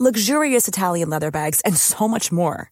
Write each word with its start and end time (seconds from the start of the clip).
luxurious 0.00 0.66
Italian 0.66 1.10
leather 1.10 1.30
bags, 1.30 1.60
and 1.60 1.76
so 1.76 2.08
much 2.08 2.32
more. 2.32 2.70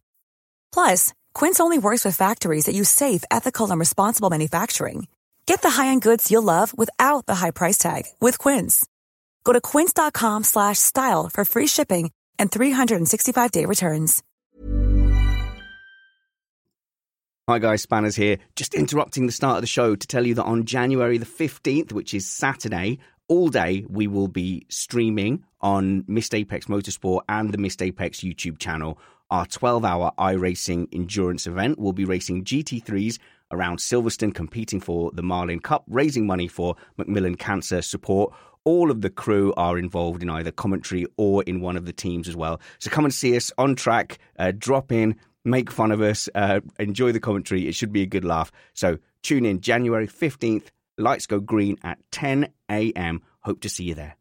Plus, 0.73 1.13
Quince 1.35 1.61
only 1.61 1.79
works 1.79 2.05
with 2.05 2.17
factories 2.17 2.65
that 2.65 2.75
use 2.75 2.89
safe, 2.89 3.23
ethical, 3.31 3.71
and 3.71 3.79
responsible 3.79 4.31
manufacturing. 4.31 5.09
Get 5.45 5.61
the 5.63 5.71
high-end 5.71 6.03
goods 6.03 6.31
you'll 6.31 6.43
love 6.43 6.77
without 6.77 7.27
the 7.27 7.35
high 7.35 7.51
price 7.51 7.79
tag 7.79 8.05
with 8.21 8.39
Quince. 8.39 8.87
Go 9.45 9.53
to 9.53 9.61
quince.com/style 9.61 11.29
for 11.33 11.45
free 11.45 11.67
shipping 11.67 12.11
and 12.39 12.51
365-day 12.51 13.67
returns. 13.67 14.23
Hi 17.49 17.59
guys, 17.59 17.83
Spanners 17.83 18.15
here. 18.15 18.37
Just 18.57 18.75
interrupting 18.75 19.25
the 19.25 19.33
start 19.33 19.57
of 19.57 19.63
the 19.63 19.67
show 19.67 19.97
to 19.97 20.07
tell 20.07 20.27
you 20.27 20.35
that 20.35 20.45
on 20.45 20.67
January 20.67 21.17
the 21.17 21.25
15th, 21.25 21.93
which 21.93 22.13
is 22.13 22.27
Saturday, 22.27 22.99
all 23.27 23.49
day 23.49 23.87
we 23.89 24.07
will 24.07 24.29
be 24.29 24.67
streaming 24.69 25.45
on 25.61 26.05
Missed 26.07 26.35
Apex 26.35 26.67
Motorsport 26.67 27.23
and 27.29 27.53
the 27.53 27.59
Missed 27.59 27.83
Apex 27.83 28.21
YouTube 28.21 28.59
channel 28.59 28.99
our 29.31 29.47
12 29.47 29.85
hour 29.85 30.13
iRacing 30.19 30.89
endurance 30.93 31.47
event. 31.47 31.79
We'll 31.79 31.93
be 31.93 32.05
racing 32.05 32.45
GT3s 32.45 33.19
around 33.51 33.79
Silverstone, 33.79 34.35
competing 34.35 34.81
for 34.81 35.11
the 35.13 35.23
Marlin 35.23 35.61
Cup, 35.61 35.85
raising 35.89 36.27
money 36.27 36.49
for 36.49 36.77
Macmillan 36.97 37.37
Cancer 37.37 37.83
Support. 37.83 38.33
All 38.65 38.91
of 38.91 39.01
the 39.01 39.11
crew 39.11 39.55
are 39.57 39.79
involved 39.79 40.23
in 40.23 40.29
either 40.29 40.51
commentary 40.51 41.07
or 41.17 41.43
in 41.45 41.61
one 41.61 41.77
of 41.77 41.87
the 41.87 41.93
teams 41.93 42.29
as 42.29 42.37
well. 42.37 42.61
So 42.79 42.91
come 42.91 43.05
and 43.05 43.15
see 43.15 43.37
us 43.37 43.51
on 43.57 43.77
track, 43.77 44.19
uh, 44.39 44.53
drop 44.57 44.93
in, 44.93 45.17
make 45.45 45.71
fun 45.71 45.93
of 45.93 46.03
us, 46.03 46.29
uh, 46.35 46.61
enjoy 46.79 47.13
the 47.13 47.21
commentary. 47.21 47.67
It 47.67 47.75
should 47.75 47.93
be 47.93 48.03
a 48.03 48.07
good 48.07 48.25
laugh. 48.25 48.53
So 48.75 48.99
tune 49.23 49.47
in 49.47 49.61
January 49.61 50.07
15th. 50.07 50.67
Lights 50.99 51.27
go 51.27 51.41
green 51.41 51.79
at 51.83 51.99
10 52.11 52.49
a.m. 52.71 53.23
Hope 53.41 53.61
to 53.61 53.69
see 53.69 53.85
you 53.85 53.95
there. 53.95 54.18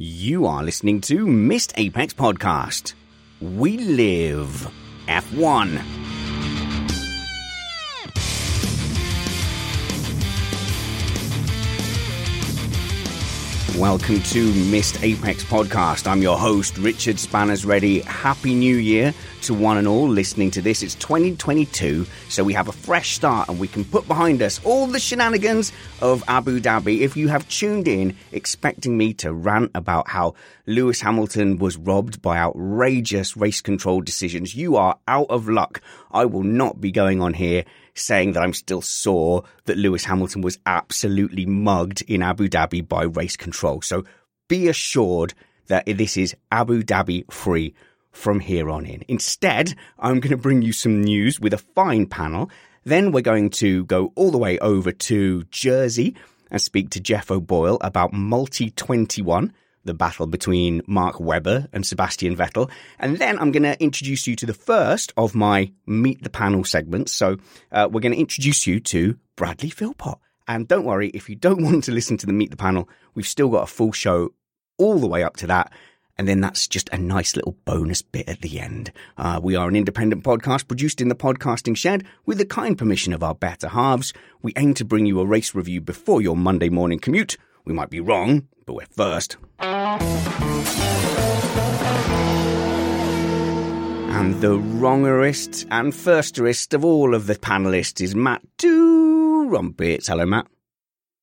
You 0.00 0.46
are 0.46 0.62
listening 0.62 1.00
to 1.10 1.26
Missed 1.26 1.72
Apex 1.76 2.14
Podcast. 2.14 2.94
We 3.40 3.78
live 3.78 4.70
F1. 5.08 6.07
Welcome 13.76 14.22
to 14.22 14.52
Missed 14.70 15.04
Apex 15.04 15.44
Podcast. 15.44 16.08
I'm 16.10 16.20
your 16.20 16.36
host, 16.36 16.78
Richard 16.78 17.20
Spanners 17.20 17.64
Ready. 17.64 18.00
Happy 18.00 18.52
New 18.54 18.76
Year 18.76 19.14
to 19.42 19.54
one 19.54 19.76
and 19.76 19.86
all 19.86 20.08
listening 20.08 20.50
to 20.52 20.62
this. 20.62 20.82
It's 20.82 20.96
2022, 20.96 22.04
so 22.28 22.42
we 22.42 22.54
have 22.54 22.66
a 22.66 22.72
fresh 22.72 23.14
start 23.14 23.48
and 23.48 23.60
we 23.60 23.68
can 23.68 23.84
put 23.84 24.08
behind 24.08 24.42
us 24.42 24.60
all 24.64 24.88
the 24.88 24.98
shenanigans 24.98 25.70
of 26.00 26.24
Abu 26.26 26.58
Dhabi. 26.58 27.00
If 27.00 27.16
you 27.16 27.28
have 27.28 27.48
tuned 27.48 27.86
in 27.86 28.16
expecting 28.32 28.96
me 28.96 29.14
to 29.14 29.32
rant 29.32 29.70
about 29.76 30.08
how 30.08 30.34
Lewis 30.66 31.00
Hamilton 31.00 31.58
was 31.58 31.76
robbed 31.76 32.20
by 32.20 32.38
outrageous 32.38 33.36
race 33.36 33.60
control 33.60 34.00
decisions, 34.00 34.56
you 34.56 34.74
are 34.76 34.98
out 35.06 35.28
of 35.30 35.48
luck. 35.48 35.82
I 36.10 36.24
will 36.24 36.42
not 36.42 36.80
be 36.80 36.90
going 36.90 37.22
on 37.22 37.34
here 37.34 37.64
saying 37.98 38.32
that 38.32 38.42
I'm 38.42 38.52
still 38.52 38.82
sore 38.82 39.44
that 39.64 39.76
Lewis 39.76 40.04
Hamilton 40.04 40.42
was 40.42 40.58
absolutely 40.66 41.46
mugged 41.46 42.02
in 42.02 42.22
Abu 42.22 42.48
Dhabi 42.48 42.86
by 42.86 43.04
race 43.04 43.36
control. 43.36 43.82
So 43.82 44.04
be 44.48 44.68
assured 44.68 45.34
that 45.66 45.86
this 45.86 46.16
is 46.16 46.34
Abu 46.50 46.82
Dhabi 46.82 47.30
free 47.30 47.74
from 48.10 48.40
here 48.40 48.70
on 48.70 48.86
in. 48.86 49.04
Instead, 49.08 49.74
I'm 49.98 50.20
going 50.20 50.30
to 50.30 50.36
bring 50.36 50.62
you 50.62 50.72
some 50.72 51.02
news 51.02 51.38
with 51.38 51.52
a 51.52 51.58
fine 51.58 52.06
panel. 52.06 52.50
Then 52.84 53.12
we're 53.12 53.20
going 53.20 53.50
to 53.50 53.84
go 53.84 54.12
all 54.16 54.30
the 54.30 54.38
way 54.38 54.58
over 54.58 54.92
to 54.92 55.44
Jersey 55.44 56.16
and 56.50 56.60
speak 56.60 56.90
to 56.90 57.00
Jeff 57.00 57.30
O'Boyle 57.30 57.78
about 57.80 58.12
Multi 58.12 58.70
21 58.70 59.52
the 59.88 59.94
battle 59.94 60.26
between 60.26 60.82
Mark 60.86 61.18
Webber 61.18 61.66
and 61.72 61.84
Sebastian 61.84 62.36
Vettel. 62.36 62.70
And 62.98 63.18
then 63.18 63.38
I'm 63.38 63.50
going 63.50 63.64
to 63.64 63.82
introduce 63.82 64.26
you 64.26 64.36
to 64.36 64.46
the 64.46 64.54
first 64.54 65.12
of 65.16 65.34
my 65.34 65.72
Meet 65.86 66.22
the 66.22 66.30
Panel 66.30 66.62
segments. 66.62 67.12
So 67.12 67.38
uh, 67.72 67.88
we're 67.90 68.02
going 68.02 68.12
to 68.12 68.18
introduce 68.20 68.66
you 68.66 68.78
to 68.80 69.18
Bradley 69.34 69.70
Philpott. 69.70 70.18
And 70.46 70.68
don't 70.68 70.84
worry, 70.84 71.08
if 71.08 71.28
you 71.28 71.34
don't 71.34 71.62
want 71.64 71.84
to 71.84 71.92
listen 71.92 72.16
to 72.18 72.26
the 72.26 72.32
Meet 72.32 72.50
the 72.50 72.56
Panel, 72.56 72.88
we've 73.14 73.26
still 73.26 73.48
got 73.48 73.64
a 73.64 73.66
full 73.66 73.92
show 73.92 74.34
all 74.76 74.98
the 74.98 75.08
way 75.08 75.24
up 75.24 75.36
to 75.38 75.46
that. 75.48 75.72
And 76.18 76.26
then 76.26 76.40
that's 76.40 76.66
just 76.66 76.88
a 76.92 76.98
nice 76.98 77.36
little 77.36 77.56
bonus 77.64 78.02
bit 78.02 78.28
at 78.28 78.40
the 78.40 78.58
end. 78.58 78.92
Uh, 79.16 79.40
we 79.42 79.54
are 79.54 79.68
an 79.68 79.76
independent 79.76 80.24
podcast 80.24 80.66
produced 80.66 81.00
in 81.00 81.08
the 81.08 81.14
podcasting 81.14 81.76
shed 81.76 82.04
with 82.26 82.38
the 82.38 82.44
kind 82.44 82.76
permission 82.76 83.12
of 83.12 83.22
our 83.22 83.36
better 83.36 83.68
halves. 83.68 84.12
We 84.42 84.52
aim 84.56 84.74
to 84.74 84.84
bring 84.84 85.06
you 85.06 85.20
a 85.20 85.26
race 85.26 85.54
review 85.54 85.80
before 85.80 86.20
your 86.20 86.36
Monday 86.36 86.68
morning 86.70 86.98
commute. 86.98 87.36
We 87.68 87.74
might 87.74 87.90
be 87.90 88.00
wrong, 88.00 88.48
but 88.64 88.72
we're 88.72 88.86
first. 88.86 89.36
And 89.60 90.40
the 94.40 94.58
wrongerest 94.58 95.66
and 95.70 95.92
firsterest 95.92 96.72
of 96.72 96.82
all 96.82 97.14
of 97.14 97.26
the 97.26 97.34
panelists 97.34 98.00
is 98.00 98.14
Matt 98.14 98.40
Trumpets. 98.56 100.08
Hello, 100.08 100.24
Matt. 100.24 100.46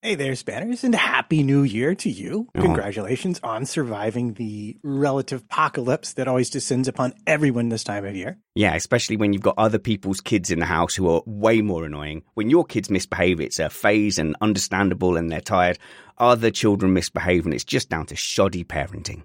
Hey 0.05 0.13
there, 0.13 0.35
Spanners, 0.35 0.83
and 0.83 0.93
Happy 0.93 1.41
New 1.41 1.63
Year 1.63 1.95
to 1.95 2.11
you. 2.11 2.47
Oh. 2.53 2.61
Congratulations 2.61 3.39
on 3.41 3.65
surviving 3.65 4.35
the 4.35 4.77
relative 4.83 5.41
apocalypse 5.41 6.13
that 6.13 6.27
always 6.27 6.51
descends 6.51 6.87
upon 6.87 7.15
everyone 7.25 7.69
this 7.69 7.83
time 7.83 8.05
of 8.05 8.15
year. 8.15 8.37
Yeah, 8.53 8.75
especially 8.75 9.17
when 9.17 9.33
you've 9.33 9.41
got 9.41 9.55
other 9.57 9.79
people's 9.79 10.21
kids 10.21 10.51
in 10.51 10.59
the 10.59 10.67
house 10.67 10.93
who 10.93 11.09
are 11.09 11.23
way 11.25 11.63
more 11.63 11.85
annoying. 11.85 12.21
When 12.35 12.51
your 12.51 12.65
kids 12.65 12.91
misbehave, 12.91 13.41
it's 13.41 13.57
a 13.57 13.67
phase 13.67 14.19
and 14.19 14.35
understandable 14.41 15.17
and 15.17 15.31
they're 15.31 15.41
tired. 15.41 15.79
Other 16.19 16.51
children 16.51 16.93
misbehave 16.93 17.45
and 17.45 17.53
it's 17.55 17.63
just 17.63 17.89
down 17.89 18.05
to 18.05 18.15
shoddy 18.15 18.63
parenting. 18.63 19.23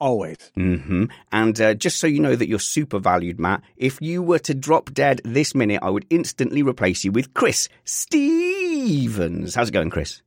Always. 0.00 0.52
Mm-hmm. 0.58 1.04
And 1.32 1.58
uh, 1.58 1.72
just 1.72 1.98
so 1.98 2.06
you 2.06 2.20
know 2.20 2.36
that 2.36 2.46
you're 2.46 2.58
super 2.58 2.98
valued, 2.98 3.40
Matt, 3.40 3.62
if 3.78 4.02
you 4.02 4.22
were 4.22 4.40
to 4.40 4.52
drop 4.52 4.92
dead 4.92 5.22
this 5.24 5.54
minute, 5.54 5.82
I 5.82 5.88
would 5.88 6.04
instantly 6.10 6.62
replace 6.62 7.04
you 7.04 7.12
with 7.12 7.32
Chris 7.32 7.70
Stevens. 8.84 9.54
How's 9.54 9.70
it 9.70 9.72
going, 9.72 9.88
Chris? 9.88 10.20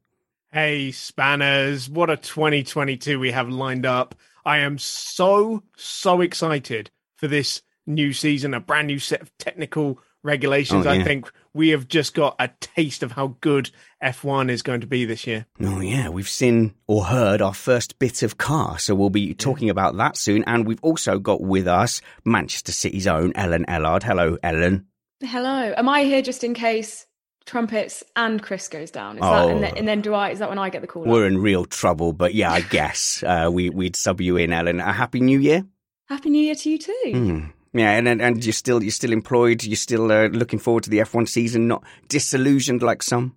Hey, 0.52 0.92
Spanners. 0.92 1.88
What 1.90 2.10
a 2.10 2.18
2022 2.18 3.20
we 3.20 3.32
have 3.32 3.50
lined 3.50 3.86
up. 3.86 4.16
I 4.46 4.60
am 4.60 4.80
so, 4.80 5.62
so 5.76 6.22
excited 6.22 6.90
for 7.18 7.28
this 7.28 7.62
new 7.86 8.14
season, 8.14 8.56
a 8.56 8.60
brand 8.60 8.88
new 8.88 8.98
set 8.98 9.22
of 9.22 9.38
technical 9.38 10.00
regulations. 10.24 10.88
Oh, 10.88 10.92
yeah. 10.92 11.02
I 11.02 11.04
think 11.04 11.32
we 11.54 11.70
have 11.70 11.88
just 11.88 12.16
got 12.16 12.36
a 12.40 12.50
taste 12.60 13.04
of 13.04 13.12
how 13.12 13.36
good 13.42 13.70
F1 14.02 14.50
is 14.50 14.64
going 14.64 14.82
to 14.82 14.88
be 14.88 15.06
this 15.06 15.28
year. 15.28 15.46
Oh, 15.62 15.80
yeah. 15.80 16.10
We've 16.10 16.28
seen 16.28 16.74
or 16.88 17.06
heard 17.06 17.44
our 17.44 17.54
first 17.54 18.00
bit 18.00 18.24
of 18.24 18.40
car. 18.40 18.80
So 18.80 18.96
we'll 18.96 19.12
be 19.12 19.36
talking 19.36 19.70
about 19.70 19.98
that 19.98 20.18
soon. 20.18 20.44
And 20.48 20.66
we've 20.66 20.84
also 20.84 21.20
got 21.20 21.42
with 21.42 21.68
us 21.68 22.02
Manchester 22.26 22.72
City's 22.72 23.06
own 23.06 23.34
Ellen 23.36 23.66
Ellard. 23.68 24.02
Hello, 24.02 24.40
Ellen. 24.42 24.88
Hello. 25.22 25.74
Am 25.78 25.90
I 25.90 26.04
here 26.04 26.22
just 26.22 26.44
in 26.44 26.54
case 26.54 27.07
trumpets 27.48 28.04
and 28.16 28.42
Chris 28.42 28.68
goes 28.68 28.92
down? 28.92 29.16
Is 29.16 29.24
oh, 29.24 29.32
that, 29.32 29.50
and, 29.50 29.64
then, 29.64 29.78
and 29.78 29.88
then 29.88 30.02
do 30.02 30.14
I? 30.14 30.30
Is 30.30 30.40
that 30.40 30.50
when 30.50 30.60
I 30.60 30.70
get 30.70 30.82
the 30.82 30.88
call? 30.88 31.04
We're 31.04 31.26
up? 31.26 31.32
in 31.32 31.40
real 31.40 31.66
trouble, 31.66 32.14
but 32.14 32.36
yeah, 32.36 32.52
I 32.52 32.62
guess 32.62 33.24
uh, 33.26 33.50
we 33.52 33.72
we'd 33.72 33.96
sub 33.96 34.22
you 34.22 34.38
in, 34.38 34.54
Ellen. 34.54 34.80
A 34.80 34.94
happy 34.94 35.20
New 35.20 35.40
Year. 35.40 35.66
Happy 36.08 36.30
New 36.30 36.42
Year 36.42 36.56
to 36.56 36.70
you 36.70 36.78
too. 36.78 36.94
Mm. 37.08 37.54
Yeah, 37.74 37.92
and 37.92 38.08
and 38.08 38.46
you're 38.46 38.54
still 38.54 38.84
you're 38.84 38.92
still 38.92 39.12
employed. 39.12 39.64
You're 39.64 39.76
still 39.76 40.12
uh, 40.12 40.28
looking 40.28 40.60
forward 40.60 40.84
to 40.84 40.90
the 40.90 41.00
F1 41.00 41.28
season, 41.28 41.68
not 41.68 41.84
disillusioned 42.08 42.84
like 42.84 43.02
some. 43.02 43.36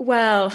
Well, 0.00 0.52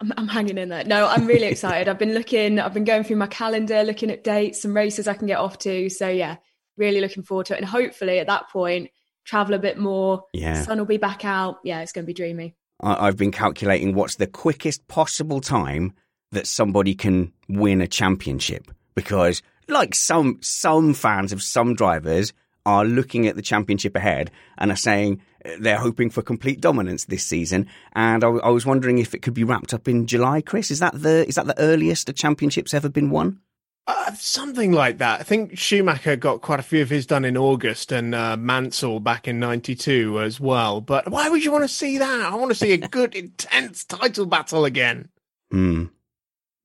I'm, 0.00 0.12
I'm, 0.16 0.28
hanging 0.28 0.56
in 0.56 0.70
there. 0.70 0.84
No, 0.84 1.06
I'm 1.06 1.26
really 1.26 1.46
excited. 1.48 1.88
I've 1.88 1.98
been 1.98 2.14
looking, 2.14 2.58
I've 2.58 2.72
been 2.72 2.84
going 2.84 3.04
through 3.04 3.16
my 3.16 3.26
calendar, 3.26 3.82
looking 3.82 4.10
at 4.10 4.24
dates 4.24 4.64
and 4.64 4.74
races 4.74 5.06
I 5.06 5.14
can 5.14 5.26
get 5.26 5.38
off 5.38 5.58
to. 5.58 5.90
So 5.90 6.08
yeah, 6.08 6.36
really 6.78 7.00
looking 7.00 7.22
forward 7.22 7.46
to 7.46 7.54
it. 7.54 7.58
And 7.58 7.66
hopefully 7.66 8.18
at 8.18 8.28
that 8.28 8.48
point, 8.48 8.90
travel 9.28 9.54
a 9.54 9.58
bit 9.58 9.78
more. 9.78 10.24
Yeah. 10.32 10.62
Sun 10.62 10.78
will 10.78 10.86
be 10.86 10.96
back 10.96 11.24
out. 11.24 11.58
Yeah, 11.62 11.82
it's 11.82 11.92
going 11.92 12.04
to 12.04 12.06
be 12.06 12.14
dreamy. 12.14 12.54
I've 12.80 13.16
been 13.16 13.32
calculating 13.32 13.94
what's 13.94 14.16
the 14.16 14.26
quickest 14.26 14.86
possible 14.88 15.40
time 15.40 15.92
that 16.32 16.46
somebody 16.46 16.94
can 16.94 17.32
win 17.48 17.80
a 17.80 17.88
championship 17.88 18.70
because 18.94 19.42
like 19.66 19.94
some 19.94 20.38
some 20.42 20.94
fans 20.94 21.32
of 21.32 21.42
some 21.42 21.74
drivers 21.74 22.32
are 22.64 22.84
looking 22.84 23.26
at 23.26 23.34
the 23.34 23.42
championship 23.42 23.96
ahead 23.96 24.30
and 24.58 24.70
are 24.70 24.76
saying 24.76 25.20
uh, 25.44 25.50
they're 25.58 25.78
hoping 25.78 26.10
for 26.10 26.22
complete 26.22 26.60
dominance 26.60 27.06
this 27.06 27.24
season. 27.24 27.66
And 27.94 28.22
I, 28.22 28.28
I 28.28 28.50
was 28.50 28.66
wondering 28.66 28.98
if 28.98 29.14
it 29.14 29.22
could 29.22 29.34
be 29.34 29.44
wrapped 29.44 29.74
up 29.74 29.88
in 29.88 30.06
July. 30.06 30.40
Chris, 30.40 30.70
is 30.70 30.78
that 30.78 31.00
the 31.00 31.26
is 31.26 31.34
that 31.34 31.46
the 31.46 31.58
earliest 31.58 32.08
a 32.08 32.12
championship's 32.12 32.74
ever 32.74 32.88
been 32.88 33.10
won? 33.10 33.40
Uh, 33.88 34.12
something 34.12 34.72
like 34.72 34.98
that. 34.98 35.18
I 35.18 35.22
think 35.22 35.56
Schumacher 35.56 36.14
got 36.14 36.42
quite 36.42 36.60
a 36.60 36.62
few 36.62 36.82
of 36.82 36.90
his 36.90 37.06
done 37.06 37.24
in 37.24 37.38
August 37.38 37.90
and 37.90 38.14
uh, 38.14 38.36
Mansell 38.36 39.00
back 39.00 39.26
in 39.26 39.40
92 39.40 40.20
as 40.20 40.38
well. 40.38 40.82
But 40.82 41.10
why 41.10 41.30
would 41.30 41.42
you 41.42 41.50
want 41.50 41.64
to 41.64 41.68
see 41.68 41.96
that? 41.96 42.20
I 42.20 42.34
want 42.34 42.50
to 42.50 42.54
see 42.54 42.72
a 42.74 42.76
good, 42.88 43.14
intense 43.14 43.84
title 43.84 44.26
battle 44.26 44.66
again. 44.66 45.08
Hmm. 45.50 45.84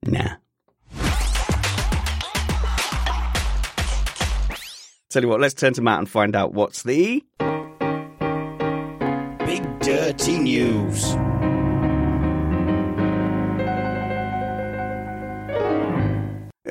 Nah. 0.06 0.36
Tell 5.10 5.22
you 5.22 5.30
what, 5.30 5.40
let's 5.40 5.54
turn 5.54 5.72
to 5.75 5.81
Matt 5.81 6.00
and 6.00 6.10
find 6.10 6.36
out 6.36 6.54
what's 6.54 6.84
the 6.84 7.24
big 9.46 9.80
dirty 9.80 10.40
news. 10.40 11.16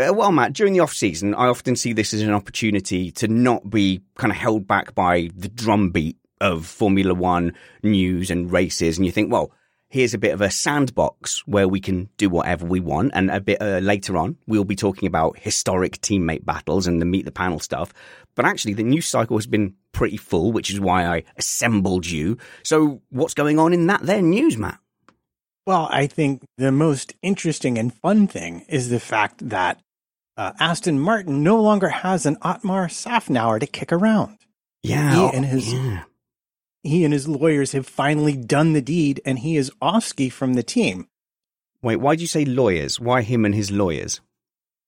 Uh, 0.03 0.13
well, 0.13 0.33
Matt, 0.33 0.53
during 0.53 0.73
the 0.73 0.81
off 0.81 0.93
season, 0.93 1.35
I 1.35 1.47
often 1.47 1.77
see 1.77 1.93
this 1.93 2.13
as 2.13 2.23
an 2.23 2.33
opportunity 2.33 3.11
to 3.13 3.29
not 3.29 3.71
be 3.71 4.03
kind 4.17 4.33
of 4.33 4.37
held 4.37 4.67
back 4.67 4.95
by 4.95 5.31
the 5.37 5.49
drumbeat 5.49 6.17
of 6.41 6.67
Formula 6.67 7.15
One 7.15 7.55
news 7.83 8.31
and 8.31 8.51
races. 8.51 8.99
And 8.99 9.07
you 9.07 9.13
think, 9.13 9.31
well, 9.31 9.53
here's 9.89 10.15
a 10.15 10.19
bit 10.19 10.33
of 10.33 10.41
a 10.41 10.51
sandbox 10.51 11.47
where 11.47 11.69
we 11.69 11.79
can 11.79 12.09
do 12.17 12.29
whatever 12.29 12.67
we 12.67 12.81
want. 12.81 13.13
And 13.15 13.31
a 13.31 13.41
bit 13.41 13.63
uh, 13.63 13.79
later 13.79 14.17
on, 14.17 14.39
we'll 14.47 14.65
be 14.65 14.75
talking 14.75 15.07
about 15.07 15.39
historic 15.39 16.01
teammate 16.01 16.45
battles 16.45 16.87
and 16.87 17.01
the 17.01 17.07
meet 17.07 17.25
the 17.25 17.31
panel 17.31 17.61
stuff. 17.61 17.93
But 18.35 18.45
actually, 18.45 18.75
the 18.75 18.83
news 18.83 19.07
cycle 19.07 19.37
has 19.37 19.47
been 19.47 19.75
pretty 19.93 20.17
full, 20.17 20.51
which 20.51 20.71
is 20.71 20.81
why 20.81 21.05
I 21.05 21.25
assembled 21.37 22.07
you. 22.07 22.39
So, 22.65 23.03
what's 23.11 23.35
going 23.35 23.59
on 23.59 23.73
in 23.73 23.87
that 23.87 24.03
there 24.03 24.23
news, 24.23 24.57
Matt? 24.57 24.79
Well, 25.65 25.87
I 25.93 26.09
think 26.09 26.43
the 26.59 26.73
most 26.73 27.15
interesting 27.23 27.79
and 27.79 27.95
fun 27.95 28.27
thing 28.27 28.65
is 28.69 28.89
the 28.89 28.99
fact 28.99 29.49
that 29.51 29.81
uh, 30.37 30.53
Aston 30.59 30.99
Martin 30.99 31.43
no 31.43 31.61
longer 31.61 31.89
has 31.89 32.27
an 32.27 32.37
Otmar 32.43 32.89
Szafnauer 32.89 33.61
to 33.61 33.67
kick 33.67 33.93
around. 33.93 34.39
Yeah, 34.83 35.15
he 35.15 35.37
and 35.37 35.47
his 35.47 35.73
yeah. 35.73 36.05
he 36.83 37.05
and 37.05 37.13
his 37.13 37.29
lawyers 37.29 37.73
have 37.73 37.87
finally 37.87 38.37
done 38.37 38.73
the 38.73 38.83
deed, 38.83 39.21
and 39.25 39.39
he 39.39 39.57
is 39.57 39.71
offski 39.81 40.31
from 40.31 40.55
the 40.55 40.63
team. 40.63 41.09
Wait, 41.83 41.97
why 41.97 42.17
do 42.17 42.23
you 42.23 42.29
say 42.29 42.45
lawyers? 42.45 43.01
Why 43.01 43.23
him 43.23 43.45
and 43.45 43.55
his 43.55 43.71
lawyers? 43.71 44.21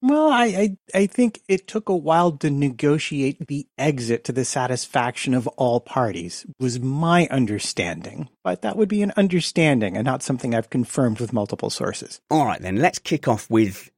Well, 0.07 0.31
I, 0.31 0.45
I, 0.45 0.77
I 0.95 1.07
think 1.07 1.41
it 1.49 1.67
took 1.67 1.89
a 1.89 1.97
while 1.97 2.33
to 2.33 2.51
negotiate 2.51 3.47
the 3.47 3.67
exit 3.79 4.23
to 4.25 4.33
the 4.33 4.45
satisfaction 4.45 5.33
of 5.33 5.47
all 5.49 5.81
parties, 5.81 6.45
was 6.61 6.79
my 6.79 7.27
understanding. 7.31 8.29
But 8.43 8.61
that 8.61 8.77
would 8.77 8.91
be 8.91 9.01
an 9.01 9.15
understanding 9.17 9.97
and 9.97 10.05
not 10.05 10.23
something 10.23 10.55
I've 10.55 10.69
confirmed 10.69 11.21
with 11.21 11.33
multiple 11.33 11.71
sources. 11.71 12.21
All 12.31 12.45
right, 12.45 12.61
then 12.61 12.77
let's 12.77 12.99
kick 12.99 13.27
off 13.27 13.49
with 13.49 13.91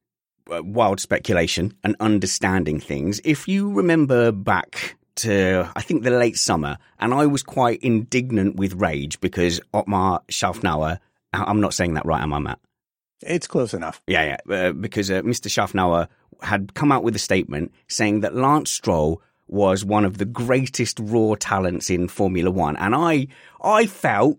wild 0.49 0.99
speculation 0.99 1.73
and 1.83 1.95
understanding 1.99 2.79
things. 2.79 3.19
If 3.23 3.47
you 3.47 3.71
remember 3.71 4.31
back 4.31 4.97
to, 5.17 5.69
I 5.75 5.81
think, 5.81 6.03
the 6.03 6.11
late 6.11 6.37
summer, 6.37 6.77
and 6.99 7.13
I 7.13 7.25
was 7.25 7.43
quite 7.43 7.81
indignant 7.81 8.55
with 8.55 8.73
rage 8.73 9.19
because 9.19 9.59
Otmar 9.73 10.21
Szafnauer, 10.29 10.99
I'm 11.33 11.61
not 11.61 11.73
saying 11.73 11.95
that 11.95 12.05
right, 12.05 12.21
am 12.21 12.33
I, 12.33 12.39
Matt? 12.39 12.59
It's 13.21 13.47
close 13.47 13.73
enough. 13.73 14.01
Yeah, 14.07 14.37
yeah. 14.47 14.55
Uh, 14.55 14.71
because 14.73 15.09
uh, 15.09 15.21
Mr. 15.23 15.47
Szafnauer 15.47 16.07
had 16.41 16.73
come 16.75 16.91
out 16.91 17.03
with 17.03 17.15
a 17.15 17.19
statement 17.19 17.73
saying 17.87 18.21
that 18.21 18.35
Lance 18.35 18.69
Stroll 18.69 19.21
was 19.47 19.83
one 19.83 20.05
of 20.05 20.17
the 20.17 20.25
greatest 20.25 20.99
raw 21.01 21.33
talents 21.39 21.89
in 21.89 22.07
Formula 22.07 22.51
One, 22.51 22.75
and 22.75 22.93
I, 22.93 23.27
I 23.61 23.87
felt 23.87 24.37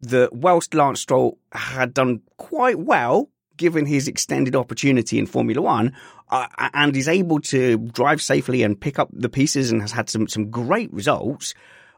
that 0.00 0.32
whilst 0.32 0.74
Lance 0.74 1.00
Stroll 1.00 1.38
had 1.52 1.94
done 1.94 2.22
quite 2.36 2.78
well 2.78 3.30
given 3.56 3.86
his 3.86 4.08
extended 4.08 4.56
opportunity 4.56 5.18
in 5.18 5.26
Formula 5.26 5.60
One, 5.62 5.94
uh, 6.30 6.46
and 6.74 6.96
is 6.96 7.08
able 7.08 7.40
to 7.40 7.78
drive 7.78 8.20
safely 8.20 8.62
and 8.62 8.80
pick 8.80 8.98
up 8.98 9.08
the 9.12 9.28
pieces 9.28 9.70
and 9.70 9.80
has 9.80 9.92
had 9.92 10.10
some 10.10 10.28
some 10.28 10.50
great 10.50 10.92
results. 10.92 11.54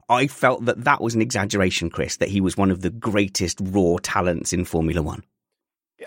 I 0.09 0.27
felt 0.27 0.65
that 0.65 0.85
that 0.85 1.03
was 1.03 1.15
an 1.15 1.21
exaggeration, 1.21 1.91
Chris. 1.91 2.17
That 2.17 2.29
he 2.29 2.41
was 2.41 2.57
one 2.57 2.71
of 2.71 2.81
the 2.81 2.91
greatest 2.91 3.59
raw 3.61 3.97
talents 4.03 4.53
in 4.53 4.65
Formula 4.65 5.03
One. 5.03 5.23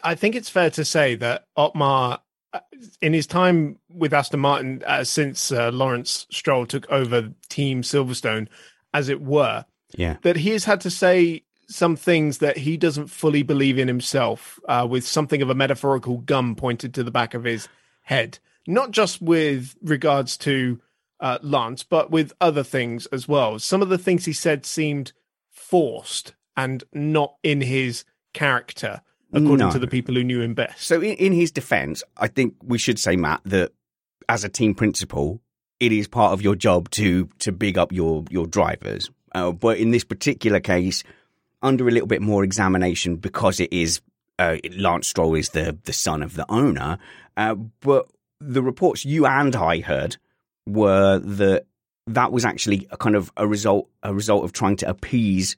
I 0.04 0.16
think 0.16 0.36
it's 0.36 0.50
fair 0.50 0.70
to 0.72 0.86
say 0.86 1.16
that 1.16 1.46
Otmar, 1.56 2.20
uh, 2.54 2.60
in 3.02 3.14
his 3.14 3.28
time 3.28 3.78
with 3.90 4.14
Aston 4.14 4.40
Martin, 4.40 4.84
uh, 4.86 5.04
since 5.04 5.52
uh, 5.52 5.70
Lawrence 5.72 6.28
Stroll 6.32 6.66
took 6.66 6.90
over 6.90 7.32
Team 7.50 7.82
Silverstone, 7.82 8.48
as 8.94 9.10
it 9.10 9.22
were, 9.22 9.66
yeah, 9.96 10.18
that 10.24 10.38
he 10.38 10.52
has 10.52 10.66
had 10.66 10.82
to 10.82 10.90
say 10.90 11.44
some 11.72 11.96
things 11.96 12.40
that 12.40 12.58
he 12.58 12.78
doesn't 12.78 13.08
fully 13.08 13.44
believe 13.44 13.78
in 13.78 13.88
himself, 13.88 14.60
uh, 14.68 14.86
with 14.90 15.06
something 15.06 15.42
of 15.42 15.50
a 15.50 15.56
metaphorical 15.56 16.18
gun 16.18 16.56
pointed 16.56 16.94
to 16.96 17.04
the 17.04 17.12
back 17.12 17.34
of 17.34 17.44
his 17.44 17.68
head, 18.02 18.40
not 18.68 18.92
just 18.92 19.22
with 19.22 19.76
regards 19.82 20.38
to 20.38 20.80
uh, 21.20 21.38
Lance, 21.42 21.84
but 21.84 22.12
with 22.12 22.34
other 22.42 22.64
things 22.64 23.06
as 23.08 23.28
well. 23.28 23.60
Some 23.60 23.82
of 23.82 23.90
the 23.90 23.98
things 23.98 24.26
he 24.26 24.34
said 24.34 24.66
seemed 24.66 25.14
forced 25.50 26.34
and 26.58 26.84
not 26.94 27.36
in 27.44 27.62
his 27.62 28.04
character 28.34 29.02
according 29.34 29.68
no. 29.68 29.72
to 29.72 29.80
the 29.80 29.88
people 29.88 30.16
who 30.16 30.24
knew 30.24 30.42
him 30.42 30.54
best. 30.54 30.82
So, 30.82 31.00
in, 31.02 31.16
in 31.16 31.34
his 31.34 31.52
defense, 31.52 32.04
I 32.18 32.28
think 32.28 32.56
we 32.64 32.78
should 32.78 33.00
say, 33.00 33.16
Matt, 33.16 33.42
that 33.46 33.72
as 34.28 34.44
a 34.44 34.50
team 34.50 34.76
principal, 34.76 35.42
it 35.80 35.92
is 35.92 36.08
part 36.08 36.34
of 36.34 36.42
your 36.42 36.56
job 36.56 36.90
to 36.92 37.30
to 37.40 37.52
big 37.52 37.78
up 37.78 37.92
your 37.92 38.26
your 38.30 38.48
drivers. 38.48 39.10
Uh, 39.34 39.52
but 39.52 39.78
in 39.78 39.92
this 39.92 40.04
particular 40.04 40.60
case, 40.60 41.04
under 41.62 41.88
a 41.88 41.92
little 41.92 42.08
bit 42.08 42.22
more 42.22 42.44
examination, 42.44 43.16
because 43.18 43.60
it 43.60 43.72
is 43.72 44.02
uh, 44.40 44.58
Lance 44.76 45.08
Stroll 45.08 45.36
is 45.36 45.50
the 45.50 45.78
the 45.84 45.94
son 45.94 46.24
of 46.24 46.36
the 46.36 46.46
owner. 46.50 46.98
Uh, 47.38 47.56
but 47.56 48.08
the 48.40 48.62
reports 48.62 49.06
you 49.06 49.26
and 49.26 49.56
I 49.56 49.80
heard 49.80 50.18
were 50.68 51.20
that 51.20 51.66
that 52.08 52.32
was 52.32 52.46
actually 52.46 52.88
a 52.92 52.98
kind 52.98 53.16
of 53.16 53.32
a 53.38 53.48
result 53.48 53.90
a 54.04 54.14
result 54.14 54.44
of 54.44 54.54
trying 54.54 54.78
to 54.78 54.90
appease 54.90 55.56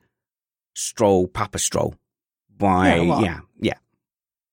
Stroll, 0.76 1.28
Papa 1.28 1.60
Stroll, 1.60 1.96
by 2.58 2.96
yeah, 2.96 3.02
well, 3.02 3.22
yeah, 3.22 3.40
yeah. 3.60 3.74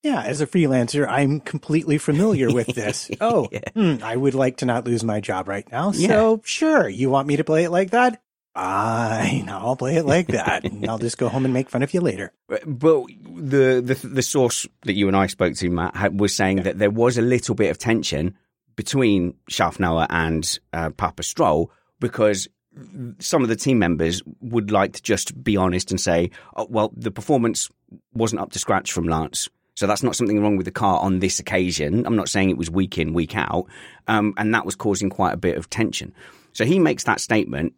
Yeah, 0.03 0.23
as 0.23 0.41
a 0.41 0.47
freelancer, 0.47 1.07
I'm 1.07 1.41
completely 1.41 1.99
familiar 1.99 2.53
with 2.53 2.67
this. 2.75 3.11
oh, 3.21 3.49
yeah. 3.53 3.61
hmm, 3.75 3.97
I 4.03 4.17
would 4.17 4.35
like 4.35 4.59
to 4.59 4.67
not 4.67 4.87
lose 4.87 5.05
my 5.05 5.21
job 5.21 5.47
right 5.47 5.71
now. 5.71 5.93
So, 5.93 6.01
yeah. 6.01 6.37
sure, 6.45 6.89
you 6.89 7.11
want 7.11 7.29
me 7.29 7.37
to 7.37 7.45
play 7.45 7.65
it 7.65 7.71
like 7.71 7.91
that? 7.91 8.23
Fine, 8.61 9.49
I'll 9.49 9.77
play 9.77 9.97
it 9.97 10.05
like 10.05 10.27
that, 10.29 10.65
and 10.65 10.87
I'll 10.87 10.99
just 10.99 11.17
go 11.17 11.29
home 11.29 11.47
and 11.47 11.55
make 11.55 11.71
fun 11.71 11.83
of 11.83 11.95
you 11.95 12.01
later. 12.01 12.33
But 12.49 12.61
the 12.67 13.81
the 13.81 13.99
the 14.07 14.23
source 14.23 14.67
that 14.83 14.93
you 14.93 15.09
and 15.09 15.17
I 15.17 15.29
spoke 15.29 15.55
to, 15.55 15.71
Matt, 15.71 16.15
was 16.15 16.37
saying 16.37 16.59
yeah. 16.59 16.65
that 16.65 16.79
there 16.79 16.91
was 16.91 17.17
a 17.17 17.23
little 17.23 17.55
bit 17.55 17.71
of 17.71 17.79
tension 17.79 18.37
between 18.77 19.35
Szafnauer 19.51 20.07
and 20.11 20.59
uh, 20.73 20.91
Papa 20.91 21.23
Stroll 21.23 21.71
because 22.01 22.49
some 23.19 23.43
of 23.43 23.49
the 23.49 23.57
team 23.57 23.79
members 23.79 24.23
would 24.41 24.71
like 24.71 24.93
to 24.93 25.03
just 25.03 25.43
be 25.43 25.57
honest 25.57 25.91
and 25.91 26.01
say, 26.01 26.31
oh, 26.57 26.67
well, 26.71 26.93
the 26.95 27.11
performance 27.11 27.69
wasn't 28.13 28.41
up 28.41 28.53
to 28.53 28.59
scratch 28.59 28.93
from 28.93 29.09
Lance. 29.09 29.49
So 29.75 29.87
that's 29.87 30.03
not 30.03 30.17
something 30.17 30.41
wrong 30.41 30.57
with 30.57 30.67
the 30.67 30.71
car 30.71 31.01
on 31.01 31.19
this 31.19 31.39
occasion. 31.41 32.07
I'm 32.07 32.17
not 32.17 32.29
saying 32.29 32.51
it 32.51 32.59
was 32.59 32.71
week 32.71 32.99
in, 32.99 33.13
week 33.13 33.37
out. 33.37 33.67
Um, 34.07 34.35
and 34.37 34.55
that 34.55 34.67
was 34.67 34.77
causing 34.77 35.11
quite 35.11 35.33
a 35.33 35.39
bit 35.39 35.57
of 35.57 35.71
tension. 35.71 36.15
So 36.53 36.65
he 36.65 36.79
makes 36.79 37.05
that 37.05 37.21
statement, 37.21 37.75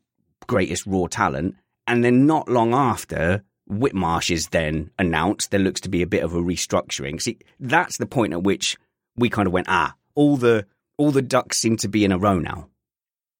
greatest 0.47 0.87
raw 0.87 1.07
talent. 1.07 1.57
And 1.87 2.05
then 2.05 2.27
not 2.27 2.49
long 2.49 2.75
after, 2.75 3.43
Whitmarsh 3.71 4.31
is 4.31 4.49
then 4.49 4.91
announced. 4.99 5.51
There 5.51 5.61
looks 5.61 5.81
to 5.83 5.89
be 5.89 6.03
a 6.03 6.07
bit 6.07 6.23
of 6.23 6.35
a 6.35 6.41
restructuring. 6.41 7.21
See, 7.21 7.39
that's 7.59 7.99
the 7.99 8.07
point 8.07 8.33
at 8.33 8.43
which 8.43 8.79
we 9.17 9.29
kind 9.29 9.47
of 9.47 9.53
went, 9.53 9.69
ah, 9.69 9.95
all 10.15 10.37
the 10.37 10.67
all 10.99 11.11
the 11.11 11.23
ducks 11.23 11.59
seem 11.59 11.77
to 11.79 11.89
be 11.89 12.05
in 12.05 12.13
a 12.13 12.19
row 12.19 12.39
now. 12.39 12.69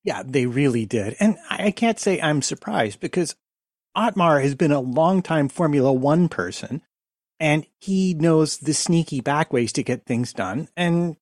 Yeah, 0.05 0.23
they 0.25 0.47
really 0.47 0.85
did. 0.87 1.17
And 1.21 1.37
I 1.49 1.71
can't 1.71 2.01
say 2.01 2.21
I'm 2.21 2.43
surprised 2.43 2.99
because 2.99 3.37
Otmar 3.95 4.41
has 4.41 4.55
been 4.55 4.73
a 4.73 4.81
longtime 4.81 5.49
Formula 5.49 5.93
One 5.93 6.29
person 6.29 6.83
and 7.39 7.67
he 7.81 8.15
knows 8.15 8.59
the 8.59 8.75
sneaky 8.75 9.21
back 9.21 9.53
ways 9.53 9.73
to 9.75 9.83
get 9.83 10.07
things 10.07 10.33
done. 10.33 10.69
And, 10.77 11.17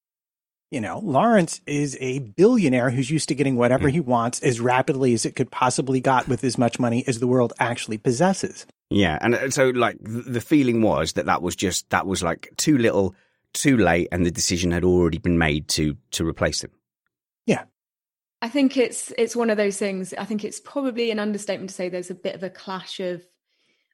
you 0.70 0.80
know, 0.80 1.00
Lawrence 1.00 1.60
is 1.66 1.98
a 2.00 2.20
billionaire 2.20 2.90
who's 2.90 3.10
used 3.10 3.28
to 3.28 3.34
getting 3.34 3.56
whatever 3.56 3.88
mm. 3.88 3.92
he 3.92 4.00
wants 4.00 4.40
as 4.40 4.60
rapidly 4.60 5.12
as 5.14 5.26
it 5.26 5.34
could 5.34 5.50
possibly 5.50 6.00
got 6.00 6.28
with 6.28 6.44
as 6.44 6.56
much 6.56 6.78
money 6.78 7.04
as 7.06 7.18
the 7.18 7.26
world 7.26 7.52
actually 7.58 7.98
possesses. 7.98 8.66
Yeah, 8.88 9.18
and 9.20 9.34
uh, 9.34 9.50
so 9.50 9.70
like 9.70 9.96
the 10.00 10.40
feeling 10.40 10.82
was 10.82 11.14
that 11.14 11.26
that 11.26 11.42
was 11.42 11.56
just 11.56 11.90
that 11.90 12.06
was 12.06 12.22
like 12.22 12.52
too 12.56 12.78
little, 12.78 13.14
too 13.52 13.76
late, 13.76 14.08
and 14.12 14.24
the 14.24 14.30
decision 14.30 14.70
had 14.70 14.84
already 14.84 15.18
been 15.18 15.38
made 15.38 15.68
to 15.68 15.96
to 16.12 16.26
replace 16.26 16.62
him. 16.62 16.70
Yeah, 17.46 17.64
I 18.42 18.48
think 18.48 18.76
it's 18.76 19.12
it's 19.18 19.36
one 19.36 19.50
of 19.50 19.56
those 19.56 19.76
things. 19.76 20.14
I 20.14 20.24
think 20.24 20.44
it's 20.44 20.60
probably 20.60 21.10
an 21.10 21.18
understatement 21.18 21.70
to 21.70 21.74
say 21.74 21.88
there's 21.88 22.10
a 22.10 22.16
bit 22.16 22.34
of 22.34 22.42
a 22.42 22.50
clash 22.50 23.00
of 23.00 23.24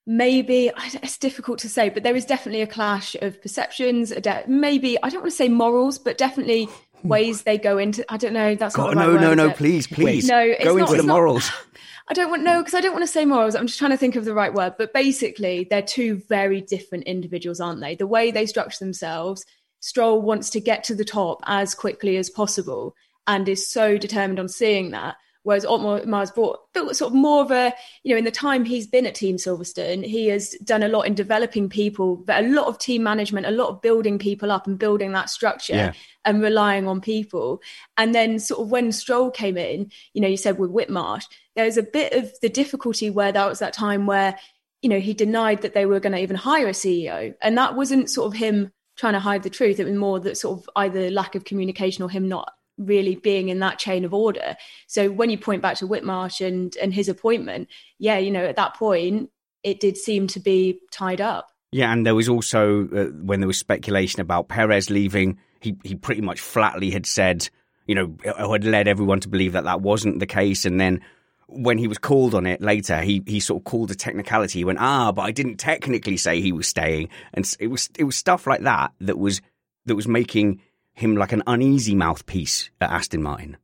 maybe 0.07 0.71
it's 1.03 1.19
difficult 1.19 1.59
to 1.61 1.69
say, 1.69 1.89
but 1.89 2.03
there 2.03 2.17
is 2.17 2.25
definitely 2.25 2.63
a 2.63 2.67
clash 2.67 3.17
of 3.17 3.41
perceptions. 3.43 4.13
Maybe 4.47 5.03
I 5.03 5.09
don't 5.09 5.23
want 5.23 5.33
to 5.33 5.37
say 5.37 5.49
morals, 5.49 5.99
but 5.99 6.17
definitely 6.17 6.65
hmm. 6.65 7.09
ways 7.09 7.43
they 7.43 7.59
go 7.59 7.79
into. 7.79 8.05
I 8.13 8.17
don't 8.17 8.33
know. 8.33 8.55
That's 8.55 8.77
not 8.77 8.95
no, 8.95 9.13
right 9.13 9.21
no, 9.21 9.29
word, 9.29 9.37
no. 9.37 9.51
Please, 9.51 9.87
please, 9.87 10.29
no. 10.29 10.39
It's 10.39 10.65
go 10.65 10.77
not, 10.77 10.91
into 10.91 11.03
the 11.03 11.07
not, 11.07 11.15
morals. 11.15 11.51
I 12.09 12.15
don't 12.15 12.31
want 12.31 12.45
no 12.45 12.61
because 12.61 12.75
I 12.75 12.81
don't 12.81 12.93
want 12.93 13.03
to 13.03 13.13
say 13.13 13.25
morals. 13.25 13.57
I'm 13.57 13.67
just 13.67 13.79
trying 13.79 13.91
to 13.91 13.97
think 13.97 14.15
of 14.15 14.25
the 14.25 14.35
right 14.35 14.55
word. 14.55 14.75
But 14.79 14.93
basically, 14.93 15.67
they're 15.69 15.83
two 15.83 16.23
very 16.29 16.61
different 16.61 17.05
individuals, 17.05 17.61
aren't 17.61 17.81
they? 17.81 17.97
The 17.97 18.07
way 18.07 18.31
they 18.31 18.47
structure 18.47 18.79
themselves. 18.79 19.45
Stroll 19.81 20.23
wants 20.23 20.51
to 20.51 20.61
get 20.61 20.85
to 20.85 20.95
the 20.95 21.05
top 21.05 21.41
as 21.45 21.75
quickly 21.75 22.17
as 22.17 22.31
possible 22.31 22.95
and 23.27 23.49
is 23.49 23.71
so 23.71 23.99
determined 23.99 24.41
on 24.41 24.49
seeing 24.49 24.93
that. 24.93 25.17
Whereas 25.47 25.65
Otmar's 25.65 26.33
brought 26.33 26.59
built 26.75 26.97
sort 26.97 27.13
of 27.13 27.15
more 27.15 27.41
of 27.41 27.53
a, 27.53 27.73
you 28.03 28.13
know, 28.13 28.19
in 28.19 28.25
the 28.25 28.33
time 28.33 28.65
he's 28.65 28.89
been 28.89 29.07
at 29.07 29.15
Team 29.15 29.37
Silverstone, 29.37 30.05
he 30.05 30.27
has 30.27 30.57
done 30.65 30.83
a 30.83 30.89
lot 30.89 31.03
in 31.03 31.15
developing 31.15 31.69
people, 31.69 32.17
but 32.17 32.45
a 32.45 32.49
lot 32.49 32.67
of 32.67 32.81
team 32.81 33.05
management, 33.05 33.47
a 33.47 33.53
lot 33.53 33.69
of 33.69 33.81
building 33.81 34.19
people 34.19 34.51
up 34.51 34.67
and 34.67 34.77
building 34.77 35.13
that 35.13 35.31
structure 35.31 35.77
yeah. 35.77 35.93
and 36.25 36.43
relying 36.43 36.89
on 36.89 37.01
people. 37.01 37.63
And 37.97 38.13
then 38.13 38.41
sort 38.41 38.61
of 38.61 38.73
when 38.73 38.91
Stroll 38.91 39.31
came 39.31 39.57
in, 39.57 39.93
you 40.15 40.21
know, 40.21 40.27
you 40.27 40.37
said 40.37 40.59
with 40.59 40.73
Whitmarsh, 40.73 41.27
there 41.55 41.67
was 41.67 41.77
a 41.77 41.85
bit 41.85 42.13
of 42.13 42.33
the 42.43 42.49
difficulty 42.49 43.09
where 43.09 43.31
that 43.31 43.49
was 43.49 43.61
that 43.61 43.73
time 43.73 44.07
where, 44.07 44.37
you 44.83 44.91
know, 44.91 44.99
he 44.99 45.15
denied 45.15 45.63
that 45.63 45.75
they 45.75 45.87
were 45.87 46.01
going 46.01 46.15
to 46.15 46.19
even 46.19 46.35
hire 46.35 46.67
a 46.67 46.73
CEO. 46.73 47.35
And 47.41 47.57
that 47.57 47.77
wasn't 47.77 48.11
sort 48.11 48.35
of 48.35 48.37
him 48.37 48.73
trying 48.97 49.13
to 49.13 49.21
hide 49.21 49.45
the 49.45 49.51
truth. 49.51 49.79
It 49.79 49.85
was 49.85 49.95
more 49.95 50.19
that 50.19 50.39
sort 50.39 50.59
of 50.59 50.69
either 50.75 51.09
lack 51.09 51.37
of 51.37 51.45
communication 51.45 52.03
or 52.03 52.11
him 52.11 52.27
not 52.27 52.53
really 52.79 53.17
being 53.17 53.49
in 53.49 53.61
that 53.61 53.79
chain 53.79 54.05
of 54.05 54.13
order. 54.13 54.57
So 54.87 55.11
when 55.11 55.31
you 55.31 55.39
point 55.39 55.63
back 55.63 55.77
to 55.79 55.89
Whitmarsh 55.89 56.47
and 56.47 56.77
and 56.77 56.93
his 56.93 57.09
appointment, 57.09 57.69
yeah, 57.99 58.19
you 58.19 58.31
know, 58.31 58.45
at 58.45 58.57
that 58.57 58.75
point 58.75 59.31
it 59.63 59.81
did 59.81 59.97
seem 59.97 60.27
to 60.29 60.41
be 60.41 60.81
tied 60.93 61.21
up. 61.21 61.51
Yeah, 61.73 61.93
and 61.93 62.07
there 62.07 62.15
was 62.15 62.29
also 62.29 62.89
uh, 62.89 63.05
when 63.23 63.41
there 63.41 63.49
was 63.49 63.59
speculation 63.59 64.21
about 64.21 64.49
Perez 64.49 64.91
leaving, 64.91 65.39
he 65.61 65.77
he 65.83 65.95
pretty 65.95 66.23
much 66.23 66.41
flatly 66.41 66.91
had 66.91 67.07
said, 67.07 67.49
you 67.87 67.95
know, 67.95 68.15
had 68.25 68.65
led 68.65 68.89
everyone 68.89 69.21
to 69.21 69.29
believe 69.29 69.53
that 69.53 69.65
that 69.65 69.81
wasn't 69.81 70.21
the 70.21 70.27
case, 70.27 70.65
and 70.65 70.81
then 70.81 71.03
when 71.49 71.79
he 71.79 71.89
was 71.89 71.99
called 71.99 72.35
on 72.35 72.47
it 72.47 72.61
later, 72.61 73.01
he 73.01 73.23
he 73.27 73.41
sort 73.41 73.61
of 73.61 73.65
called 73.65 73.91
a 73.91 73.95
technicality. 73.95 74.61
He 74.61 74.65
went, 74.65 74.81
ah, 74.81 75.13
but 75.13 75.23
I 75.23 75.33
didn't 75.33 75.57
technically 75.57 76.17
say 76.17 76.41
he 76.41 76.53
was 76.53 76.69
staying, 76.69 77.09
and 77.35 77.51
it 77.59 77.69
was 77.69 77.89
it 77.99 78.05
was 78.05 78.17
stuff 78.17 78.47
like 78.47 78.63
that 78.63 78.93
that 79.01 79.19
was 79.19 79.41
that 79.87 79.97
was 79.97 80.09
making 80.09 80.61
him 80.97 81.17
like 81.17 81.33
an 81.33 81.43
uneasy 81.47 81.95
mouthpiece 81.95 82.71
at 82.81 82.91
Aston 82.91 83.23
Martin. 83.23 83.59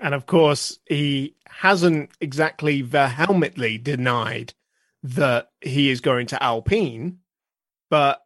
And 0.00 0.14
of 0.14 0.26
course, 0.26 0.78
he 0.86 1.34
hasn't 1.46 2.10
exactly 2.20 2.82
vehemently 2.82 3.78
denied 3.78 4.52
that 5.02 5.50
he 5.60 5.90
is 5.90 6.00
going 6.00 6.26
to 6.28 6.42
Alpine, 6.42 7.18
but 7.90 8.20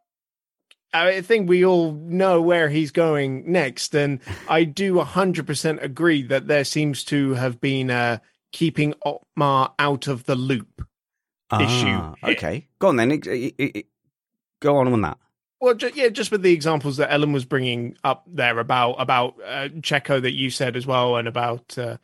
I 0.93 1.21
think 1.21 1.49
we 1.49 1.65
all 1.65 1.93
know 1.93 2.41
where 2.41 2.69
he's 2.69 2.91
going 2.91 3.51
next. 3.51 3.95
And 3.95 4.21
I 4.49 4.65
do 4.65 4.95
100% 4.95 5.83
agree 5.83 6.23
that 6.25 6.49
there 6.49 6.65
seems 6.65 7.05
to 7.05 7.35
have 7.35 7.61
been 7.61 7.91
a 7.91 8.21
keeping 8.53 8.95
Otmar 9.05 9.73
out 9.79 10.09
of 10.09 10.25
the 10.25 10.35
loop 10.35 10.87
ah, 11.51 11.61
issue. 11.61 12.33
Okay. 12.33 12.67
Go 12.79 12.89
on 12.89 12.97
then. 12.97 13.13
It, 13.13 13.27
it, 13.27 13.55
it, 13.59 13.87
go 14.61 14.77
on 14.77 14.93
on 14.93 15.03
that. 15.03 15.19
Well, 15.61 15.75
ju- 15.75 15.91
yeah, 15.95 16.09
just 16.09 16.31
with 16.31 16.43
the 16.43 16.53
examples 16.53 16.99
that 16.99 17.13
Ellen 17.13 17.33
was 17.33 17.45
bringing 17.45 17.97
up 18.05 18.25
there 18.27 18.59
about 18.59 18.93
about 19.01 19.35
uh, 19.45 19.69
Checo 19.81 20.23
that 20.23 20.35
you 20.35 20.51
said 20.51 20.77
as 20.77 20.87
well, 20.87 21.17
and 21.17 21.27
about 21.27 21.77
uh, 21.77 21.97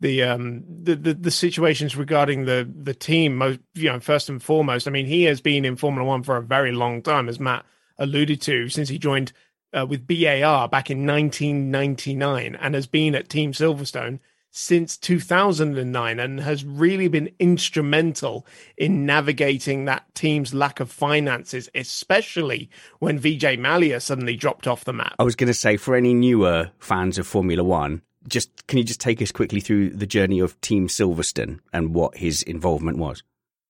the 0.00 0.22
um 0.24 0.64
the, 0.82 0.94
the, 0.94 1.14
the 1.14 1.30
situations 1.30 1.96
regarding 1.96 2.44
the 2.44 2.70
the 2.82 2.94
team. 2.94 3.36
Most 3.36 3.60
you 3.74 3.90
know, 3.90 4.00
first 4.00 4.28
and 4.28 4.42
foremost, 4.42 4.86
I 4.86 4.90
mean, 4.90 5.06
he 5.06 5.24
has 5.24 5.40
been 5.40 5.64
in 5.64 5.76
Formula 5.76 6.06
One 6.06 6.22
for 6.22 6.36
a 6.36 6.42
very 6.42 6.72
long 6.72 7.00
time, 7.00 7.28
as 7.28 7.40
Matt 7.40 7.64
alluded 7.98 8.42
to, 8.42 8.68
since 8.68 8.90
he 8.90 8.98
joined 8.98 9.32
uh, 9.72 9.86
with 9.86 10.06
BAR 10.06 10.68
back 10.68 10.90
in 10.90 11.06
1999, 11.06 12.56
and 12.56 12.74
has 12.74 12.86
been 12.86 13.14
at 13.14 13.30
Team 13.30 13.52
Silverstone 13.52 14.18
since 14.50 14.96
2009 14.96 16.18
and 16.18 16.40
has 16.40 16.64
really 16.64 17.08
been 17.08 17.30
instrumental 17.38 18.46
in 18.76 19.04
navigating 19.06 19.84
that 19.84 20.12
team's 20.14 20.54
lack 20.54 20.80
of 20.80 20.90
finances, 20.90 21.68
especially 21.74 22.70
when 22.98 23.18
Vijay 23.18 23.58
Mallya 23.58 24.00
suddenly 24.00 24.36
dropped 24.36 24.66
off 24.66 24.84
the 24.84 24.92
map. 24.92 25.14
I 25.18 25.24
was 25.24 25.36
going 25.36 25.48
to 25.48 25.54
say, 25.54 25.76
for 25.76 25.94
any 25.94 26.14
newer 26.14 26.70
fans 26.78 27.18
of 27.18 27.26
Formula 27.26 27.62
One, 27.62 28.02
just 28.26 28.66
can 28.66 28.78
you 28.78 28.84
just 28.84 29.00
take 29.00 29.22
us 29.22 29.32
quickly 29.32 29.60
through 29.60 29.90
the 29.90 30.06
journey 30.06 30.40
of 30.40 30.60
Team 30.60 30.88
Silverstone 30.88 31.60
and 31.72 31.94
what 31.94 32.16
his 32.16 32.42
involvement 32.42 32.98
was? 32.98 33.22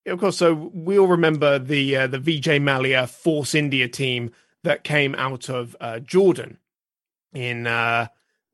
Yeah, 0.04 0.14
of 0.14 0.20
course. 0.20 0.38
So 0.38 0.70
we 0.72 0.98
all 0.98 1.06
remember 1.06 1.58
the 1.58 1.96
uh, 1.96 2.06
the 2.06 2.18
Vijay 2.18 2.60
Mallya 2.60 3.08
Force 3.08 3.54
India 3.54 3.88
team 3.88 4.30
that 4.64 4.84
came 4.84 5.14
out 5.14 5.48
of 5.48 5.76
uh, 5.80 5.98
Jordan 6.00 6.58
in 7.32 7.66
uh, 7.66 8.08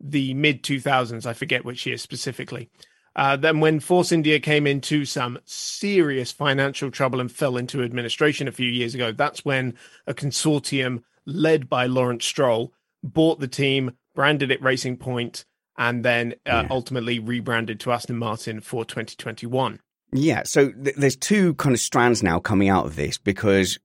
the 0.04 0.34
mid 0.34 0.62
2000s. 0.62 1.26
I 1.26 1.32
forget 1.32 1.64
which 1.64 1.86
year 1.86 1.96
specifically. 1.96 2.70
Uh, 3.16 3.36
then, 3.36 3.60
when 3.60 3.78
Force 3.78 4.10
India 4.10 4.40
came 4.40 4.66
into 4.66 5.04
some 5.04 5.38
serious 5.44 6.32
financial 6.32 6.90
trouble 6.90 7.20
and 7.20 7.30
fell 7.30 7.56
into 7.56 7.82
administration 7.82 8.48
a 8.48 8.52
few 8.52 8.68
years 8.68 8.94
ago, 8.94 9.12
that's 9.12 9.44
when 9.44 9.74
a 10.06 10.14
consortium 10.14 11.02
led 11.24 11.68
by 11.68 11.86
Lawrence 11.86 12.24
Stroll 12.24 12.72
bought 13.04 13.38
the 13.38 13.48
team, 13.48 13.92
branded 14.14 14.50
it 14.50 14.60
Racing 14.62 14.96
Point, 14.96 15.44
and 15.78 16.04
then 16.04 16.32
uh, 16.46 16.62
yeah. 16.62 16.66
ultimately 16.70 17.20
rebranded 17.20 17.78
to 17.80 17.92
Aston 17.92 18.16
Martin 18.16 18.60
for 18.60 18.84
2021. 18.84 19.80
Yeah, 20.12 20.42
so 20.44 20.70
th- 20.70 20.96
there's 20.96 21.16
two 21.16 21.54
kind 21.54 21.74
of 21.74 21.80
strands 21.80 22.22
now 22.22 22.40
coming 22.40 22.68
out 22.68 22.86
of 22.86 22.96
this 22.96 23.18
because 23.18 23.78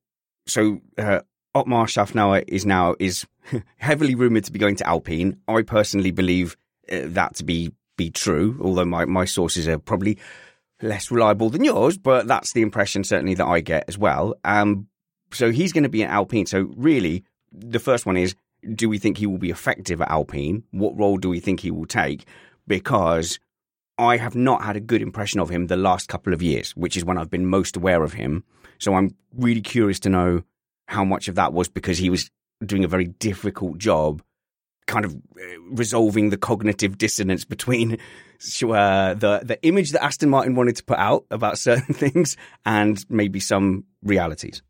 so 0.48 0.82
uh, 0.98 1.22
Otmar 1.56 1.88
Szafnauer 1.88 2.44
is 2.48 2.66
now 2.66 2.96
is 3.00 3.26
heavily 3.78 4.16
rumored 4.16 4.46
to 4.46 4.52
be 4.52 4.60
going 4.60 4.76
to 4.78 4.88
Alpine. 4.88 5.38
I 5.48 5.62
personally 5.64 6.12
believe 6.12 6.56
uh, 6.92 7.02
that 7.06 7.36
to 7.36 7.44
be 7.44 7.72
be 7.98 8.10
true, 8.10 8.58
although 8.62 8.86
my, 8.86 9.04
my 9.06 9.26
sources 9.26 9.68
are 9.68 9.78
probably 9.78 10.18
less 10.82 11.12
reliable 11.12 11.50
than 11.50 11.66
yours, 11.66 11.98
but 11.98 12.28
that's 12.28 12.54
the 12.54 12.62
impression 12.62 13.04
certainly 13.04 13.34
that 13.34 13.46
I 13.46 13.60
get 13.60 13.84
as 13.90 13.98
well. 13.98 14.36
Um, 14.46 14.88
so 15.34 15.52
he's 15.52 15.74
going 15.74 15.84
to 15.84 15.90
be 15.90 16.04
at 16.04 16.10
Alpine. 16.10 16.46
So 16.46 16.72
really, 16.78 17.26
the 17.52 17.80
first 17.80 18.06
one 18.06 18.16
is: 18.16 18.36
Do 18.76 18.88
we 18.88 18.98
think 18.98 19.18
he 19.18 19.28
will 19.28 19.38
be 19.38 19.50
effective 19.50 20.02
at 20.02 20.10
Alpine? 20.10 20.64
What 20.72 20.98
role 20.98 21.18
do 21.18 21.30
we 21.30 21.40
think 21.40 21.60
he 21.60 21.72
will 21.72 21.86
take? 21.86 22.26
Because 22.68 23.40
I 23.98 24.16
have 24.18 24.36
not 24.36 24.64
had 24.64 24.78
a 24.78 24.82
good 24.82 25.02
impression 25.02 25.40
of 25.42 25.50
him 25.50 25.68
the 25.68 25.76
last 25.76 26.08
couple 26.08 26.34
of 26.34 26.42
years, 26.42 26.72
which 26.72 26.96
is 26.96 27.04
when 27.04 27.18
I've 27.18 27.30
been 27.30 27.46
most 27.46 27.76
aware 27.76 28.04
of 28.04 28.14
him. 28.14 28.44
So 28.78 28.94
I'm 28.94 29.16
really 29.36 29.62
curious 29.62 30.00
to 30.02 30.10
know 30.10 30.44
how 30.90 31.06
much 31.06 31.28
of 31.28 31.36
that 31.36 31.54
was 31.54 31.70
because 31.70 32.00
he 32.00 32.10
was 32.10 32.32
doing 32.66 32.84
a 32.84 32.88
very 32.88 33.06
difficult 33.06 33.78
job 33.78 34.24
kind 34.88 35.06
of 35.06 35.14
uh, 35.14 35.62
resolving 35.70 36.32
the 36.32 36.38
cognitive 36.38 36.98
dissonance 36.98 37.46
between 37.46 37.94
uh, 38.64 39.14
the 39.14 39.42
the 39.44 39.60
image 39.62 39.92
that 39.92 40.04
Aston 40.04 40.30
Martin 40.30 40.56
wanted 40.56 40.76
to 40.78 40.84
put 40.84 40.98
out 40.98 41.26
about 41.30 41.58
certain 41.70 41.94
things 41.94 42.36
and 42.66 43.06
maybe 43.08 43.40
some 43.40 43.86
realities. 44.04 44.62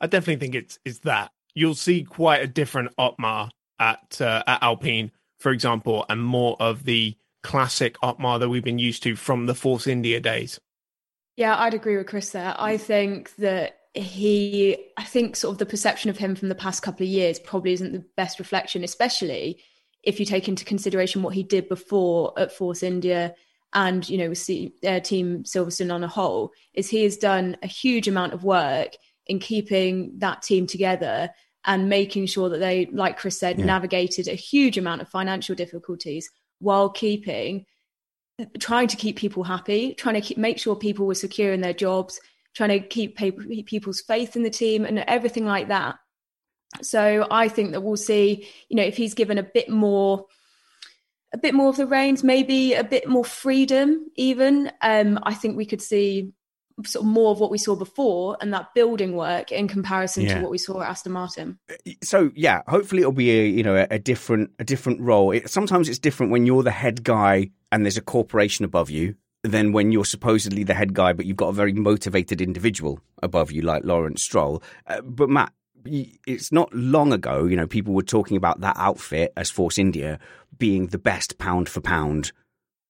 I 0.00 0.06
definitely 0.06 0.40
think 0.40 0.54
it's 0.54 0.78
it's 0.84 1.00
that 1.00 1.32
you'll 1.54 1.74
see 1.74 2.04
quite 2.04 2.42
a 2.42 2.46
different 2.46 2.92
Otmar 2.96 3.50
at 3.78 4.20
uh, 4.20 4.44
at 4.46 4.62
Alpine, 4.62 5.10
for 5.38 5.50
example, 5.50 6.06
and 6.08 6.22
more 6.22 6.56
of 6.60 6.84
the 6.84 7.16
classic 7.42 7.96
Otmar 8.02 8.38
that 8.38 8.48
we've 8.48 8.64
been 8.64 8.78
used 8.78 9.02
to 9.02 9.16
from 9.16 9.46
the 9.46 9.54
Force 9.54 9.88
India 9.88 10.20
days. 10.20 10.60
Yeah, 11.36 11.56
I'd 11.58 11.74
agree 11.74 11.96
with 11.96 12.06
Chris 12.06 12.30
there. 12.30 12.54
I 12.56 12.76
think 12.76 13.34
that 13.36 13.80
he 13.94 14.76
i 14.96 15.04
think 15.04 15.36
sort 15.36 15.52
of 15.52 15.58
the 15.58 15.66
perception 15.66 16.10
of 16.10 16.18
him 16.18 16.34
from 16.34 16.48
the 16.48 16.54
past 16.54 16.82
couple 16.82 17.04
of 17.04 17.10
years 17.10 17.38
probably 17.38 17.72
isn't 17.72 17.92
the 17.92 18.04
best 18.16 18.38
reflection 18.38 18.82
especially 18.82 19.62
if 20.02 20.18
you 20.18 20.26
take 20.26 20.48
into 20.48 20.64
consideration 20.64 21.22
what 21.22 21.34
he 21.34 21.42
did 21.42 21.68
before 21.68 22.32
at 22.36 22.52
force 22.52 22.82
india 22.82 23.34
and 23.72 24.08
you 24.08 24.18
know 24.18 24.28
with 24.28 24.50
uh, 24.86 25.00
team 25.00 25.44
silverstone 25.44 25.94
on 25.94 26.02
a 26.02 26.08
whole 26.08 26.50
is 26.74 26.90
he 26.90 27.04
has 27.04 27.16
done 27.16 27.56
a 27.62 27.68
huge 27.68 28.08
amount 28.08 28.32
of 28.32 28.42
work 28.42 28.96
in 29.26 29.38
keeping 29.38 30.12
that 30.18 30.42
team 30.42 30.66
together 30.66 31.30
and 31.64 31.88
making 31.88 32.26
sure 32.26 32.48
that 32.48 32.58
they 32.58 32.86
like 32.86 33.16
chris 33.16 33.38
said 33.38 33.58
yeah. 33.58 33.64
navigated 33.64 34.26
a 34.26 34.34
huge 34.34 34.76
amount 34.76 35.00
of 35.00 35.08
financial 35.08 35.54
difficulties 35.54 36.28
while 36.58 36.90
keeping 36.90 37.64
trying 38.58 38.88
to 38.88 38.96
keep 38.96 39.16
people 39.16 39.44
happy 39.44 39.94
trying 39.94 40.16
to 40.16 40.20
keep, 40.20 40.36
make 40.36 40.58
sure 40.58 40.74
people 40.74 41.06
were 41.06 41.14
secure 41.14 41.52
in 41.52 41.60
their 41.60 41.72
jobs 41.72 42.20
trying 42.54 42.70
to 42.70 42.80
keep 42.80 43.16
people's 43.16 44.00
faith 44.00 44.36
in 44.36 44.42
the 44.42 44.50
team 44.50 44.84
and 44.84 44.98
everything 45.00 45.44
like 45.44 45.68
that. 45.68 45.96
So 46.82 47.26
I 47.30 47.48
think 47.48 47.72
that 47.72 47.82
we'll 47.82 47.96
see, 47.96 48.48
you 48.68 48.76
know, 48.76 48.82
if 48.82 48.96
he's 48.96 49.14
given 49.14 49.38
a 49.38 49.42
bit 49.42 49.68
more, 49.68 50.26
a 51.32 51.38
bit 51.38 51.54
more 51.54 51.68
of 51.68 51.76
the 51.76 51.86
reins, 51.86 52.24
maybe 52.24 52.74
a 52.74 52.84
bit 52.84 53.08
more 53.08 53.24
freedom, 53.24 54.06
even. 54.16 54.70
Um, 54.82 55.18
I 55.22 55.34
think 55.34 55.56
we 55.56 55.66
could 55.66 55.82
see 55.82 56.32
sort 56.84 57.04
of 57.04 57.10
more 57.10 57.30
of 57.30 57.38
what 57.38 57.52
we 57.52 57.58
saw 57.58 57.76
before 57.76 58.36
and 58.40 58.52
that 58.52 58.74
building 58.74 59.14
work 59.14 59.52
in 59.52 59.68
comparison 59.68 60.24
yeah. 60.24 60.34
to 60.34 60.40
what 60.40 60.50
we 60.50 60.58
saw 60.58 60.82
at 60.82 60.90
Aston 60.90 61.12
Martin. 61.12 61.58
So 62.02 62.32
yeah, 62.34 62.62
hopefully 62.66 63.02
it'll 63.02 63.12
be 63.12 63.30
a 63.30 63.46
you 63.46 63.62
know 63.62 63.76
a, 63.76 63.86
a 63.90 63.98
different 63.98 64.50
a 64.58 64.64
different 64.64 65.00
role. 65.00 65.30
It, 65.30 65.48
sometimes 65.48 65.88
it's 65.88 66.00
different 66.00 66.32
when 66.32 66.46
you're 66.46 66.64
the 66.64 66.72
head 66.72 67.04
guy 67.04 67.50
and 67.70 67.84
there's 67.84 67.96
a 67.96 68.02
corporation 68.02 68.64
above 68.64 68.90
you 68.90 69.14
than 69.44 69.72
when 69.72 69.92
you're 69.92 70.06
supposedly 70.06 70.64
the 70.64 70.74
head 70.74 70.94
guy, 70.94 71.12
but 71.12 71.26
you've 71.26 71.36
got 71.36 71.48
a 71.48 71.52
very 71.52 71.74
motivated 71.74 72.40
individual 72.40 72.98
above 73.22 73.52
you, 73.52 73.60
like 73.60 73.84
Lawrence 73.84 74.22
Stroll. 74.22 74.62
Uh, 74.86 75.02
but 75.02 75.28
Matt, 75.28 75.52
it's 75.84 76.50
not 76.50 76.72
long 76.72 77.12
ago, 77.12 77.44
you 77.44 77.54
know, 77.54 77.66
people 77.66 77.92
were 77.92 78.02
talking 78.02 78.38
about 78.38 78.60
that 78.60 78.76
outfit 78.78 79.34
as 79.36 79.50
Force 79.50 79.76
India 79.76 80.18
being 80.58 80.86
the 80.86 80.98
best 80.98 81.36
pound 81.36 81.68
for 81.68 81.82
pound 81.82 82.32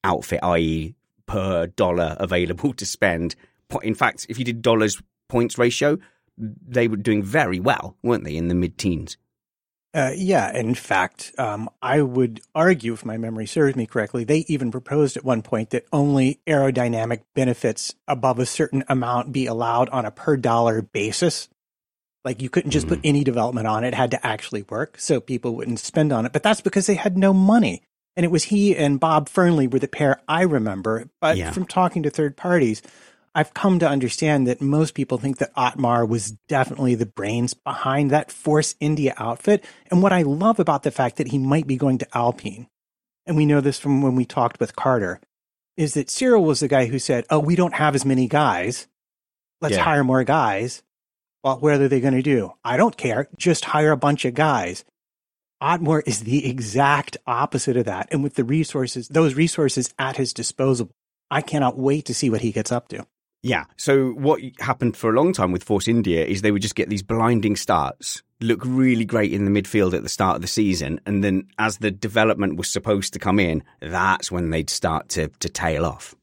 outfit, 0.04 0.38
i.e., 0.44 0.94
per 1.26 1.66
dollar 1.66 2.16
available 2.20 2.72
to 2.74 2.86
spend. 2.86 3.34
In 3.82 3.96
fact, 3.96 4.26
if 4.28 4.38
you 4.38 4.44
did 4.44 4.62
dollars 4.62 5.02
points 5.28 5.58
ratio, 5.58 5.98
they 6.38 6.86
were 6.86 6.96
doing 6.96 7.22
very 7.22 7.58
well, 7.58 7.96
weren't 8.02 8.22
they, 8.22 8.36
in 8.36 8.46
the 8.46 8.54
mid 8.54 8.78
teens? 8.78 9.16
Uh, 9.94 10.10
yeah, 10.12 10.52
in 10.52 10.74
fact, 10.74 11.32
um, 11.38 11.70
I 11.80 12.02
would 12.02 12.40
argue, 12.52 12.94
if 12.94 13.04
my 13.04 13.16
memory 13.16 13.46
serves 13.46 13.76
me 13.76 13.86
correctly, 13.86 14.24
they 14.24 14.38
even 14.48 14.72
proposed 14.72 15.16
at 15.16 15.24
one 15.24 15.40
point 15.40 15.70
that 15.70 15.86
only 15.92 16.40
aerodynamic 16.48 17.22
benefits 17.34 17.94
above 18.08 18.40
a 18.40 18.46
certain 18.46 18.82
amount 18.88 19.30
be 19.30 19.46
allowed 19.46 19.88
on 19.90 20.04
a 20.04 20.10
per 20.10 20.36
dollar 20.36 20.82
basis. 20.82 21.48
Like 22.24 22.42
you 22.42 22.50
couldn't 22.50 22.72
just 22.72 22.86
mm. 22.86 22.90
put 22.90 23.00
any 23.04 23.22
development 23.22 23.68
on 23.68 23.84
it, 23.84 23.88
it 23.88 23.94
had 23.94 24.10
to 24.10 24.26
actually 24.26 24.62
work, 24.62 24.98
so 24.98 25.20
people 25.20 25.54
wouldn't 25.54 25.78
spend 25.78 26.12
on 26.12 26.26
it. 26.26 26.32
But 26.32 26.42
that's 26.42 26.60
because 26.60 26.86
they 26.86 26.96
had 26.96 27.16
no 27.16 27.32
money. 27.32 27.82
And 28.16 28.24
it 28.24 28.32
was 28.32 28.44
he 28.44 28.76
and 28.76 28.98
Bob 28.98 29.28
Fernley 29.28 29.68
were 29.68 29.78
the 29.78 29.88
pair 29.88 30.20
I 30.26 30.42
remember. 30.42 31.08
But 31.20 31.36
yeah. 31.36 31.52
from 31.52 31.66
talking 31.66 32.02
to 32.02 32.10
third 32.10 32.36
parties, 32.36 32.82
I've 33.34 33.52
come 33.52 33.80
to 33.80 33.88
understand 33.88 34.46
that 34.46 34.60
most 34.60 34.94
people 34.94 35.18
think 35.18 35.38
that 35.38 35.50
Otmar 35.56 36.06
was 36.06 36.32
definitely 36.48 36.94
the 36.94 37.06
brains 37.06 37.52
behind 37.52 38.10
that 38.10 38.30
Force 38.30 38.76
India 38.78 39.12
outfit. 39.16 39.64
And 39.90 40.02
what 40.02 40.12
I 40.12 40.22
love 40.22 40.60
about 40.60 40.84
the 40.84 40.92
fact 40.92 41.16
that 41.16 41.28
he 41.28 41.38
might 41.38 41.66
be 41.66 41.76
going 41.76 41.98
to 41.98 42.16
Alpine, 42.16 42.68
and 43.26 43.36
we 43.36 43.46
know 43.46 43.60
this 43.60 43.78
from 43.78 44.02
when 44.02 44.14
we 44.14 44.24
talked 44.24 44.60
with 44.60 44.76
Carter, 44.76 45.20
is 45.76 45.94
that 45.94 46.10
Cyril 46.10 46.44
was 46.44 46.60
the 46.60 46.68
guy 46.68 46.86
who 46.86 47.00
said, 47.00 47.26
Oh, 47.28 47.40
we 47.40 47.56
don't 47.56 47.74
have 47.74 47.96
as 47.96 48.04
many 48.04 48.28
guys. 48.28 48.86
Let's 49.60 49.76
yeah. 49.76 49.82
hire 49.82 50.04
more 50.04 50.22
guys. 50.22 50.82
Well, 51.42 51.58
what 51.58 51.80
are 51.80 51.88
they 51.88 52.00
going 52.00 52.14
to 52.14 52.22
do? 52.22 52.52
I 52.64 52.76
don't 52.76 52.96
care. 52.96 53.28
Just 53.36 53.66
hire 53.66 53.90
a 53.90 53.96
bunch 53.96 54.24
of 54.24 54.34
guys. 54.34 54.84
Otmar 55.60 56.02
is 56.06 56.20
the 56.20 56.48
exact 56.48 57.16
opposite 57.26 57.76
of 57.76 57.86
that. 57.86 58.08
And 58.12 58.22
with 58.22 58.34
the 58.34 58.44
resources, 58.44 59.08
those 59.08 59.34
resources 59.34 59.92
at 59.98 60.16
his 60.16 60.32
disposal, 60.32 60.90
I 61.30 61.40
cannot 61.40 61.76
wait 61.76 62.04
to 62.06 62.14
see 62.14 62.30
what 62.30 62.42
he 62.42 62.52
gets 62.52 62.70
up 62.70 62.88
to. 62.88 63.06
Yeah. 63.44 63.64
So 63.76 64.12
what 64.12 64.40
happened 64.58 64.96
for 64.96 65.10
a 65.10 65.12
long 65.12 65.34
time 65.34 65.52
with 65.52 65.62
Force 65.62 65.86
India 65.86 66.24
is 66.24 66.40
they 66.40 66.50
would 66.50 66.62
just 66.62 66.74
get 66.74 66.88
these 66.88 67.02
blinding 67.02 67.56
starts, 67.56 68.22
look 68.40 68.62
really 68.64 69.04
great 69.04 69.34
in 69.34 69.44
the 69.44 69.50
midfield 69.50 69.92
at 69.92 70.02
the 70.02 70.08
start 70.08 70.36
of 70.36 70.42
the 70.42 70.48
season, 70.48 70.98
and 71.04 71.22
then 71.22 71.46
as 71.58 71.76
the 71.76 71.90
development 71.90 72.56
was 72.56 72.70
supposed 72.70 73.12
to 73.12 73.18
come 73.18 73.38
in, 73.38 73.62
that's 73.80 74.32
when 74.32 74.48
they'd 74.48 74.70
start 74.70 75.10
to 75.10 75.28
to 75.28 75.50
tail 75.50 75.84
off. 75.84 76.14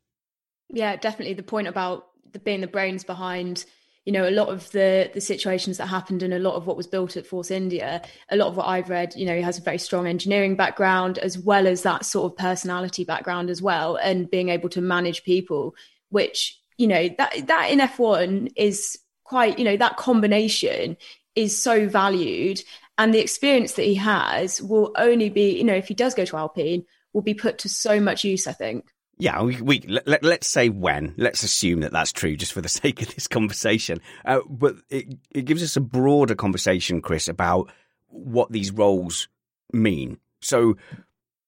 Yeah, 0.69 0.95
definitely. 0.95 1.35
The 1.35 1.43
point 1.43 1.67
about 1.67 2.07
the, 2.33 2.39
being 2.39 2.61
the 2.61 2.67
brains 2.67 3.03
behind 3.03 3.65
you 4.03 4.11
know 4.11 4.27
a 4.27 4.31
lot 4.31 4.49
of 4.49 4.71
the 4.71 5.11
the 5.13 5.21
situations 5.21 5.77
that 5.77 5.85
happened 5.85 6.23
and 6.23 6.33
a 6.33 6.39
lot 6.39 6.55
of 6.55 6.65
what 6.65 6.75
was 6.75 6.87
built 6.87 7.15
at 7.15 7.27
force 7.27 7.51
india 7.51 8.01
a 8.31 8.35
lot 8.35 8.47
of 8.47 8.57
what 8.57 8.67
i've 8.67 8.89
read 8.89 9.13
you 9.15 9.27
know 9.27 9.35
he 9.35 9.43
has 9.43 9.59
a 9.59 9.61
very 9.61 9.77
strong 9.77 10.07
engineering 10.07 10.55
background 10.55 11.19
as 11.19 11.37
well 11.37 11.67
as 11.67 11.83
that 11.83 12.03
sort 12.03 12.31
of 12.31 12.35
personality 12.35 13.03
background 13.03 13.47
as 13.51 13.61
well 13.61 13.97
and 13.97 14.31
being 14.31 14.49
able 14.49 14.69
to 14.69 14.81
manage 14.81 15.23
people 15.23 15.75
which 16.09 16.60
you 16.81 16.87
know 16.87 17.09
that 17.17 17.47
that 17.47 17.69
in 17.69 17.79
F1 17.79 18.51
is 18.55 18.97
quite 19.23 19.59
you 19.59 19.65
know 19.65 19.77
that 19.77 19.97
combination 19.97 20.97
is 21.35 21.61
so 21.61 21.87
valued 21.87 22.61
and 22.97 23.13
the 23.13 23.19
experience 23.19 23.73
that 23.73 23.83
he 23.83 23.95
has 23.95 24.61
will 24.61 24.91
only 24.97 25.29
be 25.29 25.57
you 25.57 25.63
know 25.63 25.75
if 25.75 25.87
he 25.87 25.93
does 25.93 26.15
go 26.15 26.25
to 26.25 26.37
Alpine 26.37 26.83
will 27.13 27.21
be 27.21 27.33
put 27.33 27.59
to 27.59 27.69
so 27.69 27.99
much 27.99 28.23
use 28.23 28.47
I 28.47 28.53
think 28.53 28.85
yeah, 29.17 29.39
we, 29.43 29.61
we 29.61 29.81
let, 29.81 30.25
us 30.25 30.47
say 30.47 30.69
when. 30.69 31.13
Let's 31.15 31.43
assume 31.43 31.81
that 31.81 31.91
that's 31.91 32.11
true, 32.11 32.35
just 32.35 32.53
for 32.53 32.61
the 32.61 32.69
sake 32.81 33.03
of 33.03 33.13
this 33.13 33.27
conversation. 33.27 34.01
Uh, 34.25 34.39
but 34.49 34.77
it 34.89 35.15
it 35.29 35.45
gives 35.45 35.61
us 35.61 35.75
a 35.75 35.81
broader 35.81 36.33
conversation, 36.33 37.03
Chris, 37.03 37.27
about 37.27 37.69
what 38.07 38.51
these 38.51 38.71
roles 38.71 39.27
mean. 39.71 40.17
So 40.41 40.75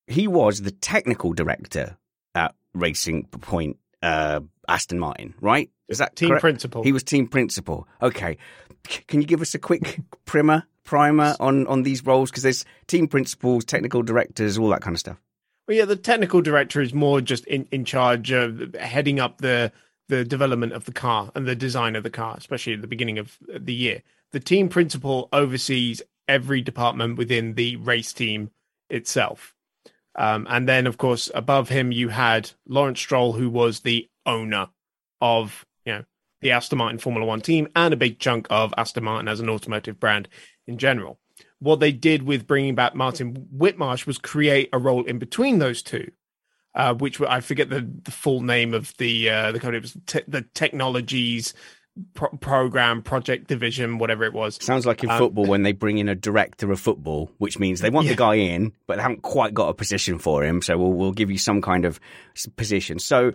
he 0.05 0.27
was 0.27 0.61
the 0.61 0.69
technical 0.69 1.33
director 1.33 1.97
at 2.35 2.53
Racing 2.75 3.25
Point 3.25 3.77
uh, 4.03 4.41
Aston 4.67 4.99
Martin, 4.99 5.33
right? 5.41 5.69
Is 5.87 5.97
that 5.97 6.15
team 6.15 6.29
correct? 6.29 6.41
principal? 6.41 6.83
He 6.83 6.91
was 6.91 7.03
team 7.03 7.27
principal. 7.27 7.87
Okay, 8.01 8.37
can 9.07 9.21
you 9.21 9.27
give 9.27 9.41
us 9.41 9.53
a 9.53 9.59
quick 9.59 9.99
primer 10.25 10.63
primer 10.83 11.35
on 11.39 11.67
on 11.67 11.83
these 11.83 12.05
roles? 12.05 12.31
Because 12.31 12.43
there's 12.43 12.65
team 12.87 13.07
principals, 13.07 13.65
technical 13.65 14.01
directors, 14.01 14.57
all 14.57 14.69
that 14.69 14.81
kind 14.81 14.95
of 14.95 14.99
stuff. 14.99 15.17
Well, 15.67 15.77
yeah, 15.77 15.85
the 15.85 15.95
technical 15.95 16.41
director 16.41 16.81
is 16.81 16.93
more 16.93 17.21
just 17.21 17.45
in, 17.45 17.67
in 17.71 17.85
charge 17.85 18.31
of 18.31 18.75
heading 18.75 19.19
up 19.19 19.39
the 19.39 19.71
the 20.09 20.25
development 20.25 20.73
of 20.73 20.85
the 20.85 20.91
car 20.91 21.31
and 21.35 21.47
the 21.47 21.55
design 21.55 21.95
of 21.95 22.03
the 22.03 22.09
car, 22.09 22.35
especially 22.37 22.73
at 22.73 22.81
the 22.81 22.87
beginning 22.87 23.17
of 23.17 23.37
the 23.47 23.73
year. 23.73 24.03
The 24.31 24.39
team 24.39 24.67
principal 24.67 25.29
oversees 25.31 26.01
every 26.27 26.61
department 26.61 27.17
within 27.17 27.53
the 27.53 27.77
race 27.77 28.13
team 28.13 28.51
itself. 28.89 29.55
Um, 30.15 30.45
and 30.49 30.67
then, 30.67 30.87
of 30.87 30.97
course, 30.97 31.31
above 31.33 31.69
him, 31.69 31.91
you 31.91 32.09
had 32.09 32.51
Lawrence 32.67 32.99
Stroll, 32.99 33.33
who 33.33 33.49
was 33.49 33.79
the 33.79 34.09
owner 34.25 34.69
of 35.21 35.65
you 35.85 35.93
know 35.93 36.03
the 36.41 36.51
Aston 36.51 36.77
Martin 36.77 36.99
Formula 36.99 37.25
One 37.25 37.41
team 37.41 37.67
and 37.75 37.93
a 37.93 37.97
big 37.97 38.19
chunk 38.19 38.47
of 38.49 38.73
Aston 38.77 39.03
Martin 39.03 39.27
as 39.27 39.39
an 39.39 39.49
automotive 39.49 39.99
brand 39.99 40.27
in 40.67 40.77
general. 40.77 41.19
What 41.59 41.79
they 41.79 41.91
did 41.91 42.23
with 42.23 42.47
bringing 42.47 42.75
back 42.75 42.93
Martin 42.93 43.47
Whitmarsh 43.55 44.05
was 44.05 44.17
create 44.17 44.69
a 44.73 44.79
role 44.79 45.05
in 45.05 45.17
between 45.17 45.59
those 45.59 45.81
two, 45.81 46.11
uh, 46.75 46.93
which 46.93 47.21
I 47.21 47.39
forget 47.39 47.69
the, 47.69 47.89
the 48.03 48.11
full 48.11 48.41
name 48.41 48.73
of 48.73 48.95
the 48.97 49.29
uh, 49.29 49.51
the 49.51 49.59
company. 49.59 49.77
It 49.77 49.83
was 49.83 49.97
te- 50.05 50.23
the 50.27 50.41
Technologies 50.53 51.53
pro- 52.13 52.29
program, 52.29 53.01
project 53.01 53.47
division, 53.47 53.97
whatever 53.97 54.23
it 54.23 54.33
was. 54.33 54.57
Sounds 54.61 54.85
like 54.85 55.03
in 55.03 55.09
um, 55.09 55.17
football 55.17 55.45
when 55.45 55.63
they 55.63 55.71
bring 55.71 55.97
in 55.97 56.09
a 56.09 56.15
director 56.15 56.71
of 56.71 56.79
football, 56.79 57.31
which 57.37 57.59
means 57.59 57.81
they 57.81 57.89
want 57.89 58.05
yeah. 58.05 58.13
the 58.13 58.17
guy 58.17 58.35
in, 58.35 58.73
but 58.87 58.97
they 58.97 59.01
haven't 59.01 59.21
quite 59.21 59.53
got 59.53 59.69
a 59.69 59.73
position 59.73 60.19
for 60.19 60.43
him. 60.43 60.61
So 60.61 60.77
we'll, 60.77 60.93
we'll 60.93 61.11
give 61.11 61.31
you 61.31 61.37
some 61.37 61.61
kind 61.61 61.85
of 61.85 61.99
position. 62.55 62.99
So 62.99 63.33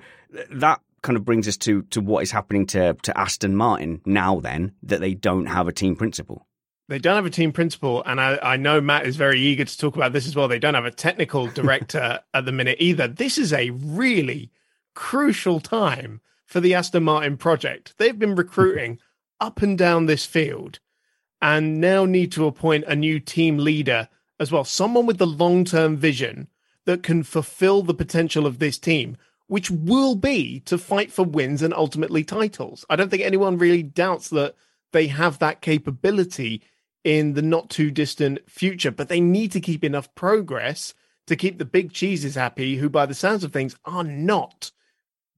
that 0.51 0.81
kind 1.03 1.17
of 1.17 1.25
brings 1.25 1.47
us 1.47 1.57
to, 1.59 1.83
to 1.83 2.01
what 2.01 2.23
is 2.23 2.31
happening 2.31 2.67
to, 2.67 2.95
to 2.95 3.19
Aston 3.19 3.55
Martin 3.55 4.01
now 4.05 4.41
then, 4.41 4.73
that 4.83 5.01
they 5.01 5.15
don't 5.15 5.47
have 5.47 5.69
a 5.69 5.73
team 5.73 5.97
principal. 5.97 6.47
They 6.89 6.99
don't 6.99 7.17
have 7.17 7.27
a 7.27 7.31
team 7.31 7.53
principal, 7.53 8.03
and 8.05 8.19
I, 8.19 8.39
I, 8.43 8.57
know 8.57 8.81
Matt 8.81 9.05
is 9.07 9.17
very 9.17 9.39
eager 9.39 9.67
to 9.67 9.79
talk 9.79 9.95
about 9.95 10.15
this 10.15 10.27
as 10.27 10.35
well. 10.35 10.49
They 10.49 10.59
don't 10.59 10.73
have 10.73 10.87
a 10.87 10.91
technical 10.91 11.47
director 11.47 12.21
at 12.35 12.47
the 12.47 12.53
minute 12.53 12.79
either. 12.81 13.07
This 13.07 13.37
is 13.37 13.53
a 13.53 13.69
really 13.71 14.51
crucial 14.95 15.61
time 15.61 16.23
for 16.49 16.61
the 16.61 16.75
Aston 16.75 17.05
Martin 17.05 17.37
project. 17.37 17.95
They've 17.99 18.19
been 18.19 18.35
recruiting 18.35 18.99
up 19.41 19.63
and 19.63 19.79
down 19.79 20.07
this 20.07 20.27
field 20.27 20.81
and 21.41 21.81
now 21.81 22.05
need 22.05 22.33
to 22.33 22.47
appoint 22.47 22.85
a 22.87 22.97
new 22.97 23.21
team 23.21 23.59
leader 23.59 24.09
as 24.41 24.51
well, 24.51 24.65
someone 24.65 25.07
with 25.07 25.19
the 25.19 25.27
long 25.27 25.65
term 25.65 25.97
vision 25.97 26.49
that 26.87 27.03
can 27.03 27.23
fulfill 27.23 27.83
the 27.83 27.95
potential 27.95 28.47
of 28.47 28.59
this 28.59 28.79
team, 28.79 29.17
which 29.47 29.71
will 29.71 30.15
be 30.15 30.61
to 30.61 30.79
fight 30.79 31.13
for 31.13 31.25
wins 31.25 31.63
and 31.63 31.75
ultimately 31.75 32.25
titles. 32.25 32.85
I 32.89 32.97
don't 32.97 33.11
think 33.11 33.23
anyone 33.23 33.59
really 33.59 33.83
doubts 33.83 34.31
that 34.31 34.55
they 34.93 35.09
have 35.09 35.39
that 35.39 35.61
capability 35.61 36.63
in 37.05 37.35
the 37.35 37.43
not 37.43 37.69
too 37.69 37.91
distant 37.91 38.49
future, 38.51 38.91
but 38.91 39.09
they 39.09 39.21
need 39.21 39.53
to 39.53 39.61
keep 39.61 39.85
enough 39.85 40.15
progress 40.15 40.95
to 41.27 41.37
keep 41.37 41.59
the 41.59 41.65
big 41.65 41.93
cheeses 41.93 42.37
happy, 42.37 42.77
who, 42.77 42.89
by 42.89 43.05
the 43.05 43.15
sounds 43.15 43.45
of 43.45 43.53
things, 43.53 43.77
are 43.85 44.05
not 44.05 44.71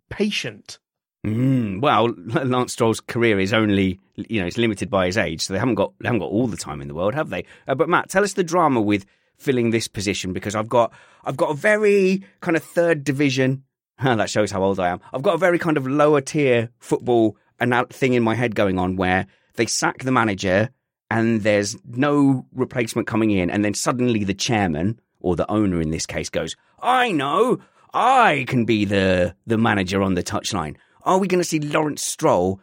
patient. 0.09 0.79
Mm, 1.27 1.81
well, 1.81 2.09
Lance 2.45 2.73
Stroll's 2.73 3.01
career 3.01 3.39
is 3.39 3.53
only, 3.53 4.01
you 4.17 4.41
know, 4.41 4.47
it's 4.47 4.57
limited 4.57 4.91
by 4.91 5.07
his 5.07 5.19
age, 5.19 5.43
so 5.43 5.53
they 5.53 5.59
haven't 5.59 5.75
got 5.75 5.93
they 6.01 6.09
haven't 6.09 6.21
got 6.21 6.31
all 6.31 6.47
the 6.47 6.57
time 6.57 6.81
in 6.81 6.89
the 6.89 6.95
world, 6.95 7.15
have 7.15 7.31
they? 7.31 7.45
Uh, 7.69 7.75
but 7.75 7.89
Matt, 7.89 8.09
tell 8.09 8.25
us 8.25 8.33
the 8.33 8.45
drama 8.45 8.81
with 8.81 9.05
filling 9.37 9.71
this 9.71 9.89
position 9.89 10.33
because 10.33 10.55
I've 10.55 10.69
got 10.69 10.93
I've 11.25 11.37
got 11.37 11.51
a 11.51 11.55
very 11.55 12.23
kind 12.41 12.57
of 12.57 12.65
third 12.65 13.05
division. 13.05 13.65
that 14.03 14.31
shows 14.31 14.51
how 14.51 14.63
old 14.63 14.81
I 14.81 14.89
am. 14.89 15.01
I've 15.13 15.23
got 15.23 15.35
a 15.35 15.39
very 15.39 15.59
kind 15.59 15.77
of 15.77 15.87
lower 15.87 16.21
tier 16.23 16.71
football 16.79 17.37
thing 17.91 18.15
in 18.15 18.23
my 18.23 18.35
head 18.35 18.55
going 18.55 18.79
on 18.79 18.97
where 18.97 19.27
they 19.57 19.67
sack 19.67 19.99
the 19.99 20.13
manager 20.13 20.71
and 21.11 21.43
there's 21.43 21.77
no 21.85 22.47
replacement 22.55 23.07
coming 23.07 23.31
in, 23.31 23.51
and 23.51 23.65
then 23.65 23.75
suddenly 23.75 24.25
the 24.25 24.33
chairman 24.33 24.99
or 25.19 25.37
the 25.37 25.51
owner 25.51 25.83
in 25.83 25.91
this 25.91 26.07
case 26.07 26.31
goes, 26.31 26.57
"I 26.81 27.13
know, 27.13 27.59
I 27.93 28.47
can 28.49 28.65
be 28.65 28.87
the 28.87 29.35
the 29.47 29.59
manager 29.59 30.01
on 30.01 30.15
the 30.15 30.23
touchline." 30.23 30.77
Are 31.03 31.19
we 31.19 31.29
going 31.29 31.41
to 31.41 31.49
see 31.49 31.61
Lawrence 31.61 32.03
Stroll 32.03 32.61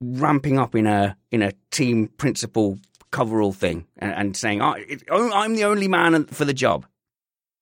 ramping 0.00 0.58
up 0.58 0.74
in 0.74 0.86
a 0.86 1.16
in 1.30 1.42
a 1.42 1.52
team 1.70 2.08
principal 2.08 2.78
coverall 3.10 3.52
thing 3.52 3.86
and, 3.98 4.12
and 4.12 4.36
saying, 4.36 4.62
oh, 4.62 4.76
"I'm 5.10 5.54
the 5.54 5.64
only 5.64 5.88
man 5.88 6.26
for 6.26 6.44
the 6.44 6.54
job"? 6.54 6.86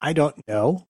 I 0.01 0.13
don't 0.13 0.37
know. 0.49 0.87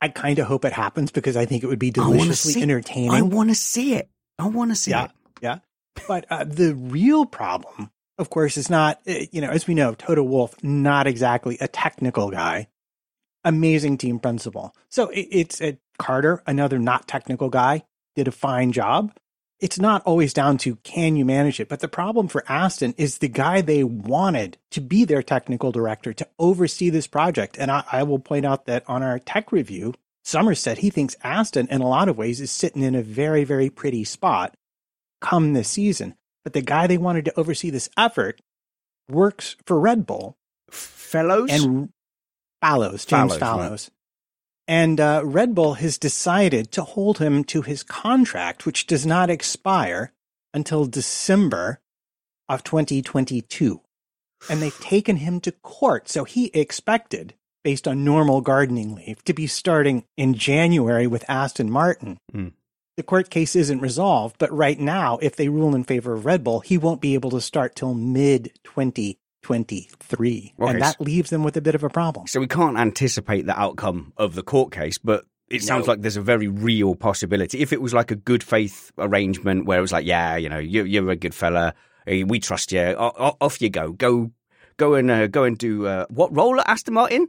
I 0.00 0.08
kind 0.08 0.38
of 0.38 0.46
hope 0.46 0.64
it 0.64 0.72
happens 0.72 1.10
because 1.10 1.36
I 1.36 1.44
think 1.44 1.64
it 1.64 1.66
would 1.66 1.78
be 1.78 1.90
deliciously 1.90 2.60
I 2.60 2.62
entertaining. 2.62 3.10
I 3.10 3.22
want 3.22 3.50
to 3.50 3.54
see 3.54 3.94
it. 3.94 4.08
I 4.38 4.46
want 4.46 4.70
to 4.70 4.76
see 4.76 4.92
yeah, 4.92 5.06
it. 5.06 5.10
Yeah. 5.42 5.58
But 6.06 6.26
uh, 6.30 6.44
the 6.44 6.74
real 6.74 7.26
problem, 7.26 7.90
of 8.16 8.30
course, 8.30 8.56
is 8.56 8.70
not, 8.70 9.00
uh, 9.08 9.14
you 9.32 9.40
know, 9.40 9.50
as 9.50 9.66
we 9.66 9.74
know, 9.74 9.94
Toto 9.94 10.22
Wolff, 10.22 10.54
not 10.62 11.08
exactly 11.08 11.58
a 11.60 11.66
technical 11.66 12.30
guy. 12.30 12.68
Amazing 13.44 13.98
team 13.98 14.20
principal. 14.20 14.74
So 14.88 15.08
it, 15.08 15.26
it's 15.30 15.60
a 15.60 15.78
Carter, 15.98 16.42
another 16.46 16.78
not 16.78 17.08
technical 17.08 17.48
guy, 17.48 17.82
did 18.16 18.28
a 18.28 18.32
fine 18.32 18.72
job. 18.72 19.12
It's 19.60 19.80
not 19.80 20.02
always 20.04 20.32
down 20.32 20.58
to 20.58 20.76
can 20.76 21.16
you 21.16 21.24
manage 21.24 21.58
it, 21.58 21.68
but 21.68 21.80
the 21.80 21.88
problem 21.88 22.28
for 22.28 22.44
Aston 22.48 22.94
is 22.96 23.18
the 23.18 23.28
guy 23.28 23.60
they 23.60 23.82
wanted 23.82 24.56
to 24.70 24.80
be 24.80 25.04
their 25.04 25.22
technical 25.22 25.72
director 25.72 26.12
to 26.12 26.28
oversee 26.38 26.90
this 26.90 27.08
project. 27.08 27.56
And 27.58 27.70
I, 27.70 27.82
I 27.90 28.02
will 28.04 28.20
point 28.20 28.46
out 28.46 28.66
that 28.66 28.84
on 28.86 29.02
our 29.02 29.18
tech 29.18 29.50
review, 29.50 29.94
Summers 30.24 30.60
said 30.60 30.78
he 30.78 30.90
thinks 30.90 31.16
Aston, 31.24 31.68
in 31.70 31.80
a 31.80 31.88
lot 31.88 32.08
of 32.08 32.16
ways, 32.16 32.40
is 32.40 32.52
sitting 32.52 32.82
in 32.82 32.94
a 32.94 33.02
very, 33.02 33.44
very 33.44 33.70
pretty 33.70 34.04
spot 34.04 34.54
come 35.20 35.54
this 35.54 35.68
season. 35.68 36.14
But 36.44 36.52
the 36.52 36.62
guy 36.62 36.86
they 36.86 36.98
wanted 36.98 37.24
to 37.24 37.38
oversee 37.38 37.70
this 37.70 37.90
effort 37.96 38.40
works 39.08 39.56
for 39.66 39.80
Red 39.80 40.06
Bull 40.06 40.36
Fellows? 40.70 41.50
and 41.50 41.88
Fallows, 42.60 43.04
James 43.04 43.36
Fallows, 43.36 43.38
Fallows. 43.38 43.90
And 44.68 45.00
uh, 45.00 45.22
Red 45.24 45.54
Bull 45.54 45.74
has 45.74 45.96
decided 45.96 46.70
to 46.72 46.84
hold 46.84 47.18
him 47.18 47.42
to 47.44 47.62
his 47.62 47.82
contract, 47.82 48.66
which 48.66 48.86
does 48.86 49.06
not 49.06 49.30
expire 49.30 50.12
until 50.52 50.84
December 50.84 51.80
of 52.50 52.62
2022. 52.64 53.80
And 54.50 54.60
they've 54.60 54.78
taken 54.78 55.16
him 55.16 55.40
to 55.40 55.52
court. 55.52 56.10
So 56.10 56.24
he 56.24 56.46
expected, 56.48 57.32
based 57.64 57.88
on 57.88 58.04
normal 58.04 58.42
gardening 58.42 58.94
leave, 58.94 59.24
to 59.24 59.32
be 59.32 59.46
starting 59.46 60.04
in 60.18 60.34
January 60.34 61.06
with 61.06 61.28
Aston 61.28 61.70
Martin. 61.70 62.18
Mm. 62.32 62.52
The 62.98 63.02
court 63.02 63.30
case 63.30 63.56
isn't 63.56 63.80
resolved, 63.80 64.36
but 64.38 64.52
right 64.52 64.78
now, 64.78 65.18
if 65.22 65.34
they 65.34 65.48
rule 65.48 65.74
in 65.74 65.84
favor 65.84 66.12
of 66.12 66.26
Red 66.26 66.44
Bull, 66.44 66.60
he 66.60 66.76
won't 66.76 67.00
be 67.00 67.14
able 67.14 67.30
to 67.30 67.40
start 67.40 67.74
till 67.74 67.94
mid 67.94 68.52
2023. 69.42 70.54
Okay, 70.60 70.70
And 70.70 70.82
that 70.82 71.00
leaves 71.00 71.30
them 71.30 71.42
with 71.42 71.56
a 71.56 71.60
bit 71.60 71.74
of 71.74 71.84
a 71.84 71.88
problem. 71.88 72.26
So 72.26 72.40
we 72.40 72.46
can't 72.46 72.76
anticipate 72.76 73.46
the 73.46 73.58
outcome 73.58 74.12
of 74.16 74.34
the 74.34 74.42
court 74.42 74.72
case, 74.72 74.98
but 74.98 75.24
it 75.48 75.62
sounds 75.62 75.86
No. 75.86 75.92
like 75.92 76.02
there's 76.02 76.16
a 76.16 76.22
very 76.22 76.48
real 76.48 76.94
possibility. 76.94 77.60
If 77.60 77.72
it 77.72 77.80
was 77.80 77.94
like 77.94 78.10
a 78.10 78.16
good 78.16 78.42
faith 78.42 78.92
arrangement 78.98 79.66
where 79.66 79.78
it 79.78 79.82
was 79.82 79.92
like, 79.92 80.06
yeah, 80.06 80.36
you 80.36 80.48
know, 80.48 80.58
you're, 80.58 80.86
you're 80.86 81.10
a 81.10 81.16
good 81.16 81.34
fella, 81.34 81.74
eh, 82.06 82.24
we 82.26 82.38
trust 82.40 82.72
you, 82.72 82.80
o- 82.80 83.12
o- 83.18 83.36
off 83.40 83.60
you 83.62 83.70
go, 83.70 83.92
go, 83.92 84.30
go 84.76 84.94
and 84.94 85.10
uh, 85.10 85.26
go 85.26 85.44
and 85.44 85.56
do 85.58 85.86
uh, 85.86 86.06
what 86.10 86.34
role 86.34 86.60
at 86.60 86.68
Aston 86.68 86.94
Martin? 86.94 87.28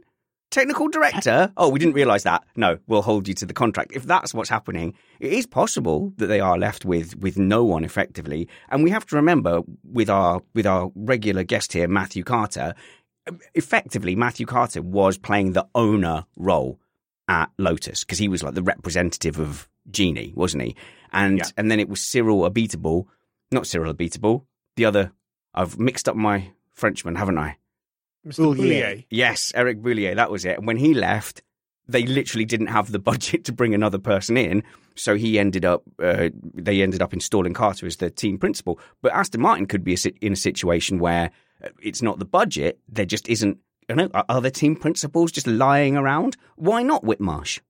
Technical 0.50 0.88
director? 0.88 1.52
Oh, 1.56 1.68
we 1.68 1.78
didn't 1.78 1.94
realise 1.94 2.24
that. 2.24 2.42
No, 2.56 2.78
we'll 2.88 3.02
hold 3.02 3.28
you 3.28 3.34
to 3.34 3.46
the 3.46 3.54
contract. 3.54 3.92
If 3.94 4.02
that's 4.04 4.34
what's 4.34 4.48
happening, 4.50 4.94
it 5.20 5.32
is 5.32 5.46
possible 5.46 6.12
that 6.16 6.26
they 6.26 6.40
are 6.40 6.58
left 6.58 6.84
with 6.84 7.16
with 7.16 7.38
no 7.38 7.62
one 7.64 7.84
effectively. 7.84 8.48
And 8.68 8.82
we 8.82 8.90
have 8.90 9.06
to 9.06 9.16
remember 9.16 9.62
with 9.84 10.10
our 10.10 10.42
with 10.54 10.66
our 10.66 10.90
regular 10.96 11.44
guest 11.44 11.72
here, 11.72 11.86
Matthew 11.86 12.24
Carter, 12.24 12.74
effectively 13.54 14.16
Matthew 14.16 14.46
Carter 14.46 14.82
was 14.82 15.18
playing 15.18 15.52
the 15.52 15.66
owner 15.74 16.24
role 16.36 16.80
at 17.28 17.50
Lotus 17.58 18.02
because 18.04 18.18
he 18.18 18.26
was 18.28 18.42
like 18.42 18.54
the 18.54 18.62
representative 18.62 19.38
of 19.38 19.68
Genii, 19.90 20.32
wasn't 20.34 20.64
he? 20.64 20.76
And 21.12 21.38
Yeah. 21.38 21.44
and 21.56 21.70
then 21.70 21.78
it 21.80 21.88
was 21.88 22.00
Cyril 22.00 22.48
Abiteboul, 22.50 23.06
not 23.52 23.66
Cyril 23.66 23.94
Abiteboul, 23.94 24.44
the 24.76 24.84
other. 24.84 25.12
I've 25.54 25.78
mixed 25.78 26.08
up 26.08 26.16
my 26.16 26.50
Frenchman, 26.72 27.16
haven't 27.16 27.38
I? 27.38 27.56
Mr. 28.26 28.56
Boullier. 28.56 29.02
Yes, 29.10 29.52
Eric 29.54 29.82
Boullier, 29.82 30.14
that 30.14 30.30
was 30.30 30.44
it. 30.44 30.58
And 30.58 30.66
when 30.66 30.76
he 30.76 30.94
left, 30.94 31.42
they 31.88 32.04
literally 32.04 32.44
didn't 32.44 32.68
have 32.68 32.92
the 32.92 32.98
budget 33.10 33.44
to 33.44 33.52
bring 33.52 33.74
another 33.74 33.98
person 33.98 34.36
in, 34.36 34.62
so 34.94 35.16
he 35.16 35.38
ended 35.38 35.64
up. 35.64 35.82
Uh, 36.02 36.30
they 36.54 36.82
ended 36.82 37.02
up 37.02 37.12
installing 37.12 37.54
Carter 37.54 37.86
as 37.86 37.96
the 37.96 38.10
team 38.10 38.38
principal. 38.38 38.78
But 39.02 39.12
Aston 39.12 39.40
Martin 39.40 39.66
could 39.66 39.84
be 39.84 39.94
a, 39.94 40.24
in 40.24 40.32
a 40.32 40.36
situation 40.36 40.98
where 40.98 41.30
uh, 41.64 41.68
it's 41.82 42.02
not 42.02 42.18
the 42.18 42.24
budget; 42.24 42.78
there 42.88 43.06
just 43.06 43.28
isn't. 43.28 43.58
I 43.88 43.94
don't 43.94 44.12
know. 44.12 44.24
Are 44.28 44.40
there 44.40 44.50
team 44.50 44.76
principals 44.76 45.32
just 45.32 45.46
lying 45.46 45.96
around? 45.96 46.36
Why 46.56 46.82
not 46.82 47.02
Whitmarsh? 47.02 47.60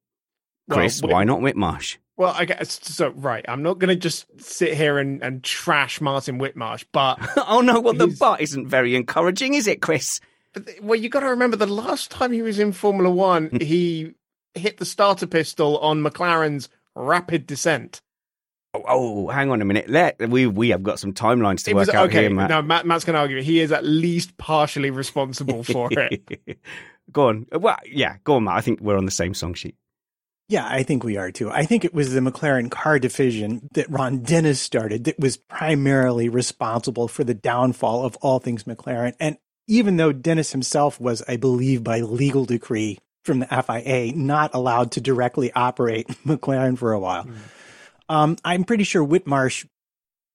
Chris, 0.70 1.00
Whit- 1.02 1.12
why 1.12 1.24
not 1.24 1.40
Whitmarsh? 1.40 1.96
Well, 2.16 2.34
I 2.36 2.44
guess 2.44 2.78
so. 2.82 3.08
Right, 3.10 3.44
I'm 3.48 3.62
not 3.62 3.78
going 3.78 3.88
to 3.88 3.96
just 3.96 4.26
sit 4.42 4.74
here 4.74 4.98
and, 4.98 5.22
and 5.22 5.42
trash 5.42 6.02
Martin 6.02 6.38
Whitmarsh, 6.38 6.84
but 6.92 7.18
oh 7.48 7.62
no, 7.62 7.80
well 7.80 7.94
the 7.94 8.14
but 8.18 8.42
isn't 8.42 8.68
very 8.68 8.94
encouraging, 8.94 9.54
is 9.54 9.66
it, 9.66 9.80
Chris? 9.80 10.20
But 10.52 10.66
th- 10.66 10.80
well, 10.82 10.98
you 10.98 11.08
got 11.08 11.20
to 11.20 11.28
remember 11.28 11.56
the 11.56 11.66
last 11.66 12.10
time 12.10 12.32
he 12.32 12.42
was 12.42 12.58
in 12.58 12.72
Formula 12.72 13.10
One, 13.10 13.48
hmm. 13.48 13.56
he 13.60 14.14
hit 14.54 14.78
the 14.78 14.84
starter 14.84 15.26
pistol 15.26 15.78
on 15.78 16.02
McLaren's 16.02 16.68
rapid 16.94 17.46
descent. 17.46 18.00
Oh, 18.72 18.84
oh, 18.86 19.28
hang 19.28 19.50
on 19.50 19.60
a 19.60 19.64
minute. 19.64 19.88
Let 19.88 20.28
we 20.28 20.46
we 20.46 20.68
have 20.70 20.82
got 20.82 21.00
some 21.00 21.12
timelines 21.12 21.64
to 21.64 21.70
It 21.70 21.74
work 21.74 21.86
was 21.88 21.94
out 21.94 22.08
okay. 22.08 22.22
here, 22.22 22.30
Matt. 22.30 22.50
No, 22.50 22.62
Matt, 22.62 22.86
Matt's 22.86 23.04
going 23.04 23.14
to 23.14 23.20
argue 23.20 23.42
he 23.42 23.60
is 23.60 23.72
at 23.72 23.84
least 23.84 24.36
partially 24.36 24.90
responsible 24.90 25.64
for 25.64 25.88
it. 25.92 26.58
go 27.10 27.28
on. 27.28 27.46
Well, 27.52 27.78
yeah, 27.84 28.16
go 28.22 28.36
on, 28.36 28.44
Matt. 28.44 28.56
I 28.56 28.60
think 28.60 28.80
we're 28.80 28.96
on 28.96 29.06
the 29.06 29.10
same 29.10 29.34
song 29.34 29.54
sheet. 29.54 29.74
Yeah, 30.48 30.66
I 30.66 30.82
think 30.82 31.04
we 31.04 31.16
are 31.16 31.30
too. 31.30 31.50
I 31.50 31.64
think 31.64 31.84
it 31.84 31.94
was 31.94 32.12
the 32.12 32.20
McLaren 32.20 32.70
car 32.70 32.98
division 32.98 33.68
that 33.72 33.88
Ron 33.88 34.18
Dennis 34.18 34.60
started 34.60 35.04
that 35.04 35.18
was 35.18 35.36
primarily 35.36 36.28
responsible 36.28 37.06
for 37.06 37.22
the 37.22 37.34
downfall 37.34 38.04
of 38.04 38.16
all 38.16 38.40
things 38.40 38.64
McLaren. 38.64 39.14
And 39.20 39.38
even 39.70 39.96
though 39.96 40.12
Dennis 40.12 40.52
himself 40.52 41.00
was, 41.00 41.22
I 41.28 41.36
believe, 41.36 41.82
by 41.84 42.00
legal 42.00 42.44
decree 42.44 42.98
from 43.24 43.38
the 43.40 43.46
FIA, 43.46 44.12
not 44.14 44.50
allowed 44.54 44.92
to 44.92 45.00
directly 45.00 45.52
operate 45.52 46.08
McLaren 46.26 46.76
for 46.76 46.92
a 46.92 46.98
while, 47.00 47.26
um, 48.08 48.36
I'm 48.44 48.64
pretty 48.64 48.84
sure 48.84 49.06
Whitmarsh 49.06 49.66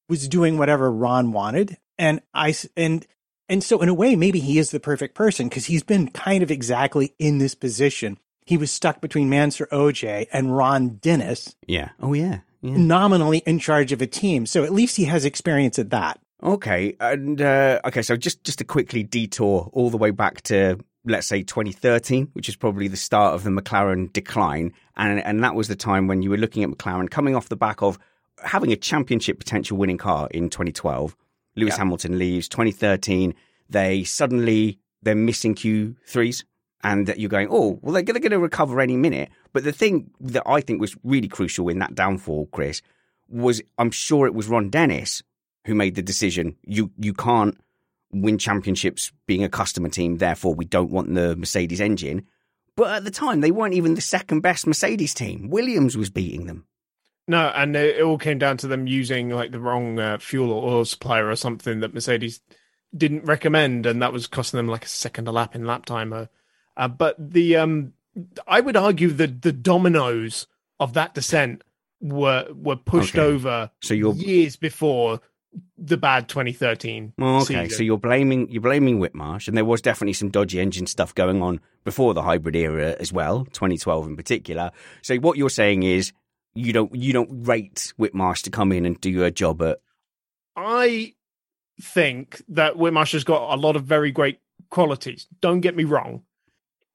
was 0.09 0.27
doing 0.27 0.57
whatever 0.57 0.91
Ron 0.91 1.31
wanted. 1.31 1.77
And 1.97 2.21
I, 2.33 2.49
s- 2.49 2.67
and, 2.77 3.05
and 3.49 3.63
so 3.63 3.81
in 3.81 3.89
a 3.89 3.93
way, 3.93 4.15
maybe 4.15 4.39
he 4.39 4.57
is 4.59 4.71
the 4.71 4.79
perfect 4.79 5.15
person 5.15 5.49
because 5.49 5.65
he's 5.65 5.83
been 5.83 6.09
kind 6.09 6.43
of 6.43 6.51
exactly 6.51 7.13
in 7.19 7.37
this 7.39 7.55
position. 7.55 8.17
He 8.45 8.57
was 8.57 8.71
stuck 8.71 9.01
between 9.01 9.29
Mansour 9.29 9.67
Ojjeh 9.71 10.27
and 10.31 10.55
Ron 10.55 10.97
Dennis, 10.97 11.55
Yeah. 11.65 11.89
Oh, 11.99 12.13
yeah. 12.13 12.41
yeah. 12.61 12.77
nominally 12.77 13.39
in 13.39 13.57
charge 13.59 13.91
of 13.91 14.01
a 14.01 14.07
team. 14.07 14.45
So 14.45 14.63
at 14.63 14.71
least 14.73 14.97
he 14.97 15.05
has 15.05 15.25
experience 15.25 15.79
at 15.79 15.89
that. 15.89 16.19
Okay. 16.43 16.95
And, 16.99 17.41
uh, 17.41 17.79
okay. 17.85 18.01
So 18.01 18.15
just, 18.15 18.43
just 18.43 18.59
to 18.59 18.63
quickly 18.63 19.03
detour 19.03 19.69
all 19.73 19.89
the 19.89 19.97
way 19.97 20.11
back 20.11 20.41
to, 20.43 20.77
let's 21.05 21.27
say 21.27 21.41
2013, 21.43 22.29
which 22.33 22.49
is 22.49 22.55
probably 22.55 22.87
the 22.87 22.97
start 22.97 23.35
of 23.35 23.43
the 23.43 23.49
McLaren 23.49 24.11
decline. 24.13 24.73
And, 24.97 25.23
and 25.23 25.43
that 25.43 25.55
was 25.55 25.67
the 25.67 25.75
time 25.75 26.07
when 26.07 26.21
you 26.21 26.29
were 26.29 26.37
looking 26.37 26.63
at 26.63 26.69
McLaren 26.69 27.09
coming 27.09 27.35
off 27.35 27.49
the 27.49 27.55
back 27.55 27.81
of 27.81 27.97
having 28.43 28.71
a 28.71 28.75
championship 28.75 29.39
potential 29.39 29.77
winning 29.77 29.97
car 29.97 30.27
in 30.31 30.49
2012. 30.49 31.15
Lewis 31.55 31.73
Yeah. 31.73 31.77
Hamilton 31.77 32.17
leaves 32.19 32.49
2013. 32.49 33.33
They 33.69 34.03
suddenly, 34.03 34.77
they're 35.01 35.15
missing 35.15 35.55
Q3s. 35.55 36.43
and 36.83 37.13
you're 37.17 37.29
going, 37.29 37.47
oh, 37.49 37.79
well, 37.81 37.93
they're, 37.93 38.03
they're 38.03 38.19
going 38.19 38.31
to 38.31 38.39
recover 38.39 38.79
any 38.81 38.97
minute. 38.97 39.29
But 39.53 39.63
the 39.63 39.71
thing 39.71 40.11
that 40.19 40.43
I 40.45 40.59
think 40.61 40.81
was 40.81 40.95
really 41.03 41.29
crucial 41.29 41.69
in 41.69 41.79
that 41.79 41.95
downfall, 41.95 42.47
Chris, 42.51 42.81
was 43.29 43.61
I'm 43.77 43.89
sure 43.89 44.27
it 44.27 44.35
was 44.35 44.47
Ron 44.47 44.69
Dennis 44.69 45.23
who 45.65 45.75
made 45.75 45.95
the 45.95 46.01
decision. 46.01 46.55
You 46.63 46.91
you 46.97 47.13
can't 47.13 47.57
win 48.11 48.37
championships 48.37 49.11
being 49.27 49.43
a 49.43 49.49
customer 49.49 49.89
team, 49.89 50.17
therefore 50.17 50.53
we 50.55 50.65
don't 50.65 50.91
want 50.91 51.13
the 51.13 51.35
Mercedes 51.35 51.81
engine. 51.81 52.25
But 52.77 52.93
at 52.95 53.03
the 53.05 53.11
time, 53.11 53.41
they 53.41 53.51
weren't 53.51 53.73
even 53.73 53.95
the 53.95 54.01
second 54.01 54.41
best 54.41 54.67
Mercedes 54.67 55.13
team. 55.13 55.49
Williams 55.49 55.95
was 55.97 56.09
beating 56.09 56.45
them. 56.45 56.65
No, 57.27 57.47
and 57.55 57.75
it 57.75 58.01
all 58.01 58.17
came 58.17 58.37
down 58.37 58.57
to 58.57 58.67
them 58.67 58.85
using 58.85 59.29
like 59.29 59.51
the 59.51 59.59
wrong 59.59 59.97
uh, 59.99 60.17
fuel 60.19 60.51
or 60.51 60.71
oil 60.73 60.85
supplier 60.85 61.29
or 61.29 61.35
something 61.35 61.79
that 61.79 61.93
Mercedes 61.93 62.41
didn't 62.95 63.25
recommend, 63.25 63.85
and 63.85 64.01
that 64.01 64.13
was 64.13 64.27
costing 64.27 64.57
them 64.57 64.67
like 64.67 64.85
a 64.85 64.89
second 64.89 65.27
a 65.27 65.31
lap 65.31 65.55
in 65.55 65.65
lap 65.65 65.85
time. 65.85 66.13
Uh, 66.13 66.25
uh, 66.77 66.87
but 66.87 67.15
the 67.17 67.55
um, 67.55 67.93
I 68.47 68.59
would 68.61 68.77
argue 68.77 69.09
that 69.11 69.41
the 69.41 69.51
dominoes 69.51 70.47
of 70.79 70.93
that 70.93 71.13
descent 71.13 71.63
were 72.01 72.47
were 72.53 72.75
pushed 72.75 73.15
Okay. 73.15 73.25
over 73.25 73.71
So 73.81 73.93
you're 73.93 74.13
years 74.13 74.55
before 74.57 75.21
the 75.77 75.97
bad 75.97 76.27
2013 76.29 77.13
Oh, 77.19 77.35
okay, 77.37 77.45
season. 77.65 77.69
so 77.69 77.83
you're 77.83 77.97
blaming 77.97 78.49
you're 78.49 78.61
blaming 78.61 78.99
Whitmarsh, 78.99 79.47
and 79.47 79.55
there 79.57 79.65
was 79.65 79.81
definitely 79.81 80.13
some 80.13 80.29
dodgy 80.29 80.59
engine 80.59 80.87
stuff 80.87 81.13
going 81.15 81.41
on 81.41 81.59
before 81.83 82.13
the 82.13 82.21
hybrid 82.23 82.55
era 82.55 82.95
as 82.99 83.13
well, 83.13 83.45
2012 83.45 84.07
in 84.07 84.15
particular. 84.15 84.71
So 85.01 85.15
what 85.17 85.37
you're 85.37 85.49
saying 85.49 85.83
is 85.83 86.11
you 86.53 86.71
don't 86.73 86.93
you 86.95 87.13
don't 87.13 87.45
rate 87.45 87.93
Whitmarsh 87.99 88.41
to 88.43 88.49
come 88.49 88.71
in 88.71 88.85
and 88.85 88.99
do 88.99 89.23
a 89.23 89.31
job 89.31 89.61
at 89.61 89.79
I 90.55 91.13
think 91.81 92.41
that 92.49 92.75
Whitmarsh 92.75 93.11
has 93.13 93.23
got 93.23 93.53
a 93.53 93.57
lot 93.59 93.75
of 93.75 93.83
very 93.83 94.11
great 94.11 94.39
qualities. 94.69 95.27
Don't 95.41 95.61
get 95.61 95.75
me 95.75 95.83
wrong, 95.83 96.23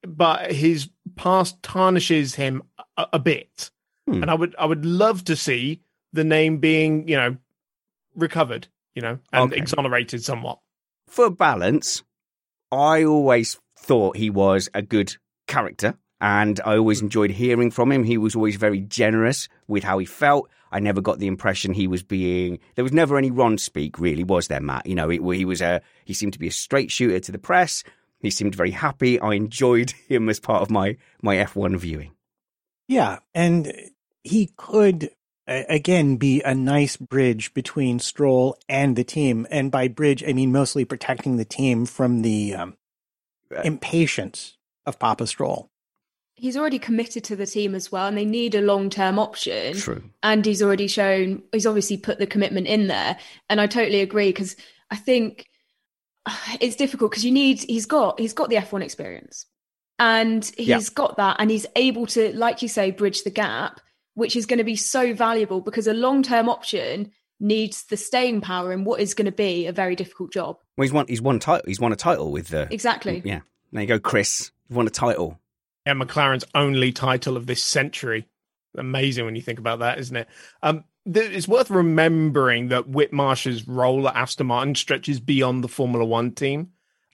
but 0.02 0.52
his 0.52 0.88
past 1.16 1.62
tarnishes 1.62 2.34
him 2.36 2.62
a, 2.96 3.06
a 3.14 3.18
bit, 3.18 3.70
Hmm. 4.08 4.22
and 4.22 4.30
I 4.30 4.34
would 4.34 4.56
I 4.58 4.64
would 4.64 4.84
love 4.86 5.24
to 5.24 5.36
see 5.36 5.82
the 6.12 6.24
name 6.24 6.56
being 6.58 7.06
you 7.06 7.16
know 7.16 7.36
recovered, 8.14 8.68
you 8.94 9.02
know, 9.02 9.18
and 9.32 9.52
Okay. 9.52 9.60
exonerated 9.60 10.22
somewhat. 10.24 10.58
for 11.06 11.30
balance. 11.30 12.02
I 12.72 13.02
always 13.04 13.58
thought 13.76 14.16
he 14.16 14.30
was 14.30 14.68
a 14.74 14.82
good 14.82 15.16
character 15.48 15.98
and 16.20 16.60
I 16.64 16.76
always 16.76 17.02
enjoyed 17.02 17.32
hearing 17.32 17.70
from 17.72 17.90
him. 17.90 18.04
He 18.04 18.16
was 18.18 18.36
always 18.36 18.56
very 18.56 18.80
generous 18.80 19.48
with 19.66 19.82
how 19.82 19.98
he 19.98 20.06
felt. 20.06 20.48
I 20.70 20.78
never 20.78 21.00
got 21.00 21.18
the 21.18 21.26
impression 21.26 21.72
he 21.72 21.88
was 21.88 22.04
being. 22.04 22.60
There 22.76 22.84
was 22.84 22.92
never 22.92 23.18
any 23.18 23.30
Ron 23.32 23.58
speak, 23.58 23.98
really, 23.98 24.22
was 24.22 24.46
there, 24.46 24.60
Matt? 24.60 24.86
You 24.86 24.94
know, 24.94 25.10
it, 25.10 25.20
he 25.36 25.44
was 25.44 25.60
a. 25.60 25.80
He 26.04 26.14
seemed 26.14 26.34
to 26.34 26.38
be 26.38 26.46
a 26.46 26.52
straight 26.52 26.92
shooter 26.92 27.18
to 27.18 27.32
the 27.32 27.38
press. 27.38 27.82
He 28.20 28.30
seemed 28.30 28.54
very 28.54 28.70
happy. 28.70 29.18
I 29.18 29.32
enjoyed 29.34 29.90
him 30.08 30.28
as 30.28 30.38
part 30.38 30.62
of 30.62 30.70
my 30.70 30.96
my 31.22 31.36
F1 31.36 31.76
viewing. 31.78 32.12
Yeah, 32.86 33.18
and 33.34 33.72
he 34.22 34.52
could 34.56 35.10
again 35.50 36.16
be 36.16 36.40
a 36.42 36.54
nice 36.54 36.96
bridge 36.96 37.52
between 37.52 37.98
Stroll 37.98 38.56
and 38.68 38.96
the 38.96 39.04
team, 39.04 39.46
and 39.50 39.70
by 39.70 39.88
bridge 39.88 40.24
I 40.26 40.32
mean 40.32 40.52
mostly 40.52 40.84
protecting 40.84 41.36
the 41.36 41.44
team 41.44 41.86
from 41.86 42.22
the 42.22 42.54
um, 42.54 42.76
impatience 43.64 44.56
of 44.86 44.98
Papa 44.98 45.26
Stroll 45.26 45.70
he's 46.40 46.56
already 46.56 46.78
committed 46.78 47.22
to 47.24 47.36
the 47.36 47.46
team 47.46 47.74
as 47.74 47.92
well, 47.92 48.06
and 48.06 48.16
they 48.16 48.24
need 48.24 48.54
a 48.54 48.62
long 48.62 48.88
term 48.90 49.18
option. 49.18 49.74
True. 49.76 50.02
And 50.22 50.44
he's 50.44 50.62
already 50.62 50.88
shown, 50.88 51.42
he's 51.52 51.66
obviously 51.66 51.98
put 51.98 52.18
the 52.18 52.26
commitment 52.26 52.66
in 52.66 52.88
there. 52.88 53.18
And 53.48 53.60
I 53.60 53.66
totally 53.66 54.00
agree 54.00 54.30
because 54.30 54.56
I 54.90 54.96
think 54.96 55.46
it's 56.60 56.76
difficult 56.76 57.10
because 57.10 57.24
you 57.24 57.30
need, 57.30 57.60
he's 57.60 57.86
got, 57.86 58.18
he's 58.18 58.32
got 58.32 58.48
the 58.48 58.56
F1 58.56 58.82
experience 58.82 59.46
and 59.98 60.44
he's 60.56 60.66
yeah. 60.66 60.80
got 60.94 61.18
that 61.18 61.36
and 61.38 61.50
he's 61.50 61.66
able 61.76 62.06
to, 62.06 62.34
like 62.36 62.62
you 62.62 62.68
say, 62.68 62.90
bridge 62.90 63.22
the 63.22 63.30
gap, 63.30 63.80
which 64.14 64.36
is 64.36 64.46
going 64.46 64.58
to 64.58 64.64
be 64.64 64.76
so 64.76 65.14
valuable 65.14 65.60
because 65.60 65.86
a 65.86 65.94
long 65.94 66.22
term 66.22 66.48
option 66.48 67.12
needs 67.38 67.84
the 67.84 67.96
staying 67.96 68.40
power 68.40 68.72
in 68.72 68.84
what 68.84 69.00
is 69.00 69.14
going 69.14 69.26
to 69.26 69.32
be 69.32 69.66
a 69.66 69.72
very 69.72 69.96
difficult 69.96 70.32
job. 70.32 70.56
Well, 70.76 70.84
he's 70.84 70.92
won, 70.92 71.06
he's 71.08 71.22
won 71.22 71.38
title. 71.38 71.64
He's 71.66 71.80
won 71.80 71.92
a 71.92 71.96
title 71.96 72.30
with 72.30 72.48
the 72.48 72.68
exactly. 72.72 73.22
Yeah, 73.24 73.40
there 73.72 73.82
you 73.82 73.88
go, 73.88 73.98
Chris. 73.98 74.50
You've 74.68 74.76
won 74.76 74.86
a 74.86 74.90
title 74.90 75.40
yeah, 75.86 75.94
McLaren's 75.94 76.44
only 76.54 76.92
title 76.92 77.36
of 77.36 77.46
this 77.46 77.62
century. 77.62 78.26
Amazing 78.76 79.24
when 79.24 79.34
you 79.34 79.42
think 79.42 79.58
about 79.58 79.80
that, 79.80 79.98
isn't 79.98 80.16
it? 80.16 80.28
Um, 80.62 80.84
th- 81.12 81.30
it's 81.30 81.48
worth 81.48 81.70
remembering 81.70 82.68
that 82.68 82.88
Whitmarsh's 82.88 83.66
role 83.66 84.08
at 84.08 84.14
Aston 84.14 84.46
Martin 84.46 84.74
stretches 84.74 85.20
beyond 85.20 85.64
the 85.64 85.68
Formula 85.68 86.04
One 86.04 86.32
team, 86.32 86.70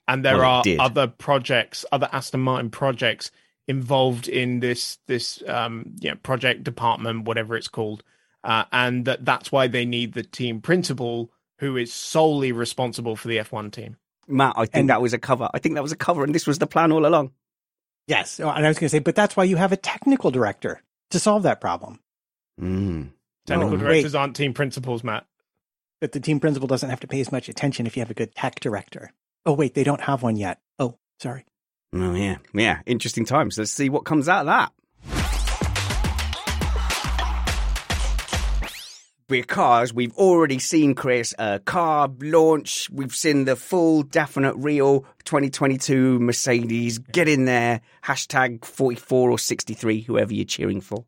and 0.07 0.23
there 0.23 0.37
well, 0.37 0.61
are 0.61 0.63
other 0.79 1.07
projects, 1.07 1.85
other 1.91 2.09
Aston 2.11 2.41
Martin 2.41 2.69
projects 2.69 3.31
involved 3.67 4.27
in 4.27 4.59
this 4.59 4.99
this 5.07 5.43
um, 5.47 5.95
yeah 5.99 6.15
project 6.15 6.63
department, 6.63 7.25
whatever 7.25 7.55
it's 7.55 7.67
called, 7.67 8.03
uh, 8.43 8.65
and 8.71 9.05
that 9.05 9.25
that's 9.25 9.51
why 9.51 9.67
they 9.67 9.85
need 9.85 10.13
the 10.13 10.23
team 10.23 10.61
principal 10.61 11.31
who 11.59 11.75
is 11.77 11.91
solely 11.91 12.51
responsible 12.51 13.15
for 13.15 13.27
the 13.27 13.37
F1 13.37 13.71
team. 13.71 13.97
Matt, 14.27 14.53
I 14.55 14.65
think 14.65 14.75
and, 14.75 14.89
that 14.89 15.01
was 15.01 15.13
a 15.13 15.17
cover. 15.17 15.49
I 15.53 15.59
think 15.59 15.75
that 15.75 15.81
was 15.81 15.91
a 15.91 15.97
cover, 15.97 16.23
and 16.23 16.35
this 16.35 16.45
was 16.45 16.59
the 16.59 16.67
plan 16.67 16.91
all 16.91 17.05
along. 17.05 17.31
Yes. 18.07 18.39
And 18.39 18.49
I 18.49 18.67
was 18.67 18.79
going 18.79 18.87
to 18.87 18.89
say, 18.89 18.99
but 18.99 19.15
that's 19.15 19.35
why 19.35 19.43
you 19.43 19.57
have 19.57 19.71
a 19.71 19.77
technical 19.77 20.31
director 20.31 20.81
to 21.11 21.19
solve 21.19 21.43
that 21.43 21.61
problem. 21.61 21.99
Mm. 22.59 23.09
Technical 23.45 23.73
oh, 23.73 23.77
directors 23.77 24.13
wait. 24.13 24.19
aren't 24.19 24.35
team 24.35 24.53
principals, 24.53 25.03
Matt. 25.03 25.25
But 25.99 26.11
the 26.11 26.19
team 26.19 26.39
principal 26.39 26.67
doesn't 26.67 26.89
have 26.89 26.99
to 27.01 27.07
pay 27.07 27.19
as 27.19 27.31
much 27.31 27.49
attention 27.49 27.85
if 27.85 27.97
you 27.97 28.01
have 28.01 28.11
a 28.11 28.15
good 28.15 28.35
tech 28.35 28.59
director. 28.59 29.11
Oh, 29.45 29.53
wait, 29.53 29.73
they 29.73 29.83
don't 29.83 30.01
have 30.01 30.23
one 30.23 30.35
yet. 30.35 30.59
Oh, 30.79 30.97
sorry. 31.19 31.45
Oh, 31.93 32.13
yeah. 32.13 32.37
Yeah. 32.53 32.81
Interesting 32.85 33.25
times. 33.25 33.57
Let's 33.57 33.71
see 33.71 33.89
what 33.89 34.05
comes 34.05 34.27
out 34.29 34.41
of 34.41 34.45
that. 34.47 34.71
because 39.27 39.93
we've 39.93 40.15
already 40.15 40.59
seen 40.59 40.95
Chris 40.95 41.33
a 41.37 41.59
car 41.59 42.09
launch. 42.21 42.89
We've 42.89 43.13
seen 43.13 43.45
the 43.45 43.55
full, 43.55 44.03
definite, 44.03 44.55
real 44.55 45.01
2022 45.25 46.19
Mercedes. 46.19 46.97
Get 46.97 47.27
in 47.27 47.45
there. 47.45 47.81
Hashtag 48.03 48.65
44 48.65 49.31
or 49.31 49.39
63, 49.39 50.01
whoever 50.01 50.33
you're 50.33 50.45
cheering 50.45 50.81
for. 50.81 51.05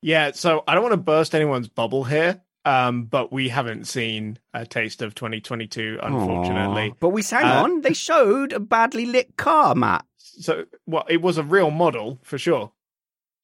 Yeah, 0.00 0.30
so 0.32 0.62
I 0.68 0.74
don't 0.74 0.82
want 0.82 0.92
to 0.92 0.98
burst 0.98 1.34
anyone's 1.34 1.68
bubble 1.68 2.04
here, 2.04 2.40
um, 2.64 3.04
but 3.04 3.32
we 3.32 3.48
haven't 3.48 3.86
seen 3.86 4.38
a 4.52 4.66
taste 4.66 5.02
of 5.02 5.14
2022, 5.14 5.98
unfortunately. 6.02 6.90
Aww. 6.90 6.96
But 7.00 7.10
we 7.10 7.22
sang 7.22 7.44
uh, 7.44 7.62
on. 7.62 7.80
They 7.80 7.92
showed 7.94 8.52
a 8.52 8.60
badly 8.60 9.06
lit 9.06 9.36
car, 9.36 9.74
Matt. 9.74 10.04
So, 10.16 10.66
well, 10.86 11.04
it 11.08 11.22
was 11.22 11.38
a 11.38 11.42
real 11.42 11.70
model 11.70 12.18
for 12.22 12.38
sure. 12.38 12.72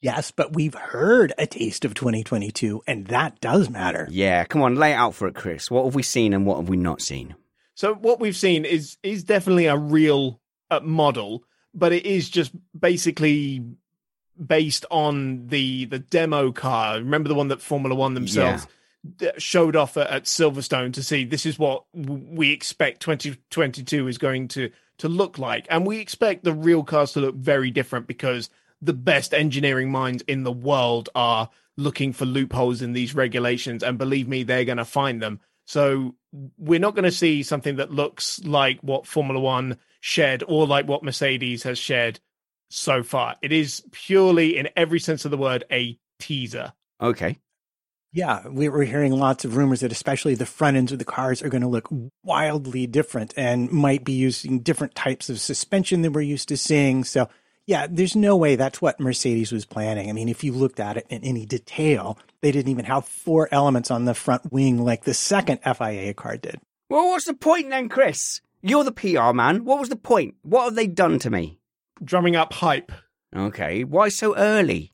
Yes, 0.00 0.30
but 0.30 0.52
we've 0.52 0.74
heard 0.74 1.32
a 1.38 1.46
taste 1.46 1.86
of 1.86 1.94
2022, 1.94 2.82
and 2.86 3.06
that 3.06 3.40
does 3.40 3.70
matter. 3.70 4.06
Yeah, 4.10 4.44
come 4.44 4.60
on, 4.60 4.74
lay 4.74 4.92
it 4.92 4.96
out 4.96 5.14
for 5.14 5.26
it, 5.28 5.34
Chris. 5.34 5.70
What 5.70 5.86
have 5.86 5.94
we 5.94 6.02
seen 6.02 6.34
and 6.34 6.44
what 6.44 6.58
have 6.58 6.68
we 6.68 6.76
not 6.76 7.00
seen? 7.00 7.34
So 7.74 7.94
what 7.94 8.20
we've 8.20 8.36
seen 8.36 8.64
is 8.66 8.98
is 9.02 9.24
definitely 9.24 9.66
a 9.66 9.76
real 9.76 10.40
uh, 10.70 10.80
model, 10.80 11.44
but 11.72 11.92
it 11.92 12.04
is 12.04 12.28
just 12.28 12.52
basically 12.78 13.64
based 14.44 14.84
on 14.90 15.46
the 15.46 15.86
the 15.86 15.98
demo 15.98 16.52
car. 16.52 16.96
Remember 16.96 17.28
the 17.28 17.34
one 17.34 17.48
that 17.48 17.62
Formula 17.62 17.94
One 17.94 18.12
themselves 18.12 18.64
yeah. 18.64 18.70
Showed 19.38 19.76
off 19.76 19.96
at, 19.96 20.08
at 20.08 20.24
Silverstone 20.24 20.92
to 20.94 21.02
see 21.02 21.24
this 21.24 21.46
is 21.46 21.58
what 21.58 21.84
we 21.92 22.52
expect 22.52 23.00
2022 23.02 24.08
is 24.08 24.18
going 24.18 24.48
to 24.48 24.70
to 24.98 25.08
look 25.08 25.38
like, 25.38 25.66
and 25.70 25.86
we 25.86 25.98
expect 25.98 26.44
the 26.44 26.52
real 26.52 26.84
cars 26.84 27.12
to 27.12 27.20
look 27.20 27.34
very 27.34 27.70
different 27.70 28.06
because 28.06 28.48
the 28.80 28.92
best 28.92 29.34
engineering 29.34 29.90
minds 29.90 30.22
in 30.28 30.44
the 30.44 30.52
world 30.52 31.08
are 31.14 31.50
looking 31.76 32.12
for 32.12 32.26
loopholes 32.26 32.80
in 32.80 32.92
these 32.92 33.14
regulations. 33.14 33.82
And 33.82 33.98
believe 33.98 34.28
me 34.28 34.42
they're 34.44 34.64
going 34.64 34.78
to 34.78 34.84
find 34.84 35.20
them. 35.20 35.40
So 35.66 36.14
we're 36.58 36.78
not 36.78 36.94
going 36.94 37.04
to 37.04 37.10
see 37.10 37.42
something 37.42 37.76
that 37.76 37.90
looks 37.90 38.38
like 38.44 38.78
what 38.82 39.06
formula 39.06 39.40
1 39.40 39.76
shared 40.00 40.44
or 40.46 40.66
like 40.66 40.86
what 40.86 41.02
mercedes 41.02 41.62
has 41.64 41.78
shared 41.78 42.20
so 42.68 43.02
far. 43.02 43.36
It 43.42 43.50
is 43.50 43.82
purely 43.90 44.56
in 44.56 44.68
every 44.76 45.00
sense 45.00 45.24
of 45.24 45.30
the 45.30 45.38
word 45.38 45.64
a 45.72 45.98
teaser. 46.20 46.72
Okay 47.00 47.38
yeah, 48.14 48.46
we 48.46 48.68
were 48.68 48.84
hearing 48.84 49.12
lots 49.12 49.44
of 49.44 49.56
rumors 49.56 49.80
that 49.80 49.90
especially 49.90 50.36
the 50.36 50.46
front 50.46 50.76
ends 50.76 50.92
of 50.92 51.00
the 51.00 51.04
cars 51.04 51.42
are 51.42 51.48
going 51.48 51.62
to 51.62 51.68
look 51.68 51.88
wildly 52.22 52.86
different 52.86 53.34
and 53.36 53.72
might 53.72 54.04
be 54.04 54.12
using 54.12 54.60
different 54.60 54.94
types 54.94 55.28
of 55.28 55.40
suspension 55.40 56.02
than 56.02 56.12
we're 56.12 56.20
used 56.20 56.48
to 56.50 56.56
seeing. 56.56 57.02
So 57.02 57.28
yeah, 57.66 57.88
there's 57.90 58.14
no 58.14 58.36
way 58.36 58.54
that's 58.54 58.80
what 58.80 59.00
Mercedes 59.00 59.50
was 59.50 59.64
planning. 59.64 60.08
I 60.08 60.12
mean, 60.12 60.28
if 60.28 60.44
you 60.44 60.52
looked 60.52 60.78
at 60.78 60.96
it 60.96 61.06
in 61.10 61.24
any 61.24 61.44
detail, 61.44 62.16
they 62.40 62.52
didn't 62.52 62.70
even 62.70 62.84
have 62.84 63.04
four 63.04 63.48
elements 63.50 63.90
on 63.90 64.04
the 64.04 64.14
front 64.14 64.52
wing 64.52 64.84
like 64.84 65.02
the 65.02 65.14
second 65.14 65.58
FIA 65.64 66.14
car 66.14 66.36
did. 66.36 66.60
Well, 66.88 67.08
what's 67.08 67.24
the 67.24 67.34
point 67.34 67.70
then, 67.70 67.88
Chris? 67.88 68.40
You're 68.62 68.84
the 68.84 68.92
PR 68.92 69.32
man. 69.32 69.64
What 69.64 69.80
was 69.80 69.88
the 69.88 69.96
point? 69.96 70.36
What 70.42 70.66
have 70.66 70.76
they 70.76 70.86
done 70.86 71.18
to 71.18 71.30
me? 71.30 71.58
Drumming 72.02 72.36
up 72.36 72.52
hype. 72.52 72.92
Okay, 73.34 73.82
why 73.82 74.08
so 74.08 74.36
early? 74.36 74.93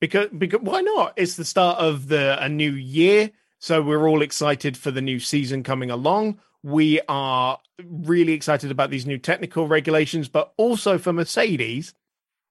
Because 0.00 0.28
because 0.36 0.60
why 0.62 0.80
not? 0.80 1.12
It's 1.16 1.36
the 1.36 1.44
start 1.44 1.78
of 1.78 2.08
the 2.08 2.42
a 2.42 2.48
new 2.48 2.72
year, 2.72 3.30
so 3.58 3.82
we're 3.82 4.08
all 4.08 4.22
excited 4.22 4.76
for 4.76 4.90
the 4.90 5.02
new 5.02 5.20
season 5.20 5.62
coming 5.62 5.90
along. 5.90 6.40
We 6.62 7.00
are 7.08 7.58
really 7.84 8.32
excited 8.32 8.70
about 8.70 8.90
these 8.90 9.06
new 9.06 9.18
technical 9.18 9.68
regulations, 9.68 10.28
but 10.28 10.52
also 10.56 10.98
for 10.98 11.12
Mercedes, 11.12 11.94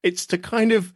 it's 0.04 0.26
to 0.28 0.38
kind 0.38 0.72
of 0.72 0.94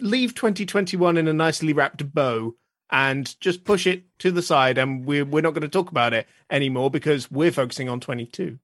leave 0.00 0.34
2021 0.34 1.16
in 1.16 1.28
a 1.28 1.32
nicely 1.32 1.72
wrapped 1.72 2.12
bow 2.12 2.54
and 2.90 3.40
just 3.40 3.64
push 3.64 3.86
it 3.86 4.04
to 4.18 4.30
the 4.30 4.42
side 4.42 4.78
and 4.78 5.06
we're 5.06 5.24
we're 5.24 5.40
not 5.40 5.54
going 5.54 5.62
to 5.62 5.68
talk 5.68 5.90
about 5.90 6.12
it 6.12 6.26
anymore 6.50 6.90
because 6.90 7.30
we're 7.30 7.52
focusing 7.52 7.88
on 7.88 8.00
22 8.00 8.58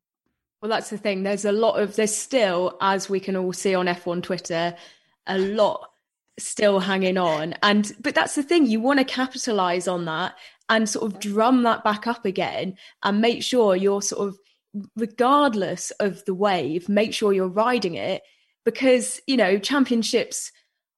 well 0.60 0.68
that's 0.68 0.90
the 0.90 0.98
thing 0.98 1.22
there's 1.22 1.44
a 1.44 1.52
lot 1.52 1.80
of 1.80 1.96
there's 1.96 2.14
still 2.14 2.76
as 2.80 3.08
we 3.08 3.20
can 3.20 3.36
all 3.36 3.52
see 3.52 3.74
on 3.74 3.86
F1 3.86 4.22
Twitter 4.22 4.76
a 5.26 5.38
lot 5.38 5.90
still 6.38 6.80
hanging 6.80 7.18
on. 7.18 7.54
And 7.62 7.92
but 8.00 8.14
that's 8.14 8.34
the 8.34 8.42
thing 8.42 8.66
you 8.66 8.80
want 8.80 8.98
to 8.98 9.04
capitalize 9.04 9.88
on 9.88 10.04
that 10.06 10.34
and 10.68 10.88
sort 10.88 11.12
of 11.12 11.20
drum 11.20 11.62
that 11.62 11.84
back 11.84 12.06
up 12.06 12.24
again 12.24 12.76
and 13.02 13.20
make 13.20 13.42
sure 13.42 13.74
you're 13.74 14.02
sort 14.02 14.28
of 14.28 14.38
regardless 14.96 15.90
of 15.92 16.22
the 16.26 16.34
wave 16.34 16.88
make 16.88 17.14
sure 17.14 17.32
you're 17.32 17.48
riding 17.48 17.94
it. 17.94 18.22
Because 18.64 19.20
you 19.26 19.36
know 19.36 19.58
championships 19.58 20.52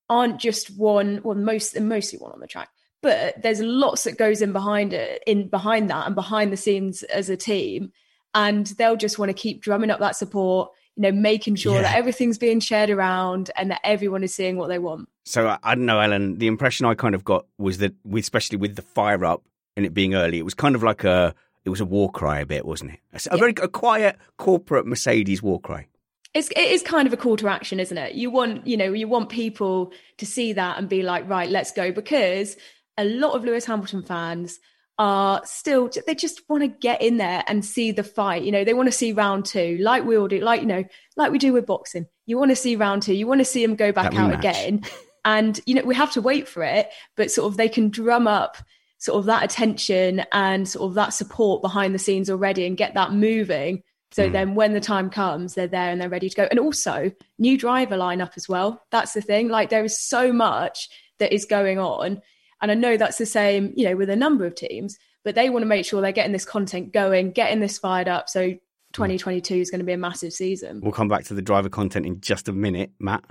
aren't 0.09 0.41
just 0.41 0.77
one 0.77 1.21
well 1.23 1.37
most 1.37 1.79
mostly 1.81 2.19
one 2.19 2.33
on 2.33 2.41
the 2.41 2.49
track 2.49 2.69
but 3.03 3.41
there's 3.43 3.61
lots 3.61 4.05
that 4.05 4.19
goes 4.19 4.43
in 4.43 4.53
behind 4.53 4.93
it 4.93 5.23
in 5.27 5.49
behind 5.49 5.91
that 5.91 6.07
and 6.07 6.15
behind 6.15 6.53
the 6.53 6.57
scenes 6.57 7.03
as 7.05 7.31
a 7.31 7.37
team. 7.37 7.93
And 8.35 8.67
they'll 8.67 8.97
just 8.97 9.19
want 9.19 9.31
to 9.31 9.35
keep 9.35 9.63
drumming 9.63 9.91
up 9.91 10.01
that 10.01 10.17
support 10.17 10.71
you 10.97 11.03
know 11.03 11.13
making 11.13 11.55
sure 11.55 11.77
yeah. 11.77 11.83
that 11.83 11.97
everything's 11.97 12.39
being 12.39 12.61
shared 12.61 12.91
around 12.91 13.51
and 13.57 13.71
that 13.71 13.81
everyone 13.85 14.23
is 14.23 14.35
seeing 14.35 14.57
what 14.57 14.69
they 14.69 14.79
want 14.79 15.09
so 15.25 15.57
I 15.63 15.75
don't 15.75 15.87
know 15.87 16.01
ellen 16.01 16.39
the 16.39 16.47
impression 16.47 16.87
i 16.87 16.95
kind 16.95 17.15
of 17.15 17.25
got 17.25 17.47
was 17.59 17.79
that 17.79 17.95
especially 18.15 18.59
with 18.59 18.77
the 18.77 18.83
fire 18.83 19.25
up 19.25 19.43
and 19.77 19.87
it 19.87 19.95
being 19.95 20.15
early 20.15 20.39
it 20.39 20.45
was 20.45 20.55
kind 20.55 20.75
of 20.75 20.83
like 20.83 21.05
a 21.05 21.35
it 21.65 21.71
was 21.71 21.81
a 21.81 21.85
war 21.85 22.11
cry 22.11 22.41
a 22.41 22.47
bit 22.47 22.65
wasn't 22.65 22.93
it 22.93 23.01
a, 23.13 23.21
yeah. 23.33 23.39
very 23.39 23.55
a 23.63 23.69
quiet 23.69 24.17
corporate 24.39 24.87
mercedes 24.87 25.43
war 25.43 25.61
cry 25.61 25.87
it's 26.35 26.49
it 26.51 26.59
is 26.59 26.83
kind 26.83 27.07
of 27.07 27.13
a 27.13 27.17
call 27.17 27.37
to 27.39 27.49
action, 27.49 27.81
isn't 27.81 27.99
it? 27.99 28.15
You 28.15 28.31
want 28.31 28.67
you 28.67 28.77
know 28.77 28.93
you 28.93 29.09
want 29.09 29.31
people 29.31 29.93
to 30.19 30.27
see 30.27 30.53
that 30.53 30.79
and 30.79 30.89
be 30.89 31.03
like, 31.03 31.29
right, 31.29 31.51
let's 31.51 31.73
go, 31.73 31.91
because 31.91 32.57
a 32.97 33.05
lot 33.05 33.35
of 33.35 33.45
Lewis 33.45 33.65
Hamilton 33.65 34.03
fans 34.03 34.61
are 35.01 35.41
still 35.47 35.89
they 36.07 36.15
just 36.15 36.43
want 36.49 36.63
to 36.63 36.69
get 36.69 37.01
in 37.01 37.17
there 37.17 37.43
and 37.49 37.65
see 37.65 37.91
the 37.91 38.05
fight. 38.05 38.43
You 38.43 38.53
know, 38.53 38.65
they 38.65 38.75
want 38.75 38.87
to 38.89 38.93
see 38.93 39.13
round 39.15 39.47
two, 39.47 39.79
like 39.81 40.05
we 40.05 40.17
all 40.19 40.29
do, 40.29 40.41
like 40.41 40.61
you 40.61 40.67
know, 40.67 40.85
like 41.17 41.33
we 41.33 41.39
do 41.39 41.55
with 41.55 41.65
boxing. 41.65 42.07
you 42.27 42.37
want 42.39 42.51
to 42.51 42.57
see 42.57 42.77
round 42.77 43.03
two, 43.03 43.15
you 43.15 43.27
want 43.27 43.41
to 43.41 43.45
see 43.47 43.65
them 43.65 43.77
go 43.77 43.91
back 43.93 44.13
That 44.13 44.21
out 44.21 44.33
rematch. 44.35 44.39
again. 44.39 44.83
And, 45.25 45.59
you 45.67 45.75
know, 45.75 45.83
we 45.83 45.95
have 45.95 46.13
to 46.13 46.21
wait 46.21 46.49
for 46.49 46.63
it, 46.63 46.89
but 47.17 47.31
sort 47.31 47.51
of 47.51 47.57
they 47.57 47.69
can 47.69 47.89
drum 47.91 48.27
up 48.27 48.57
sort 48.99 49.19
of 49.19 49.25
that 49.27 49.43
attention 49.43 50.23
and 50.33 50.69
sort 50.69 50.89
of 50.89 50.95
that 50.95 51.15
support 51.15 51.63
behind 51.63 51.95
the 51.95 51.99
scenes 51.99 52.29
already 52.31 52.67
and 52.67 52.77
get 52.77 52.95
that 52.95 53.13
moving. 53.13 53.83
So 54.13 54.29
Mm. 54.29 54.33
then 54.33 54.55
when 54.55 54.73
the 54.75 54.81
time 54.81 55.09
comes, 55.11 55.55
they're 55.55 55.67
there 55.67 55.91
and 55.91 56.01
they're 56.01 56.09
ready 56.09 56.29
to 56.29 56.37
go. 56.37 56.49
And 56.51 56.59
also, 56.59 57.11
new 57.39 57.57
driver 57.57 57.97
lineup 57.97 58.33
as 58.37 58.49
well. 58.49 58.83
That's 58.91 59.13
the 59.15 59.23
thing. 59.23 59.49
Like 59.49 59.69
there 59.71 59.85
is 59.85 59.99
so 59.99 60.33
much 60.33 60.89
that 61.19 61.33
is 61.35 61.45
going 61.45 61.79
on. 61.79 62.21
And 62.61 62.71
I 62.71 62.75
know 62.75 62.97
that's 62.97 63.19
the 63.19 63.27
same, 63.27 63.73
you 63.77 63.89
know, 63.89 63.97
with 63.97 64.11
a 64.11 64.17
number 64.17 64.45
of 64.47 64.55
teams, 64.55 64.99
but 65.25 65.35
they 65.35 65.51
want 65.51 65.63
to 65.63 65.67
make 65.67 65.85
sure 65.85 66.01
they're 66.01 66.13
getting 66.13 66.33
this 66.33 66.45
content 66.45 66.93
going, 66.93 67.33
getting 67.33 67.61
this 67.61 67.79
fired 67.79 68.09
up. 68.09 68.29
So 68.29 68.51
hmm. 68.51 68.57
2022 68.93 69.55
is 69.55 69.71
going 69.71 69.81
to 69.81 69.85
be 69.85 69.93
a 69.93 69.99
massive 69.99 70.33
season. 70.33 70.81
We'll 70.83 70.93
come 70.93 71.09
back 71.09 71.25
to 71.25 71.35
the 71.35 71.43
driver 71.43 71.69
content 71.69 72.07
in 72.07 72.21
just 72.21 72.49
a 72.49 72.53
minute, 72.53 72.93
Matt. 72.99 73.25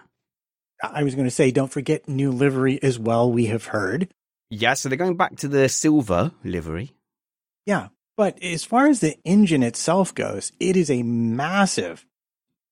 I 0.82 1.04
was 1.04 1.14
going 1.16 1.28
to 1.28 1.32
say, 1.32 1.52
don't 1.52 1.72
forget 1.72 2.08
new 2.08 2.32
livery 2.32 2.82
as 2.82 2.98
well. 2.98 3.32
We 3.32 3.48
have 3.48 3.66
heard. 3.66 4.10
Yeah, 4.50 4.74
so 4.74 4.90
they're 4.90 4.98
going 4.98 5.18
back 5.18 5.36
to 5.38 5.48
the 5.48 5.68
silver 5.70 6.32
livery. 6.44 6.94
Yeah. 7.66 7.90
But 8.16 8.42
as 8.44 8.66
far 8.66 8.88
as 8.88 9.00
the 9.00 9.18
engine 9.24 9.64
itself 9.64 10.14
goes, 10.14 10.52
it 10.60 10.76
is 10.76 10.90
a 10.90 11.04
massive, 11.04 12.06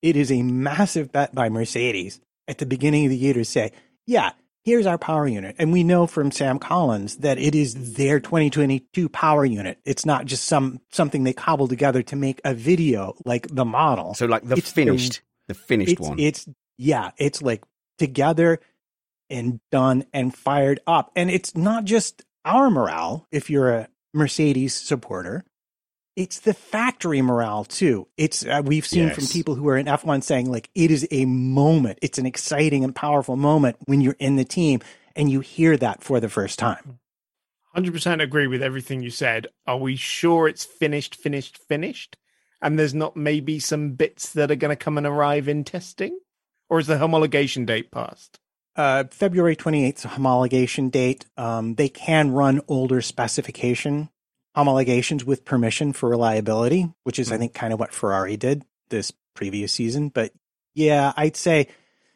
it 0.02 0.15
is 0.15 0.32
a 0.32 0.41
massive 0.41 1.12
bet 1.12 1.34
by 1.34 1.50
Mercedes 1.50 2.20
at 2.48 2.58
the 2.58 2.65
beginning 2.65 3.06
of 3.06 3.12
the 3.12 3.17
year 3.17 3.34
to 3.34 3.46
say, 3.46 3.72
yeah, 4.06 4.32
here's 4.68 4.86
our 4.86 4.98
power 4.98 5.26
unit. 5.26 5.56
And 5.58 5.72
we 5.72 5.82
know 5.82 6.08
from 6.08 6.30
Sam 6.30 6.60
Collins 6.60 7.16
that 7.20 7.40
it 7.40 7.56
is 7.56 7.94
their 7.94 8.20
2022 8.20 9.08
power 9.08 9.46
unit. 9.46 9.80
It's 9.86 10.06
not 10.06 10.26
just 10.26 10.44
some, 10.44 10.82
something 10.92 11.24
they 11.24 11.32
cobbled 11.32 11.70
together 11.70 12.04
to 12.04 12.18
make 12.18 12.42
a 12.44 12.54
video 12.54 13.14
like 13.24 13.48
the 13.48 13.64
model. 13.64 14.14
So 14.14 14.26
like 14.26 14.44
the 14.44 14.58
It's 14.58 14.70
the- 14.70 14.74
finished, 14.74 15.22
the, 15.48 15.54
finished 15.54 15.94
it's, 15.94 16.02
one. 16.02 16.20
It's, 16.20 16.50
yeah, 16.78 17.12
it's 17.18 17.42
like 17.42 17.64
together 17.98 18.60
and 19.30 19.62
done 19.72 20.04
and 20.12 20.36
fired 20.36 20.82
up. 20.86 21.12
And 21.16 21.32
it's 21.32 21.56
not 21.56 21.86
just 21.86 22.26
our 22.44 22.70
morale 22.70 23.26
if 23.32 23.50
you're 23.50 23.72
a 23.72 23.88
Mercedes 24.14 24.74
supporter. 24.74 25.46
It's 26.18 26.40
the 26.40 26.56
factory 26.56 27.22
morale 27.22 27.64
too. 27.64 28.08
It's 28.18 28.44
uh, 28.44 28.64
we've 28.66 28.88
seen 28.88 29.12
from 29.12 29.28
people 29.28 29.54
who 29.54 29.70
are 29.70 29.78
in 29.78 29.86
F1 29.86 30.24
saying 30.24 30.50
like 30.50 30.68
it 30.74 30.90
is 30.90 31.08
a 31.12 31.26
moment. 31.26 32.00
It's 32.02 32.18
an 32.18 32.26
exciting 32.26 32.84
and 32.84 32.96
powerful 32.96 33.36
moment 33.36 33.78
when 33.86 34.02
you're 34.02 34.16
in 34.18 34.36
the 34.36 34.44
team 34.44 34.80
and 35.16 35.30
you 35.30 35.42
hear 35.42 35.78
that 35.78 36.04
for 36.04 36.20
the 36.20 36.28
first 36.28 36.58
time. 36.58 36.98
100% 37.76 38.20
agree 38.24 38.48
with 38.48 38.64
everything 38.64 39.04
you 39.04 39.12
said. 39.12 39.46
Are 39.68 39.78
we 39.78 39.96
sure 39.96 40.48
it's 40.48 40.66
finished, 40.66 41.14
finished, 41.14 41.56
finished? 41.56 42.18
And 42.64 42.80
there's 42.80 42.96
not 42.96 43.16
maybe 43.16 43.60
some 43.60 43.92
bits 43.92 44.34
that 44.34 44.50
are 44.50 44.56
going 44.56 44.76
to 44.76 44.84
come 44.84 44.98
and 44.98 45.06
arrive 45.06 45.48
in 45.48 45.64
testing? 45.64 46.18
Or 46.68 46.80
is 46.80 46.88
the 46.88 46.96
homologation 46.96 47.68
date 47.68 47.92
passed? 47.92 48.40
Uh, 48.76 49.04
February 49.12 49.56
28th 49.56 50.00
's 50.00 50.06
a 50.06 50.08
homologation 50.08 50.90
date. 50.90 51.26
Um, 51.38 51.76
they 51.76 51.90
can 51.90 52.32
run 52.32 52.62
older 52.68 53.02
specification 53.04 54.10
homologations 54.58 55.24
with 55.24 55.46
permission 55.46 55.93
for 55.93 56.10
reliability, 56.10 56.91
which 57.04 57.20
is, 57.20 57.32
I 57.32 57.38
think, 57.38 57.54
kind 57.54 57.72
of 57.72 57.80
what 57.80 57.93
Ferrari 57.93 58.38
did 58.38 58.63
this 58.89 59.13
previous 59.36 59.72
season. 59.72 60.10
But 60.10 60.32
yeah, 60.74 61.13
I'd 61.15 61.36
say, 61.36 61.67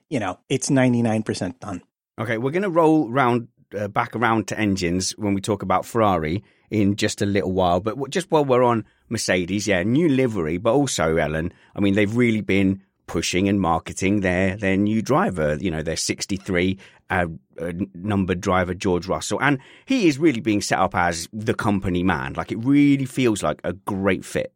you 0.10 0.20
know, 0.20 0.40
it's 0.50 0.70
99% 0.70 1.60
done. 1.60 1.84
Okay, 2.20 2.40
we're 2.40 2.52
going 2.52 2.64
to 2.64 2.70
roll 2.70 3.10
round 3.10 3.48
uh, 3.78 3.88
back 3.88 4.16
around 4.16 4.48
to 4.48 4.60
engines 4.60 5.12
when 5.12 5.34
we 5.36 5.42
talk 5.42 5.62
about 5.62 5.86
Ferrari 5.86 6.44
in 6.72 6.96
just 6.96 7.22
a 7.22 7.26
little 7.26 7.52
while. 7.52 7.80
But 7.80 8.10
just 8.10 8.32
while 8.32 8.44
we're 8.44 8.64
on 8.64 8.86
Mercedes, 9.10 9.68
yeah, 9.68 9.84
new 9.84 10.10
livery, 10.10 10.58
but 10.58 10.74
also 10.74 11.18
Ellen. 11.18 11.54
I 11.76 11.80
mean, 11.80 11.94
they've 11.94 12.16
really 12.16 12.42
been 12.42 12.82
pushing 13.06 13.50
and 13.50 13.60
marketing 13.60 14.22
their 14.22 14.56
their 14.56 14.78
new 14.78 15.02
driver. 15.02 15.58
You 15.60 15.70
know, 15.70 15.84
their 15.84 15.96
63 15.96 16.80
uh, 17.12 17.28
uh, 17.60 17.74
numbered 17.94 18.42
driver 18.42 18.74
George 18.74 19.08
Russell, 19.08 19.42
and 19.42 19.60
he 19.86 20.08
is 20.08 20.18
really 20.18 20.42
being 20.42 20.62
set 20.62 20.80
up 20.80 20.96
as 20.96 21.28
the 21.32 21.54
company 21.54 22.02
man. 22.02 22.34
Like 22.34 22.52
it 22.52 22.58
really 22.58 23.06
feels 23.06 23.44
like 23.44 23.62
a 23.64 23.74
great 23.74 24.26
fit. 24.26 24.54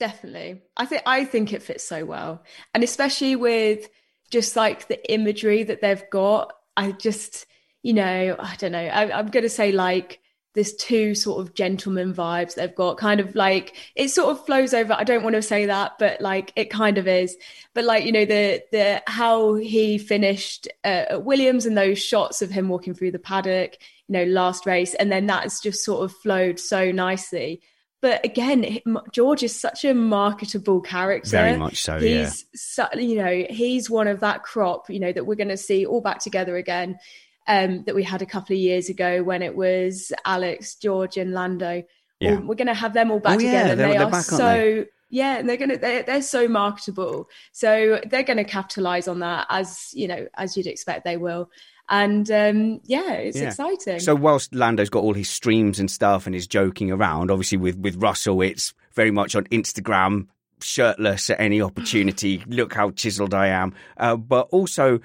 Definitely. 0.00 0.62
I 0.76 0.86
think 0.86 1.02
I 1.06 1.24
think 1.24 1.52
it 1.52 1.62
fits 1.62 1.84
so 1.84 2.04
well. 2.04 2.42
And 2.74 2.82
especially 2.82 3.36
with 3.36 3.88
just 4.30 4.56
like 4.56 4.88
the 4.88 5.12
imagery 5.12 5.62
that 5.62 5.80
they've 5.80 6.10
got. 6.10 6.52
I 6.76 6.90
just, 6.90 7.46
you 7.82 7.92
know, 7.92 8.36
I 8.38 8.56
don't 8.56 8.72
know. 8.72 8.78
I, 8.78 9.16
I'm 9.16 9.28
gonna 9.28 9.48
say 9.48 9.70
like 9.70 10.20
there's 10.54 10.74
two 10.74 11.14
sort 11.14 11.40
of 11.40 11.54
gentleman 11.54 12.14
vibes 12.14 12.54
they've 12.54 12.74
got 12.74 12.96
kind 12.96 13.20
of 13.20 13.34
like 13.34 13.76
it 13.96 14.08
sort 14.08 14.30
of 14.30 14.44
flows 14.46 14.72
over 14.72 14.92
i 14.94 15.04
don't 15.04 15.22
want 15.22 15.34
to 15.34 15.42
say 15.42 15.66
that 15.66 15.92
but 15.98 16.20
like 16.20 16.52
it 16.56 16.70
kind 16.70 16.98
of 16.98 17.06
is. 17.06 17.36
But 17.72 17.84
like 17.84 18.04
you 18.04 18.12
know 18.12 18.24
the 18.24 18.62
the 18.72 19.02
how 19.06 19.54
he 19.54 19.98
finished 19.98 20.68
uh, 20.84 21.06
at 21.10 21.24
williams 21.24 21.66
and 21.66 21.76
those 21.76 21.98
shots 21.98 22.42
of 22.42 22.50
him 22.50 22.68
walking 22.68 22.94
through 22.94 23.10
the 23.12 23.18
paddock 23.18 23.76
you 24.06 24.12
know 24.12 24.24
last 24.24 24.66
race 24.66 24.94
and 24.94 25.10
then 25.10 25.26
that's 25.26 25.60
just 25.60 25.84
sort 25.84 26.04
of 26.04 26.12
flowed 26.12 26.58
so 26.58 26.90
nicely. 26.90 27.60
But 28.00 28.24
again 28.24 28.80
george 29.12 29.42
is 29.42 29.58
such 29.58 29.84
a 29.84 29.94
marketable 29.94 30.80
character. 30.80 31.30
Very 31.30 31.56
much 31.56 31.82
so, 31.82 31.96
yeah. 31.96 32.24
he's 32.24 32.44
so, 32.54 32.86
you 32.94 33.16
know 33.16 33.46
he's 33.50 33.88
one 33.90 34.08
of 34.08 34.20
that 34.20 34.42
crop 34.42 34.88
you 34.90 35.00
know 35.00 35.12
that 35.12 35.26
we're 35.26 35.34
going 35.34 35.48
to 35.48 35.56
see 35.56 35.86
all 35.86 36.00
back 36.00 36.20
together 36.20 36.56
again 36.56 36.98
um, 37.46 37.84
that 37.84 37.94
we 37.94 38.02
had 38.02 38.22
a 38.22 38.26
couple 38.26 38.54
of 38.54 38.60
years 38.60 38.88
ago 38.88 39.22
when 39.22 39.42
it 39.42 39.54
was 39.56 40.12
Alex, 40.24 40.74
George, 40.76 41.16
and 41.16 41.32
Lando. 41.32 41.82
Yeah. 42.20 42.38
We're 42.38 42.54
going 42.54 42.68
to 42.68 42.74
have 42.74 42.94
them 42.94 43.10
all 43.10 43.20
back 43.20 43.38
Oh, 43.38 43.40
yeah, 43.42 43.62
together. 43.62 43.74
they're- 43.76 43.88
they 43.88 43.92
they're 43.98 44.06
are 44.06 44.10
back, 44.10 44.24
so 44.24 44.36
they? 44.38 44.86
yeah, 45.10 45.36
and 45.38 45.48
they're 45.48 45.56
going 45.56 45.70
to 45.70 45.76
they're, 45.76 46.02
they're 46.04 46.22
so 46.22 46.48
marketable. 46.48 47.28
So 47.52 48.00
they're 48.08 48.22
going 48.22 48.38
to 48.38 48.44
capitalize 48.44 49.08
on 49.08 49.18
that 49.20 49.46
as 49.50 49.90
you 49.94 50.08
know 50.08 50.26
as 50.36 50.56
you'd 50.56 50.66
expect 50.66 51.04
they 51.04 51.16
will. 51.16 51.50
And 51.90 52.30
um, 52.30 52.80
yeah, 52.84 53.12
it's 53.12 53.36
Yeah. 53.38 53.48
exciting. 53.48 54.00
So 54.00 54.14
whilst 54.14 54.54
Lando's 54.54 54.88
got 54.88 55.02
all 55.02 55.12
his 55.12 55.28
streams 55.28 55.78
and 55.78 55.90
stuff 55.90 56.26
and 56.26 56.34
is 56.34 56.46
joking 56.46 56.90
around, 56.90 57.30
obviously 57.30 57.58
with 57.58 57.76
with 57.76 57.96
Russell, 57.96 58.40
it's 58.40 58.72
very 58.94 59.10
much 59.10 59.34
on 59.36 59.44
Instagram, 59.46 60.28
shirtless 60.62 61.28
at 61.28 61.38
any 61.40 61.60
opportunity. 61.60 62.42
Look 62.46 62.72
how 62.72 62.90
chiseled 62.92 63.34
I 63.34 63.48
am. 63.48 63.74
Uh, 63.98 64.16
but 64.16 64.48
also, 64.50 65.00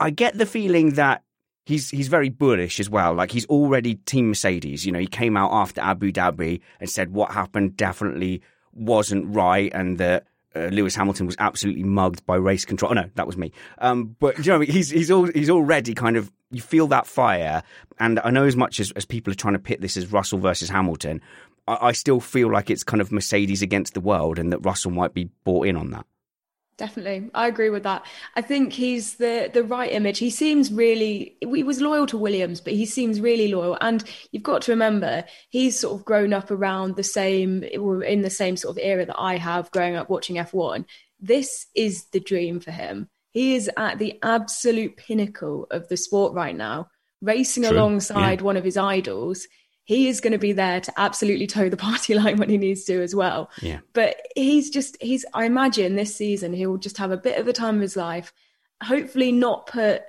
I 0.00 0.10
get 0.10 0.36
the 0.36 0.46
feeling 0.46 0.94
that 0.94 1.22
he's 1.68 1.90
he's 1.90 2.08
very 2.08 2.30
bullish 2.30 2.80
as 2.80 2.88
well. 2.88 3.12
Like 3.12 3.30
he's 3.30 3.46
already 3.46 3.96
Team 3.96 4.28
Mercedes. 4.28 4.86
You 4.86 4.92
know, 4.92 4.98
he 4.98 5.06
came 5.06 5.36
out 5.36 5.52
after 5.52 5.82
Abu 5.82 6.10
Dhabi 6.10 6.60
and 6.80 6.88
said 6.88 7.12
what 7.12 7.32
happened 7.32 7.76
definitely 7.76 8.42
wasn't 8.72 9.34
right, 9.34 9.70
and 9.72 9.98
that. 9.98 10.24
Uh, 10.56 10.70
Lewis 10.72 10.96
Hamilton 10.96 11.26
was 11.26 11.36
absolutely 11.38 11.84
mugged 11.84 12.24
by 12.24 12.34
race 12.34 12.64
control. 12.64 12.90
Oh, 12.90 12.94
no, 12.94 13.10
that 13.16 13.26
was 13.26 13.36
me. 13.36 13.52
Um, 13.76 14.16
but 14.18 14.38
you 14.38 14.50
know, 14.50 14.60
he's 14.60 14.88
he's 14.88 15.10
all, 15.10 15.26
he's 15.26 15.50
already 15.50 15.92
kind 15.92 16.16
of 16.16 16.32
you 16.50 16.62
feel 16.62 16.86
that 16.86 17.06
fire, 17.06 17.62
and 18.00 18.18
I 18.24 18.30
know 18.30 18.44
as 18.44 18.56
much 18.56 18.80
as, 18.80 18.90
as 18.92 19.04
people 19.04 19.30
are 19.30 19.36
trying 19.36 19.52
to 19.52 19.58
pit 19.60 19.82
this 19.82 19.98
as 19.98 20.10
Russell 20.10 20.38
versus 20.38 20.70
Hamilton, 20.70 21.20
I, 21.68 21.88
I 21.88 21.92
still 21.92 22.18
feel 22.18 22.50
like 22.50 22.70
it's 22.70 22.82
kind 22.82 23.02
of 23.02 23.12
Mercedes 23.12 23.60
against 23.60 23.92
the 23.92 24.00
world, 24.00 24.38
and 24.38 24.50
that 24.50 24.60
Russell 24.60 24.90
might 24.90 25.12
be 25.12 25.28
bought 25.44 25.66
in 25.66 25.76
on 25.76 25.90
that. 25.90 26.06
Definitely. 26.78 27.28
I 27.34 27.48
agree 27.48 27.70
with 27.70 27.82
that. 27.82 28.06
I 28.36 28.40
think 28.40 28.72
he's 28.72 29.16
the 29.16 29.50
the 29.52 29.64
right 29.64 29.90
image. 29.92 30.18
He 30.20 30.30
seems 30.30 30.72
really 30.72 31.36
he 31.40 31.64
was 31.64 31.80
loyal 31.80 32.06
to 32.06 32.16
Williams, 32.16 32.60
but 32.60 32.72
he 32.72 32.86
seems 32.86 33.20
really 33.20 33.48
loyal. 33.52 33.76
And 33.80 34.04
you've 34.30 34.44
got 34.44 34.62
to 34.62 34.72
remember, 34.72 35.24
he's 35.48 35.76
sort 35.78 35.98
of 35.98 36.04
grown 36.04 36.32
up 36.32 36.52
around 36.52 36.94
the 36.94 37.02
same 37.02 37.64
or 37.80 38.04
in 38.04 38.22
the 38.22 38.30
same 38.30 38.56
sort 38.56 38.76
of 38.76 38.82
era 38.82 39.04
that 39.04 39.18
I 39.18 39.38
have 39.38 39.72
growing 39.72 39.96
up 39.96 40.08
watching 40.08 40.36
F1. 40.36 40.84
This 41.18 41.66
is 41.74 42.04
the 42.12 42.20
dream 42.20 42.60
for 42.60 42.70
him. 42.70 43.08
He 43.32 43.56
is 43.56 43.68
at 43.76 43.98
the 43.98 44.16
absolute 44.22 44.96
pinnacle 44.96 45.66
of 45.72 45.88
the 45.88 45.96
sport 45.96 46.32
right 46.32 46.56
now, 46.56 46.90
racing 47.20 47.64
True. 47.64 47.72
alongside 47.72 48.38
Yeah. 48.38 48.44
one 48.44 48.56
of 48.56 48.62
his 48.62 48.76
idols. 48.76 49.48
He 49.88 50.06
is 50.08 50.20
going 50.20 50.34
to 50.34 50.38
be 50.38 50.52
there 50.52 50.82
to 50.82 50.92
absolutely 50.98 51.46
toe 51.46 51.70
the 51.70 51.76
party 51.78 52.12
line 52.20 52.36
when 52.36 52.50
he 52.50 52.58
needs 52.58 52.84
to 52.84 53.02
as 53.02 53.14
well 53.14 53.50
Yeah. 53.62 53.78
but 53.94 54.16
he's 54.36 54.68
just 54.68 54.98
he's 55.00 55.24
i 55.32 55.46
imagine 55.46 55.96
this 55.96 56.14
season 56.14 56.52
he'll 56.52 56.76
just 56.76 56.98
have 56.98 57.10
a 57.10 57.16
bit 57.16 57.38
of 57.40 57.48
a 57.48 57.54
time 57.54 57.76
of 57.76 57.80
his 57.80 57.96
life 57.96 58.32
hopefully 58.82 59.32
not 59.32 59.66
put 59.66 60.02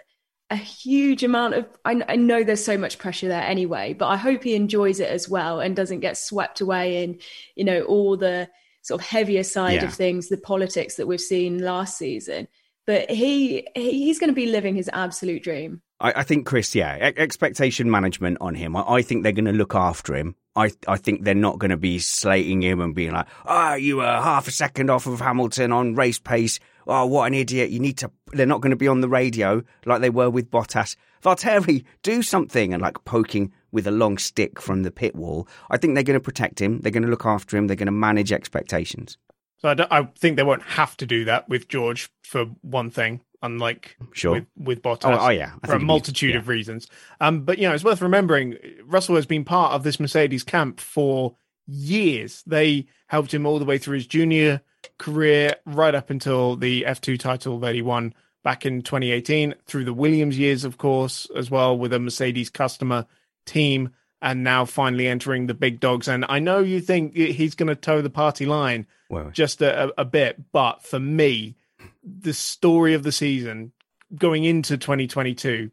a 0.52 0.56
huge 0.58 1.24
amount 1.24 1.54
of 1.54 1.65
I, 1.86 2.02
I 2.10 2.15
know 2.18 2.44
there's 2.44 2.63
so 2.65 2.78
much 2.78 2.98
pressure 2.98 3.30
there 3.30 3.42
anyway 3.42 3.94
but 3.94 4.08
i 4.08 4.18
hope 4.18 4.44
he 4.44 4.54
enjoys 4.56 5.00
it 5.00 5.10
as 5.10 5.30
well 5.30 5.62
and 5.62 5.76
doesn't 5.78 6.02
get 6.02 6.18
swept 6.18 6.60
away 6.60 7.04
in 7.04 7.20
you 7.56 7.63
know 7.63 7.82
all 7.84 8.18
the 8.18 8.50
sort 8.82 9.00
of 9.02 9.08
heavier 9.08 9.44
side 9.44 9.76
Yeah. 9.82 9.86
of 9.86 9.94
things 9.94 10.28
the 10.28 10.38
politics 10.38 10.96
that 10.96 11.08
we've 11.08 11.22
seen 11.22 11.60
last 11.60 11.97
season 11.97 12.47
but 12.86 13.10
he, 13.10 13.66
he 13.76 13.91
he's 13.91 14.20
going 14.20 14.30
to 14.32 14.34
be 14.43 14.47
living 14.47 14.76
his 14.76 14.89
absolute 14.91 15.43
dream 15.43 15.82
I, 16.00 16.14
I 16.18 16.24
think 16.24 16.45
Chris, 16.45 16.74
yeah, 16.76 17.10
e- 17.10 17.14
expectation 17.18 17.89
management 17.89 18.38
on 18.41 18.56
him. 18.56 18.76
I, 18.76 18.84
I 18.88 19.02
think 19.02 19.24
they're 19.24 19.32
going 19.32 19.45
to 19.45 19.52
look 19.52 19.76
after 19.76 20.16
him. 20.16 20.36
I 20.56 20.72
I 20.88 20.97
think 20.97 21.24
they're 21.24 21.36
not 21.36 21.60
going 21.60 21.72
to 21.72 21.78
be 21.78 22.00
slating 22.00 22.62
him 22.62 22.80
and 22.82 22.95
being 22.95 23.12
like, 23.12 23.28
"Ah, 23.45 23.76
you 23.76 23.97
were 23.97 24.06
half 24.06 24.47
a 24.47 24.52
second 24.52 24.89
off 24.89 25.08
of 25.08 25.20
Hamilton 25.20 25.72
on 25.72 25.95
race 25.95 26.20
pace. 26.20 26.60
Oh, 26.88 27.06
what 27.06 27.28
an 27.28 27.34
idiot! 27.34 27.70
You 27.70 27.80
need 27.80 27.97
to." 28.00 28.12
They're 28.34 28.45
not 28.45 28.62
going 28.62 28.72
to 28.72 28.78
be 28.78 28.88
on 28.88 29.02
the 29.02 29.10
radio 29.10 29.64
like 29.86 30.02
they 30.02 30.10
were 30.10 30.30
with 30.30 30.50
Bottas. 30.50 30.95
Valtteri, 31.24 31.84
do 32.02 32.22
something 32.22 32.74
and 32.74 32.82
like 32.82 33.04
poking 33.06 33.52
with 33.72 33.86
a 33.88 33.91
long 33.91 34.18
stick 34.18 34.62
from 34.62 34.84
the 34.84 34.91
pit 34.91 35.16
wall. 35.16 35.47
I 35.70 35.78
think 35.78 35.93
they're 35.93 36.04
going 36.04 36.20
to 36.20 36.24
protect 36.24 36.62
him. 36.62 36.80
They're 36.80 36.91
going 36.91 37.04
to 37.04 37.10
look 37.10 37.26
after 37.26 37.58
him. 37.58 37.68
They're 37.68 37.76
going 37.76 37.88
to 37.88 37.91
manage 37.91 38.32
expectations. 38.32 39.18
So 39.58 39.70
I, 39.70 40.00
I, 40.00 40.04
think 40.18 40.38
they 40.38 40.43
won't 40.43 40.64
have 40.64 40.95
to 40.97 41.06
do 41.06 41.26
that 41.26 41.50
with 41.50 41.68
George 41.68 42.10
for 42.24 42.45
one 42.62 42.89
thing, 42.89 43.22
unlike 43.42 43.98
sure. 44.14 44.34
with, 44.34 44.46
with 44.58 44.82
Bottas. 44.82 45.18
Oh, 45.18 45.28
oh 45.28 45.30
yeah, 45.30 45.54
I 45.64 45.68
for 45.68 45.74
a 45.74 45.80
multitude 45.80 46.34
yeah. 46.34 46.40
of 46.40 46.48
reasons. 46.48 46.88
Um, 47.20 47.42
but 47.42 47.58
you 47.58 47.68
know, 47.68 47.74
it's 47.74 47.84
worth 47.84 48.02
remembering 48.02 48.58
Russell 48.86 49.16
has 49.16 49.26
been 49.26 49.46
part 49.46 49.74
of 49.74 49.84
this 49.84 50.00
Mercedes 50.00 50.44
camp 50.44 50.80
for 50.80 51.36
years. 51.68 52.44
They 52.46 52.88
helped 53.08 53.34
him 53.34 53.46
all 53.46 53.60
the 53.60 53.66
way 53.66 53.78
through 53.78 53.96
his 53.96 54.08
junior 54.08 54.62
career, 54.98 55.56
right 55.66 55.96
up 55.96 56.10
until 56.10 56.56
the 56.56 56.84
F2 56.84 57.20
title 57.20 57.60
that 57.60 57.76
he 57.76 57.82
won 57.82 58.14
back 58.44 58.66
in 58.66 58.82
2018, 58.82 59.56
through 59.66 59.86
the 59.86 59.94
Williams 59.94 60.38
years, 60.38 60.64
of 60.64 60.78
course, 60.78 61.28
as 61.36 61.52
well, 61.52 61.78
with 61.78 61.94
a 61.94 62.00
Mercedes 62.00 62.50
customer 62.50 63.06
team, 63.46 63.90
and 64.22 64.44
now 64.44 64.66
finally 64.66 65.08
entering 65.08 65.48
the 65.48 65.54
big 65.54 65.80
dogs. 65.80 66.08
And 66.08 66.26
I 66.30 66.40
know 66.40 66.60
you 66.60 66.82
think 66.82 67.16
he's 67.16 67.56
going 67.56 67.68
to 67.68 67.76
toe 67.76 68.02
the 68.02 68.10
party 68.10 68.46
line 68.46 68.88
well, 69.10 69.30
just 69.32 69.62
a, 69.62 69.94
a 70.00 70.06
bit, 70.06 70.52
but 70.52 70.84
for 70.84 71.00
me, 71.00 71.56
the 72.03 72.34
story 72.34 72.93
of 72.93 73.03
the 73.03 73.11
season 73.11 73.71
going 74.15 74.43
into 74.43 74.77
2022 74.77 75.71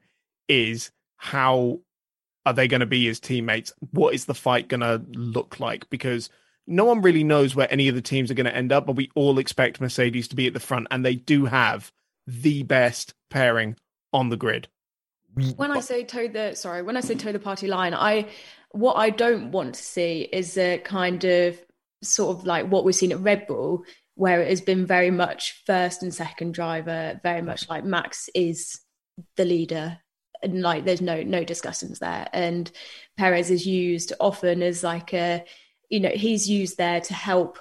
is 0.49 0.91
how 1.17 1.81
are 2.45 2.53
they 2.53 2.69
going 2.69 2.81
to 2.81 2.87
be 2.87 3.09
as 3.09 3.19
teammates? 3.19 3.73
What 3.91 4.15
is 4.15 4.27
the 4.27 4.35
fight 4.35 4.69
going 4.69 4.81
to 4.81 5.03
look 5.09 5.59
like? 5.59 5.89
Because 5.91 6.31
no 6.67 6.85
one 6.85 7.03
really 7.03 7.25
knows 7.25 7.55
where 7.55 7.71
any 7.73 7.89
of 7.89 7.95
the 7.95 8.03
teams 8.03 8.31
are 8.31 8.35
going 8.35 8.47
to 8.47 8.55
end 8.55 8.73
up, 8.73 8.87
but 8.87 8.97
we 8.97 9.11
all 9.15 9.39
expect 9.39 9.81
Mercedes 9.81 10.29
to 10.29 10.37
be 10.37 10.47
at 10.47 10.55
the 10.55 10.61
front, 10.61 10.89
and 10.91 11.05
they 11.05 11.15
do 11.15 11.47
have 11.47 11.93
the 12.27 12.63
best 12.65 13.15
pairing 13.31 13.77
on 14.13 14.29
the 14.29 14.37
grid. 14.37 14.69
When 15.57 15.71
I 15.71 15.81
say 15.81 16.05
toe 16.05 16.29
the 16.29 16.55
sorry, 16.55 16.83
when 16.83 16.97
I 16.97 17.01
say 17.01 17.15
toe 17.15 17.33
the 17.33 17.39
party 17.39 17.67
line, 17.67 17.93
I 17.93 18.29
what 18.71 18.95
I 18.95 19.11
don't 19.11 19.51
want 19.53 19.75
to 19.75 19.83
see 19.83 20.29
is 20.33 20.57
a 20.57 20.79
kind 20.79 21.23
of 21.25 21.59
sort 22.03 22.37
of 22.37 22.47
like 22.47 22.67
what 22.69 22.85
we've 22.85 22.95
seen 22.95 23.13
at 23.13 23.21
Red 23.21 23.47
Bull, 23.47 23.85
where 24.17 24.43
it 24.43 24.49
has 24.49 24.61
been 24.61 24.85
very 24.85 25.11
much 25.11 25.63
first 25.67 26.03
and 26.03 26.13
second 26.13 26.53
driver, 26.53 27.21
very 27.23 27.43
much 27.43 27.69
like 27.69 27.85
Max 27.85 28.29
is 28.35 28.81
the 29.37 29.45
leader 29.45 29.99
and 30.43 30.63
like 30.63 30.85
there's 30.85 31.01
no 31.01 31.23
no 31.23 31.45
discussions 31.45 31.99
there 31.99 32.29
and 32.33 32.71
Perez 33.17 33.51
is 33.51 33.67
used 33.67 34.13
often 34.21 34.63
as 34.63 34.83
like 34.83 35.13
a 35.15 35.45
you 35.89 36.01
know 36.01 36.11
he's 36.11 36.49
used 36.49 36.77
there 36.77 37.01
to 37.01 37.15
help 37.15 37.59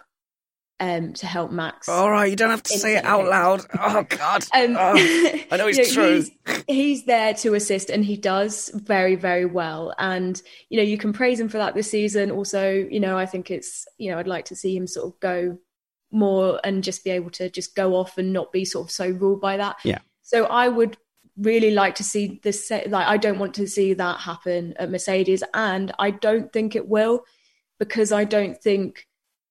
um 0.82 1.14
to 1.14 1.26
help 1.26 1.52
Max. 1.52 1.88
All 1.88 2.12
right, 2.12 2.30
you 2.30 2.36
don't 2.36 2.50
have 2.50 2.64
to 2.64 2.78
say 2.78 2.98
it 2.98 3.06
out 3.06 3.26
loud. 3.26 3.66
Oh 3.80 4.04
God, 4.10 4.44
um, 4.54 4.76
oh, 4.78 4.96
I 5.52 5.58
know 5.58 5.68
it's 5.68 5.78
you 5.78 5.84
know, 5.86 5.90
true. 5.90 6.16
He's, 6.16 6.64
he's, 6.68 7.06
there 7.06 7.34
to 7.36 7.54
assist, 7.54 7.90
and 7.90 8.04
he 8.04 8.18
does 8.18 8.70
very 8.74 9.16
very 9.16 9.46
well. 9.46 9.94
And 9.98 10.42
you 10.70 10.78
know 10.78 10.84
you 10.84 10.98
can 10.98 11.14
praise 11.14 11.40
him 11.40 11.48
for 11.48 11.60
that 11.60 11.76
this 11.76 11.90
season. 11.90 12.30
Also, 12.30 12.70
you 12.70 13.00
know 13.00 13.18
I 13.18 13.26
think 13.26 13.52
it's 13.52 13.88
you 13.98 14.12
know 14.12 14.20
I'd 14.20 14.28
like 14.28 14.46
to 14.46 14.56
see 14.56 14.76
him 14.76 14.86
sort 14.86 15.14
of 15.14 15.20
go 15.22 15.58
more 16.16 16.60
and 16.64 16.84
just 16.84 17.04
be 17.04 17.12
able 17.12 17.30
to 17.32 17.50
just 17.50 17.76
go 17.76 17.96
off 17.96 18.18
and 18.18 18.34
not 18.34 18.52
be 18.52 18.66
sort 18.66 18.88
of 18.88 18.92
so 18.92 19.10
ruled 19.10 19.42
by 19.42 19.58
that. 19.58 19.78
Yeah. 19.84 20.00
So 20.24 20.46
I 20.46 20.68
would 20.68 20.98
really 21.38 21.72
like 21.72 21.96
to 21.96 22.04
see 22.04 22.40
this 22.44 22.72
like 22.72 23.08
I 23.08 23.18
don't 23.18 23.40
want 23.40 23.56
to 23.56 23.68
see 23.68 23.94
that 23.94 24.22
happen 24.22 24.74
at 24.78 24.90
Mercedes 24.90 25.44
and 25.54 25.92
I 26.00 26.12
don't 26.12 26.52
think 26.54 26.76
it 26.76 26.88
will 26.88 27.26
because 27.78 28.12
I 28.14 28.24
don't 28.24 28.58
think 28.62 29.06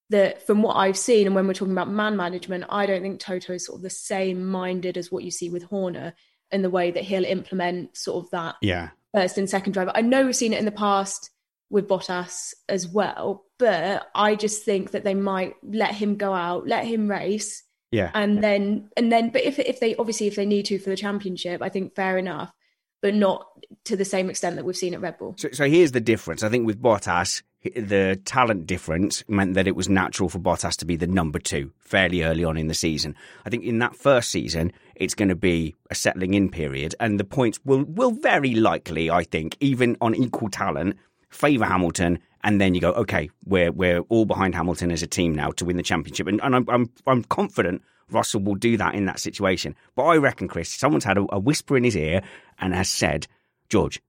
that 0.08 0.46
from 0.46 0.62
what 0.62 0.74
I've 0.74 0.96
seen 0.96 1.26
and 1.26 1.34
when 1.34 1.46
we're 1.46 1.52
talking 1.52 1.72
about 1.72 1.90
man 1.90 2.16
management 2.16 2.64
I 2.70 2.86
don't 2.86 3.02
think 3.02 3.20
Toto 3.20 3.52
is 3.52 3.66
sort 3.66 3.78
of 3.78 3.82
the 3.82 3.90
same 3.90 4.46
minded 4.46 4.96
as 4.96 5.12
what 5.12 5.24
you 5.24 5.30
see 5.30 5.50
with 5.50 5.64
Horner 5.64 6.14
in 6.50 6.62
the 6.62 6.70
way 6.70 6.90
that 6.90 7.04
he'll 7.04 7.24
implement 7.24 7.96
sort 7.96 8.24
of 8.24 8.30
that 8.30 8.56
yeah 8.62 8.90
first 9.14 9.36
and 9.36 9.48
second 9.48 9.72
driver 9.72 9.92
I 9.94 10.00
know 10.00 10.24
we've 10.24 10.36
seen 10.36 10.54
it 10.54 10.58
in 10.58 10.64
the 10.64 10.72
past 10.72 11.30
with 11.68 11.86
Bottas 11.86 12.54
as 12.66 12.88
well 12.88 13.43
but 13.58 14.08
I 14.14 14.34
just 14.34 14.64
think 14.64 14.90
that 14.92 15.04
they 15.04 15.14
might 15.14 15.54
let 15.62 15.94
him 15.94 16.16
go 16.16 16.34
out 16.34 16.66
let 16.66 16.84
him 16.84 17.10
race 17.10 17.64
yeah. 17.94 18.10
And 18.12 18.42
then 18.42 18.90
and 18.96 19.12
then 19.12 19.30
but 19.30 19.42
if 19.42 19.60
if 19.60 19.78
they 19.78 19.94
obviously 19.94 20.26
if 20.26 20.34
they 20.34 20.46
need 20.46 20.66
to 20.66 20.80
for 20.80 20.90
the 20.90 20.96
championship, 20.96 21.62
I 21.62 21.68
think 21.68 21.94
fair 21.94 22.18
enough, 22.18 22.52
but 23.00 23.14
not 23.14 23.46
to 23.84 23.96
the 23.96 24.04
same 24.04 24.28
extent 24.28 24.56
that 24.56 24.64
we've 24.64 24.76
seen 24.76 24.94
at 24.94 25.00
Red 25.00 25.16
Bull. 25.16 25.36
So, 25.38 25.50
so 25.52 25.68
here's 25.68 25.92
the 25.92 26.00
difference. 26.00 26.42
I 26.42 26.48
think 26.48 26.66
with 26.66 26.82
Bottas, 26.82 27.42
the 27.62 28.20
talent 28.24 28.66
difference 28.66 29.22
meant 29.28 29.54
that 29.54 29.68
it 29.68 29.76
was 29.76 29.88
natural 29.88 30.28
for 30.28 30.40
Bottas 30.40 30.76
to 30.78 30.84
be 30.84 30.96
the 30.96 31.06
number 31.06 31.38
two 31.38 31.70
fairly 31.78 32.24
early 32.24 32.42
on 32.42 32.56
in 32.56 32.66
the 32.66 32.74
season. 32.74 33.14
I 33.46 33.50
think 33.50 33.62
in 33.62 33.78
that 33.78 33.94
first 33.94 34.30
season, 34.30 34.72
it's 34.96 35.14
going 35.14 35.28
to 35.28 35.36
be 35.36 35.76
a 35.88 35.94
settling 35.94 36.34
in 36.34 36.50
period, 36.50 36.96
and 36.98 37.20
the 37.20 37.24
points 37.24 37.60
will 37.64 37.84
will 37.84 38.10
very 38.10 38.56
likely, 38.56 39.08
I 39.08 39.22
think, 39.22 39.56
even 39.60 39.96
on 40.00 40.16
equal 40.16 40.50
talent, 40.50 40.96
favour 41.30 41.66
Hamilton 41.66 42.18
and 42.44 42.60
then 42.60 42.74
you 42.74 42.80
go, 42.80 42.92
okay, 42.92 43.30
we're 43.46 43.72
we're 43.72 44.00
all 44.10 44.26
behind 44.26 44.54
Hamilton 44.54 44.92
as 44.92 45.02
a 45.02 45.06
team 45.06 45.34
now 45.34 45.50
to 45.52 45.64
win 45.64 45.78
the 45.78 45.82
championship, 45.82 46.28
and, 46.28 46.40
and 46.42 46.54
I'm, 46.54 46.68
I'm 46.68 46.90
I'm 47.06 47.24
confident 47.24 47.82
Russell 48.10 48.42
will 48.42 48.54
do 48.54 48.76
that 48.76 48.94
in 48.94 49.06
that 49.06 49.18
situation. 49.18 49.74
But 49.96 50.04
I 50.04 50.16
reckon, 50.18 50.46
Chris, 50.46 50.70
someone's 50.70 51.04
had 51.04 51.18
a, 51.18 51.26
a 51.30 51.38
whisper 51.38 51.76
in 51.76 51.84
his 51.84 51.96
ear 51.96 52.22
and 52.58 52.74
has 52.74 52.90
said, 52.90 53.26
George, 53.70 54.00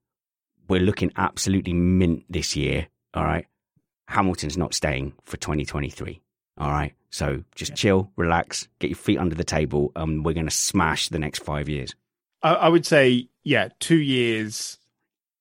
we're 0.68 0.80
looking 0.80 1.12
absolutely 1.16 1.72
mint 1.72 2.24
this 2.28 2.54
year. 2.54 2.88
All 3.14 3.24
right, 3.24 3.46
Hamilton's 4.08 4.58
not 4.58 4.74
staying 4.74 5.14
for 5.24 5.38
2023. 5.38 6.20
All 6.58 6.70
right, 6.70 6.94
so 7.10 7.42
just 7.54 7.70
yeah. 7.72 7.76
chill, 7.76 8.12
relax, 8.16 8.68
get 8.78 8.90
your 8.90 8.98
feet 8.98 9.18
under 9.18 9.34
the 9.34 9.44
table, 9.44 9.92
and 9.96 10.24
we're 10.24 10.34
going 10.34 10.46
to 10.46 10.54
smash 10.54 11.08
the 11.08 11.18
next 11.18 11.42
five 11.42 11.70
years. 11.70 11.94
I, 12.42 12.54
I 12.54 12.68
would 12.68 12.84
say, 12.84 13.30
yeah, 13.44 13.68
two 13.80 13.96
years 13.96 14.78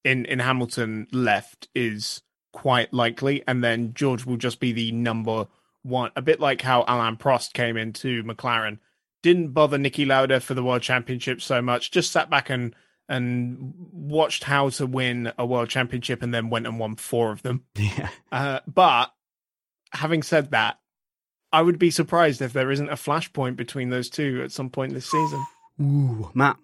in 0.05 0.23
in 0.25 0.39
Hamilton 0.39 1.07
left 1.11 1.67
is 1.75 2.21
quite 2.55 2.93
likely, 2.93 3.43
and 3.47 3.61
then 3.61 3.93
George 3.93 4.25
will 4.25 4.37
just 4.37 4.61
be 4.61 4.71
the 4.71 4.91
number 4.93 5.45
one. 5.83 6.09
A 6.15 6.21
bit 6.21 6.39
like 6.39 6.61
how 6.61 6.85
Alain 6.87 7.17
Prost 7.17 7.51
came 7.51 7.75
into 7.75 8.23
McLaren, 8.23 8.79
didn't 9.21 9.49
bother 9.49 9.77
Niki 9.77 10.07
Lauda 10.07 10.39
for 10.39 10.53
the 10.53 10.63
World 10.63 10.81
Championship 10.81 11.41
so 11.41 11.61
much, 11.61 11.91
just 11.91 12.11
sat 12.11 12.29
back 12.29 12.49
and 12.49 12.73
and 13.09 13.73
watched 13.91 14.45
how 14.45 14.69
to 14.69 14.87
win 14.87 15.33
a 15.37 15.45
World 15.45 15.69
Championship, 15.69 16.23
and 16.23 16.33
then 16.33 16.49
went 16.49 16.65
and 16.65 16.79
won 16.79 16.95
four 16.95 17.31
of 17.31 17.43
them. 17.43 17.65
Yeah. 17.75 18.09
Uh, 18.31 18.61
but 18.65 19.13
having 19.91 20.23
said 20.23 20.51
that, 20.51 20.79
I 21.51 21.61
would 21.61 21.77
be 21.77 21.91
surprised 21.91 22.41
if 22.41 22.53
there 22.53 22.71
isn't 22.71 22.89
a 22.89 22.93
flashpoint 22.93 23.57
between 23.57 23.89
those 23.89 24.09
two 24.09 24.41
at 24.43 24.53
some 24.53 24.69
point 24.69 24.93
this 24.93 25.11
season. 25.11 25.45
Ooh, 25.81 26.31
Matt 26.33 26.57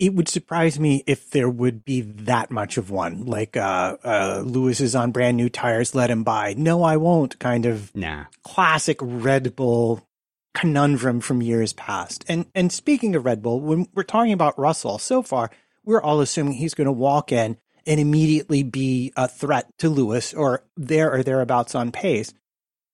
it 0.00 0.14
would 0.14 0.28
surprise 0.28 0.80
me 0.80 1.04
if 1.06 1.30
there 1.30 1.48
would 1.48 1.84
be 1.84 2.00
that 2.00 2.50
much 2.50 2.78
of 2.78 2.90
one. 2.90 3.26
Like 3.26 3.56
uh, 3.56 3.98
uh, 4.02 4.42
Lewis 4.44 4.80
is 4.80 4.96
on 4.96 5.12
brand 5.12 5.36
new 5.36 5.50
tires, 5.50 5.94
let 5.94 6.10
him 6.10 6.24
buy. 6.24 6.54
No, 6.56 6.82
I 6.82 6.96
won't. 6.96 7.38
Kind 7.38 7.66
of 7.66 7.94
nah. 7.94 8.24
classic 8.42 8.98
Red 9.02 9.54
Bull 9.54 10.08
conundrum 10.54 11.20
from 11.20 11.42
years 11.42 11.74
past. 11.74 12.24
And 12.28 12.46
and 12.54 12.72
speaking 12.72 13.14
of 13.14 13.26
Red 13.26 13.42
Bull, 13.42 13.60
when 13.60 13.86
we're 13.94 14.02
talking 14.02 14.32
about 14.32 14.58
Russell, 14.58 14.98
so 14.98 15.22
far 15.22 15.50
we're 15.84 16.02
all 16.02 16.20
assuming 16.20 16.54
he's 16.54 16.74
going 16.74 16.86
to 16.86 16.92
walk 16.92 17.30
in 17.30 17.58
and 17.86 18.00
immediately 18.00 18.62
be 18.62 19.12
a 19.16 19.28
threat 19.28 19.66
to 19.78 19.90
Lewis 19.90 20.32
or 20.32 20.64
there 20.76 21.12
or 21.12 21.22
thereabouts 21.22 21.74
on 21.74 21.92
pace. 21.92 22.32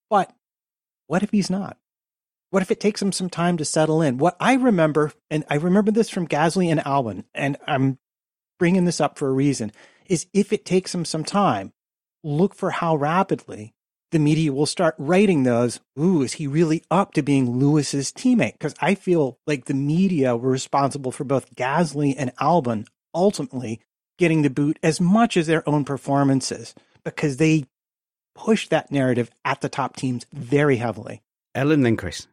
But 0.09 0.33
what 1.07 1.23
if 1.23 1.31
he's 1.31 1.49
not? 1.49 1.77
What 2.49 2.61
if 2.61 2.71
it 2.71 2.79
takes 2.79 3.01
them 3.01 3.11
some 3.11 3.29
time 3.29 3.57
to 3.57 3.65
settle 3.65 4.01
in? 4.01 4.17
What 4.17 4.37
I 4.39 4.53
remember, 4.53 5.11
and 5.29 5.43
I 5.49 5.55
remember 5.55 5.91
this 5.91 6.09
from 6.09 6.27
Gasly 6.27 6.71
and 6.71 6.79
Albon, 6.79 7.25
and 7.33 7.57
I'm 7.67 7.99
bringing 8.57 8.85
this 8.85 9.01
up 9.01 9.17
for 9.17 9.27
a 9.27 9.33
reason, 9.33 9.73
is 10.05 10.27
if 10.33 10.53
it 10.53 10.65
takes 10.65 10.93
them 10.93 11.03
some 11.03 11.25
time, 11.25 11.73
look 12.23 12.55
for 12.55 12.71
how 12.71 12.95
rapidly 12.95 13.73
the 14.11 14.19
media 14.19 14.53
will 14.53 14.65
start 14.65 14.95
writing 14.97 15.43
those. 15.43 15.81
Ooh, 15.99 16.21
is 16.21 16.33
he 16.33 16.47
really 16.47 16.83
up 16.89 17.13
to 17.13 17.21
being 17.21 17.59
Lewis's 17.59 18.13
teammate? 18.13 18.53
Because 18.53 18.75
I 18.79 18.95
feel 18.95 19.39
like 19.45 19.65
the 19.65 19.73
media 19.73 20.37
were 20.37 20.49
responsible 20.49 21.11
for 21.11 21.25
both 21.25 21.53
Gasly 21.53 22.15
and 22.17 22.33
Albon 22.37 22.87
ultimately 23.13 23.81
getting 24.17 24.41
the 24.43 24.49
boot 24.49 24.79
as 24.81 25.01
much 25.01 25.35
as 25.35 25.47
their 25.47 25.67
own 25.67 25.83
performances 25.83 26.73
because 27.03 27.37
they 27.37 27.65
pushed 28.35 28.69
that 28.69 28.89
narrative 28.89 29.29
at 29.43 29.59
the 29.59 29.69
top 29.69 29.97
teams 29.97 30.25
very 30.31 30.77
heavily. 30.77 31.21
Ellen, 31.53 31.81
then 31.81 31.97
Chris 31.97 32.27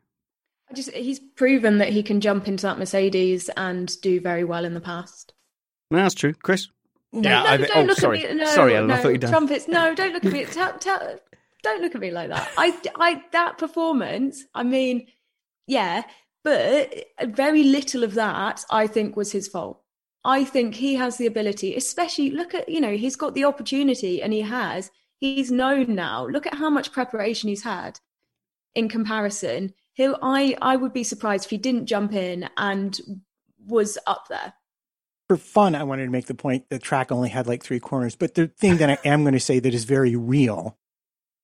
just 0.72 0.90
he's 0.92 1.20
proven 1.20 1.78
that 1.78 1.90
he 1.90 2.02
can 2.02 2.20
jump 2.20 2.48
into 2.48 2.62
that 2.62 2.78
Mercedes 2.78 3.50
and 3.56 4.00
do 4.00 4.20
very 4.20 4.44
well 4.44 4.64
in 4.64 4.74
the 4.74 4.80
past. 4.80 5.34
No, 5.90 5.98
that's 5.98 6.14
true, 6.14 6.34
Chris. 6.34 6.68
No, 7.12 7.30
yeah, 7.30 7.42
no, 7.42 7.48
I, 7.48 7.56
don't 7.58 7.76
oh, 7.76 7.82
look 7.82 7.98
sorry. 7.98 8.24
at 8.24 8.30
me. 8.30 8.36
No, 8.38 8.46
sorry, 8.46 8.74
Ellen, 8.74 8.88
no, 8.88 8.94
I 8.94 8.98
thought 8.98 9.12
you'd 9.12 9.20
done. 9.20 9.30
Trumpets, 9.30 9.68
no, 9.68 9.94
don't 9.94 10.12
look 10.12 10.24
at 10.24 10.32
me. 10.32 10.44
Tell, 10.46 10.76
tell, 10.78 11.16
don't 11.62 11.80
look 11.80 11.94
at 11.94 12.00
me 12.00 12.10
like 12.10 12.30
that. 12.30 12.50
I, 12.58 12.76
I, 12.96 13.22
that 13.32 13.58
performance. 13.58 14.44
I 14.54 14.64
mean, 14.64 15.06
yeah, 15.66 16.02
but 16.42 16.92
very 17.22 17.62
little 17.62 18.02
of 18.02 18.14
that 18.14 18.64
I 18.70 18.86
think 18.86 19.16
was 19.16 19.32
his 19.32 19.48
fault. 19.48 19.80
I 20.24 20.44
think 20.44 20.74
he 20.74 20.94
has 20.94 21.16
the 21.16 21.26
ability, 21.26 21.76
especially 21.76 22.30
look 22.30 22.54
at 22.54 22.68
you 22.68 22.80
know 22.80 22.96
he's 22.96 23.16
got 23.16 23.34
the 23.34 23.44
opportunity 23.44 24.22
and 24.22 24.32
he 24.32 24.40
has. 24.40 24.90
He's 25.18 25.50
known 25.50 25.94
now. 25.94 26.26
Look 26.26 26.46
at 26.46 26.54
how 26.54 26.68
much 26.68 26.92
preparation 26.92 27.48
he's 27.48 27.62
had 27.62 28.00
in 28.74 28.88
comparison 28.88 29.72
he'll 29.94 30.18
I 30.22 30.56
I 30.60 30.76
would 30.76 30.92
be 30.92 31.04
surprised 31.04 31.46
if 31.46 31.50
he 31.50 31.58
didn't 31.58 31.86
jump 31.86 32.12
in 32.12 32.48
and 32.56 33.00
was 33.66 33.98
up 34.06 34.28
there. 34.28 34.52
For 35.28 35.38
fun, 35.38 35.74
I 35.74 35.84
wanted 35.84 36.04
to 36.04 36.10
make 36.10 36.26
the 36.26 36.34
point 36.34 36.68
the 36.68 36.78
track 36.78 37.10
only 37.10 37.30
had 37.30 37.46
like 37.46 37.64
three 37.64 37.80
corners, 37.80 38.14
but 38.14 38.34
the 38.34 38.48
thing 38.48 38.76
that 38.76 38.90
I 38.90 38.98
am 39.08 39.22
going 39.22 39.32
to 39.32 39.40
say 39.40 39.58
that 39.58 39.72
is 39.72 39.84
very 39.84 40.14
real 40.14 40.76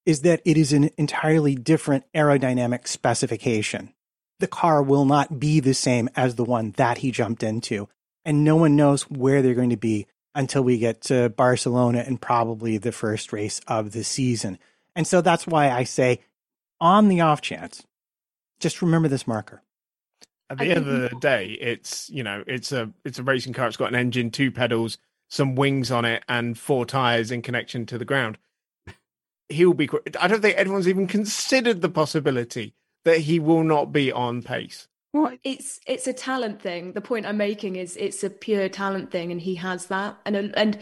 is 0.05 0.23
that 0.23 0.43
it 0.45 0.57
is 0.57 0.73
an 0.73 0.91
entirely 0.99 1.55
different 1.55 2.05
aerodynamic 2.15 2.87
specification. 2.87 3.95
The 4.39 4.47
car 4.47 4.83
will 4.83 5.05
not 5.05 5.39
be 5.39 5.61
the 5.61 5.75
same 5.75 6.11
as 6.17 6.35
the 6.35 6.45
one 6.45 6.73
that 6.73 6.99
he 6.99 7.11
jumped 7.11 7.43
into, 7.43 7.89
and 8.25 8.45
no 8.45 8.57
one 8.57 8.77
knows 8.77 9.03
where 9.11 9.41
they're 9.41 9.55
going 9.55 9.71
to 9.71 9.77
be 9.77 10.07
until 10.35 10.63
we 10.63 10.79
get 10.79 11.01
to 11.03 11.29
Barcelona 11.31 12.05
and 12.07 12.21
probably 12.21 12.79
the 12.79 12.93
first 12.93 13.33
race 13.33 13.61
of 13.67 13.93
the 13.93 14.05
season. 14.05 14.59
And 14.95 15.07
so 15.07 15.21
that's 15.21 15.47
why 15.47 15.71
I 15.71 15.85
say, 15.85 16.21
on 16.81 17.09
the 17.09 17.21
off 17.21 17.41
chance, 17.41 17.85
just 18.61 18.83
remember 18.83 19.09
this 19.09 19.27
marker. 19.27 19.63
At 20.49 20.59
the 20.59 20.71
end 20.71 20.89
of 20.89 21.11
the 21.11 21.17
day, 21.21 21.57
it's 21.61 22.11
you 22.11 22.23
know 22.23 22.43
it's 22.47 22.73
a 22.73 22.93
it's 23.05 23.19
a 23.19 23.23
racing 23.23 23.53
car. 23.53 23.69
It's 23.69 23.77
got 23.77 23.91
an 23.91 23.95
engine, 23.95 24.31
two 24.31 24.51
pedals, 24.51 24.99
some 25.29 25.55
wings 25.55 25.91
on 25.91 26.05
it, 26.05 26.25
and 26.29 26.59
four 26.59 26.85
tires 26.85 27.31
in 27.31 27.43
connection 27.43 27.87
to 27.87 27.99
the 27.99 28.05
ground. 28.05 28.37
He'll 29.49 29.75
be. 29.75 29.89
I 30.21 30.29
don't 30.29 30.43
think 30.43 30.59
anyone's 30.59 30.89
even 30.89 31.07
considered 31.07 31.83
the 31.83 31.89
possibility 31.89 32.75
that 33.05 33.19
he 33.19 33.39
will 33.39 33.63
not 33.63 33.93
be 33.93 34.11
on 34.13 34.43
pace. 34.43 34.89
Well, 35.13 35.37
It's 35.43 35.81
it's 35.87 36.07
a 36.07 36.13
talent 36.13 36.61
thing. 36.61 36.93
The 36.93 37.01
point 37.01 37.27
I'm 37.27 37.37
making 37.37 37.77
is 37.77 37.97
it's 37.97 38.23
a 38.23 38.31
pure 38.31 38.69
talent 38.69 39.11
thing, 39.11 39.31
and 39.31 39.41
he 39.41 39.55
has 39.57 39.87
that. 39.87 40.19
And 40.25 40.37
and 40.37 40.79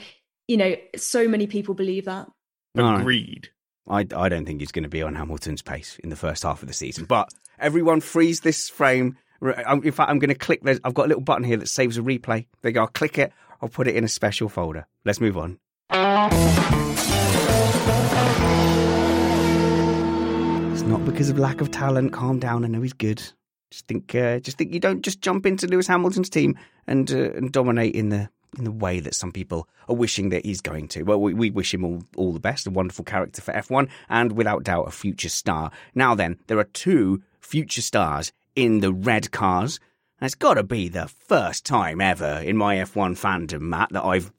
you 0.46 0.56
know, 0.56 0.76
so 0.96 1.28
many 1.28 1.46
people 1.46 1.74
believe 1.74 2.06
that. 2.06 2.28
Agreed. 2.74 3.50
I, 3.86 4.06
I 4.14 4.28
don't 4.28 4.44
think 4.44 4.60
he's 4.60 4.72
going 4.72 4.82
to 4.82 4.88
be 4.88 5.02
on 5.02 5.14
Hamilton's 5.14 5.62
pace 5.62 5.98
in 6.02 6.10
the 6.10 6.16
first 6.16 6.42
half 6.42 6.62
of 6.62 6.68
the 6.68 6.74
season. 6.74 7.06
But 7.06 7.32
everyone 7.60 8.00
freeze 8.00 8.40
this 8.40 8.68
frame. 8.68 9.16
In 9.40 9.92
fact, 9.92 10.10
I'm 10.10 10.18
going 10.18 10.28
to 10.28 10.34
click. 10.34 10.60
I've 10.66 10.94
got 10.94 11.06
a 11.06 11.08
little 11.08 11.22
button 11.22 11.44
here 11.44 11.56
that 11.56 11.68
saves 11.68 11.96
a 11.98 12.02
replay. 12.02 12.46
There 12.62 12.70
you 12.70 12.72
go. 12.72 12.80
I'll 12.82 12.88
click 12.88 13.18
it. 13.18 13.32
I'll 13.60 13.68
put 13.68 13.88
it 13.88 13.96
in 13.96 14.04
a 14.04 14.08
special 14.08 14.48
folder. 14.48 14.86
Let's 15.04 15.20
move 15.20 15.36
on. 15.36 15.58
It's 20.72 20.82
not 20.82 21.04
because 21.04 21.30
of 21.30 21.38
lack 21.38 21.60
of 21.60 21.70
talent. 21.70 22.12
Calm 22.12 22.38
down. 22.38 22.64
I 22.64 22.68
know 22.68 22.82
he's 22.82 22.92
good. 22.92 23.22
Just 23.70 23.86
think, 23.86 24.14
uh, 24.14 24.40
just 24.40 24.56
think 24.56 24.72
you 24.72 24.80
don't 24.80 25.02
just 25.02 25.20
jump 25.20 25.44
into 25.44 25.66
Lewis 25.66 25.86
Hamilton's 25.86 26.30
team 26.30 26.58
and 26.86 27.10
uh, 27.12 27.32
and 27.32 27.52
dominate 27.52 27.94
in 27.94 28.08
the 28.08 28.30
in 28.56 28.64
the 28.64 28.72
way 28.72 28.98
that 28.98 29.14
some 29.14 29.30
people 29.30 29.68
are 29.88 29.94
wishing 29.94 30.30
that 30.30 30.46
he's 30.46 30.62
going 30.62 30.88
to. 30.88 31.02
Well, 31.02 31.20
we, 31.20 31.34
we 31.34 31.50
wish 31.50 31.74
him 31.74 31.84
all, 31.84 32.02
all 32.16 32.32
the 32.32 32.40
best, 32.40 32.66
a 32.66 32.70
wonderful 32.70 33.04
character 33.04 33.42
for 33.42 33.52
F1, 33.52 33.90
and 34.08 34.32
without 34.32 34.64
doubt, 34.64 34.88
a 34.88 34.90
future 34.90 35.28
star. 35.28 35.70
Now 35.94 36.14
then, 36.14 36.38
there 36.46 36.58
are 36.58 36.64
two 36.64 37.22
future 37.48 37.80
stars 37.80 38.30
in 38.54 38.80
the 38.80 38.92
red 38.92 39.30
cars. 39.30 39.80
It's 40.20 40.34
got 40.34 40.54
to 40.54 40.62
be 40.62 40.88
the 40.88 41.08
first 41.08 41.64
time 41.64 42.00
ever 42.00 42.42
in 42.44 42.56
my 42.56 42.76
F1 42.76 43.18
fandom, 43.18 43.62
Matt, 43.62 43.90
that 43.92 44.04
I've 44.04 44.32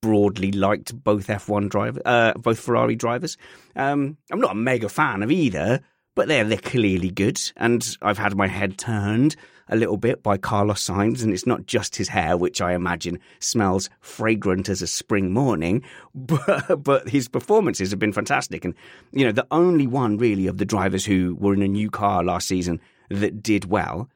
broadly 0.00 0.50
liked 0.50 1.04
both 1.04 1.28
F1 1.28 1.68
drivers, 1.68 2.02
uh, 2.04 2.32
both 2.34 2.58
Ferrari 2.58 2.96
drivers. 2.96 3.36
Um, 3.76 4.16
I'm 4.30 4.40
not 4.40 4.52
a 4.52 4.56
mega 4.56 4.88
fan 4.88 5.22
of 5.22 5.30
either, 5.30 5.80
but 6.14 6.28
they're 6.28 6.44
they're 6.44 6.58
clearly 6.58 7.10
good, 7.10 7.40
and 7.56 7.96
I've 8.02 8.18
had 8.18 8.36
my 8.36 8.46
head 8.46 8.78
turned 8.78 9.36
a 9.68 9.76
little 9.76 9.96
bit 9.96 10.22
by 10.22 10.36
Carlos 10.36 10.86
Sainz, 10.86 11.22
and 11.22 11.32
it's 11.32 11.46
not 11.46 11.66
just 11.66 11.96
his 11.96 12.08
hair, 12.08 12.36
which 12.36 12.60
I 12.60 12.74
imagine 12.74 13.18
smells 13.40 13.88
fragrant 14.00 14.68
as 14.68 14.82
a 14.82 14.86
spring 14.86 15.32
morning, 15.32 15.82
but, 16.14 16.82
but 16.82 17.08
his 17.08 17.28
performances 17.28 17.90
have 17.90 17.98
been 17.98 18.12
fantastic. 18.12 18.64
And, 18.64 18.74
you 19.12 19.24
know, 19.24 19.32
the 19.32 19.46
only 19.50 19.86
one 19.86 20.18
really 20.18 20.46
of 20.46 20.58
the 20.58 20.66
drivers 20.66 21.04
who 21.04 21.36
were 21.40 21.54
in 21.54 21.62
a 21.62 21.68
new 21.68 21.90
car 21.90 22.22
last 22.22 22.48
season 22.48 22.80
that 23.08 23.42
did 23.42 23.64
well. 23.64 24.08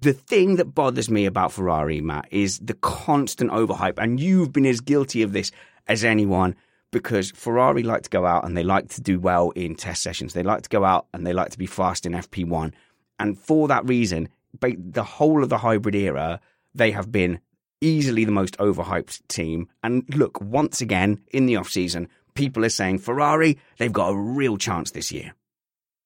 The 0.00 0.12
thing 0.12 0.56
that 0.56 0.74
bothers 0.74 1.08
me 1.08 1.26
about 1.26 1.52
Ferrari, 1.52 2.00
Matt, 2.00 2.26
is 2.30 2.58
the 2.58 2.74
constant 2.74 3.50
overhype. 3.52 3.98
And 3.98 4.18
you've 4.18 4.52
been 4.52 4.66
as 4.66 4.80
guilty 4.80 5.22
of 5.22 5.32
this 5.32 5.52
as 5.86 6.04
anyone 6.04 6.56
because 6.92 7.32
Ferrari 7.32 7.82
like 7.82 8.02
to 8.02 8.10
go 8.10 8.24
out 8.24 8.44
and 8.44 8.56
they 8.56 8.62
like 8.62 8.88
to 8.90 9.00
do 9.00 9.18
well 9.18 9.50
in 9.50 9.74
test 9.74 10.02
sessions. 10.02 10.34
They 10.34 10.44
like 10.44 10.62
to 10.62 10.68
go 10.68 10.84
out 10.84 11.06
and 11.12 11.26
they 11.26 11.32
like 11.32 11.50
to 11.50 11.58
be 11.58 11.66
fast 11.66 12.06
in 12.06 12.12
FP1. 12.12 12.72
And 13.18 13.38
for 13.38 13.66
that 13.68 13.84
reason, 13.86 14.28
the 14.60 15.02
whole 15.02 15.42
of 15.42 15.48
the 15.48 15.58
hybrid 15.58 15.94
era, 15.94 16.40
they 16.74 16.90
have 16.92 17.10
been 17.10 17.40
easily 17.80 18.24
the 18.24 18.30
most 18.30 18.56
overhyped 18.58 19.26
team. 19.26 19.68
And 19.82 20.04
look, 20.14 20.40
once 20.40 20.80
again, 20.80 21.20
in 21.32 21.46
the 21.46 21.56
off 21.56 21.70
season, 21.70 22.08
people 22.34 22.64
are 22.64 22.70
saying 22.70 22.98
Ferrari, 22.98 23.58
they've 23.78 23.92
got 23.92 24.10
a 24.10 24.16
real 24.16 24.56
chance 24.56 24.92
this 24.92 25.10
year. 25.10 25.34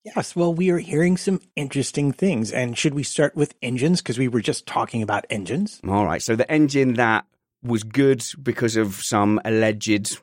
Yes, 0.05 0.37
well, 0.37 0.55
we 0.55 0.71
are 0.71 0.79
hearing 0.79 1.17
some 1.17 1.41
interesting 1.57 2.13
things. 2.13 2.53
And 2.53 2.79
should 2.79 2.95
we 2.95 3.03
start 3.03 3.35
with 3.35 3.55
engines? 3.61 4.01
Because 4.01 4.19
we 4.19 4.29
were 4.29 4.41
just 4.41 4.65
talking 4.65 5.03
about 5.03 5.27
engines. 5.31 5.81
All 5.87 6.05
right. 6.05 6.23
So 6.23 6.37
the 6.37 6.51
engine 6.51 6.95
that 6.95 7.25
was 7.63 7.83
good 7.83 8.25
because 8.41 8.77
of 8.77 8.95
some 8.95 9.41
alleged 9.45 10.21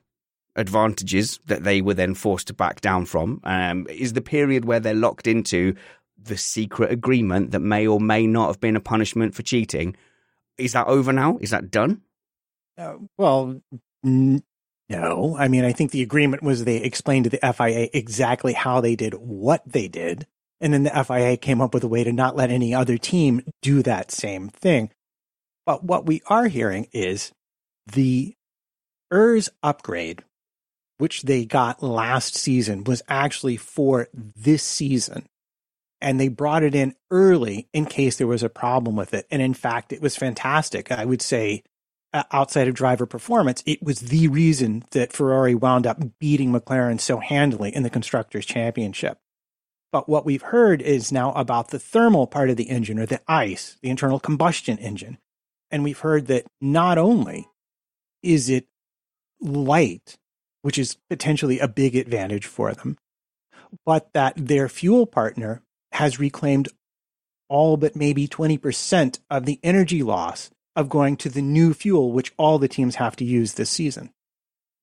advantages 0.56 1.40
that 1.48 1.64
they 1.64 1.82
were 1.82 1.94
then 1.94 2.14
forced 2.14 2.48
to 2.48 2.54
back 2.54 2.82
down 2.82 3.06
from 3.06 3.42
um, 3.44 3.88
is 3.90 4.14
the 4.14 4.22
period 4.22 4.66
where 4.66 4.80
they're 4.80 4.94
locked 4.94 5.28
into 5.28 5.76
the 6.22 6.38
secret 6.38 6.92
agreement 6.92 7.52
that 7.52 7.60
may 7.60 7.88
or 7.88 8.00
may 8.00 8.28
not 8.28 8.48
have 8.48 8.60
been 8.60 8.76
a 8.76 8.82
punishment 8.82 9.36
for 9.36 9.44
cheating. 9.44 9.96
Is 10.58 10.74
that 10.74 10.88
over 10.88 11.12
now? 11.12 11.38
Is 11.42 11.50
that 11.50 11.72
done? 11.72 12.02
Uh, 12.78 12.96
well, 13.18 13.62
n- 14.06 14.44
no. 14.90 15.36
I 15.38 15.48
mean, 15.48 15.66
I 15.66 15.72
think 15.74 15.92
the 15.92 16.04
agreement 16.04 16.44
was 16.44 16.64
they 16.64 16.78
explained 16.78 17.26
to 17.26 17.30
the 17.30 17.54
FIA 17.54 17.90
exactly 17.94 18.54
how 18.54 18.80
they 18.80 18.96
did 18.96 19.16
what 19.16 19.64
they 19.66 19.88
did. 19.88 20.28
And 20.62 20.74
then 20.74 20.84
the 20.84 21.04
FIA 21.04 21.36
came 21.36 21.62
up 21.62 21.74
with 21.74 21.84
a 21.84 21.90
way 21.90 22.04
to 22.04 22.14
not 22.14 22.36
let 22.36 22.52
any 22.52 22.74
other 22.74 22.98
team 22.98 23.42
do 23.62 23.82
that 23.84 24.12
same 24.12 24.50
thing. 24.50 24.92
But 25.66 25.84
what 25.84 26.06
we 26.06 26.22
are 26.28 26.48
hearing 26.48 26.88
is 26.94 27.32
the 27.92 28.36
ERS 29.12 29.50
upgrade, 29.62 30.24
which 30.98 31.24
they 31.24 31.46
got 31.46 31.84
last 31.84 32.36
season, 32.36 32.84
was 32.84 33.02
actually 33.08 33.58
for 33.58 34.08
this 34.14 34.64
season 34.64 35.28
and 36.04 36.20
they 36.20 36.28
brought 36.28 36.64
it 36.64 36.76
in 36.76 36.94
early 37.10 37.70
in 37.72 37.86
case 37.86 38.18
there 38.18 38.28
was 38.28 38.44
a 38.44 38.50
problem 38.50 38.96
with 38.96 39.14
it. 39.14 39.26
And 39.32 39.42
in 39.42 39.54
fact, 39.54 39.94
it 39.94 40.02
was 40.02 40.18
fantastic. 40.18 40.92
I 40.92 41.06
would 41.06 41.22
say, 41.22 41.64
uh, 42.12 42.24
outside 42.32 42.68
of 42.68 42.76
driver 42.76 43.06
performance, 43.06 43.64
it 43.66 43.82
was 43.82 44.00
the 44.00 44.28
reason 44.28 44.84
that 44.92 45.14
Ferrari 45.14 45.56
wound 45.56 45.88
up 45.88 46.00
beating 46.20 46.52
McLaren 46.52 47.00
so 47.00 47.20
handily 47.20 47.74
in 47.74 47.84
the 47.84 47.90
Constructors' 47.90 48.46
Championship. 48.46 49.18
But 49.94 50.10
what 50.10 50.26
we've 50.26 50.42
heard 50.42 50.82
is 50.82 51.12
now 51.12 51.32
about 51.34 51.70
the 51.70 51.80
thermal 51.80 52.28
part 52.28 52.50
of 52.50 52.58
the 52.58 52.70
engine 52.70 53.00
or 53.00 53.06
the 53.06 53.22
ICE, 53.28 53.78
the 53.82 53.90
internal 53.90 54.20
combustion 54.20 54.78
engine. 54.80 55.20
And 55.72 55.84
we've 55.84 56.00
heard 56.00 56.28
that 56.28 56.46
not 56.60 56.98
only 56.98 57.48
is 58.22 58.50
it 58.50 58.68
light, 59.40 60.18
which 60.64 60.80
is 60.80 60.98
potentially 61.10 61.60
a 61.60 61.68
big 61.68 61.96
advantage 61.96 62.46
for 62.46 62.74
them, 62.74 62.98
but 63.86 64.12
that 64.14 64.34
their 64.36 64.68
fuel 64.68 65.06
partner 65.06 65.62
has 65.92 66.20
reclaimed 66.20 66.70
all 67.50 67.78
but 67.78 67.96
maybe 67.96 68.28
20% 68.28 69.20
of 69.30 69.46
the 69.46 69.60
energy 69.62 70.02
loss 70.02 70.50
of 70.76 70.90
going 70.90 71.18
to 71.18 71.30
the 71.30 71.42
new 71.42 71.74
fuel, 71.74 72.12
which 72.12 72.34
all 72.38 72.58
the 72.58 72.68
teams 72.68 72.96
have 72.96 73.16
to 73.18 73.26
use 73.26 73.54
this 73.54 73.70
season. 73.70 74.10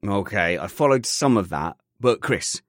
Okay, 0.07 0.57
I 0.57 0.69
followed 0.69 1.05
some 1.05 1.37
of 1.37 1.49
that, 1.49 1.77
but 1.99 2.21
Chris, 2.21 2.63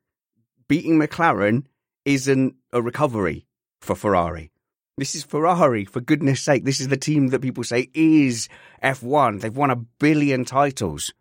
beating 0.67 0.97
McLaren 0.97 1.65
isn't 2.05 2.55
a 2.73 2.81
recovery 2.81 3.45
for 3.81 3.95
Ferrari. 3.95 4.51
This 4.97 5.15
is 5.15 5.23
Ferrari, 5.23 5.85
for 5.85 6.01
goodness 6.01 6.41
sake. 6.41 6.63
This 6.63 6.79
is 6.79 6.87
the 6.87 6.97
team 6.97 7.27
that 7.27 7.41
people 7.41 7.63
say 7.63 7.89
is 7.93 8.49
F1. 8.83 9.41
They've 9.41 9.55
won 9.55 9.71
a 9.71 9.75
billion 9.75 10.45
titles 10.45 11.13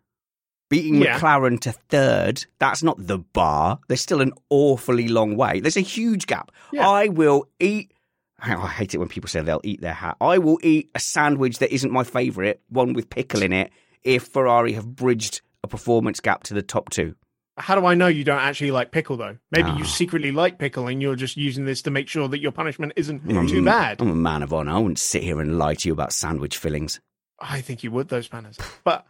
beating 0.71 0.95
yeah. 0.95 1.19
McLaren 1.19 1.59
to 1.59 1.73
third, 1.73 2.45
that's 2.57 2.81
not 2.81 2.95
the 2.97 3.19
bar. 3.19 3.77
There's 3.89 4.01
still 4.01 4.21
an 4.21 4.31
awfully 4.49 5.09
long 5.09 5.35
way. 5.35 5.59
There's 5.59 5.77
a 5.77 5.81
huge 5.81 6.25
gap. 6.25 6.51
Yeah. 6.71 6.89
I 6.89 7.09
will 7.09 7.45
eat. 7.59 7.93
I 8.39 8.67
hate 8.67 8.95
it 8.95 8.97
when 8.97 9.09
people 9.09 9.27
say 9.27 9.41
they'll 9.41 9.61
eat 9.63 9.81
their 9.81 9.93
hat. 9.93 10.17
I 10.19 10.39
will 10.39 10.57
eat 10.63 10.89
a 10.95 10.99
sandwich 10.99 11.59
that 11.59 11.71
isn't 11.71 11.91
my 11.91 12.03
favourite, 12.03 12.59
one 12.69 12.93
with 12.93 13.09
pickle 13.11 13.43
in 13.43 13.53
it, 13.53 13.71
if 14.03 14.23
Ferrari 14.23 14.73
have 14.73 14.95
bridged 14.95 15.41
a 15.63 15.67
performance 15.67 16.19
gap 16.19 16.43
to 16.43 16.55
the 16.55 16.63
top 16.63 16.89
two. 16.89 17.15
How 17.57 17.75
do 17.75 17.85
I 17.85 17.93
know 17.93 18.07
you 18.07 18.23
don't 18.23 18.39
actually 18.39 18.71
like 18.71 18.91
pickle 18.91 19.17
though? 19.17 19.37
Maybe 19.51 19.69
oh. 19.69 19.77
you 19.77 19.83
ah. 19.83 19.87
secretly 19.87 20.31
like 20.31 20.57
pickle 20.57 20.87
and 20.87 21.01
you're 21.01 21.17
just 21.17 21.37
using 21.37 21.65
this 21.65 21.83
to 21.83 21.91
make 21.91 22.07
sure 22.07 22.27
that 22.29 22.39
your 22.39 22.51
punishment 22.51 22.93
isn't 22.95 23.27
mm, 23.27 23.47
too 23.47 23.63
bad. 23.63 24.01
I'm 24.01 24.09
a 24.09 24.15
man 24.15 24.41
of 24.41 24.53
honour. 24.53 24.71
I 24.71 24.79
wouldn't 24.79 24.97
sit 24.97 25.21
here 25.21 25.39
and 25.39 25.59
lie 25.59 25.75
to 25.75 25.89
you 25.89 25.93
about 25.93 26.13
sandwich 26.13 26.57
fillings. 26.57 26.99
I 27.39 27.61
think 27.61 27.83
you 27.83 27.91
would, 27.91 28.07
those 28.07 28.25
spanners. 28.25 28.57
But 28.83 29.05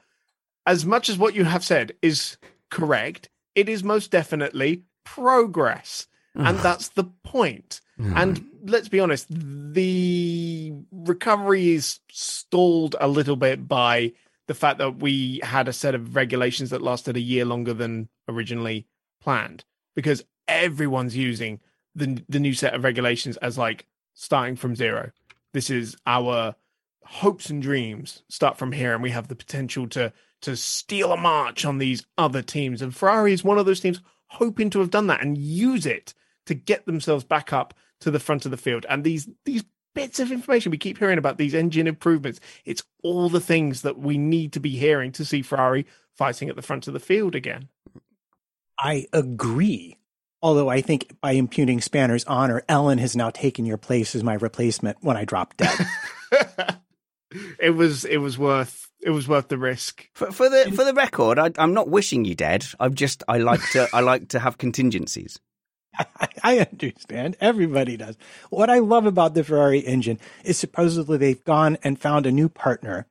as 0.66 0.86
much 0.86 1.09
as 1.09 1.18
what 1.18 1.36
you 1.36 1.45
have 1.45 1.64
said 1.64 1.93
is 2.01 2.38
correct, 2.70 3.30
it 3.55 3.68
is 3.68 3.84
most 3.84 4.12
definitely 4.12 4.84
progress. 5.03 6.07
Mm. 6.38 6.49
and 6.49 6.59
that's 6.59 6.89
the 6.89 7.03
point. 7.03 7.82
Mm. 7.99 8.14
And 8.16 8.45
let's 8.64 8.88
be 8.88 8.99
honest, 8.99 9.28
the 9.30 10.74
recovery 10.91 11.72
is 11.72 11.99
stalled 12.09 12.95
a 12.99 13.07
little 13.07 13.36
bit 13.36 13.68
by 13.68 14.14
the 14.47 14.53
fact 14.53 14.78
that 14.78 14.97
we 14.97 15.41
had 15.43 15.68
a 15.68 15.74
set 15.74 15.95
of 15.95 16.16
regulations 16.16 16.70
that 16.70 16.82
lasted 16.82 17.18
a 17.18 17.22
year 17.22 17.45
longer 17.45 17.74
than 17.74 18.09
originally 18.28 18.88
planned 19.22 19.66
because 19.95 20.24
everyone's 20.47 21.16
using 21.16 21.59
the 21.95 22.24
the 22.30 22.39
new 22.39 22.53
set 22.53 22.74
of 22.74 22.84
regulations 22.84 23.38
as 23.38 23.57
like 23.57 23.86
starting 24.14 24.55
from 24.55 24.76
zero. 24.76 25.12
This 25.53 25.70
is 25.70 25.97
our 26.05 26.55
hopes 27.03 27.49
and 27.49 27.62
dreams 27.62 28.24
start 28.30 28.57
from 28.57 28.72
here 28.72 28.93
and 28.93 29.03
we 29.03 29.12
have 29.12 29.28
the 29.28 29.36
potential 29.36 29.88
to 29.89 30.14
to 30.41 30.55
steal 30.55 31.11
a 31.11 31.17
march 31.17 31.65
on 31.65 31.77
these 31.77 32.05
other 32.17 32.41
teams. 32.41 32.81
And 32.81 32.95
Ferrari 32.95 33.33
is 33.33 33.43
one 33.43 33.57
of 33.57 33.65
those 33.65 33.79
teams, 33.79 34.01
hoping 34.27 34.69
to 34.71 34.79
have 34.79 34.89
done 34.89 35.07
that 35.07 35.21
and 35.21 35.37
use 35.37 35.85
it 35.85 36.13
to 36.45 36.53
get 36.53 36.85
themselves 36.85 37.23
back 37.23 37.53
up 37.53 37.73
to 38.01 38.11
the 38.11 38.19
front 38.19 38.45
of 38.45 38.51
the 38.51 38.57
field. 38.57 38.85
And 38.89 39.03
these 39.03 39.29
these 39.45 39.63
bits 39.93 40.19
of 40.19 40.31
information 40.31 40.71
we 40.71 40.77
keep 40.77 40.97
hearing 40.97 41.17
about 41.17 41.37
these 41.37 41.53
engine 41.53 41.87
improvements, 41.87 42.39
it's 42.65 42.83
all 43.03 43.29
the 43.29 43.39
things 43.39 43.81
that 43.81 43.97
we 43.97 44.17
need 44.17 44.53
to 44.53 44.59
be 44.59 44.71
hearing 44.71 45.11
to 45.13 45.25
see 45.25 45.41
Ferrari 45.41 45.85
fighting 46.15 46.49
at 46.49 46.55
the 46.55 46.61
front 46.61 46.87
of 46.87 46.93
the 46.93 46.99
field 46.99 47.35
again. 47.35 47.69
I 48.79 49.05
agree. 49.13 49.97
Although 50.41 50.69
I 50.69 50.81
think 50.81 51.17
by 51.21 51.33
impugning 51.33 51.81
Spanner's 51.81 52.25
honor, 52.25 52.63
Ellen 52.67 52.97
has 52.97 53.15
now 53.15 53.29
taken 53.29 53.65
your 53.65 53.77
place 53.77 54.15
as 54.15 54.23
my 54.23 54.33
replacement 54.33 54.97
when 55.01 55.15
I 55.15 55.23
drop 55.23 55.55
dead. 55.55 55.77
it 57.59 57.71
was 57.71 58.05
it 58.05 58.17
was 58.17 58.38
worth 58.38 58.89
it 59.01 59.11
was 59.11 59.27
worth 59.27 59.47
the 59.47 59.57
risk. 59.57 60.07
For, 60.13 60.32
for 60.32 60.49
the 60.49 60.71
for 60.71 60.84
the 60.84 60.93
record, 60.93 61.39
I, 61.39 61.51
I'm 61.57 61.73
not 61.73 61.89
wishing 61.89 62.25
you 62.25 62.36
dead. 62.36 62.65
I'm 62.79 62.95
just 62.95 63.23
I 63.27 63.38
like 63.38 63.61
to 63.71 63.88
I 63.93 64.01
like 64.01 64.29
to 64.29 64.39
have 64.39 64.57
contingencies. 64.57 65.39
I 66.43 66.59
understand. 66.59 67.38
Everybody 67.41 67.97
does. 67.97 68.17
What 68.49 68.69
I 68.69 68.79
love 68.79 69.05
about 69.05 69.34
the 69.34 69.43
Ferrari 69.43 69.79
engine 69.79 70.19
is 70.43 70.57
supposedly 70.57 71.17
they've 71.17 71.43
gone 71.43 71.77
and 71.84 71.99
found 71.99 72.25
a 72.25 72.32
new 72.32 72.49
partner 72.49 73.07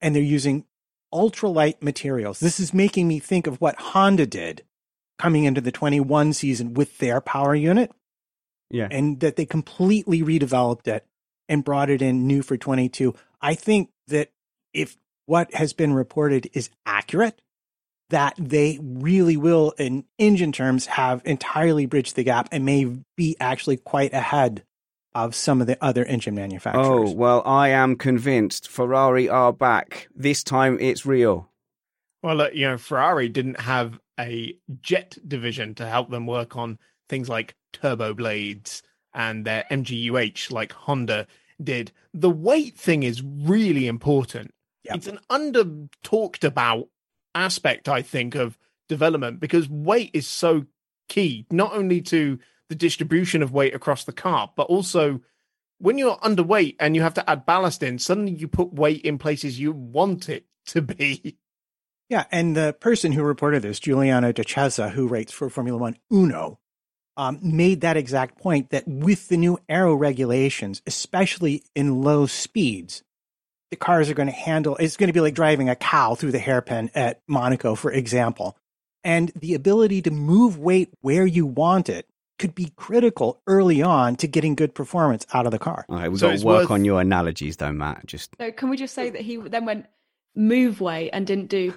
and 0.00 0.14
they're 0.14 0.22
using 0.22 0.64
ultralight 1.12 1.82
materials. 1.82 2.40
This 2.40 2.60
is 2.60 2.74
making 2.74 3.08
me 3.08 3.18
think 3.18 3.46
of 3.46 3.60
what 3.60 3.76
Honda 3.76 4.26
did 4.26 4.62
coming 5.18 5.44
into 5.44 5.60
the 5.60 5.72
21 5.72 6.32
season 6.32 6.74
with 6.74 6.98
their 6.98 7.20
power 7.20 7.54
unit. 7.54 7.90
Yeah. 8.70 8.88
And 8.90 9.20
that 9.20 9.36
they 9.36 9.46
completely 9.46 10.22
redeveloped 10.22 10.88
it 10.88 11.06
and 11.48 11.64
brought 11.64 11.90
it 11.90 12.02
in 12.02 12.26
new 12.26 12.42
for 12.42 12.56
22. 12.56 13.14
I 13.40 13.54
think 13.54 13.90
that 14.08 14.30
if 14.72 14.96
what 15.26 15.52
has 15.54 15.72
been 15.72 15.92
reported 15.92 16.48
is 16.52 16.70
accurate, 16.84 17.40
that 18.10 18.34
they 18.38 18.78
really 18.80 19.36
will, 19.36 19.72
in 19.78 20.04
engine 20.18 20.52
terms, 20.52 20.86
have 20.86 21.22
entirely 21.24 21.86
bridged 21.86 22.14
the 22.14 22.22
gap 22.22 22.48
and 22.52 22.64
may 22.64 22.84
be 23.16 23.36
actually 23.40 23.76
quite 23.76 24.12
ahead 24.12 24.62
of 25.14 25.34
some 25.34 25.60
of 25.60 25.66
the 25.66 25.82
other 25.82 26.04
engine 26.04 26.34
manufacturers. 26.34 26.86
Oh, 26.86 27.10
well, 27.10 27.42
I 27.46 27.70
am 27.70 27.96
convinced 27.96 28.68
Ferrari 28.68 29.28
are 29.28 29.52
back. 29.52 30.08
This 30.14 30.44
time 30.44 30.78
it's 30.78 31.06
real. 31.06 31.50
Well, 32.22 32.42
uh, 32.42 32.48
you 32.52 32.68
know, 32.68 32.78
Ferrari 32.78 33.28
didn't 33.28 33.60
have 33.60 33.98
a 34.20 34.54
jet 34.82 35.16
division 35.26 35.74
to 35.76 35.86
help 35.86 36.10
them 36.10 36.26
work 36.26 36.56
on 36.56 36.78
things 37.08 37.28
like 37.28 37.54
turbo 37.72 38.14
blades 38.14 38.82
and 39.16 39.44
their 39.44 39.64
MGUH 39.70 40.52
like 40.52 40.72
Honda 40.72 41.26
did. 41.60 41.90
The 42.14 42.30
weight 42.30 42.76
thing 42.76 43.02
is 43.02 43.22
really 43.22 43.88
important. 43.88 44.52
Yep. 44.84 44.96
It's 44.96 45.06
an 45.08 45.18
under 45.28 45.64
talked 46.04 46.44
about 46.44 46.88
aspect, 47.34 47.88
I 47.88 48.02
think, 48.02 48.36
of 48.36 48.56
development 48.88 49.40
because 49.40 49.68
weight 49.68 50.10
is 50.12 50.26
so 50.26 50.66
key, 51.08 51.46
not 51.50 51.72
only 51.72 52.02
to 52.02 52.38
the 52.68 52.74
distribution 52.74 53.42
of 53.42 53.52
weight 53.52 53.74
across 53.74 54.04
the 54.04 54.12
car, 54.12 54.52
but 54.54 54.66
also 54.68 55.20
when 55.78 55.98
you're 55.98 56.18
underweight 56.18 56.76
and 56.78 56.94
you 56.94 57.02
have 57.02 57.14
to 57.14 57.28
add 57.28 57.46
ballast 57.46 57.82
in, 57.82 57.98
suddenly 57.98 58.32
you 58.32 58.48
put 58.48 58.72
weight 58.72 59.02
in 59.02 59.18
places 59.18 59.58
you 59.58 59.72
want 59.72 60.28
it 60.28 60.46
to 60.66 60.82
be. 60.82 61.38
Yeah, 62.08 62.24
and 62.30 62.56
the 62.56 62.76
person 62.78 63.12
who 63.12 63.22
reported 63.22 63.62
this, 63.62 63.80
Giuliano 63.80 64.30
De 64.30 64.44
who 64.90 65.08
writes 65.08 65.32
for 65.32 65.50
Formula 65.50 65.78
One 65.78 65.96
Uno, 66.12 66.60
um, 67.16 67.38
made 67.42 67.80
that 67.80 67.96
exact 67.96 68.38
point 68.38 68.70
that 68.70 68.86
with 68.86 69.28
the 69.28 69.36
new 69.36 69.58
aero 69.68 69.94
regulations, 69.94 70.82
especially 70.86 71.64
in 71.74 72.02
low 72.02 72.26
speeds, 72.26 73.02
the 73.70 73.76
cars 73.76 74.08
are 74.10 74.14
going 74.14 74.28
to 74.28 74.32
handle 74.32 74.76
it's 74.76 74.96
going 74.96 75.08
to 75.08 75.12
be 75.12 75.20
like 75.20 75.34
driving 75.34 75.68
a 75.68 75.76
cow 75.76 76.14
through 76.14 76.32
the 76.32 76.38
hairpin 76.38 76.90
at 76.94 77.20
Monaco, 77.26 77.74
for 77.74 77.90
example. 77.90 78.56
And 79.02 79.30
the 79.36 79.54
ability 79.54 80.02
to 80.02 80.10
move 80.10 80.58
weight 80.58 80.90
where 81.00 81.26
you 81.26 81.46
want 81.46 81.88
it 81.88 82.08
could 82.38 82.54
be 82.54 82.72
critical 82.76 83.40
early 83.46 83.82
on 83.82 84.16
to 84.16 84.26
getting 84.26 84.54
good 84.54 84.74
performance 84.74 85.26
out 85.32 85.46
of 85.46 85.52
the 85.52 85.58
car. 85.58 85.86
All 85.88 85.96
right, 85.96 86.10
we've 86.10 86.20
so 86.20 86.30
got 86.30 86.38
to 86.38 86.44
work 86.44 86.60
worth... 86.62 86.70
on 86.70 86.84
your 86.84 87.00
analogies 87.00 87.56
though, 87.56 87.72
Matt. 87.72 88.06
Just 88.06 88.34
so 88.38 88.50
can 88.52 88.68
we 88.68 88.76
just 88.76 88.94
say 88.94 89.10
that 89.10 89.22
he 89.22 89.36
then 89.36 89.64
went 89.64 89.86
move 90.34 90.80
weight 90.80 91.10
and 91.12 91.26
didn't 91.26 91.46
do 91.46 91.74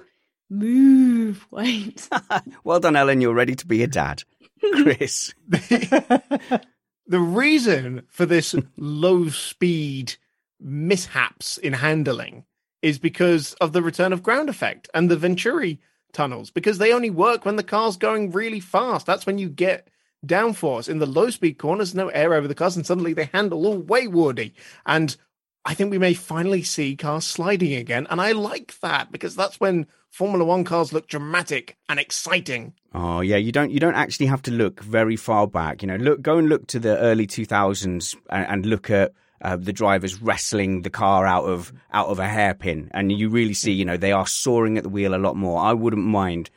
move 0.50 1.46
weight? 1.50 2.08
well 2.64 2.80
done, 2.80 2.96
Ellen. 2.96 3.20
You're 3.20 3.34
ready 3.34 3.54
to 3.54 3.66
be 3.66 3.82
a 3.82 3.86
dad. 3.86 4.24
Chris. 4.82 5.34
the 5.48 6.60
reason 7.08 8.02
for 8.08 8.26
this 8.26 8.54
low 8.76 9.28
speed 9.28 10.14
mishaps 10.60 11.58
in 11.58 11.72
handling 11.72 12.44
is 12.82 12.98
because 12.98 13.54
of 13.54 13.72
the 13.72 13.82
return 13.82 14.12
of 14.12 14.22
ground 14.22 14.48
effect 14.48 14.88
and 14.94 15.10
the 15.10 15.16
Venturi 15.16 15.80
tunnels, 16.12 16.50
because 16.50 16.78
they 16.78 16.92
only 16.92 17.10
work 17.10 17.44
when 17.44 17.56
the 17.56 17.62
car's 17.62 17.96
going 17.96 18.30
really 18.30 18.60
fast. 18.60 19.06
That's 19.06 19.26
when 19.26 19.38
you 19.38 19.48
get 19.48 19.88
downforce. 20.26 20.88
In 20.88 20.98
the 20.98 21.06
low 21.06 21.30
speed 21.30 21.58
corners, 21.58 21.94
no 21.94 22.08
air 22.08 22.34
over 22.34 22.48
the 22.48 22.54
cars, 22.54 22.76
and 22.76 22.86
suddenly 22.86 23.12
they 23.12 23.30
handle 23.32 23.66
all 23.66 23.82
waywardy. 23.82 24.52
And 24.86 25.16
I 25.64 25.74
think 25.74 25.90
we 25.90 25.98
may 25.98 26.14
finally 26.14 26.62
see 26.62 26.96
cars 26.96 27.26
sliding 27.26 27.74
again. 27.74 28.06
And 28.10 28.20
I 28.20 28.32
like 28.32 28.78
that 28.80 29.12
because 29.12 29.36
that's 29.36 29.60
when 29.60 29.86
Formula 30.08 30.44
One 30.44 30.64
cars 30.64 30.92
look 30.92 31.06
dramatic 31.06 31.76
and 31.88 32.00
exciting. 32.00 32.74
Oh 32.94 33.20
yeah, 33.20 33.36
you 33.36 33.52
don't 33.52 33.70
you 33.70 33.78
don't 33.78 33.94
actually 33.94 34.26
have 34.26 34.42
to 34.42 34.50
look 34.50 34.82
very 34.82 35.16
far 35.16 35.46
back. 35.46 35.82
You 35.82 35.88
know, 35.88 35.96
look 35.96 36.22
go 36.22 36.38
and 36.38 36.48
look 36.48 36.66
to 36.68 36.78
the 36.78 36.98
early 36.98 37.26
two 37.26 37.44
thousands 37.44 38.16
and, 38.30 38.46
and 38.46 38.66
look 38.66 38.90
at 38.90 39.12
uh, 39.42 39.56
the 39.56 39.72
drivers 39.72 40.20
wrestling 40.20 40.82
the 40.82 40.90
car 40.90 41.26
out 41.26 41.44
of 41.44 41.72
out 41.92 42.08
of 42.08 42.18
a 42.18 42.26
hairpin, 42.26 42.90
and 42.92 43.12
you 43.12 43.28
really 43.28 43.54
see, 43.54 43.72
you 43.72 43.84
know, 43.84 43.96
they 43.96 44.12
are 44.12 44.26
soaring 44.26 44.78
at 44.78 44.82
the 44.82 44.88
wheel 44.88 45.14
a 45.14 45.16
lot 45.16 45.36
more. 45.36 45.60
I 45.60 45.74
wouldn't 45.74 46.04
mind 46.04 46.50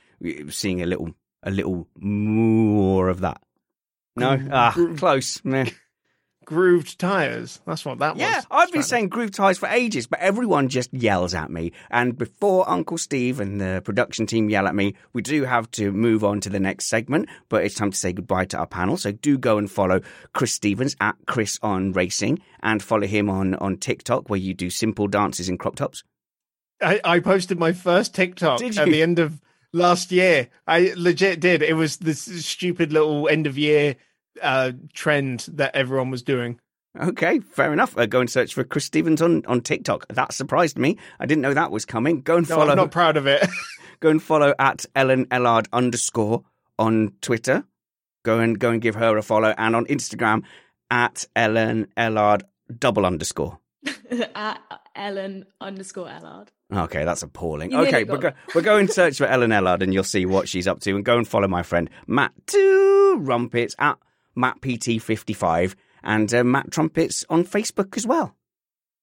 seeing 0.50 0.82
a 0.82 0.86
little 0.86 1.14
a 1.44 1.52
little 1.52 1.88
more 1.96 3.10
of 3.10 3.20
that. 3.20 3.42
No, 4.16 4.40
ah, 4.52 4.74
close. 4.96 5.44
Meh 5.44 5.70
grooved 6.46 7.00
tires. 7.00 7.60
That's 7.66 7.86
what 7.86 8.00
that 8.00 8.18
yeah, 8.18 8.36
was. 8.36 8.48
Yeah, 8.50 8.58
I've 8.58 8.72
been 8.72 8.84
saying 8.84 9.10
grooved 9.10 9.34
tires 9.34 9.58
for 9.58 9.68
ages, 9.68 10.08
but 10.08 10.20
everyone 10.20 10.70
just 10.70 10.94
yells 10.94 11.34
at 11.34 11.50
me. 11.50 11.72
And 11.90 12.18
before 12.18 12.70
Uncle 12.70 12.98
Steve 12.98 13.40
and 13.40 13.60
the 13.60 13.82
production 13.84 14.26
team 14.26 14.50
yell 14.50 14.68
at 14.68 14.76
me, 14.76 14.96
we 15.14 15.22
do 15.22 15.44
have 15.44 15.70
to 15.72 15.92
move 15.92 16.24
on 16.24 16.40
to 16.42 16.50
the 16.50 16.60
next 16.60 16.86
segment. 16.86 17.30
But 17.50 17.64
it's 17.64 17.76
time 17.76 17.92
to 17.92 17.98
say 17.98 18.14
goodbye 18.14 18.46
to 18.46 18.58
our 18.58 18.68
panel. 18.68 18.98
So 18.98 19.12
do 19.12 19.38
go 19.38 19.58
and 19.58 19.70
follow 19.70 20.02
Chris 20.34 20.54
Stevens 20.54 20.96
at 21.00 21.16
Chris 21.28 21.60
on 21.62 21.92
Racing 21.94 22.42
and 22.62 22.82
follow 22.82 23.08
him 23.08 23.30
on 23.30 23.56
on 23.56 23.78
TikTok 23.78 24.30
where 24.30 24.40
you 24.40 24.54
do 24.54 24.70
simple 24.70 25.08
dances 25.08 25.50
in 25.50 25.58
crop 25.58 25.76
tops. 25.76 26.04
I, 26.82 27.00
I 27.04 27.20
posted 27.20 27.60
my 27.60 27.72
first 27.72 28.14
TikTok 28.14 28.62
at 28.62 28.86
the 28.86 29.02
end 29.02 29.20
of 29.20 29.42
last 29.72 30.12
year. 30.12 30.50
I 30.68 30.94
legit 30.96 31.40
did. 31.40 31.62
It 31.62 31.76
was 31.76 31.98
this 31.98 32.22
stupid 32.46 32.92
little 32.92 33.28
end 33.28 33.48
of 33.48 33.58
year 33.58 33.96
uh, 34.44 34.72
trend 34.94 35.48
that 35.54 35.76
everyone 35.76 36.12
was 36.12 36.22
doing. 36.24 36.60
Okay, 37.00 37.40
fair 37.40 37.74
enough. 37.74 37.98
Uh, 37.98 38.06
go 38.06 38.20
and 38.20 38.30
search 38.30 38.54
for 38.54 38.64
Chris 38.64 38.86
Stevens 38.86 39.22
on, 39.22 39.44
on 39.48 39.62
TikTok. 39.62 40.08
That 40.10 40.32
surprised 40.32 40.78
me. 40.78 40.98
I 41.20 41.26
didn't 41.26 41.42
know 41.42 41.54
that 41.54 41.72
was 41.72 41.86
coming. 41.86 42.22
Go 42.22 42.38
and 42.38 42.48
follow. 42.48 42.70
I'm 42.70 42.78
not 42.78 42.92
proud 42.92 43.18
of 43.18 43.26
it. 43.26 43.48
go 44.00 44.10
and 44.10 44.22
follow 44.22 44.54
at 44.60 44.86
Ellen 44.96 45.26
Ellard 45.28 45.66
underscore 45.74 46.44
on 46.78 47.14
Twitter. 47.22 47.64
Go 48.24 48.40
and 48.40 48.60
go 48.60 48.70
and 48.70 48.82
give 48.82 48.96
her 48.96 49.18
a 49.18 49.24
follow, 49.24 49.56
and 49.58 49.76
on 49.76 49.86
Instagram 49.88 50.44
at 50.92 51.26
Ellen 51.36 51.88
Ellard 51.98 52.44
double 52.78 53.06
underscore. 53.06 53.60
at 54.36 54.62
Ellen 54.96 55.46
underscore 55.60 56.08
Ellard. 56.08 56.50
Okay, 56.72 57.04
that's 57.06 57.24
appalling. 57.24 57.72
You 57.72 57.80
okay, 57.80 58.04
we're, 58.04 58.18
go- 58.18 58.34
we're 58.56 58.62
going 58.62 58.88
to 58.88 58.94
search 58.94 59.18
for 59.18 59.26
Ellen 59.26 59.52
Ellard, 59.52 59.82
and 59.82 59.94
you'll 59.94 60.04
see 60.04 60.26
what 60.26 60.48
she's 60.48 60.68
up 60.68 60.80
to. 60.82 60.96
And 60.96 61.04
go 61.04 61.18
and 61.18 61.28
follow 61.28 61.48
my 61.48 61.64
friend 61.64 61.90
Matt 62.08 62.32
Trumpets 62.48 63.76
at 63.80 63.98
Matt 64.36 64.62
PT55, 64.62 65.76
and 66.04 66.34
uh, 66.34 66.44
Matt 66.44 66.72
Trumpets 66.72 67.26
on 67.30 67.46
Facebook 67.46 67.96
as 67.98 68.06
well. 68.06 68.36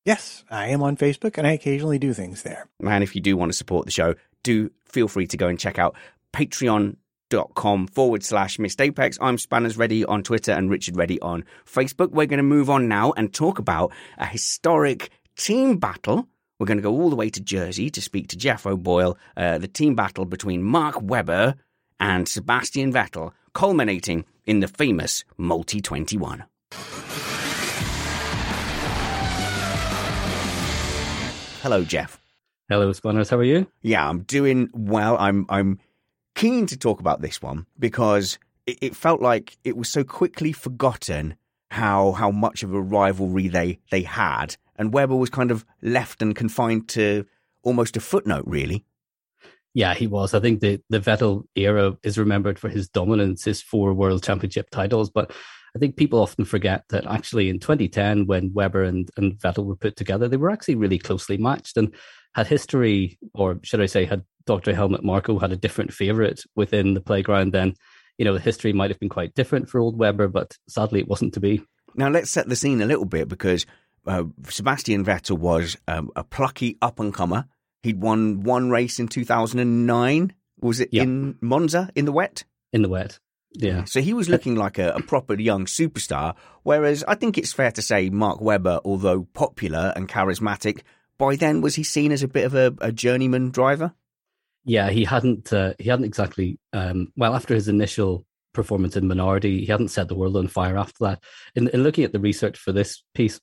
Yes, 0.04 0.44
I 0.50 0.68
am 0.68 0.82
on 0.82 0.96
Facebook 0.96 1.36
and 1.36 1.46
I 1.46 1.52
occasionally 1.52 1.98
do 1.98 2.14
things 2.14 2.42
there. 2.42 2.68
And 2.80 3.04
if 3.04 3.14
you 3.14 3.20
do 3.20 3.36
want 3.36 3.52
to 3.52 3.56
support 3.56 3.84
the 3.84 3.92
show, 3.92 4.14
do 4.42 4.70
feel 4.86 5.08
free 5.08 5.26
to 5.26 5.36
go 5.36 5.48
and 5.48 5.58
check 5.58 5.78
out 5.78 5.94
patreon.com 6.32 7.86
forward 7.88 8.24
slash 8.24 8.58
missed 8.58 8.80
apex. 8.80 9.18
I'm 9.20 9.36
Spanners 9.36 9.76
Ready 9.76 10.04
on 10.04 10.22
Twitter 10.22 10.52
and 10.52 10.70
Richard 10.70 10.96
Ready 10.96 11.20
on 11.20 11.44
Facebook. 11.66 12.12
We're 12.12 12.26
going 12.26 12.38
to 12.38 12.42
move 12.42 12.70
on 12.70 12.88
now 12.88 13.12
and 13.12 13.32
talk 13.32 13.58
about 13.58 13.92
a 14.16 14.24
historic 14.24 15.10
team 15.36 15.76
battle. 15.76 16.26
We're 16.58 16.66
going 16.66 16.78
to 16.78 16.82
go 16.82 16.92
all 16.92 17.10
the 17.10 17.16
way 17.16 17.28
to 17.30 17.40
Jersey 17.40 17.90
to 17.90 18.00
speak 18.00 18.28
to 18.28 18.36
Jeff 18.36 18.66
O'Boyle, 18.66 19.18
uh, 19.36 19.58
the 19.58 19.68
team 19.68 19.94
battle 19.94 20.24
between 20.24 20.62
Mark 20.62 20.96
Webber 21.00 21.56
and 21.98 22.26
Sebastian 22.26 22.92
Vettel, 22.92 23.32
culminating 23.52 24.24
in 24.50 24.58
the 24.58 24.66
famous 24.66 25.24
Multi 25.38 25.80
21. 25.80 26.42
Hello, 31.62 31.84
Jeff. 31.84 32.20
Hello, 32.68 32.92
Spanners. 32.92 33.30
How 33.30 33.36
are 33.36 33.44
you? 33.44 33.68
Yeah, 33.80 34.08
I'm 34.08 34.22
doing 34.22 34.68
well. 34.72 35.16
I'm 35.20 35.46
I'm 35.48 35.78
keen 36.34 36.66
to 36.66 36.76
talk 36.76 36.98
about 36.98 37.20
this 37.20 37.40
one 37.40 37.66
because 37.78 38.40
it, 38.66 38.78
it 38.80 38.96
felt 38.96 39.22
like 39.22 39.56
it 39.62 39.76
was 39.76 39.88
so 39.88 40.02
quickly 40.02 40.50
forgotten 40.50 41.36
how 41.70 42.10
how 42.10 42.32
much 42.32 42.64
of 42.64 42.74
a 42.74 42.80
rivalry 42.80 43.46
they 43.46 43.78
they 43.92 44.02
had, 44.02 44.56
and 44.74 44.92
Webber 44.92 45.14
was 45.14 45.30
kind 45.30 45.52
of 45.52 45.64
left 45.80 46.22
and 46.22 46.34
confined 46.34 46.88
to 46.88 47.24
almost 47.62 47.96
a 47.96 48.00
footnote, 48.00 48.44
really. 48.48 48.84
Yeah, 49.74 49.94
he 49.94 50.06
was. 50.06 50.34
I 50.34 50.40
think 50.40 50.60
the, 50.60 50.80
the 50.88 51.00
Vettel 51.00 51.44
era 51.54 51.96
is 52.02 52.18
remembered 52.18 52.58
for 52.58 52.68
his 52.68 52.88
dominance, 52.88 53.44
his 53.44 53.62
four 53.62 53.94
world 53.94 54.22
championship 54.22 54.70
titles. 54.70 55.10
But 55.10 55.32
I 55.76 55.78
think 55.78 55.96
people 55.96 56.20
often 56.20 56.44
forget 56.44 56.84
that 56.88 57.06
actually 57.06 57.48
in 57.48 57.60
2010, 57.60 58.26
when 58.26 58.52
Webber 58.52 58.82
and, 58.82 59.08
and 59.16 59.34
Vettel 59.34 59.64
were 59.64 59.76
put 59.76 59.96
together, 59.96 60.28
they 60.28 60.36
were 60.36 60.50
actually 60.50 60.74
really 60.74 60.98
closely 60.98 61.36
matched. 61.36 61.76
And 61.76 61.94
had 62.34 62.46
history, 62.46 63.18
or 63.34 63.60
should 63.62 63.80
I 63.80 63.86
say, 63.86 64.04
had 64.04 64.24
Dr. 64.46 64.74
Helmut 64.74 65.04
Marko 65.04 65.38
had 65.38 65.52
a 65.52 65.56
different 65.56 65.92
favorite 65.92 66.42
within 66.56 66.94
the 66.94 67.00
playground, 67.00 67.52
then, 67.52 67.74
you 68.18 68.24
know, 68.24 68.34
the 68.34 68.40
history 68.40 68.72
might 68.72 68.90
have 68.90 69.00
been 69.00 69.08
quite 69.08 69.34
different 69.34 69.68
for 69.68 69.80
old 69.80 69.98
Webber, 69.98 70.28
but 70.28 70.56
sadly 70.68 71.00
it 71.00 71.08
wasn't 71.08 71.34
to 71.34 71.40
be. 71.40 71.62
Now, 71.94 72.08
let's 72.08 72.30
set 72.30 72.48
the 72.48 72.56
scene 72.56 72.80
a 72.80 72.86
little 72.86 73.04
bit 73.04 73.28
because 73.28 73.66
uh, 74.06 74.24
Sebastian 74.48 75.04
Vettel 75.04 75.38
was 75.38 75.76
um, 75.88 76.10
a 76.14 76.24
plucky 76.24 76.78
up 76.80 77.00
and 77.00 77.12
comer. 77.12 77.46
He'd 77.82 78.00
won 78.00 78.40
one 78.42 78.70
race 78.70 78.98
in 78.98 79.08
2009. 79.08 80.32
Was 80.60 80.80
it 80.80 80.90
Yeah. 80.92 81.02
in 81.04 81.36
Monza 81.40 81.90
in 81.94 82.04
the 82.04 82.12
wet? 82.12 82.44
In 82.72 82.82
the 82.82 82.88
wet. 82.88 83.18
Yeah. 83.52 83.84
So 83.84 84.00
he 84.00 84.12
was 84.12 84.28
looking 84.28 84.54
like 84.54 84.78
a, 84.78 84.90
a 84.92 85.02
proper 85.02 85.34
young 85.34 85.64
superstar. 85.66 86.34
Whereas 86.62 87.02
I 87.08 87.14
think 87.14 87.36
it's 87.38 87.52
fair 87.52 87.72
to 87.72 87.82
say 87.82 88.10
Mark 88.10 88.40
Webber, 88.40 88.80
although 88.84 89.22
popular 89.34 89.92
and 89.96 90.08
charismatic, 90.08 90.82
by 91.18 91.36
then 91.36 91.60
was 91.60 91.74
he 91.74 91.82
seen 91.82 92.12
as 92.12 92.22
a 92.22 92.28
bit 92.28 92.44
of 92.44 92.54
a, 92.54 92.74
a 92.80 92.92
journeyman 92.92 93.50
driver? 93.50 93.92
Yeah, 94.64 94.90
he 94.90 95.04
hadn't 95.04 95.52
uh, 95.52 95.72
he 95.78 95.88
hadn't 95.88 96.04
exactly 96.04 96.58
um, 96.72 97.12
well 97.16 97.34
after 97.34 97.54
his 97.54 97.66
initial 97.66 98.26
performance 98.52 98.96
in 98.96 99.04
Minardi, 99.04 99.60
he 99.60 99.66
hadn't 99.66 99.88
set 99.88 100.08
the 100.08 100.14
world 100.14 100.36
on 100.36 100.48
fire 100.48 100.76
after 100.76 100.96
that. 101.04 101.22
In, 101.54 101.68
in 101.68 101.82
looking 101.82 102.04
at 102.04 102.12
the 102.12 102.18
research 102.20 102.58
for 102.58 102.72
this 102.72 103.02
piece, 103.14 103.40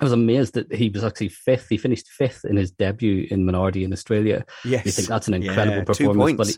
I 0.00 0.04
was 0.04 0.12
amazed 0.12 0.54
that 0.54 0.72
he 0.72 0.88
was 0.88 1.04
actually 1.04 1.28
fifth. 1.28 1.68
He 1.68 1.76
finished 1.76 2.08
fifth 2.08 2.44
in 2.44 2.56
his 2.56 2.72
debut 2.72 3.28
in 3.30 3.46
Minardi 3.46 3.84
in 3.84 3.92
Australia. 3.92 4.44
Yes. 4.64 4.86
You 4.86 4.92
think 4.92 5.08
that's 5.08 5.28
an 5.28 5.34
incredible 5.34 5.78
Yeah, 5.78 5.84
performance, 5.84 6.36
but 6.36 6.46
he, 6.48 6.56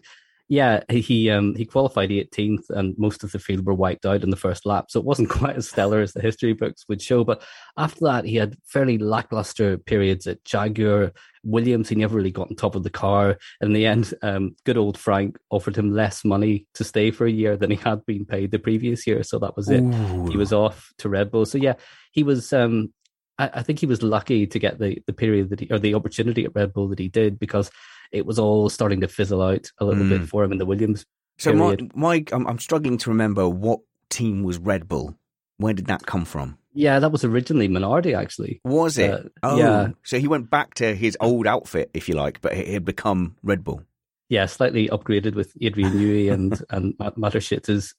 yeah, 0.49 0.80
he 0.89 1.01
he, 1.01 1.30
um, 1.30 1.55
he 1.55 1.64
qualified 1.66 2.11
18th, 2.11 2.70
and 2.70 2.97
most 2.97 3.24
of 3.24 3.32
the 3.32 3.39
field 3.39 3.66
were 3.66 3.74
wiped 3.74 4.07
out 4.07 4.22
in 4.22 4.30
the 4.30 4.37
first 4.37 4.64
lap, 4.64 4.87
so 4.89 5.01
it 5.01 5.05
wasn't 5.05 5.28
quite 5.39 5.57
as 5.57 5.68
stellar 5.68 6.01
as 6.01 6.12
the 6.12 6.22
history 6.22 6.53
books 6.53 6.84
would 6.89 7.03
show. 7.03 7.24
But 7.24 7.43
after 7.76 8.01
that, 8.05 8.24
he 8.24 8.37
had 8.37 8.57
fairly 8.64 8.97
lackluster 8.97 9.76
periods 9.76 10.26
at 10.26 10.45
Jaguar, 10.45 11.12
Williams. 11.43 11.89
He 11.89 11.97
never 11.97 12.16
really 12.16 12.30
got 12.30 12.49
on 12.49 12.57
top 12.57 12.74
of 12.74 12.84
the 12.84 12.91
car. 12.91 13.37
And 13.61 13.68
in 13.68 13.72
the 13.72 13.87
end, 13.87 14.14
um, 14.22 14.55
good 14.64 14.78
old 14.78 14.97
Frank 14.97 15.37
offered 15.51 15.76
him 15.76 15.93
less 15.93 16.24
money 16.24 16.66
to 16.74 16.84
stay 16.84 17.11
for 17.11 17.26
a 17.26 17.30
year 17.30 17.57
than 17.57 17.70
he 17.70 17.76
had 17.76 18.07
been 18.07 18.24
paid 18.24 18.51
the 18.53 18.59
previous 18.59 19.07
year, 19.07 19.24
so 19.24 19.39
that 19.41 19.57
was 19.57 19.68
it. 19.68 19.82
He 20.30 20.37
was 20.37 20.53
off 20.53 20.93
to 20.99 21.09
Red 21.09 21.30
Bull. 21.30 21.45
So 21.45 21.59
yeah, 21.59 21.74
he 22.12 22.22
was. 22.22 22.53
Um, 22.53 22.93
I, 23.39 23.51
I 23.55 23.62
think 23.62 23.78
he 23.78 23.87
was 23.87 24.03
lucky 24.03 24.47
to 24.47 24.59
get 24.59 24.78
the 24.78 25.03
the 25.07 25.12
period 25.12 25.51
that 25.51 25.61
he 25.61 25.68
or 25.70 25.78
the 25.78 25.95
opportunity 25.95 26.45
at 26.45 26.55
Red 26.55 26.72
Bull 26.72 26.89
that 26.89 26.99
he 26.99 27.09
did 27.09 27.39
because 27.39 27.70
it 28.12 28.26
was 28.26 28.39
all 28.39 28.68
starting 28.68 29.01
to 29.01 29.09
fizzle 29.09 29.43
out 29.43 29.70
a 29.78 29.84
little 29.84 30.09
bit 30.09 30.28
for 30.28 30.45
him 30.45 30.53
in 30.53 30.59
the 30.59 30.66
Williams. 30.66 31.05
So, 31.39 31.53
my, 31.53 31.76
period. 31.76 31.97
my, 31.97 32.24
I'm, 32.32 32.47
I'm 32.47 32.59
struggling 32.59 32.99
to 32.99 33.11
remember 33.11 33.49
what 33.49 33.80
team 34.09 34.43
was 34.43 34.59
Red 34.59 34.89
Bull. 34.89 35.18
Where 35.59 35.74
did 35.74 35.87
that 35.87 36.07
come 36.07 36.24
from? 36.24 36.59
Yeah, 36.72 36.99
that 36.99 37.11
was 37.11 37.24
originally 37.24 37.68
Minardi 37.68 38.16
actually. 38.16 38.61
Was 38.64 38.99
it? 38.99 39.11
Uh, 39.11 39.22
oh, 39.43 39.59
yeah. 39.59 39.89
So 40.03 40.18
he 40.18 40.28
went 40.28 40.51
back 40.51 40.74
to 40.74 40.95
his 40.95 41.16
old 41.20 41.47
outfit, 41.47 41.91
if 41.95 42.09
you 42.09 42.14
like, 42.14 42.41
but 42.43 42.53
it 42.53 42.68
had 42.68 42.84
become 42.84 43.37
Red 43.43 43.64
Bull. 43.64 43.82
Yeah, 44.28 44.47
slightly 44.47 44.89
upgraded 44.89 45.34
with 45.34 45.53
Adrian 45.61 45.93
Newey 45.93 46.32
and 46.32 46.61
and 46.70 46.95
Matt 46.99 47.14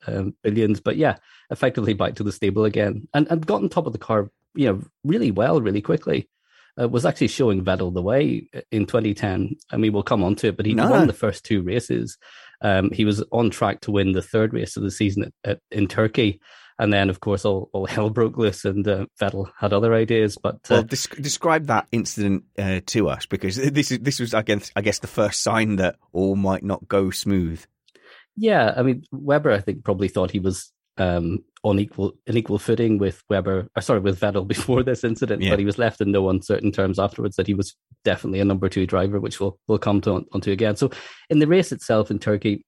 um, 0.07 0.35
billions, 0.43 0.79
but 0.79 0.97
yeah, 0.97 1.15
effectively 1.49 1.93
back 1.93 2.15
to 2.15 2.23
the 2.23 2.31
stable 2.31 2.65
again 2.65 3.07
and 3.13 3.27
and 3.31 3.45
got 3.45 3.63
on 3.63 3.69
top 3.69 3.87
of 3.87 3.93
the 3.93 3.99
car, 3.99 4.29
you 4.57 4.65
know, 4.67 4.81
really 5.03 5.31
well, 5.31 5.61
really 5.61 5.81
quickly. 5.81 6.27
Uh, 6.79 6.87
was 6.87 7.05
actually 7.05 7.27
showing 7.27 7.63
Vettel 7.65 7.91
the 7.91 8.03
way 8.03 8.49
in 8.71 8.85
2010. 8.85 9.55
I 9.71 9.77
mean, 9.77 9.93
we'll 9.93 10.03
come 10.03 10.23
on 10.23 10.35
to 10.35 10.47
it, 10.49 10.57
but 10.57 10.65
he 10.67 10.75
No. 10.75 10.89
won 10.91 11.07
the 11.07 11.13
first 11.13 11.43
two 11.43 11.63
races. 11.63 12.17
Um, 12.61 12.91
he 12.91 13.03
was 13.03 13.23
on 13.31 13.49
track 13.49 13.81
to 13.81 13.91
win 13.91 14.11
the 14.11 14.21
third 14.21 14.53
race 14.53 14.77
of 14.77 14.83
the 14.83 14.91
season 14.91 15.23
at, 15.23 15.33
at, 15.43 15.59
in 15.71 15.87
Turkey. 15.87 16.39
And 16.79 16.93
then, 16.93 17.09
of 17.09 17.19
course, 17.19 17.45
all, 17.45 17.71
all 17.73 17.85
hell 17.95 18.11
broke 18.11 18.37
loose, 18.37 18.63
and 18.63 18.87
uh, 18.87 19.07
Vettel 19.19 19.47
had 19.57 19.73
other 19.73 19.95
ideas. 19.95 20.37
But 20.37 20.57
uh, 20.69 20.75
Well, 20.75 20.83
des- 20.83 21.19
describe 21.19 21.65
that 21.65 21.87
incident 21.91 22.43
uh, 22.59 22.81
to 22.87 23.09
us 23.09 23.25
because 23.25 23.55
this 23.71 23.91
is 23.91 23.97
this 23.99 24.19
was 24.19 24.35
I 24.35 24.43
guess 24.43 24.69
I 24.75 24.81
guess 24.81 24.99
the 24.99 25.07
first 25.07 25.41
sign 25.41 25.77
that 25.77 25.95
all 26.13 26.35
might 26.35 26.63
not 26.63 26.87
go 26.87 27.09
smooth. 27.09 27.65
Yeah, 28.35 28.71
I 28.77 28.83
mean 28.83 29.03
Webber, 29.11 29.51
I 29.51 29.61
think 29.61 29.83
probably 29.83 30.09
thought 30.09 30.29
he 30.29 30.39
was 30.39 30.71
um, 30.97 31.43
on 31.63 31.79
equal 31.79 32.13
an 32.27 32.37
equal 32.37 32.59
footing 32.59 32.97
with 32.97 33.23
Webber, 33.29 33.67
or 33.75 33.81
sorry, 33.81 33.99
with 33.99 34.19
Vettel 34.19 34.47
before 34.55 34.83
this 34.83 35.03
incident, 35.03 35.41
Yeah. 35.41 35.51
but 35.51 35.59
he 35.59 35.65
was 35.65 35.77
left 35.77 36.01
in 36.01 36.11
no 36.11 36.29
uncertain 36.29 36.71
terms 36.71 36.99
afterwards 36.99 37.35
that 37.35 37.47
he 37.47 37.53
was 37.53 37.75
definitely 38.03 38.39
a 38.39 38.45
number 38.45 38.69
two 38.69 38.85
driver, 38.87 39.19
which 39.19 39.39
we'll 39.39 39.59
we'll 39.67 39.77
come 39.77 40.01
to 40.01 40.25
onto 40.33 40.51
again. 40.51 40.75
So 40.75 40.91
in 41.29 41.39
the 41.39 41.47
race 41.47 41.71
itself 41.71 42.09
in 42.11 42.19
Turkey, 42.19 42.65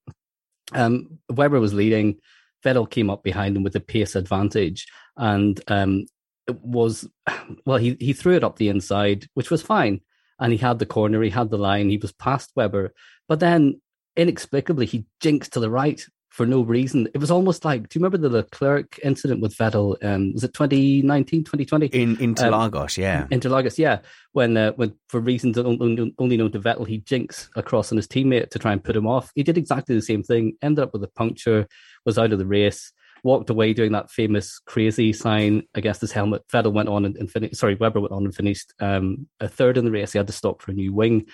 um, 0.72 1.18
Webber 1.30 1.60
was 1.60 1.74
leading. 1.74 2.18
Vettel 2.64 2.90
came 2.90 3.08
up 3.08 3.22
behind 3.22 3.56
him 3.56 3.62
with 3.62 3.74
a 3.76 3.80
pace 3.80 4.14
advantage, 4.14 4.86
and 5.16 5.60
um, 5.68 6.06
it 6.46 6.60
was 6.62 7.08
well, 7.66 7.78
he 7.78 7.96
he 8.00 8.12
threw 8.12 8.36
it 8.36 8.44
up 8.44 8.56
the 8.56 8.68
inside, 8.68 9.26
which 9.34 9.50
was 9.50 9.62
fine, 9.62 10.00
and 10.38 10.52
he 10.52 10.58
had 10.58 10.78
the 10.78 10.86
corner, 10.86 11.22
he 11.22 11.30
had 11.30 11.50
the 11.50 11.58
line, 11.58 11.88
he 11.88 11.96
was 11.96 12.12
past 12.12 12.50
Webber, 12.56 12.92
but 13.28 13.40
then 13.40 13.80
inexplicably 14.16 14.86
he 14.86 15.06
jinks 15.20 15.48
to 15.48 15.60
the 15.60 15.70
right 15.70 16.04
for 16.30 16.46
no 16.46 16.62
reason. 16.62 17.08
It 17.12 17.18
was 17.18 17.30
almost 17.30 17.64
like, 17.64 17.88
do 17.88 17.98
you 17.98 18.04
remember 18.04 18.16
the 18.18 18.34
Leclerc 18.34 18.98
incident 19.02 19.40
with 19.40 19.56
Vettel? 19.56 20.02
Um, 20.04 20.32
was 20.32 20.44
it 20.44 20.54
2019, 20.54 21.44
2020? 21.44 21.86
In 21.88 22.10
Um, 22.10 22.16
Interlagos, 22.16 22.96
yeah. 22.96 23.26
Interlagos, 23.32 23.78
yeah. 23.78 23.98
When, 24.32 24.56
uh, 24.56 24.72
when 24.72 24.94
for 25.08 25.20
reasons 25.20 25.58
on- 25.58 25.80
on- 25.82 26.14
only 26.18 26.36
known 26.36 26.52
to 26.52 26.60
Vettel, 26.60 26.86
he 26.86 26.98
jinxed 26.98 27.48
across 27.56 27.90
on 27.90 27.96
his 27.96 28.06
teammate 28.06 28.50
to 28.50 28.58
try 28.60 28.72
and 28.72 28.82
put 28.82 28.94
him 28.96 29.08
off. 29.08 29.32
He 29.34 29.42
did 29.42 29.58
exactly 29.58 29.94
the 29.96 30.02
same 30.02 30.22
thing. 30.22 30.56
Ended 30.62 30.84
up 30.84 30.92
with 30.92 31.02
a 31.02 31.08
puncture, 31.08 31.66
was 32.06 32.16
out 32.16 32.32
of 32.32 32.38
the 32.38 32.46
race, 32.46 32.92
walked 33.24 33.50
away 33.50 33.72
doing 33.74 33.90
that 33.92 34.10
famous 34.10 34.60
crazy 34.60 35.12
sign 35.12 35.64
against 35.74 36.00
his 36.00 36.12
helmet. 36.12 36.42
Vettel 36.52 36.72
went 36.72 36.88
on 36.88 37.04
and, 37.04 37.16
and 37.16 37.28
finished. 37.30 37.56
Sorry, 37.56 37.74
Webber 37.74 38.00
went 38.00 38.12
on 38.12 38.24
and 38.24 38.34
finished 38.34 38.72
um, 38.78 39.26
a 39.40 39.48
third 39.48 39.76
in 39.76 39.84
the 39.84 39.90
race. 39.90 40.12
He 40.12 40.18
had 40.18 40.28
to 40.28 40.32
stop 40.32 40.62
for 40.62 40.70
a 40.70 40.74
new 40.74 40.92
wing, 40.94 41.26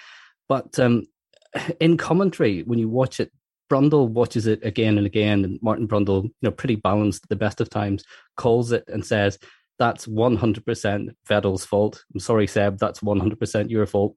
but 0.49 0.79
um, 0.81 1.05
in 1.81 1.99
commentary, 1.99 2.63
when 2.63 2.79
you 2.79 2.89
watch 2.89 3.21
it, 3.21 3.31
Brundle 3.71 4.09
watches 4.09 4.47
it 4.47 4.65
again 4.65 4.99
and 4.99 5.07
again, 5.07 5.45
and 5.45 5.59
Martin 5.63 5.89
Brundle, 5.89 6.25
you 6.25 6.33
know, 6.43 6.51
pretty 6.51 6.77
balanced 6.77 7.25
at 7.25 7.29
the 7.29 7.37
best 7.37 7.61
of 7.61 7.71
times, 7.71 8.05
calls 8.37 8.73
it 8.73 8.85
and 8.89 9.05
says, 9.05 9.39
"That's 9.79 10.07
one 10.07 10.37
hundred 10.37 10.65
percent 10.65 11.11
Vettel's 11.29 11.65
fault." 11.65 12.05
I'm 12.13 12.21
sorry, 12.21 12.47
Seb, 12.47 12.79
that's 12.79 13.03
one 13.03 13.21
hundred 13.21 13.41
percent 13.41 13.71
your 13.71 13.87
fault. 13.87 14.17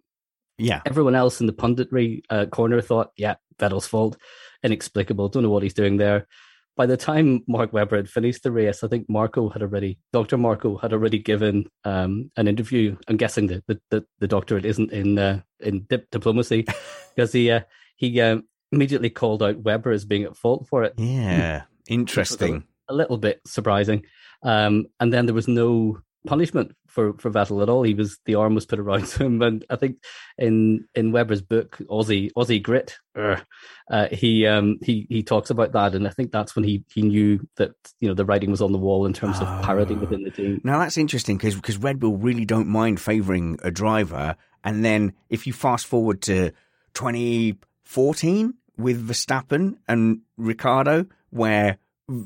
Yeah. 0.58 0.82
Everyone 0.86 1.16
else 1.16 1.40
in 1.40 1.48
the 1.48 1.54
punditry 1.54 2.22
uh, 2.30 2.46
corner 2.46 2.82
thought, 2.82 3.12
"Yeah, 3.18 3.36
Vettel's 3.58 3.88
fault." 3.88 4.18
Inexplicable. 4.64 5.30
Don't 5.30 5.44
know 5.44 5.50
what 5.50 5.64
he's 5.64 5.74
doing 5.74 5.98
there. 5.98 6.28
By 6.76 6.86
the 6.86 6.96
time 6.96 7.44
Mark 7.46 7.74
Webber 7.74 7.98
had 7.98 8.10
finished 8.10 8.44
the 8.44 8.54
race, 8.54 8.86
I 8.86 8.88
think 8.88 9.10
Marko 9.10 9.50
had 9.50 9.62
already, 9.62 10.00
Dr. 10.14 10.38
Marko 10.38 10.78
had 10.78 10.94
already 10.94 11.20
given 11.20 11.66
um, 11.84 12.32
an 12.38 12.48
interview. 12.48 12.96
I'm 13.10 13.18
guessing 13.18 13.48
that 13.48 13.68
the, 13.68 13.82
the, 13.90 14.06
the 14.20 14.30
doctorate 14.30 14.64
isn't 14.64 14.94
in 14.94 15.20
uh, 15.20 15.42
in 15.60 15.86
dip- 15.90 16.10
diplomacy 16.10 16.66
because 17.16 17.34
he 17.34 17.52
uh, 17.52 17.62
he 17.98 18.22
uh, 18.22 18.38
immediately 18.72 19.10
called 19.10 19.44
out 19.44 19.64
Webber 19.64 19.92
as 19.92 20.06
being 20.06 20.24
at 20.24 20.38
fault 20.38 20.68
for 20.68 20.84
it. 20.84 20.94
Yeah. 20.98 21.64
Interesting. 21.88 22.64
A 22.88 22.94
little 22.94 23.18
bit 23.18 23.42
surprising. 23.46 24.06
Um, 24.44 24.86
and 25.00 25.12
then 25.12 25.26
there 25.26 25.36
was 25.36 25.48
no 25.48 26.02
punishment 26.26 26.76
for, 26.88 27.14
for 27.14 27.32
Vettel 27.32 27.62
at 27.62 27.70
all. 27.70 27.84
He 27.84 27.94
was 27.94 28.20
the 28.26 28.36
arm 28.36 28.56
was 28.56 28.66
put 28.66 28.80
around 28.80 29.10
him, 29.10 29.42
and 29.42 29.66
I 29.70 29.76
think 29.76 29.98
in 30.38 30.88
in 30.96 31.12
Webber's 31.12 31.42
book 31.42 31.78
Aussie 31.90 32.32
Aussie 32.34 32.62
Grit, 32.62 32.98
er, 33.16 33.42
uh, 33.90 34.08
he 34.12 34.46
um 34.46 34.80
he 34.82 35.08
he 35.10 35.24
talks 35.24 35.50
about 35.50 35.72
that, 35.74 35.96
and 35.96 36.08
I 36.08 36.12
think 36.12 36.32
that's 36.32 36.56
when 36.56 36.64
he 36.64 36.84
he 36.94 37.02
knew 37.02 37.48
that 37.58 37.72
you 38.00 38.08
know 38.08 38.14
the 38.14 38.26
writing 38.26 38.52
was 38.52 38.62
on 38.62 38.72
the 38.72 38.78
wall 38.78 39.06
in 39.06 39.14
terms 39.14 39.40
of 39.40 39.48
parity 39.64 39.94
within 39.94 40.24
the 40.24 40.32
team. 40.32 40.62
Now 40.64 40.80
that's 40.80 40.98
interesting 40.98 41.38
because 41.38 41.56
because 41.56 41.78
Red 41.78 42.00
Bull 42.00 42.18
really 42.18 42.46
don't 42.46 42.68
mind 42.68 43.00
favouring 43.00 43.60
a 43.64 43.72
driver, 43.72 44.36
and 44.64 44.84
then 44.84 45.14
if 45.30 45.48
you 45.48 45.54
fast 45.54 45.86
forward 45.88 46.22
to 46.24 46.52
2014 46.94 48.54
with 48.80 49.06
Verstappen 49.08 49.76
and 49.88 50.22
Ricciardo, 50.38 51.06
where 51.32 51.78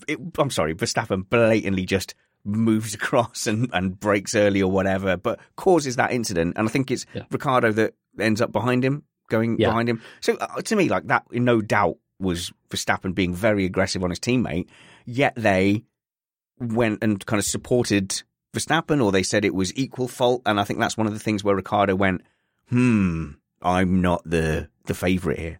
it, 0.07 0.19
I'm 0.37 0.51
sorry, 0.51 0.75
Verstappen 0.75 1.27
blatantly 1.27 1.85
just 1.85 2.13
moves 2.45 2.93
across 2.99 3.47
and, 3.47 3.69
and 3.73 3.99
breaks 3.99 4.35
early 4.35 4.61
or 4.61 4.71
whatever, 4.71 5.17
but 5.17 5.39
causes 5.55 5.95
that 5.95 6.11
incident, 6.11 6.53
and 6.57 6.67
I 6.69 6.71
think 6.71 6.91
it's 6.91 7.05
Yeah. 7.13 7.23
Ricciardo 7.31 7.71
that 7.73 7.95
ends 8.19 8.39
up 8.39 8.51
behind 8.51 8.85
him, 8.85 9.03
going 9.29 9.57
Yeah. 9.59 9.69
behind 9.69 9.89
him. 9.89 10.01
So 10.21 10.35
uh, 10.37 10.61
to 10.61 10.75
me, 10.75 10.89
like 10.89 11.07
that, 11.07 11.25
in 11.31 11.43
no 11.43 11.59
doubt, 11.61 11.97
was 12.19 12.51
Verstappen 12.69 13.15
being 13.15 13.33
very 13.33 13.65
aggressive 13.65 14.03
on 14.03 14.09
his 14.11 14.19
teammate. 14.19 14.67
Yet 15.05 15.33
they 15.35 15.83
went 16.59 17.03
and 17.03 17.25
kind 17.25 17.39
of 17.39 17.45
supported 17.45 18.21
Verstappen, 18.53 19.03
or 19.03 19.11
they 19.11 19.23
said 19.23 19.43
it 19.43 19.55
was 19.55 19.75
equal 19.75 20.07
fault. 20.07 20.43
And 20.45 20.59
I 20.59 20.63
think 20.63 20.79
that's 20.79 20.95
one 20.97 21.07
of 21.07 21.13
the 21.13 21.19
things 21.19 21.43
where 21.43 21.55
Ricciardo 21.55 21.95
went, 21.95 22.21
"Hmm, 22.69 23.31
I'm 23.61 23.99
not 24.01 24.21
the 24.29 24.69
the 24.85 24.93
favourite 24.93 25.39
here." 25.39 25.59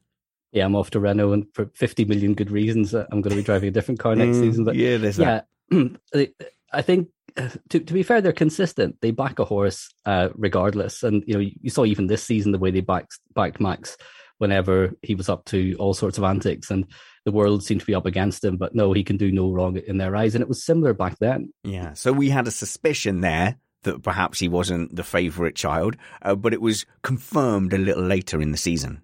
Yeah, 0.54 0.66
I'm 0.66 0.76
off 0.76 0.92
to 0.92 1.00
Renault, 1.00 1.34
and 1.34 1.46
for 1.54 1.66
50 1.74 2.06
million 2.06 2.34
good 2.36 2.52
reasons, 2.52 2.94
uh, 2.94 3.06
I'm 3.12 3.22
going 3.22 3.32
to 3.32 3.42
be 3.42 3.44
driving 3.44 3.68
a 3.70 3.72
different 3.72 4.00
car 4.00 4.16
next 4.16 4.38
Mm, 4.38 4.40
season. 4.40 4.64
But 4.66 4.76
yeah, 4.76 4.98
there's 4.98 5.18
yeah, 5.20 5.42
I- 6.14 6.30
I 6.72 6.82
think 6.82 7.10
uh, 7.38 7.50
to 7.70 7.80
to 7.80 7.94
be 7.94 8.02
fair, 8.04 8.22
they're 8.22 8.32
consistent. 8.34 8.98
They 9.02 9.12
back 9.12 9.38
a 9.40 9.46
horse 9.46 9.94
uh, 10.06 10.30
regardless, 10.36 11.04
and 11.04 11.24
you 11.28 11.34
know 11.36 11.40
you 11.40 11.70
saw 11.70 11.86
even 11.86 12.08
this 12.08 12.24
season 12.24 12.52
the 12.52 12.58
way 12.60 12.72
they 12.72 12.82
backed 12.82 13.20
backed 13.36 13.60
Max 13.60 13.98
whenever 14.40 14.92
he 15.04 15.14
was 15.16 15.30
up 15.30 15.46
to 15.46 15.76
all 15.80 15.94
sorts 15.94 16.18
of 16.18 16.24
antics 16.24 16.70
and 16.72 16.86
the 17.26 17.32
world 17.32 17.64
seemed 17.64 17.80
to 17.80 17.86
be 17.86 17.94
up 17.96 18.06
against 18.08 18.44
him. 18.44 18.58
But 18.58 18.74
no, 18.76 18.92
he 18.92 19.04
can 19.04 19.18
do 19.18 19.32
no 19.32 19.52
wrong 19.52 19.78
in 19.78 19.98
their 19.98 20.16
eyes. 20.16 20.34
And 20.36 20.42
it 20.42 20.48
was 20.50 20.66
similar 20.66 20.94
back 20.94 21.18
then. 21.20 21.54
Yeah. 21.64 21.94
So 21.94 22.12
we 22.12 22.30
had 22.30 22.48
a 22.48 22.52
suspicion 22.52 23.22
there 23.22 23.58
that 23.84 24.02
perhaps 24.02 24.40
he 24.40 24.50
wasn't 24.50 24.96
the 24.96 25.04
favourite 25.04 25.56
child, 25.56 25.96
uh, 26.24 26.36
but 26.36 26.54
it 26.54 26.62
was 26.62 26.86
confirmed 27.04 27.72
a 27.74 27.78
little 27.78 28.04
later 28.04 28.42
in 28.42 28.52
the 28.52 28.58
season. 28.58 29.04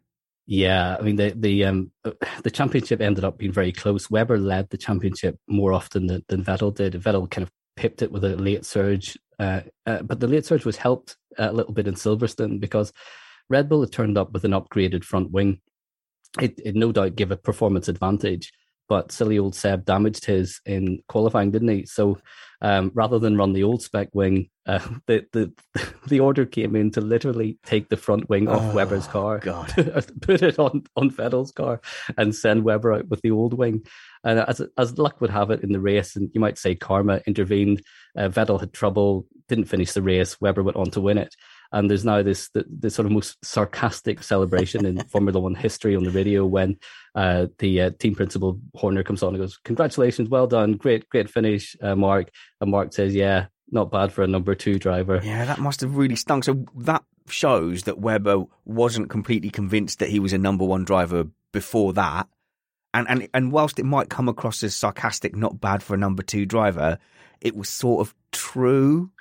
Yeah, 0.51 0.97
I 0.99 1.03
mean 1.03 1.15
the 1.15 1.29
the 1.35 1.63
um 1.65 1.91
the 2.43 2.49
championship 2.49 3.01
ended 3.01 3.23
up 3.23 3.37
being 3.37 3.51
very 3.51 3.71
close. 3.71 4.09
Webber 4.09 4.39
led 4.39 4.67
the 4.71 4.77
championship 4.77 5.37
more 5.47 5.73
often 5.73 6.07
than, 6.07 6.25
than 6.27 6.43
Vettel 6.43 6.73
did. 6.73 6.93
Vettel 6.93 7.29
kind 7.29 7.43
of 7.43 7.51
pipped 7.75 8.01
it 8.01 8.11
with 8.11 8.23
a 8.25 8.35
late 8.35 8.65
surge, 8.65 9.15
uh, 9.37 9.61
uh, 9.85 10.01
but 10.01 10.19
the 10.19 10.27
late 10.27 10.47
surge 10.47 10.65
was 10.65 10.75
helped 10.75 11.17
a 11.37 11.53
little 11.53 11.71
bit 11.71 11.87
in 11.87 11.93
Silverstone 11.93 12.59
because 12.59 12.91
Red 13.47 13.69
Bull 13.69 13.81
had 13.81 13.91
turned 13.91 14.17
up 14.17 14.31
with 14.31 14.43
an 14.43 14.51
upgraded 14.51 15.03
front 15.03 15.29
wing. 15.29 15.61
It, 16.41 16.59
it 16.65 16.75
no 16.75 16.91
doubt 16.91 17.15
gave 17.15 17.29
a 17.29 17.37
performance 17.37 17.87
advantage, 17.87 18.51
but 18.87 19.11
silly 19.11 19.37
old 19.37 19.53
Seb 19.53 19.85
damaged 19.85 20.25
his 20.25 20.61
in 20.65 21.03
qualifying, 21.07 21.51
didn't 21.51 21.67
he? 21.67 21.85
So 21.85 22.17
um, 22.62 22.91
rather 22.93 23.20
than 23.20 23.38
run 23.38 23.53
the 23.53 23.64
old 23.64 23.82
spec 23.82 24.10
wing, 24.14 24.49
uh, 24.66 24.80
the, 25.07 25.26
the 25.34 25.53
the 26.07 26.20
order 26.20 26.45
came 26.45 26.76
in 26.76 26.91
to 26.91 27.01
literally 27.01 27.57
take 27.66 27.89
the 27.89 27.97
front 27.97 28.30
wing 28.30 28.47
off 28.47 28.62
Oh, 28.62 28.76
Webber's 28.76 29.07
car, 29.07 29.39
God. 29.43 29.74
put 30.22 30.41
it 30.41 30.60
on 30.60 30.84
on 30.95 31.12
Vettel's 31.12 31.51
car, 31.51 31.82
and 32.18 32.36
send 32.36 32.64
Webber 32.64 32.93
out 32.93 33.07
with 33.07 33.22
the 33.22 33.32
old 33.32 33.53
wing. 33.53 33.86
And 34.24 34.39
as 34.39 34.62
as 34.78 34.97
luck 34.97 35.22
would 35.22 35.30
have 35.30 35.51
it 35.51 35.64
in 35.64 35.72
the 35.72 35.80
race, 35.80 36.16
and 36.16 36.30
you 36.34 36.41
might 36.41 36.57
say 36.57 36.76
karma 36.76 37.22
intervened. 37.26 37.82
Uh, 38.18 38.28
Vettel 38.28 38.60
had 38.60 38.74
trouble, 38.74 39.28
didn't 39.47 39.66
finish 39.66 39.93
the 39.93 40.01
race. 40.01 40.39
Webber 40.41 40.64
went 40.64 40.78
on 40.78 40.91
to 40.91 41.01
win 41.01 41.18
it. 41.18 41.36
And 41.72 41.89
there's 41.89 42.05
now 42.05 42.24
this 42.24 42.49
the, 42.49 42.89
sort 42.89 43.05
of 43.05 43.11
most 43.11 43.38
sarcastic 43.43 44.24
celebration 44.24 44.86
in 44.86 45.03
Formula 45.09 45.39
One 45.39 45.55
history 45.55 45.95
on 45.95 46.03
the 46.03 46.11
radio 46.11 46.45
when 46.45 46.78
uh, 47.15 47.47
the 47.59 47.82
uh, 47.82 47.91
team 47.99 48.15
principal 48.15 48.59
Horner 48.76 49.03
comes 49.03 49.22
on 49.22 49.36
and 49.36 49.43
goes, 49.43 49.57
"Congratulations, 49.63 50.30
well 50.30 50.47
done, 50.47 50.74
great, 50.74 51.07
great 51.09 51.30
finish, 51.30 51.76
uh, 51.82 51.95
Mark." 51.95 52.30
And 52.59 52.72
Mark 52.72 52.93
says, 52.93 53.13
"Yeah, 53.13 53.47
not 53.72 53.91
bad 53.91 54.11
for 54.11 54.24
a 54.24 54.28
number 54.28 54.55
two 54.55 54.80
driver." 54.80 55.22
Yeah, 55.24 55.45
that 55.45 55.59
must 55.59 55.82
have 55.82 55.95
really 55.95 56.15
stung. 56.15 56.41
So 56.43 56.65
that 56.78 57.03
shows 57.32 57.84
that 57.84 57.99
Webber 57.99 58.43
wasn't 58.65 59.09
completely 59.09 59.49
convinced 59.49 59.99
that 59.99 60.09
he 60.09 60.20
was 60.20 60.34
a 60.34 60.38
number 60.38 60.65
one 60.65 60.84
driver 60.84 61.28
before 61.51 61.93
that. 61.93 62.28
And 62.93 63.07
and 63.07 63.30
and 63.34 63.51
whilst 63.51 63.78
it 63.78 63.86
might 63.86 64.09
come 64.09 64.28
across 64.28 64.63
as 64.63 64.76
sarcastic, 64.76 65.36
not 65.36 65.61
bad 65.61 65.84
for 65.84 65.93
a 65.93 65.97
number 65.97 66.24
two 66.24 66.45
driver, 66.45 66.97
it 67.41 67.55
was 67.55 67.70
sort 67.70 68.01
of 68.07 68.15
true. 68.32 69.11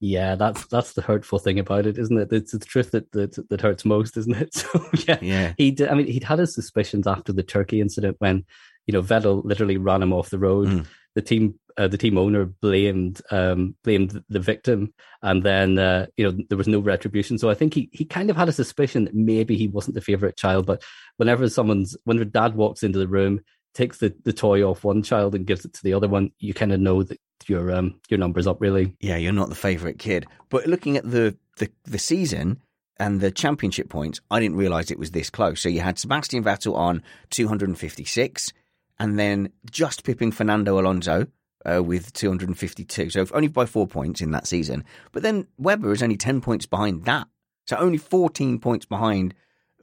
Yeah, 0.00 0.36
that's 0.36 0.64
that's 0.66 0.92
the 0.92 1.02
hurtful 1.02 1.38
thing 1.40 1.58
about 1.58 1.86
it, 1.86 1.98
isn't 1.98 2.16
it? 2.18 2.32
It's 2.32 2.52
the 2.52 2.58
truth 2.60 2.92
that 2.92 3.10
that, 3.12 3.48
that 3.48 3.60
hurts 3.60 3.84
most, 3.84 4.16
isn't 4.16 4.36
it? 4.36 4.54
So 4.54 4.84
yeah, 5.08 5.18
Yeah. 5.20 5.52
he 5.56 5.70
did. 5.72 5.88
I 5.88 5.94
mean, 5.94 6.06
he'd 6.06 6.24
had 6.24 6.38
his 6.38 6.54
suspicions 6.54 7.06
after 7.06 7.32
the 7.32 7.42
Turkey 7.42 7.80
incident 7.80 8.16
when 8.20 8.44
you 8.86 8.92
know 8.92 9.02
Vettel 9.02 9.44
literally 9.44 9.76
ran 9.76 10.02
him 10.02 10.12
off 10.12 10.30
the 10.30 10.38
road. 10.38 10.68
Mm. 10.68 10.86
The 11.16 11.22
team, 11.22 11.58
uh, 11.76 11.88
the 11.88 11.98
team 11.98 12.16
owner 12.16 12.44
blamed 12.44 13.20
um, 13.32 13.74
blamed 13.82 14.22
the 14.28 14.38
victim, 14.38 14.94
and 15.20 15.42
then 15.42 15.78
uh, 15.78 16.06
you 16.16 16.24
know 16.30 16.38
there 16.48 16.58
was 16.58 16.68
no 16.68 16.78
retribution. 16.78 17.36
So 17.38 17.50
I 17.50 17.54
think 17.54 17.74
he 17.74 17.88
he 17.92 18.04
kind 18.04 18.30
of 18.30 18.36
had 18.36 18.48
a 18.48 18.52
suspicion 18.52 19.04
that 19.06 19.14
maybe 19.16 19.56
he 19.56 19.66
wasn't 19.66 19.94
the 19.96 20.00
favorite 20.00 20.36
child. 20.36 20.64
But 20.66 20.84
whenever 21.16 21.48
someone's 21.48 21.96
whenever 22.04 22.24
dad 22.24 22.54
walks 22.54 22.84
into 22.84 23.00
the 23.00 23.08
room, 23.08 23.40
takes 23.78 23.98
the, 23.98 24.12
the 24.24 24.32
toy 24.32 24.62
off 24.62 24.82
one 24.82 25.02
child 25.02 25.34
and 25.34 25.46
gives 25.46 25.64
it 25.64 25.72
to 25.72 25.82
the 25.84 25.94
other 25.94 26.08
one, 26.08 26.32
you 26.40 26.52
kind 26.52 26.72
of 26.72 26.80
know 26.80 27.02
that 27.04 27.18
your 27.46 27.72
um 27.72 27.98
your 28.10 28.18
numbers 28.18 28.46
up 28.46 28.60
really. 28.60 28.92
Yeah, 29.00 29.16
you're 29.16 29.32
not 29.32 29.48
the 29.48 29.54
favourite 29.54 29.98
kid. 29.98 30.26
But 30.50 30.66
looking 30.66 30.96
at 30.96 31.08
the, 31.08 31.36
the, 31.58 31.70
the 31.84 31.98
season 31.98 32.60
and 32.98 33.20
the 33.20 33.30
championship 33.30 33.88
points, 33.88 34.20
I 34.30 34.40
didn't 34.40 34.56
realise 34.56 34.90
it 34.90 34.98
was 34.98 35.12
this 35.12 35.30
close. 35.30 35.60
So 35.60 35.68
you 35.68 35.80
had 35.80 35.98
Sebastian 35.98 36.42
Vettel 36.42 36.74
on 36.74 37.02
256 37.30 38.52
and 38.98 39.18
then 39.18 39.50
just 39.70 40.02
pipping 40.02 40.32
Fernando 40.32 40.80
Alonso 40.80 41.28
uh, 41.64 41.82
with 41.82 42.12
252. 42.12 43.10
So 43.10 43.26
only 43.32 43.48
by 43.48 43.64
four 43.64 43.86
points 43.86 44.20
in 44.20 44.32
that 44.32 44.48
season. 44.48 44.84
But 45.12 45.22
then 45.22 45.46
Webber 45.56 45.92
is 45.92 46.02
only 46.02 46.16
10 46.16 46.40
points 46.40 46.66
behind 46.66 47.04
that. 47.04 47.28
So 47.68 47.76
only 47.76 47.98
14 47.98 48.58
points 48.58 48.86
behind 48.86 49.34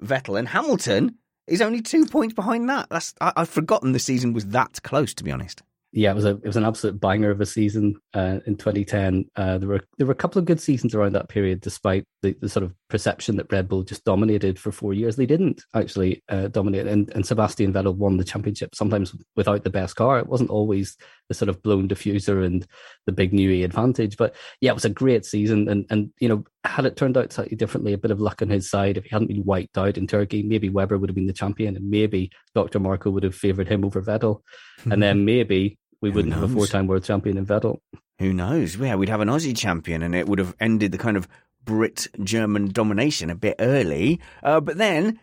Vettel. 0.04 0.38
And 0.38 0.50
Hamilton 0.50 1.16
is 1.48 1.62
only 1.62 1.82
two 1.82 2.06
points 2.06 2.34
behind 2.34 2.70
that. 2.70 2.88
That's 2.90 3.14
I, 3.22 3.34
I've 3.36 3.50
forgotten 3.50 3.92
the 3.92 4.00
season 4.00 4.34
was 4.34 4.48
that 4.48 4.82
close, 4.84 5.14
to 5.16 5.24
be 5.24 5.32
honest. 5.32 5.62
yeah, 5.92 6.12
it 6.12 6.16
was 6.16 6.26
a 6.26 6.32
it 6.32 6.46
was 6.46 6.58
an 6.58 6.66
absolute 6.66 7.00
banger 7.00 7.32
of 7.32 7.40
a 7.42 7.46
season 7.46 7.96
uh, 8.14 8.40
in 8.46 8.58
2010. 8.58 9.26
Uh, 9.36 9.58
there 9.58 9.70
were 9.70 9.82
there 9.98 10.08
were 10.08 10.14
a 10.14 10.16
couple 10.16 10.40
of 10.40 10.46
good 10.46 10.60
seasons 10.60 10.94
around 10.94 11.14
that 11.14 11.30
period, 11.30 11.62
despite 11.62 12.06
the, 12.22 12.36
the 12.42 12.50
sort 12.50 12.64
of 12.64 12.74
perception 12.90 13.36
that 13.38 13.52
Red 13.52 13.68
Bull 13.68 13.84
just 13.84 14.04
dominated 14.04 14.60
for 14.60 14.72
four 14.72 14.94
years. 14.94 15.16
They 15.16 15.26
didn't 15.26 15.64
actually 15.74 16.24
uh, 16.30 16.48
dominate, 16.48 16.88
and 16.88 17.10
and 17.16 17.26
Sebastian 17.26 17.74
Vettel 17.74 17.96
won 17.96 18.18
the 18.18 18.24
championship 18.24 18.76
sometimes 18.76 19.16
without 19.36 19.64
the 19.64 19.70
best 19.70 19.96
car. 19.96 20.20
It 20.20 20.28
wasn't 20.28 20.50
always 20.50 20.96
the 21.28 21.34
sort 21.34 21.50
of 21.50 21.64
blown 21.64 21.88
diffuser 21.88 22.46
and 22.46 22.66
the 23.06 23.12
big 23.12 23.34
new 23.34 23.50
E 23.50 23.64
advantage, 23.64 24.18
but 24.18 24.36
yeah, 24.62 24.72
it 24.72 24.76
was 24.76 24.86
a 24.86 24.90
great 24.90 25.26
season. 25.26 25.68
And 25.68 25.86
and 25.90 26.12
you 26.20 26.30
know, 26.30 26.44
had 26.64 26.86
it 26.86 26.96
turned 26.96 27.18
out 27.18 27.34
slightly 27.34 27.56
differently, 27.56 27.94
a 27.94 27.98
bit 27.98 28.12
of 28.12 28.22
luck 28.22 28.42
on 28.42 28.50
his 28.50 28.70
side. 28.70 28.98
If 28.98 29.06
he 29.06 29.10
hadn't 29.10 29.28
been 29.28 29.46
wiped 29.46 29.78
out 29.78 29.98
in 29.98 30.08
Turkey, 30.08 30.44
maybe 30.44 30.70
Webber 30.70 30.98
would 30.98 31.10
have 31.10 31.16
been 31.16 31.28
the 31.28 31.34
champion, 31.34 31.76
and 31.76 31.90
maybe 31.90 32.32
Dr. 32.54 32.80
Marko 32.80 33.10
would 33.10 33.24
have 33.24 33.36
favoured 33.36 33.68
him 33.68 33.84
over 33.84 34.02
Vettel, 34.02 34.42
and 34.90 35.02
then 35.02 35.26
maybe 35.26 35.78
we 36.02 36.10
Who 36.10 36.16
wouldn't 36.16 36.34
have 36.36 36.44
a 36.44 36.48
four-time 36.48 36.88
world 36.88 37.04
champion 37.04 37.38
in 37.38 37.46
Vettel. 37.46 37.80
Who 38.20 38.32
knows? 38.32 38.78
Yeah, 38.78 38.96
we'd 38.96 39.10
have 39.10 39.22
an 39.22 39.28
Aussie 39.28 39.58
champion, 39.58 40.02
and 40.02 40.16
it 40.16 40.28
would 40.28 40.40
have 40.40 40.56
ended 40.60 40.92
the 40.92 40.98
kind 40.98 41.18
of 41.18 41.28
Brit 41.66 42.08
German 42.24 42.72
domination 42.72 43.30
a 43.30 43.36
bit 43.36 43.56
early. 43.60 44.20
Uh, 44.44 44.62
but 44.62 44.78
then, 44.78 45.20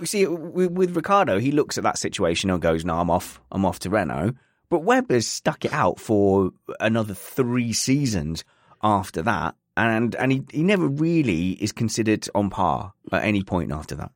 you 0.00 0.06
see, 0.06 0.26
with, 0.26 0.96
Ricciardo, 0.96 1.38
he 1.38 1.52
looks 1.52 1.78
at 1.78 1.84
that 1.84 1.98
situation 1.98 2.50
and 2.50 2.60
goes, 2.60 2.84
"No, 2.84 2.98
I'm 2.98 3.10
off. 3.10 3.40
I'm 3.52 3.64
off 3.64 3.78
to 3.80 3.90
Renault." 3.90 4.32
But 4.68 4.84
Webber's 4.84 5.26
stuck 5.26 5.64
it 5.66 5.72
out 5.72 6.00
for 6.00 6.50
another 6.80 7.14
three 7.14 7.72
seasons 7.74 8.44
after 8.82 9.22
that, 9.22 9.54
and 9.76 10.14
and 10.16 10.32
he, 10.32 10.42
he 10.50 10.62
never 10.62 10.88
really 10.88 11.50
is 11.52 11.72
considered 11.72 12.26
on 12.34 12.50
par 12.50 12.94
at 13.12 13.24
any 13.24 13.42
point 13.42 13.70
after 13.70 13.94
that. 13.96 14.12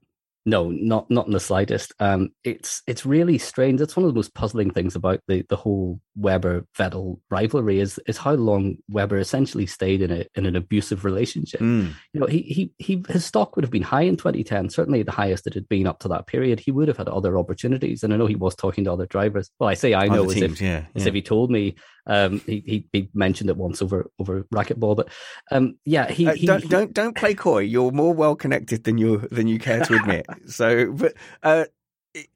No, 0.49 0.71
not 0.71 1.11
not 1.11 1.27
in 1.27 1.33
the 1.33 1.41
slightest. 1.41 1.93
Um, 1.99 2.31
it's 2.45 2.81
it's 2.87 3.05
really 3.05 3.37
strange. 3.37 3.81
That's 3.81 3.97
one 3.97 4.05
of 4.05 4.13
the 4.13 4.17
most 4.17 4.33
puzzling 4.33 4.71
things 4.71 4.95
about 4.95 5.19
the, 5.27 5.45
the 5.49 5.57
whole 5.57 6.01
Webber 6.15 6.65
Vettel 6.79 7.19
rivalry 7.31 7.81
is 7.81 7.99
is 8.07 8.17
how 8.17 8.35
long 8.35 8.77
Webber 8.89 9.19
essentially 9.19 9.67
stayed 9.67 10.03
in 10.03 10.13
a 10.13 10.25
in 10.37 10.47
an 10.47 10.55
abusive 10.55 11.05
relationship. 11.05 11.61
Mm. 11.61 11.93
You 12.13 12.21
know, 12.21 12.27
he 12.27 12.43
he 12.43 12.71
he 12.79 13.05
his 13.09 13.25
stock 13.25 13.57
would 13.57 13.65
have 13.65 13.73
been 13.73 13.83
high 13.83 14.03
in 14.03 14.17
2010, 14.17 14.71
certainly 14.71 15.03
the 15.03 15.11
highest 15.11 15.49
it 15.49 15.55
had 15.55 15.69
been 15.69 15.89
up 15.89 15.99
to 16.01 16.09
that 16.09 16.29
period. 16.29 16.61
He 16.61 16.71
would 16.71 16.87
have 16.87 16.97
had 16.97 17.09
other 17.09 17.37
opportunities, 17.37 18.05
and 18.05 18.15
I 18.15 18.17
know 18.17 18.27
he 18.27 18.37
was 18.37 18.55
talking 18.55 18.85
to 18.85 18.93
other 18.93 19.07
drivers. 19.07 19.51
Well, 19.59 19.69
I 19.69 19.75
say 19.75 19.95
I 19.95 20.07
know 20.07 20.27
as 20.27 20.35
teams, 20.35 20.53
if 20.53 20.63
yeah, 20.63 20.85
as 20.95 21.07
if 21.07 21.15
he 21.15 21.23
told 21.23 21.51
me. 21.51 21.75
Um, 22.07 22.41
he, 22.47 22.63
he 22.67 22.87
he 22.93 23.09
mentioned 23.15 23.51
it 23.51 23.57
once 23.57 23.83
over 23.83 24.11
over 24.19 24.45
racquetball, 24.55 24.97
but 24.97 25.09
um, 25.51 25.77
yeah, 25.85 26.11
he, 26.11 26.27
Uh, 26.29 26.35
he 26.35 26.47
don't 26.47 26.63
he- 26.63 26.69
don't 26.69 26.93
don't 26.95 27.17
play 27.17 27.35
coy. 27.35 27.61
You're 27.61 27.91
more 27.93 28.15
well 28.15 28.37
connected 28.37 28.85
than 28.85 28.97
you 28.99 29.27
than 29.31 29.49
you 29.49 29.59
care 29.59 29.85
to 29.85 29.95
admit. 29.95 30.27
so, 30.47 30.93
but 30.93 31.15
uh, 31.43 31.65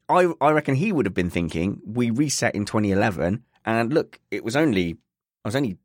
I 0.09 0.33
I 0.41 0.51
reckon 0.51 0.75
he 0.75 0.91
would 0.91 1.05
have 1.05 1.13
been 1.15 1.29
thinking 1.29 1.79
we 1.85 2.09
reset 2.09 2.53
in 2.53 2.65
2011, 2.65 3.43
and 3.65 3.93
look, 3.93 4.19
it 4.29 4.43
was 4.43 4.55
only 4.55 4.97
I 5.45 5.47
was 5.47 5.55
only 5.55 5.77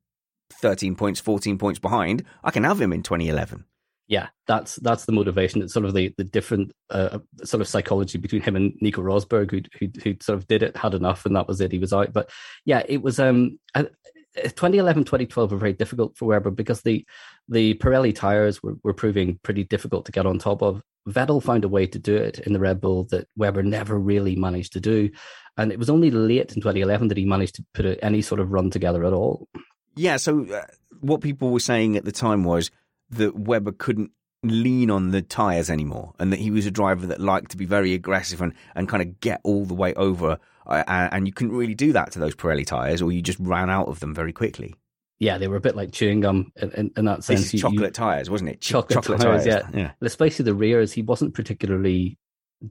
13 0.53 0.97
points, 0.97 1.21
14 1.21 1.59
points 1.59 1.79
behind. 1.79 2.25
I 2.45 2.51
can 2.51 2.65
have 2.65 2.81
him 2.81 2.93
in 2.93 3.03
2011. 3.03 3.65
Yeah, 4.09 4.29
that's 4.47 4.77
that's 4.77 5.05
the 5.05 5.13
motivation. 5.13 5.63
It's 5.63 5.73
sort 5.73 5.85
of 5.85 5.95
the 5.95 6.15
the 6.17 6.25
different 6.25 6.73
uh, 6.91 7.19
sort 7.45 7.61
of 7.61 7.69
psychology 7.69 8.19
between 8.19 8.43
him 8.43 8.55
and 8.55 8.73
Nico 8.81 9.03
Rosberg, 9.03 9.51
who 9.51 9.63
who 9.79 9.89
who 10.03 10.17
sort 10.21 10.39
of 10.39 10.47
did 10.47 10.63
it, 10.63 10.77
had 10.77 10.95
enough, 10.95 11.27
and 11.27 11.35
that 11.35 11.49
was 11.49 11.61
it. 11.61 11.73
He 11.73 11.79
was 11.79 11.93
out. 11.93 12.13
But 12.13 12.31
yeah, 12.65 12.83
it 12.89 13.03
was 13.03 13.19
um. 13.19 13.59
uh, 13.75 13.85
2011 14.37 15.05
2012 15.05 15.51
were 15.51 15.57
very 15.57 15.73
difficult 15.73 16.17
for 16.17 16.27
Webber 16.27 16.51
because 16.51 16.83
the 16.83 17.07
the 17.49 17.75
Pirelli 17.75 18.15
tires 18.15 18.63
were, 18.63 18.77
were 18.83 18.93
proving 18.93 19.39
pretty 19.43 19.65
difficult 19.65 20.05
to 20.07 20.13
get 20.13 20.27
on 20.27 20.39
top 20.39 20.63
of. 20.63 20.83
Vettel 21.09 21.43
found 21.43 21.65
a 21.65 21.69
way 21.69 21.87
to 21.87 21.99
do 21.99 22.17
it 22.17 22.41
in 22.41 22.53
the 22.53 22.59
Red 22.59 22.81
Bull 22.81 23.05
that 23.05 23.29
Webber 23.37 23.63
never 23.63 23.99
really 23.99 24.35
managed 24.37 24.73
to 24.73 24.81
do. 24.81 25.11
And 25.57 25.73
it 25.73 25.79
was 25.79 25.89
only 25.89 26.11
late 26.11 26.53
in 26.53 26.61
2011 26.61 27.09
that 27.09 27.17
he 27.17 27.25
managed 27.25 27.55
to 27.57 27.65
put 27.73 27.99
any 28.03 28.23
sort 28.23 28.41
of 28.41 28.51
run 28.51 28.71
together 28.71 29.05
at 29.05 29.13
all. 29.13 29.49
Yeah. 29.95 30.17
So 30.17 30.45
uh, 30.53 30.65
what 31.01 31.21
people 31.21 31.51
were 31.51 31.61
saying 31.61 31.97
at 31.97 32.05
the 32.05 32.13
time 32.13 32.45
was 32.45 32.71
that 33.11 33.39
Webber 33.39 33.73
couldn't 33.73 34.11
lean 34.43 34.91
on 34.91 35.11
the 35.11 35.23
tires 35.23 35.71
anymore, 35.71 36.13
and 36.19 36.33
that 36.33 36.39
he 36.41 36.51
was 36.51 36.67
a 36.67 36.71
driver 36.71 37.07
that 37.07 37.21
liked 37.21 37.51
to 37.53 37.57
be 37.57 37.65
very 37.65 37.95
aggressive 37.95 38.41
and 38.43 38.53
and 38.75 38.89
kind 38.89 39.03
of 39.03 39.21
get 39.21 39.41
all 39.45 39.65
the 39.65 39.75
way 39.75 39.95
over. 39.95 40.39
Uh, 40.67 40.83
and 40.89 41.13
and 41.13 41.27
you 41.27 41.33
couldn't 41.33 41.55
really 41.57 41.75
do 41.75 41.93
that 41.93 42.11
to 42.13 42.19
those 42.19 42.35
Pirelli 42.35 42.67
tires, 42.67 43.01
or 43.03 43.13
you 43.13 43.23
just 43.23 43.39
ran 43.41 43.71
out 43.71 43.89
of 43.89 44.01
them 44.01 44.15
very 44.15 44.33
quickly. 44.33 44.75
Yeah, 45.19 45.39
they 45.39 45.49
were 45.49 45.57
a 45.57 45.61
bit 45.61 45.77
like 45.77 45.93
chewing 45.93 46.21
gum 46.21 46.53
in, 46.57 46.71
in, 46.73 46.91
in 46.97 47.05
that 47.07 47.25
sense. 47.25 47.41
This 47.41 47.47
is 47.47 47.53
You- 47.55 47.57
you- 47.57 47.63
chocolate 47.77 47.95
tires, 47.95 48.29
wasn't 48.29 48.51
it? 48.51 48.61
Ch- 48.61 48.69
chocolate, 48.69 49.21
tires, 49.21 49.47
yeah. 49.47 49.63
yeah. 49.73 49.93
And 49.99 50.07
especially 50.07 50.45
the 50.45 50.55
rears, 50.55 50.93
he 50.93 51.01
wasn't 51.03 51.33
particularly 51.33 52.19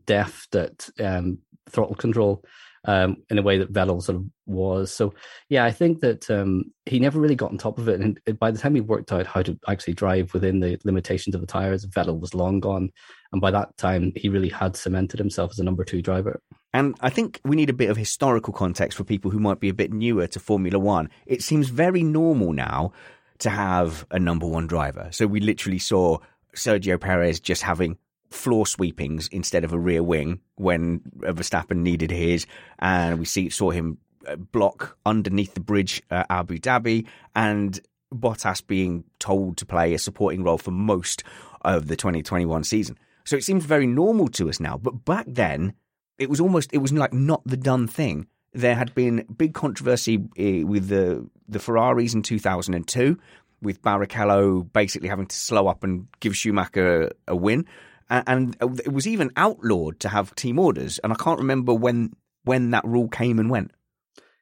deft 0.06 0.56
at 0.56 0.90
um, 1.00 1.40
throttle 1.70 1.96
control. 1.96 2.44
Um, 2.86 3.18
in 3.30 3.38
a 3.38 3.42
way 3.42 3.58
that 3.58 3.74
Vettel 3.74 4.02
sort 4.02 4.18
of 4.18 4.26
was. 4.46 4.92
So, 4.92 5.14
yeah, 5.50 5.66
I 5.66 5.72
think 5.72 6.02
that 6.02 6.30
um, 6.30 6.66
he 6.86 7.00
never 7.00 7.20
really 7.20 7.36
got 7.36 7.52
on 7.52 7.58
top 7.58 7.78
of 7.78 7.90
it. 7.90 8.00
And 8.00 8.20
by 8.40 8.52
the 8.52 8.60
time 8.60 8.76
he 8.76 8.82
worked 8.82 9.12
out 9.12 9.28
how 9.28 9.42
to 9.42 9.58
actually 9.68 9.94
drive 9.94 10.34
within 10.34 10.60
the 10.60 10.80
limitations 10.84 11.36
of 11.36 11.42
the 11.42 11.48
tires, 11.48 11.86
Vettel 11.86 12.20
was 12.20 12.34
long 12.34 12.60
gone. 12.60 12.92
And 13.32 13.42
by 13.42 13.52
that 13.52 13.76
time, 13.78 14.14
he 14.16 14.30
really 14.30 14.50
had 14.50 14.78
cemented 14.78 15.20
himself 15.20 15.52
as 15.52 15.60
a 15.60 15.64
number 15.64 15.84
two 15.84 16.02
driver. 16.02 16.40
And 16.74 16.96
I 17.02 17.10
think 17.10 17.42
we 17.44 17.56
need 17.56 17.70
a 17.70 17.74
bit 17.74 17.90
of 17.90 17.98
historical 17.98 18.54
context 18.54 18.98
for 18.98 19.04
people 19.04 19.32
who 19.32 19.40
might 19.40 19.60
be 19.60 19.70
a 19.70 19.74
bit 19.74 19.92
newer 19.92 20.28
to 20.28 20.40
Formula 20.40 20.78
One. 20.78 21.10
It 21.26 21.42
seems 21.42 21.70
very 21.70 22.04
normal 22.04 22.54
now 22.54 22.94
to 23.40 23.50
have 23.50 24.06
a 24.12 24.20
number 24.20 24.46
one 24.46 24.68
driver. 24.68 25.10
So 25.12 25.28
we 25.28 25.40
literally 25.40 25.80
saw 25.80 26.20
Sergio 26.56 27.00
Perez 27.00 27.40
just 27.40 27.62
having 27.62 27.98
floor 28.30 28.66
sweepings 28.66 29.28
instead 29.30 29.64
of 29.64 29.74
a 29.74 29.80
rear 29.80 30.04
wing 30.04 30.40
when 30.56 31.00
Verstappen 31.20 31.78
needed 31.78 32.12
his, 32.12 32.46
and 32.80 33.20
we 33.20 33.26
see 33.26 33.50
saw 33.50 33.72
him 33.72 33.98
uh, 34.28 34.36
block 34.36 34.98
underneath 35.06 35.54
the 35.54 35.60
bridge 35.60 36.02
at 36.10 36.26
Abu 36.30 36.58
Dhabi, 36.58 37.08
and 37.36 37.80
Bottas 38.14 38.66
being 38.66 39.04
told 39.20 39.58
to 39.58 39.66
play 39.66 39.94
a 39.94 40.00
supporting 40.00 40.44
role 40.44 40.58
for 40.58 40.72
most 40.72 41.24
of 41.62 41.88
the 41.88 41.96
2021 41.96 42.64
season. 42.64 42.98
So 43.26 43.36
it 43.36 43.44
seems 43.44 43.66
very 43.66 43.88
normal 43.88 44.28
to 44.30 44.50
us 44.50 44.60
now, 44.60 44.78
but 44.78 45.06
back 45.06 45.26
then 45.28 45.74
it 46.18 46.30
was 46.30 46.40
almost 46.40 46.74
it 46.74 46.78
was 46.80 46.94
like 46.94 47.14
not 47.14 47.42
the 47.46 47.58
done 47.58 47.88
thing. 47.88 48.28
There 48.54 48.76
had 48.76 48.96
been 48.96 49.26
big 49.36 49.54
controversy 49.54 50.24
eh, 50.38 50.64
with 50.64 50.88
the 50.88 51.28
the 51.48 51.60
Ferraris 51.60 52.14
in 52.14 52.22
2002 52.22 53.18
with 53.62 53.82
Barrichello 53.82 54.72
basically 54.74 55.10
having 55.10 55.26
to 55.26 55.36
slow 55.36 55.68
up 55.68 55.84
and 55.84 56.08
give 56.20 56.36
Schumacher 56.36 57.04
a, 57.04 57.12
a 57.30 57.36
win 57.36 57.66
and 58.10 58.56
it 58.60 58.92
was 58.92 59.08
even 59.08 59.32
outlawed 59.36 60.00
to 60.02 60.10
have 60.10 60.36
team 60.36 60.60
orders. 60.60 61.00
And 61.00 61.12
I 61.12 61.16
can't 61.16 61.40
remember 61.40 61.74
when 61.74 62.14
when 62.44 62.72
that 62.72 62.86
rule 62.86 63.08
came 63.08 63.40
and 63.40 63.50
went. 63.50 63.72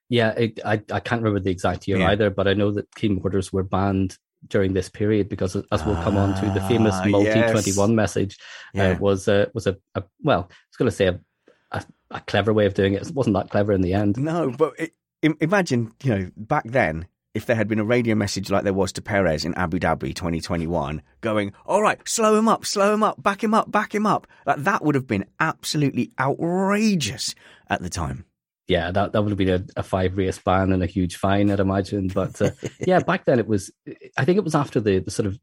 Yeah, 0.10 0.32
it, 0.32 0.60
I 0.66 0.74
I 0.92 1.00
can't 1.00 1.22
remember 1.22 1.40
the 1.40 1.52
exact 1.52 1.88
year 1.88 1.98
yeah. 1.98 2.10
either, 2.10 2.30
but 2.30 2.48
I 2.48 2.54
know 2.54 2.72
that 2.72 2.94
team 2.96 3.20
orders 3.24 3.52
were 3.52 3.64
banned 3.64 4.18
during 4.48 4.74
this 4.74 4.90
period 4.90 5.30
because, 5.30 5.56
as 5.56 5.86
we'll 5.86 5.96
come 6.04 6.18
on 6.18 6.36
to, 6.36 6.50
the 6.52 6.66
famous 6.68 6.96
ah, 6.98 7.06
multi 7.06 7.42
twenty 7.42 7.72
one 7.74 7.96
message 7.96 8.38
uh, 8.76 8.82
yeah. 8.82 8.90
uh, 8.90 9.00
was 9.00 9.28
a 9.28 9.50
was 9.54 9.68
a, 9.68 9.78
a, 9.96 10.04
well, 10.22 10.50
I 10.50 10.56
was 10.70 10.78
going 10.78 10.90
to 10.90 10.96
say 10.96 11.08
a, 11.08 11.20
a, 11.72 11.86
a, 12.12 12.20
clever 12.22 12.54
way 12.54 12.66
of 12.66 12.74
doing 12.74 12.94
it. 12.94 13.08
It 13.08 13.14
wasn't 13.14 13.36
that 13.36 13.50
clever 13.50 13.72
in 13.72 13.82
the 13.82 13.94
end. 13.94 14.18
No, 14.18 14.52
but 14.52 14.74
it, 14.78 14.94
imagine 15.40 15.94
you 16.04 16.16
know 16.16 16.32
back 16.36 16.66
then 16.66 17.08
if 17.34 17.48
there 17.48 17.56
had 17.56 17.68
been 17.68 17.80
a 17.80 17.86
radio 17.86 18.16
message 18.16 18.52
like 18.52 18.64
there 18.64 18.74
was 18.74 18.92
to 18.94 19.02
Perez 19.02 19.44
in 19.44 19.56
Abu 19.56 19.80
Dhabi 19.80 20.14
2021, 20.14 21.02
going, 21.22 21.54
all 21.66 21.82
right, 21.82 22.00
slow 22.08 22.38
him 22.38 22.48
up, 22.48 22.66
slow 22.66 22.94
him 22.94 23.02
up, 23.02 23.22
back 23.22 23.44
him 23.44 23.54
up, 23.54 23.72
back 23.72 23.94
him 23.94 24.06
up. 24.06 24.28
Like, 24.46 24.58
that 24.64 24.84
would 24.84 24.96
have 24.96 25.08
been 25.08 25.26
absolutely 25.40 26.12
outrageous 26.20 27.34
at 27.70 27.82
the 27.82 27.90
time. 27.90 28.26
Yeah, 28.68 28.92
that, 28.92 29.12
that 29.12 29.22
would 29.22 29.32
have 29.32 29.38
been 29.38 29.50
a, 29.50 29.80
a 29.80 29.84
five 29.84 30.16
race 30.16 30.38
ban 30.38 30.72
and 30.72 30.84
a 30.84 30.88
huge 30.88 31.18
fine, 31.18 31.50
I'd 31.50 31.60
imagine. 31.60 32.08
But 32.08 32.40
uh, 32.42 32.52
yeah, 32.80 33.00
back 33.00 33.26
then 33.26 33.40
it 33.40 33.48
was, 33.48 33.72
I 34.18 34.26
think 34.26 34.38
it 34.38 34.44
was 34.44 34.56
after 34.56 34.80
the, 34.80 35.00
the 35.00 35.12
sort 35.12 35.26
of 35.26 35.40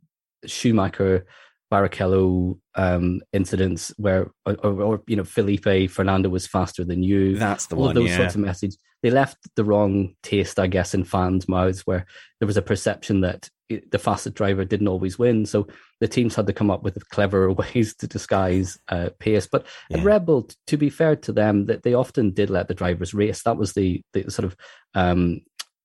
Schumacher 0.47 1.27
Barrichello 1.73 2.59
um, 2.77 3.21
incidents 3.33 3.93
where, 3.97 4.31
or, 4.47 4.55
or, 4.63 5.03
you 5.07 5.17
know, 5.17 5.25
Felipe 5.25 5.91
Fernando 5.91 6.29
was 6.29 6.47
faster 6.47 6.85
than 6.85 7.03
you. 7.03 7.37
That's 7.37 7.67
the 7.67 7.77
all 7.77 7.87
one. 7.87 7.95
those 7.95 8.11
yeah. 8.11 8.17
sorts 8.17 8.35
of 8.37 8.41
messages. 8.43 8.79
They 9.03 9.11
left 9.11 9.39
the 9.57 9.65
wrong 9.65 10.15
taste, 10.23 10.59
I 10.59 10.67
guess, 10.67 10.95
in 10.95 11.05
fans' 11.05 11.49
mouths, 11.49 11.87
where 11.87 12.07
there 12.39 12.47
was 12.47 12.57
a 12.57 12.63
perception 12.63 13.23
that 13.23 13.49
the 13.91 13.99
fastest 13.99 14.35
driver 14.35 14.65
didn't 14.65 14.89
always 14.89 15.19
win. 15.19 15.47
So 15.47 15.69
the 16.01 16.09
teams 16.09 16.35
had 16.35 16.47
to 16.49 16.53
come 16.53 16.71
up 16.71 16.83
with 16.83 17.09
clever 17.11 17.51
ways 17.75 17.95
to 17.97 18.07
disguise 18.07 18.79
uh, 18.89 19.11
pace. 19.19 19.47
But 19.47 19.67
yeah. 19.89 19.99
at 19.99 20.05
Red 20.05 20.27
Bull, 20.27 20.49
to 20.67 20.77
be 20.77 20.91
fair 20.91 21.17
to 21.17 21.33
them, 21.33 21.67
that 21.67 21.83
they 21.83 21.95
often 21.95 22.33
did 22.33 22.51
let 22.51 22.69
the 22.69 22.75
drivers 22.75 23.15
race. 23.15 23.43
That 23.43 23.57
was 23.57 23.73
the 23.73 24.03
the 24.13 24.31
sort 24.31 24.47
of 24.47 24.57
um, 24.95 25.41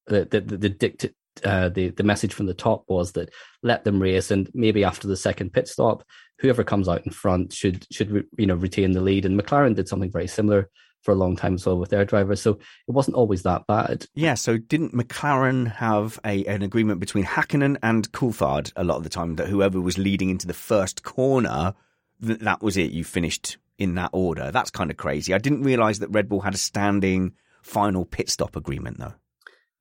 the 0.07 0.25
the, 0.25 0.41
the, 0.41 0.57
the 0.57 0.69
dictate 0.69 1.13
uh, 1.43 1.69
the 1.69 1.89
the 1.89 2.03
message 2.03 2.33
from 2.33 2.45
the 2.45 2.53
top 2.53 2.85
was 2.87 3.11
that 3.13 3.29
let 3.61 3.83
them 3.83 4.01
race, 4.01 4.31
and 4.31 4.49
maybe 4.53 4.83
after 4.83 5.07
the 5.07 5.17
second 5.17 5.51
pit 5.51 5.67
stop, 5.67 6.03
whoever 6.39 6.63
comes 6.63 6.87
out 6.87 7.05
in 7.05 7.11
front 7.11 7.53
should 7.53 7.85
should 7.91 8.25
you 8.37 8.45
know 8.45 8.55
retain 8.55 8.91
the 8.91 9.01
lead. 9.01 9.25
And 9.25 9.39
McLaren 9.39 9.75
did 9.75 9.87
something 9.87 10.11
very 10.11 10.27
similar 10.27 10.69
for 11.05 11.11
a 11.11 11.15
long 11.15 11.35
time 11.35 11.53
as 11.53 11.65
well 11.65 11.77
with 11.77 11.91
their 11.91 12.03
drivers, 12.03 12.41
so 12.41 12.59
it 12.87 12.91
wasn't 12.91 13.15
always 13.15 13.43
that 13.43 13.67
bad. 13.67 14.07
Yeah. 14.15 14.33
So 14.33 14.57
didn't 14.57 14.93
McLaren 14.93 15.71
have 15.75 16.19
a 16.25 16.43
an 16.45 16.63
agreement 16.63 16.99
between 16.99 17.23
Hakkinen 17.23 17.77
and 17.83 18.11
Coulthard 18.11 18.73
a 18.75 18.83
lot 18.83 18.97
of 18.97 19.03
the 19.03 19.09
time 19.09 19.35
that 19.35 19.47
whoever 19.47 19.79
was 19.79 19.99
leading 19.99 20.29
into 20.29 20.47
the 20.47 20.53
first 20.53 21.03
corner, 21.03 21.75
that 22.19 22.41
that 22.41 22.61
was 22.63 22.75
it. 22.75 22.91
You 22.91 23.03
finished 23.03 23.57
in 23.77 23.95
that 23.95 24.09
order. 24.13 24.51
That's 24.51 24.71
kind 24.71 24.89
of 24.89 24.97
crazy. 24.97 25.33
I 25.33 25.37
didn't 25.37 25.63
realize 25.63 25.99
that 25.99 26.09
Red 26.09 26.27
Bull 26.27 26.41
had 26.41 26.55
a 26.55 26.57
standing 26.57 27.33
final 27.61 28.03
pit 28.03 28.29
stop 28.29 28.55
agreement 28.55 28.97
though. 28.97 29.13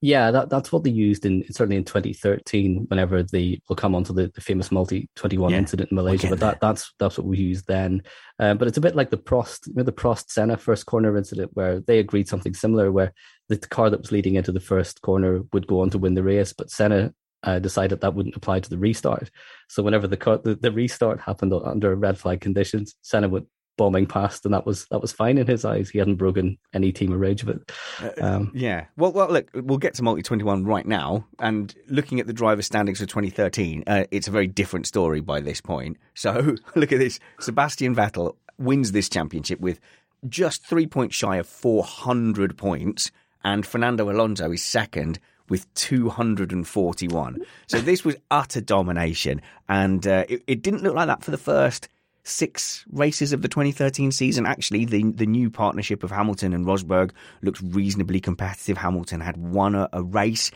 Yeah, 0.04 0.30
that, 0.32 0.50
that's 0.50 0.70
what 0.70 0.84
they 0.84 0.90
used 0.90 1.24
in 1.24 1.50
certainly 1.50 1.78
in 1.78 1.84
2013. 1.84 2.84
Whenever 2.88 3.22
they 3.22 3.62
will 3.66 3.76
come 3.76 3.94
onto 3.94 4.12
the, 4.12 4.30
the 4.34 4.42
famous 4.42 4.70
multi 4.70 5.08
21 5.16 5.50
yeah, 5.50 5.56
incident 5.56 5.90
in 5.90 5.94
Malaysia, 5.94 6.28
but 6.28 6.40
that, 6.40 6.60
that's 6.60 6.92
that's 6.98 7.16
what 7.16 7.26
we 7.26 7.38
used 7.38 7.66
then. 7.68 8.02
Um, 8.38 8.58
but 8.58 8.68
it's 8.68 8.76
a 8.76 8.82
bit 8.82 8.94
like 8.94 9.08
the 9.08 9.16
Prost, 9.16 9.66
you 9.66 9.72
know, 9.72 9.82
the 9.82 9.92
Prost 9.92 10.28
Senna 10.28 10.58
first 10.58 10.84
corner 10.84 11.16
incident, 11.16 11.52
where 11.54 11.80
they 11.80 12.00
agreed 12.00 12.28
something 12.28 12.52
similar, 12.52 12.92
where 12.92 13.14
the 13.48 13.56
car 13.56 13.88
that 13.88 14.00
was 14.00 14.12
leading 14.12 14.34
into 14.34 14.52
the 14.52 14.60
first 14.60 15.00
corner 15.00 15.40
would 15.54 15.66
go 15.66 15.80
on 15.80 15.88
to 15.88 15.98
win 15.98 16.12
the 16.12 16.22
race, 16.22 16.52
but 16.52 16.70
Senna 16.70 17.14
uh, 17.42 17.58
decided 17.58 18.02
that 18.02 18.14
wouldn't 18.14 18.36
apply 18.36 18.60
to 18.60 18.68
the 18.68 18.76
restart. 18.76 19.30
So 19.70 19.82
whenever 19.82 20.06
the, 20.06 20.18
car, 20.18 20.36
the, 20.36 20.54
the 20.54 20.70
restart 20.70 21.18
happened 21.18 21.54
under 21.54 21.96
red 21.96 22.18
flag 22.18 22.42
conditions, 22.42 22.94
Senna 23.00 23.30
would 23.30 23.46
bombing 23.76 24.06
past, 24.06 24.44
and 24.44 24.54
that 24.54 24.66
was 24.66 24.86
that 24.86 25.00
was 25.00 25.12
fine 25.12 25.38
in 25.38 25.46
his 25.46 25.64
eyes. 25.64 25.90
He 25.90 25.98
hadn't 25.98 26.16
broken 26.16 26.58
any 26.72 26.92
team 26.92 27.12
arrangement. 27.12 27.70
Uh, 28.00 28.10
um, 28.20 28.52
yeah. 28.54 28.86
Well, 28.96 29.12
well, 29.12 29.28
look, 29.30 29.50
we'll 29.54 29.78
get 29.78 29.94
to 29.94 30.02
multi 30.02 30.22
twenty 30.22 30.44
one 30.44 30.64
right 30.64 30.86
now, 30.86 31.26
and 31.38 31.74
looking 31.88 32.20
at 32.20 32.26
the 32.26 32.32
driver 32.32 32.62
standings 32.62 33.00
for 33.00 33.06
twenty 33.06 33.30
thirteen, 33.30 33.84
uh, 33.86 34.04
it's 34.10 34.28
a 34.28 34.30
very 34.30 34.46
different 34.46 34.86
story 34.86 35.20
by 35.20 35.40
this 35.40 35.60
point. 35.60 35.96
So 36.14 36.56
look 36.74 36.92
at 36.92 36.98
this: 36.98 37.18
Sebastian 37.40 37.94
Vettel 37.94 38.36
wins 38.58 38.92
this 38.92 39.08
championship 39.08 39.60
with 39.60 39.80
just 40.28 40.64
three 40.64 40.86
points 40.86 41.16
shy 41.16 41.36
of 41.36 41.46
four 41.46 41.84
hundred 41.84 42.56
points, 42.56 43.10
and 43.42 43.66
Fernando 43.66 44.10
Alonso 44.10 44.50
is 44.52 44.62
second 44.62 45.18
with 45.48 45.72
241. 45.74 47.44
So 47.66 47.78
this 47.78 48.04
was 48.04 48.16
utter 48.30 48.60
domination. 48.60 49.42
And 49.68 50.06
uh, 50.06 50.24
it, 50.28 50.42
it, 50.46 50.62
didn't 50.62 50.82
look 50.82 50.94
like 50.94 51.06
that 51.06 51.22
for 51.22 51.30
the 51.30 51.38
first 51.38 51.88
six 52.24 52.84
races 52.90 53.32
of 53.32 53.42
the 53.42 53.48
2013 53.48 54.10
season. 54.10 54.46
Actually, 54.46 54.84
the 54.84 55.04
the 55.12 55.26
new 55.26 55.50
partnership 55.50 56.02
of 56.02 56.10
Hamilton 56.10 56.52
and 56.52 56.66
Rosberg 56.66 57.12
looked 57.42 57.60
reasonably 57.60 58.20
competitive. 58.20 58.78
Hamilton 58.78 59.20
had 59.20 59.36
won 59.36 59.74
a, 59.74 59.88
a 59.92 60.02
race. 60.02 60.50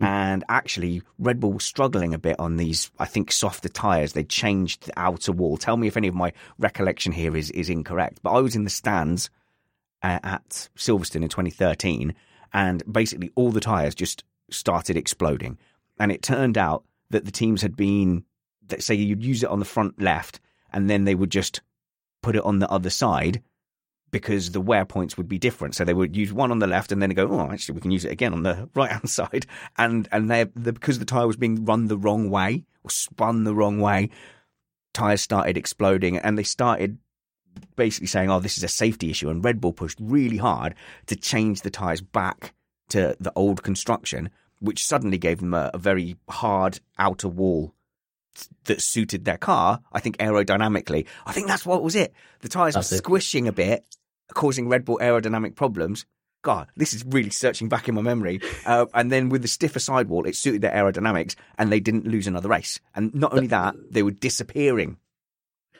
Mm. 0.00 0.06
And 0.06 0.44
actually, 0.48 1.02
Red 1.18 1.38
Bull 1.38 1.52
was 1.52 1.64
struggling 1.64 2.14
a 2.14 2.18
bit 2.18 2.36
on 2.38 2.56
these, 2.56 2.90
I 2.98 3.04
think, 3.04 3.30
softer 3.30 3.68
tyres. 3.68 4.14
They 4.14 4.24
changed 4.24 4.86
the 4.86 4.92
outer 4.96 5.32
wall. 5.32 5.56
Tell 5.56 5.76
me 5.76 5.86
if 5.86 5.96
any 5.96 6.08
of 6.08 6.14
my 6.14 6.32
recollection 6.58 7.12
here 7.12 7.36
is, 7.36 7.50
is 7.50 7.68
incorrect. 7.68 8.20
But 8.22 8.32
I 8.32 8.40
was 8.40 8.56
in 8.56 8.64
the 8.64 8.70
stands 8.70 9.30
uh, 10.02 10.18
at 10.22 10.68
Silverstone 10.76 11.22
in 11.22 11.28
2013, 11.28 12.14
and 12.52 12.82
basically 12.90 13.30
all 13.34 13.52
the 13.52 13.60
tyres 13.60 13.94
just 13.94 14.24
started 14.50 14.96
exploding. 14.96 15.58
And 15.98 16.10
it 16.10 16.22
turned 16.22 16.58
out 16.58 16.84
that 17.10 17.24
the 17.24 17.30
teams 17.30 17.62
had 17.62 17.76
been, 17.76 18.24
say, 18.78 18.94
you'd 18.94 19.22
use 19.22 19.42
it 19.42 19.50
on 19.50 19.58
the 19.58 19.64
front 19.64 20.00
left, 20.00 20.40
and 20.72 20.88
then 20.88 21.04
they 21.04 21.14
would 21.14 21.30
just 21.30 21.60
put 22.22 22.36
it 22.36 22.44
on 22.44 22.58
the 22.58 22.70
other 22.70 22.90
side 22.90 23.42
because 24.12 24.50
the 24.50 24.60
wear 24.60 24.84
points 24.84 25.16
would 25.16 25.28
be 25.28 25.38
different. 25.38 25.74
So 25.74 25.84
they 25.84 25.94
would 25.94 26.16
use 26.16 26.32
one 26.32 26.50
on 26.50 26.58
the 26.58 26.66
left 26.66 26.92
and 26.92 27.02
then 27.02 27.10
go, 27.10 27.26
oh, 27.28 27.50
actually, 27.50 27.74
we 27.74 27.80
can 27.80 27.90
use 27.90 28.04
it 28.04 28.12
again 28.12 28.32
on 28.32 28.42
the 28.42 28.68
right 28.74 28.90
hand 28.92 29.10
side. 29.10 29.46
And 29.76 30.08
and 30.12 30.30
they 30.30 30.44
because 30.44 30.98
the 30.98 31.04
tire 31.04 31.26
was 31.26 31.36
being 31.36 31.64
run 31.64 31.88
the 31.88 31.98
wrong 31.98 32.30
way 32.30 32.64
or 32.84 32.90
spun 32.90 33.44
the 33.44 33.54
wrong 33.54 33.80
way, 33.80 34.10
tires 34.92 35.22
started 35.22 35.56
exploding 35.56 36.18
and 36.18 36.38
they 36.38 36.44
started 36.44 36.98
basically 37.76 38.06
saying, 38.06 38.30
oh, 38.30 38.40
this 38.40 38.56
is 38.56 38.64
a 38.64 38.68
safety 38.68 39.10
issue. 39.10 39.28
And 39.28 39.44
Red 39.44 39.60
Bull 39.60 39.72
pushed 39.72 39.98
really 40.00 40.38
hard 40.38 40.74
to 41.06 41.16
change 41.16 41.62
the 41.62 41.70
tires 41.70 42.00
back 42.00 42.54
to 42.90 43.16
the 43.18 43.32
old 43.34 43.62
construction, 43.62 44.30
which 44.60 44.84
suddenly 44.84 45.18
gave 45.18 45.40
them 45.40 45.54
a, 45.54 45.70
a 45.74 45.78
very 45.78 46.16
hard 46.28 46.80
outer 46.98 47.28
wall 47.28 47.74
that 48.64 48.80
suited 48.80 49.24
their 49.24 49.38
car. 49.38 49.80
I 49.92 50.00
think 50.00 50.16
aerodynamically, 50.18 51.06
I 51.26 51.32
think 51.32 51.46
that's 51.48 51.66
what 51.66 51.82
was 51.82 51.96
it. 51.96 52.12
The 52.40 52.48
tires 52.48 52.74
that's 52.74 52.90
were 52.90 52.98
squishing 52.98 53.48
a 53.48 53.52
bit, 53.52 53.84
causing 54.34 54.68
Red 54.68 54.84
Bull 54.84 54.98
aerodynamic 55.00 55.54
problems. 55.54 56.06
God, 56.42 56.68
this 56.76 56.92
is 56.92 57.04
really 57.06 57.30
searching 57.30 57.68
back 57.68 57.88
in 57.88 57.94
my 57.94 58.02
memory. 58.02 58.40
Uh, 58.64 58.86
and 58.94 59.10
then 59.10 59.28
with 59.28 59.42
the 59.42 59.48
stiffer 59.48 59.80
sidewall, 59.80 60.24
it 60.24 60.36
suited 60.36 60.62
their 60.62 60.70
aerodynamics, 60.70 61.34
and 61.58 61.72
they 61.72 61.80
didn't 61.80 62.06
lose 62.06 62.28
another 62.28 62.48
race. 62.48 62.78
And 62.94 63.12
not 63.12 63.32
only 63.32 63.48
that, 63.48 63.74
they 63.90 64.04
were 64.04 64.12
disappearing. 64.12 64.98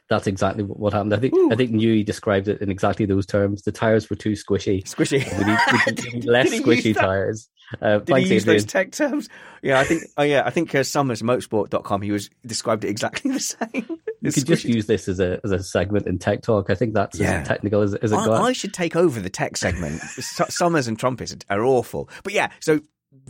That's 0.09 0.27
exactly 0.27 0.65
what 0.65 0.93
happened. 0.93 1.15
I 1.15 1.19
think 1.19 1.35
Ooh. 1.35 1.51
I 1.53 1.55
think 1.55 1.71
Newey 1.71 2.05
described 2.05 2.49
it 2.49 2.61
in 2.61 2.71
exactly 2.71 3.07
those 3.07 3.25
terms. 3.25 3.63
The 3.63 3.73
tires 3.73 4.11
were 4.11 4.17
too 4.17 4.33
squishy. 4.33 4.83
Squishy. 4.83 5.23
We 5.39 5.45
need, 5.45 6.13
we 6.13 6.19
need 6.19 6.25
less 6.27 6.51
squishy 6.51 6.95
tires. 6.95 7.49
Uh, 7.81 7.99
Did 7.99 8.16
he 8.16 8.23
use 8.23 8.43
Adrian. 8.43 8.57
those 8.57 8.64
tech 8.64 8.93
terms? 8.93 9.29
Yeah, 9.62 9.79
I 9.79 9.85
think. 9.85 10.03
Oh, 10.16 10.23
yeah, 10.23 10.43
I 10.45 10.51
think 10.51 10.75
uh, 10.75 10.83
Summers 10.83 11.23
Motorsport.com. 11.23 12.03
He 12.03 12.11
was 12.11 12.31
described 12.47 12.85
it 12.85 12.89
exactly 12.89 13.31
the 13.33 13.41
same. 13.41 13.99
you 14.20 14.33
could 14.33 14.47
just 14.47 14.64
use 14.64 14.87
this 14.87 15.09
as 15.09 15.20
a 15.20 15.41
as 15.45 15.53
a 15.53 15.62
segment 15.62 16.07
in 16.07 16.18
tech 16.18 16.43
talk. 16.43 16.70
I 16.70 16.75
think 16.75 16.95
that's 16.95 17.18
yeah. 17.18 17.41
as 17.41 17.49
technical 17.49 17.83
as, 17.83 17.95
as 17.95 18.12
it 18.12 18.16
I, 18.16 18.27
got. 18.27 18.43
I 18.43 18.53
should 18.53 18.75
take 18.75 18.97
over 18.97 19.20
the 19.20 19.31
tech 19.31 19.57
segment. 19.57 20.01
Summers 20.49 20.89
and 20.89 20.99
trumpets 20.99 21.35
are 21.49 21.64
awful, 21.64 22.09
but 22.23 22.33
yeah. 22.33 22.51
So 22.61 22.81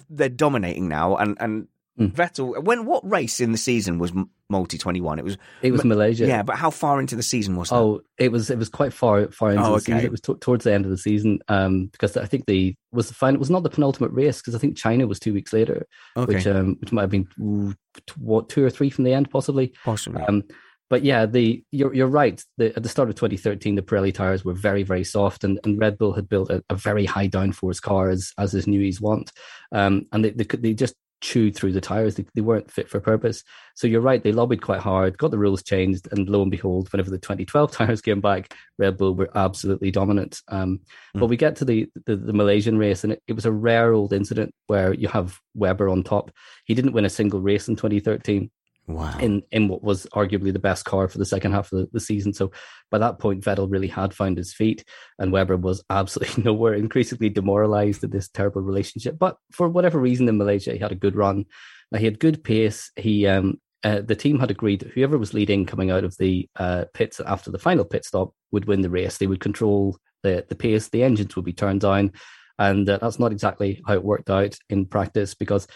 they're 0.08 0.28
dominating 0.28 0.88
now, 0.88 1.16
and 1.16 1.36
and 1.40 1.68
mm. 1.98 2.12
Vettel. 2.12 2.62
When 2.62 2.86
what 2.86 3.08
race 3.08 3.40
in 3.40 3.52
the 3.52 3.58
season 3.58 3.98
was 3.98 4.12
multi 4.48 4.78
twenty 4.78 5.00
one? 5.00 5.18
It 5.18 5.24
was 5.24 5.38
it 5.62 5.72
was 5.72 5.84
Malaysia. 5.84 6.26
Yeah, 6.26 6.42
but 6.42 6.56
how 6.56 6.70
far 6.70 7.00
into 7.00 7.16
the 7.16 7.22
season 7.22 7.56
was 7.56 7.70
that? 7.70 7.76
Oh, 7.76 8.00
it 8.18 8.30
was 8.30 8.50
it 8.50 8.58
was 8.58 8.68
quite 8.68 8.92
far 8.92 9.28
far 9.28 9.50
into 9.50 9.62
oh, 9.62 9.66
the 9.66 9.72
okay. 9.74 9.84
season. 9.84 10.04
It 10.04 10.10
was 10.10 10.20
t- 10.20 10.34
towards 10.34 10.64
the 10.64 10.72
end 10.72 10.84
of 10.84 10.90
the 10.90 10.98
season. 10.98 11.38
Um, 11.48 11.86
because 11.86 12.16
I 12.16 12.26
think 12.26 12.46
the 12.46 12.74
was 12.92 13.08
the 13.08 13.14
final 13.14 13.38
was 13.38 13.50
not 13.50 13.62
the 13.62 13.70
penultimate 13.70 14.12
race 14.12 14.40
because 14.40 14.54
I 14.54 14.58
think 14.58 14.76
China 14.76 15.06
was 15.06 15.18
two 15.18 15.34
weeks 15.34 15.52
later, 15.52 15.86
okay. 16.16 16.34
which 16.34 16.46
um 16.46 16.76
which 16.80 16.92
might 16.92 17.02
have 17.02 17.10
been 17.10 17.74
what 18.16 18.48
two 18.48 18.64
or 18.64 18.70
three 18.70 18.90
from 18.90 19.04
the 19.04 19.12
end 19.12 19.30
possibly. 19.30 19.72
Possibly. 19.84 20.22
Um, 20.22 20.44
but 20.92 21.04
yeah, 21.04 21.24
the 21.24 21.64
you're 21.70 21.94
you're 21.94 22.06
right. 22.06 22.44
The, 22.58 22.76
at 22.76 22.82
the 22.82 22.88
start 22.90 23.08
of 23.08 23.14
2013, 23.14 23.76
the 23.76 23.80
Pirelli 23.82 24.12
tires 24.12 24.44
were 24.44 24.52
very 24.52 24.82
very 24.82 25.04
soft, 25.04 25.42
and, 25.42 25.58
and 25.64 25.78
Red 25.78 25.96
Bull 25.96 26.12
had 26.12 26.28
built 26.28 26.50
a, 26.50 26.62
a 26.68 26.74
very 26.74 27.06
high 27.06 27.28
downforce 27.28 27.80
car 27.80 28.10
as 28.10 28.34
as 28.36 28.52
his 28.52 28.66
Newey's 28.66 29.00
want, 29.00 29.32
um, 29.72 30.04
and 30.12 30.22
they, 30.22 30.30
they 30.32 30.44
could 30.44 30.62
they 30.62 30.74
just 30.74 30.94
chewed 31.22 31.56
through 31.56 31.72
the 31.72 31.80
tires. 31.80 32.16
They, 32.16 32.26
they 32.34 32.42
weren't 32.42 32.70
fit 32.70 32.90
for 32.90 33.00
purpose. 33.00 33.42
So 33.74 33.86
you're 33.86 34.02
right. 34.02 34.22
They 34.22 34.32
lobbied 34.32 34.60
quite 34.60 34.80
hard, 34.80 35.16
got 35.16 35.30
the 35.30 35.38
rules 35.38 35.62
changed, 35.62 36.08
and 36.12 36.28
lo 36.28 36.42
and 36.42 36.50
behold, 36.50 36.92
whenever 36.92 37.10
the 37.10 37.18
2012 37.18 37.72
tires 37.72 38.02
came 38.02 38.20
back, 38.20 38.54
Red 38.76 38.98
Bull 38.98 39.14
were 39.14 39.30
absolutely 39.34 39.90
dominant. 39.90 40.42
Um, 40.48 40.80
mm. 41.16 41.20
But 41.20 41.28
we 41.28 41.38
get 41.38 41.56
to 41.56 41.64
the, 41.64 41.88
the, 42.04 42.16
the 42.16 42.34
Malaysian 42.34 42.76
race, 42.76 43.04
and 43.04 43.14
it, 43.14 43.22
it 43.26 43.32
was 43.32 43.46
a 43.46 43.52
rare 43.52 43.94
old 43.94 44.12
incident 44.12 44.54
where 44.66 44.92
you 44.92 45.08
have 45.08 45.38
Webber 45.54 45.88
on 45.88 46.02
top. 46.02 46.30
He 46.66 46.74
didn't 46.74 46.92
win 46.92 47.06
a 47.06 47.10
single 47.10 47.40
race 47.40 47.68
in 47.68 47.76
2013. 47.76 48.50
Wow. 48.88 49.16
In 49.20 49.42
in 49.52 49.68
what 49.68 49.82
was 49.82 50.06
arguably 50.06 50.52
the 50.52 50.58
best 50.58 50.84
car 50.84 51.06
for 51.06 51.18
the 51.18 51.24
second 51.24 51.52
half 51.52 51.72
of 51.72 51.78
the, 51.78 51.88
the, 51.92 52.00
season. 52.00 52.32
So 52.32 52.50
by 52.90 52.98
that 52.98 53.20
point, 53.20 53.44
Vettel 53.44 53.70
really 53.70 53.86
had 53.86 54.12
found 54.12 54.36
his 54.36 54.52
feet, 54.52 54.84
and 55.20 55.30
Webber 55.30 55.56
was 55.56 55.84
absolutely 55.90 56.42
nowhere, 56.42 56.74
increasingly 56.74 57.28
demoralized 57.28 58.02
in 58.02 58.10
this 58.10 58.28
terrible 58.28 58.62
relationship. 58.62 59.18
But 59.18 59.36
for 59.52 59.68
whatever 59.68 60.00
reason 60.00 60.28
in 60.28 60.36
Malaysia, 60.36 60.72
he 60.72 60.78
had 60.78 60.92
a 60.92 60.96
good 60.96 61.14
run. 61.14 61.44
Now, 61.92 62.00
he 62.00 62.06
had 62.06 62.18
good 62.18 62.42
pace. 62.42 62.90
He 62.96 63.26
um, 63.26 63.60
uh, 63.84 64.00
the 64.00 64.16
team 64.16 64.40
had 64.40 64.50
agreed 64.50 64.80
that 64.80 64.90
whoever 64.90 65.16
was 65.16 65.34
leading 65.34 65.64
coming 65.64 65.90
out 65.90 66.04
of 66.04 66.16
the 66.18 66.48
uh, 66.56 66.84
pits 66.92 67.20
after 67.20 67.50
the 67.50 67.58
final 67.58 67.84
pit 67.84 68.04
stop 68.04 68.34
would 68.50 68.64
win 68.64 68.80
the 68.80 68.90
race. 68.90 69.18
They 69.18 69.28
would 69.28 69.40
control 69.40 69.96
the 70.24 70.44
the 70.48 70.56
pace. 70.56 70.88
The 70.88 71.04
engines 71.04 71.36
would 71.36 71.44
be 71.44 71.52
turned 71.52 71.82
down, 71.82 72.12
and 72.58 72.88
uh, 72.88 72.98
that's 72.98 73.20
not 73.20 73.32
exactly 73.32 73.80
how 73.86 73.94
it 73.94 74.04
worked 74.04 74.28
out 74.28 74.56
in 74.68 74.86
practice 74.86 75.34
because 75.34 75.68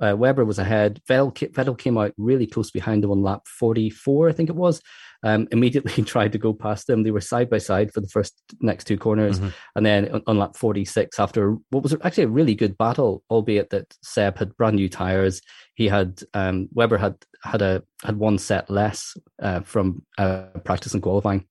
uh, 0.00 0.14
Webber 0.16 0.44
was 0.44 0.58
ahead. 0.58 1.00
Vettel, 1.08 1.32
Vettel 1.32 1.78
came 1.78 1.98
out 1.98 2.12
really 2.16 2.46
close 2.46 2.70
behind 2.70 3.04
him 3.04 3.10
on 3.10 3.22
lap 3.22 3.42
44, 3.46 4.28
I 4.28 4.32
think 4.32 4.48
it 4.48 4.56
was. 4.56 4.80
Um, 5.22 5.48
immediately 5.52 6.02
tried 6.04 6.32
to 6.32 6.38
go 6.38 6.52
past 6.52 6.86
them. 6.86 7.02
They 7.02 7.10
were 7.10 7.20
side 7.20 7.48
by 7.48 7.58
side 7.58 7.92
for 7.92 8.00
the 8.00 8.08
first 8.08 8.34
next 8.60 8.84
two 8.84 8.98
corners, 8.98 9.38
mm-hmm. 9.38 9.48
and 9.76 9.86
then 9.86 10.10
on, 10.12 10.22
on, 10.26 10.38
lap 10.38 10.56
46, 10.56 11.18
after 11.18 11.56
what 11.70 11.82
was 11.82 11.96
actually 12.02 12.24
a 12.24 12.28
really 12.28 12.54
good 12.54 12.76
battle, 12.76 13.22
albeit 13.30 13.70
that 13.70 13.94
Seb 14.02 14.38
had 14.38 14.56
brand 14.56 14.76
new 14.76 14.88
tires, 14.88 15.40
he 15.74 15.88
had 15.88 16.22
um, 16.34 16.68
Webber 16.72 16.98
had 16.98 17.16
had 17.42 17.62
a 17.62 17.82
had 18.02 18.18
one 18.18 18.38
set 18.38 18.68
less 18.68 19.16
uh, 19.42 19.60
from 19.60 20.02
uh, 20.18 20.42
practice 20.64 20.92
and 20.92 21.02
qualifying, 21.02 21.46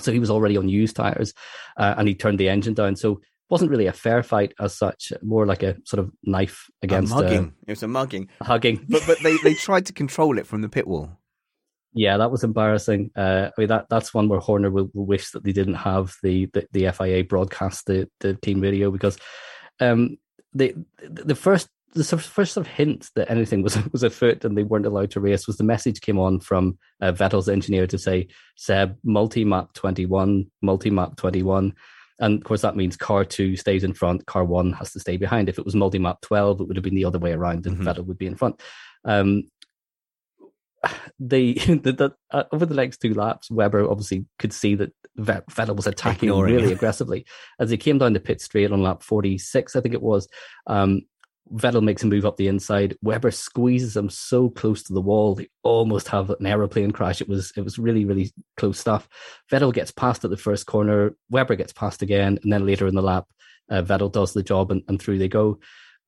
so 0.00 0.12
he 0.12 0.18
was 0.18 0.30
already 0.30 0.56
on 0.56 0.68
used 0.68 0.96
tires, 0.96 1.32
uh, 1.76 1.94
and 1.96 2.08
he 2.08 2.14
turned 2.14 2.40
the 2.40 2.48
engine 2.48 2.74
down. 2.74 2.96
So 2.96 3.20
wasn't 3.48 3.70
really 3.70 3.86
a 3.86 3.92
fair 3.92 4.22
fight 4.22 4.54
as 4.58 4.76
such, 4.76 5.12
more 5.22 5.46
like 5.46 5.62
a 5.62 5.76
sort 5.84 6.00
of 6.00 6.10
knife 6.22 6.70
against 6.82 7.12
a 7.12 7.16
mugging. 7.16 7.44
Uh, 7.44 7.64
it 7.66 7.72
was 7.72 7.82
a 7.82 7.88
mugging, 7.88 8.28
a 8.40 8.44
hugging. 8.44 8.84
But 8.88 9.02
but 9.06 9.18
they, 9.22 9.36
they 9.38 9.54
tried 9.68 9.86
to 9.86 9.92
control 9.92 10.38
it 10.38 10.46
from 10.46 10.62
the 10.62 10.68
pit 10.68 10.86
wall. 10.86 11.18
Yeah, 11.94 12.16
that 12.16 12.30
was 12.30 12.42
embarrassing. 12.42 13.10
Uh, 13.14 13.50
I 13.56 13.60
mean, 13.60 13.68
that 13.68 13.88
that's 13.90 14.14
one 14.14 14.28
where 14.28 14.40
Horner 14.40 14.70
will, 14.70 14.88
will, 14.94 15.04
wish 15.04 15.30
that 15.32 15.44
they 15.44 15.52
didn't 15.52 15.74
have 15.74 16.14
the, 16.22 16.46
the, 16.46 16.66
the 16.72 16.90
FIA 16.92 17.24
broadcast 17.24 17.86
the, 17.86 18.08
the 18.20 18.34
team 18.34 18.62
video 18.62 18.90
because 18.90 19.18
um, 19.80 20.16
the 20.54 20.74
the 21.02 21.34
first 21.34 21.68
the 21.94 22.04
first 22.04 22.54
sort 22.54 22.66
of 22.66 22.72
hint 22.72 23.10
that 23.14 23.30
anything 23.30 23.62
was 23.62 23.76
was 23.92 24.02
afoot 24.02 24.44
and 24.44 24.56
they 24.56 24.62
weren't 24.62 24.86
allowed 24.86 25.10
to 25.10 25.20
race 25.20 25.46
was 25.46 25.56
the 25.56 25.64
message 25.64 26.00
came 26.00 26.18
on 26.18 26.40
from 26.40 26.78
uh, 27.00 27.12
Vettel's 27.12 27.48
engineer 27.48 27.86
to 27.86 27.98
say 27.98 28.28
Seb 28.56 28.96
multi 29.04 29.44
map 29.44 29.72
twenty 29.74 30.06
one 30.06 30.46
multi 30.62 30.90
map 30.90 31.16
twenty 31.16 31.42
one 31.42 31.74
and 32.22 32.38
of 32.38 32.44
course, 32.44 32.62
that 32.62 32.76
means 32.76 32.96
car 32.96 33.24
two 33.24 33.56
stays 33.56 33.82
in 33.82 33.92
front, 33.92 34.26
car 34.26 34.44
one 34.44 34.72
has 34.74 34.92
to 34.92 35.00
stay 35.00 35.16
behind. 35.16 35.48
If 35.48 35.58
it 35.58 35.64
was 35.64 35.74
multi 35.74 35.98
map 35.98 36.20
12, 36.20 36.60
it 36.60 36.68
would 36.68 36.76
have 36.76 36.84
been 36.84 36.94
the 36.94 37.04
other 37.04 37.18
way 37.18 37.32
around 37.32 37.66
and 37.66 37.76
mm-hmm. 37.76 37.88
Vettel 37.88 38.06
would 38.06 38.16
be 38.16 38.28
in 38.28 38.36
front. 38.36 38.62
Um, 39.04 39.50
the, 41.18 41.54
the, 41.66 41.92
the 41.92 42.14
uh, 42.30 42.44
over 42.52 42.64
the 42.64 42.76
next 42.76 42.98
two 42.98 43.12
laps, 43.12 43.50
Webber 43.50 43.90
obviously 43.90 44.24
could 44.38 44.52
see 44.52 44.76
that 44.76 44.92
Vettel 45.18 45.74
was 45.74 45.88
attacking 45.88 46.28
Ignoring 46.28 46.54
really 46.54 46.72
aggressively 46.72 47.26
as 47.58 47.70
he 47.70 47.76
came 47.76 47.98
down 47.98 48.12
the 48.12 48.20
pit 48.20 48.40
straight 48.40 48.70
on 48.70 48.84
lap 48.84 49.02
46, 49.02 49.74
I 49.74 49.80
think 49.80 49.94
it 49.94 50.02
was. 50.02 50.28
Um, 50.68 51.02
Vettel 51.50 51.82
makes 51.82 52.02
a 52.02 52.06
move 52.06 52.24
up 52.24 52.36
the 52.36 52.48
inside. 52.48 52.96
Webber 53.02 53.30
squeezes 53.30 53.96
him 53.96 54.08
so 54.08 54.48
close 54.48 54.82
to 54.84 54.92
the 54.92 55.00
wall, 55.00 55.34
they 55.34 55.48
almost 55.62 56.08
have 56.08 56.30
an 56.30 56.46
aeroplane 56.46 56.90
crash. 56.90 57.20
It 57.20 57.28
was 57.28 57.52
it 57.56 57.62
was 57.62 57.78
really 57.78 58.04
really 58.04 58.32
close 58.56 58.78
stuff. 58.78 59.08
Vettel 59.50 59.72
gets 59.72 59.90
past 59.90 60.24
at 60.24 60.30
the 60.30 60.36
first 60.36 60.66
corner. 60.66 61.14
Webber 61.30 61.56
gets 61.56 61.72
past 61.72 62.02
again, 62.02 62.38
and 62.42 62.52
then 62.52 62.66
later 62.66 62.86
in 62.86 62.94
the 62.94 63.02
lap, 63.02 63.26
uh, 63.70 63.82
Vettel 63.82 64.12
does 64.12 64.32
the 64.32 64.42
job, 64.42 64.70
and, 64.70 64.82
and 64.88 65.00
through 65.00 65.18
they 65.18 65.28
go. 65.28 65.58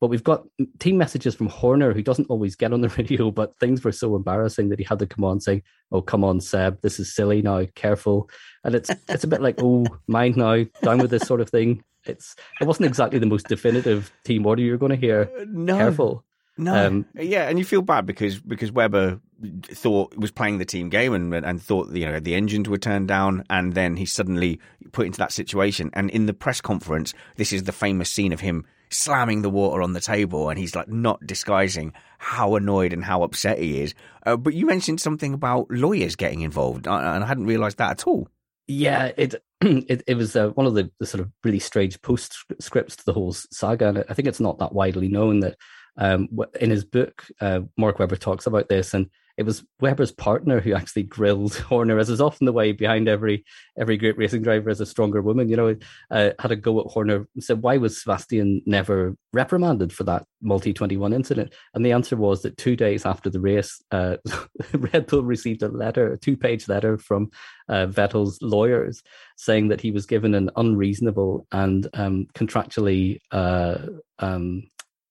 But 0.00 0.08
we've 0.08 0.24
got 0.24 0.44
team 0.78 0.98
messages 0.98 1.34
from 1.34 1.48
Horner, 1.48 1.92
who 1.92 2.02
doesn't 2.02 2.28
always 2.28 2.56
get 2.56 2.72
on 2.72 2.80
the 2.80 2.88
radio, 2.98 3.30
but 3.30 3.58
things 3.58 3.82
were 3.82 3.92
so 3.92 4.16
embarrassing 4.16 4.68
that 4.68 4.78
he 4.78 4.84
had 4.84 4.98
to 4.98 5.06
come 5.06 5.24
on 5.24 5.40
saying, 5.40 5.62
"Oh, 5.92 6.02
come 6.02 6.24
on, 6.24 6.40
Seb, 6.40 6.80
this 6.82 7.00
is 7.00 7.14
silly 7.14 7.42
now. 7.42 7.66
Careful." 7.74 8.28
And 8.64 8.74
it's 8.74 8.90
it's 9.08 9.24
a 9.24 9.28
bit 9.28 9.42
like, 9.42 9.56
"Oh, 9.62 9.86
mind 10.06 10.36
now, 10.36 10.64
down 10.82 10.98
with 10.98 11.10
this 11.10 11.26
sort 11.26 11.40
of 11.40 11.50
thing." 11.50 11.84
it's 12.06 12.36
it 12.60 12.66
wasn't 12.66 12.86
exactly 12.86 13.18
the 13.18 13.26
most 13.26 13.48
definitive 13.48 14.12
team 14.24 14.46
order 14.46 14.62
you're 14.62 14.78
going 14.78 14.90
to 14.90 14.96
hear. 14.96 15.30
Uh, 15.38 15.44
no. 15.48 15.76
Careful. 15.76 16.24
No, 16.56 16.86
um, 16.86 17.06
yeah, 17.14 17.48
and 17.48 17.58
you 17.58 17.64
feel 17.64 17.82
bad 17.82 18.06
because 18.06 18.38
because 18.38 18.70
Webber 18.70 19.20
thought 19.62 20.16
was 20.16 20.30
playing 20.30 20.58
the 20.58 20.64
team 20.64 20.88
game 20.88 21.12
and 21.12 21.34
and 21.34 21.60
thought 21.60 21.90
you 21.90 22.06
know 22.06 22.20
the 22.20 22.34
engines 22.34 22.68
were 22.68 22.78
turned 22.78 23.08
down, 23.08 23.44
and 23.50 23.74
then 23.74 23.96
he 23.96 24.06
suddenly 24.06 24.60
put 24.92 25.06
into 25.06 25.18
that 25.18 25.32
situation. 25.32 25.90
And 25.94 26.10
in 26.10 26.26
the 26.26 26.34
press 26.34 26.60
conference, 26.60 27.12
this 27.36 27.52
is 27.52 27.64
the 27.64 27.72
famous 27.72 28.10
scene 28.10 28.32
of 28.32 28.40
him 28.40 28.64
slamming 28.90 29.42
the 29.42 29.50
water 29.50 29.82
on 29.82 29.94
the 29.94 30.00
table, 30.00 30.48
and 30.48 30.58
he's 30.58 30.76
like 30.76 30.88
not 30.88 31.26
disguising 31.26 31.92
how 32.18 32.54
annoyed 32.54 32.92
and 32.92 33.04
how 33.04 33.24
upset 33.24 33.58
he 33.58 33.80
is. 33.80 33.94
Uh, 34.24 34.36
but 34.36 34.54
you 34.54 34.66
mentioned 34.66 35.00
something 35.00 35.34
about 35.34 35.68
lawyers 35.70 36.14
getting 36.14 36.42
involved, 36.42 36.86
and 36.86 37.24
I 37.24 37.26
hadn't 37.26 37.46
realised 37.46 37.78
that 37.78 37.90
at 37.90 38.06
all. 38.06 38.28
Yeah, 38.66 39.10
it 39.16 39.34
it, 39.60 40.02
it 40.06 40.16
was 40.16 40.36
uh, 40.36 40.48
one 40.50 40.66
of 40.66 40.74
the, 40.74 40.90
the, 40.98 41.06
sort 41.06 41.20
of 41.20 41.30
really 41.42 41.58
strange 41.58 42.00
postscripts 42.00 42.96
to 42.96 43.04
the 43.04 43.12
whole 43.12 43.32
saga, 43.32 43.88
and 43.88 44.04
I 44.08 44.14
think 44.14 44.28
it's 44.28 44.40
not 44.40 44.58
that 44.58 44.72
widely 44.72 45.08
known 45.08 45.40
that 45.40 45.56
um, 45.96 46.28
in 46.60 46.70
his 46.70 46.84
book, 46.84 47.24
uh, 47.40 47.60
Mark 47.76 47.98
Webber 47.98 48.16
talks 48.16 48.46
about 48.46 48.68
this, 48.68 48.94
and 48.94 49.08
it 49.36 49.44
was 49.44 49.64
Webber's 49.80 50.12
partner 50.12 50.60
who 50.60 50.74
actually 50.74 51.02
grilled 51.02 51.54
Horner, 51.68 51.98
as 51.98 52.08
is 52.08 52.20
often 52.20 52.46
the 52.46 52.52
way 52.52 52.72
behind 52.72 53.08
every 53.08 53.44
every 53.78 53.96
great 53.96 54.16
racing 54.16 54.42
driver 54.42 54.70
as 54.70 54.80
a 54.80 54.86
stronger 54.86 55.22
woman. 55.22 55.48
You 55.48 55.56
know, 55.56 55.76
uh, 56.10 56.30
had 56.38 56.52
a 56.52 56.56
go 56.56 56.80
at 56.80 56.86
Horner. 56.86 57.26
And 57.34 57.42
said, 57.42 57.62
"Why 57.62 57.76
was 57.76 58.00
Sebastian 58.00 58.62
never 58.66 59.16
reprimanded 59.32 59.92
for 59.92 60.04
that 60.04 60.24
multi 60.40 60.72
twenty 60.72 60.96
one 60.96 61.12
incident?" 61.12 61.52
And 61.74 61.84
the 61.84 61.92
answer 61.92 62.16
was 62.16 62.42
that 62.42 62.56
two 62.56 62.76
days 62.76 63.04
after 63.04 63.28
the 63.28 63.40
race, 63.40 63.82
uh, 63.90 64.16
Red 64.72 65.06
Bull 65.06 65.24
received 65.24 65.62
a 65.62 65.68
letter, 65.68 66.12
a 66.12 66.18
two 66.18 66.36
page 66.36 66.68
letter 66.68 66.96
from 66.96 67.30
uh, 67.68 67.86
Vettel's 67.86 68.40
lawyers, 68.40 69.02
saying 69.36 69.68
that 69.68 69.80
he 69.80 69.90
was 69.90 70.06
given 70.06 70.34
an 70.34 70.50
unreasonable 70.56 71.46
and 71.50 71.88
um, 71.94 72.26
contractually 72.34 73.18
uh, 73.32 73.78
um, 74.20 74.64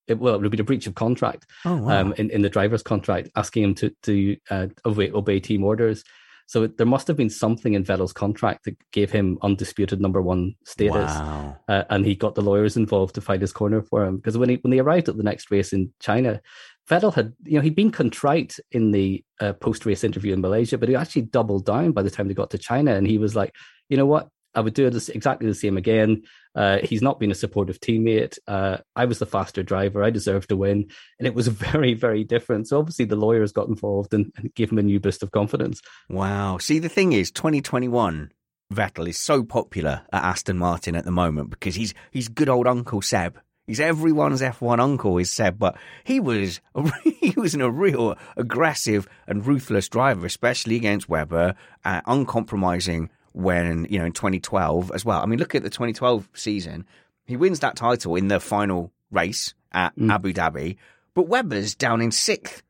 it, 0.07 0.19
well, 0.19 0.35
it 0.35 0.41
would 0.41 0.51
be 0.51 0.59
a 0.59 0.63
breach 0.63 0.87
of 0.87 0.95
contract 0.95 1.45
oh, 1.65 1.77
wow. 1.77 2.01
um, 2.01 2.13
in, 2.17 2.29
in 2.29 2.41
the 2.41 2.49
driver's 2.49 2.83
contract, 2.83 3.29
asking 3.35 3.63
him 3.63 3.75
to, 3.75 3.95
to 4.03 4.37
uh, 4.49 4.67
obey, 4.85 5.11
obey 5.11 5.39
team 5.39 5.63
orders. 5.63 6.03
So 6.45 6.67
there 6.67 6.85
must 6.85 7.07
have 7.07 7.15
been 7.15 7.29
something 7.29 7.73
in 7.73 7.85
Vettel's 7.85 8.13
contract 8.13 8.65
that 8.65 8.77
gave 8.91 9.11
him 9.11 9.37
undisputed 9.41 10.01
number 10.01 10.21
one 10.21 10.55
status, 10.65 11.11
wow. 11.11 11.57
uh, 11.69 11.83
and 11.89 12.05
he 12.05 12.15
got 12.15 12.35
the 12.35 12.41
lawyers 12.41 12.75
involved 12.75 13.15
to 13.15 13.21
fight 13.21 13.41
his 13.41 13.53
corner 13.53 13.81
for 13.81 14.03
him. 14.03 14.17
Because 14.17 14.37
when 14.37 14.49
he 14.49 14.55
when 14.55 14.71
they 14.71 14.79
arrived 14.79 15.07
at 15.07 15.15
the 15.15 15.23
next 15.23 15.51
race 15.51 15.71
in 15.71 15.93
China, 16.01 16.41
Vettel 16.89 17.13
had 17.13 17.33
you 17.45 17.55
know 17.55 17.61
he'd 17.61 17.75
been 17.75 17.91
contrite 17.91 18.59
in 18.71 18.91
the 18.91 19.23
uh, 19.39 19.53
post 19.53 19.85
race 19.85 20.03
interview 20.03 20.33
in 20.33 20.41
Malaysia, 20.41 20.77
but 20.77 20.89
he 20.89 20.95
actually 20.95 21.23
doubled 21.23 21.65
down 21.65 21.93
by 21.93 22.03
the 22.03 22.11
time 22.11 22.27
they 22.27 22.33
got 22.33 22.49
to 22.51 22.57
China, 22.57 22.93
and 22.93 23.07
he 23.07 23.17
was 23.17 23.35
like, 23.37 23.55
you 23.87 23.95
know 23.95 24.05
what, 24.05 24.27
I 24.53 24.61
would 24.61 24.73
do 24.73 24.89
this 24.89 25.09
exactly 25.09 25.47
the 25.47 25.55
same 25.55 25.77
again. 25.77 26.23
Uh, 26.55 26.79
he's 26.83 27.01
not 27.01 27.19
been 27.19 27.31
a 27.31 27.35
supportive 27.35 27.79
teammate. 27.79 28.37
Uh, 28.47 28.77
I 28.95 29.05
was 29.05 29.19
the 29.19 29.25
faster 29.25 29.63
driver. 29.63 30.03
I 30.03 30.09
deserved 30.09 30.49
to 30.49 30.57
win. 30.57 30.89
And 31.19 31.27
it 31.27 31.33
was 31.33 31.47
very, 31.49 31.93
very 31.93 32.23
different. 32.23 32.67
So 32.67 32.79
obviously 32.79 33.05
the 33.05 33.15
lawyers 33.15 33.51
got 33.51 33.67
involved 33.67 34.13
and, 34.13 34.31
and 34.37 34.53
gave 34.53 34.71
him 34.71 34.79
a 34.79 34.83
new 34.83 34.99
boost 34.99 35.23
of 35.23 35.31
confidence. 35.31 35.81
Wow. 36.09 36.57
See, 36.59 36.79
the 36.79 36.89
thing 36.89 37.13
is, 37.13 37.31
2021, 37.31 38.31
Vettel 38.73 39.07
is 39.07 39.19
so 39.19 39.43
popular 39.43 40.01
at 40.11 40.23
Aston 40.23 40.57
Martin 40.57 40.95
at 40.95 41.05
the 41.05 41.11
moment 41.11 41.49
because 41.49 41.75
he's 41.75 41.93
he's 42.11 42.27
good 42.27 42.49
old 42.49 42.67
Uncle 42.67 43.01
Seb. 43.01 43.39
He's 43.67 43.79
everyone's 43.79 44.41
F1 44.41 44.79
uncle, 44.79 45.17
is 45.19 45.31
Seb, 45.31 45.57
but 45.57 45.77
he 46.03 46.19
was 46.19 46.59
he 47.03 47.33
was 47.37 47.55
a 47.55 47.71
real 47.71 48.17
aggressive 48.35 49.07
and 49.25 49.45
ruthless 49.45 49.87
driver, 49.87 50.25
especially 50.25 50.75
against 50.75 51.07
Webber, 51.07 51.55
uh, 51.85 52.01
uncompromising 52.05 53.09
when 53.33 53.85
you 53.89 53.99
know 53.99 54.05
in 54.05 54.13
2012 54.13 54.91
as 54.93 55.03
well. 55.03 55.21
I 55.21 55.25
mean, 55.25 55.39
look 55.39 55.55
at 55.55 55.63
the 55.63 55.69
2012 55.69 56.29
season; 56.33 56.85
he 57.25 57.37
wins 57.37 57.59
that 57.59 57.75
title 57.75 58.15
in 58.15 58.27
the 58.27 58.39
final 58.39 58.91
race 59.11 59.53
at 59.71 59.95
mm. 59.95 60.11
Abu 60.11 60.33
Dhabi, 60.33 60.77
but 61.13 61.27
Webber's 61.27 61.75
down 61.75 62.01
in 62.01 62.11
sixth, 62.11 62.63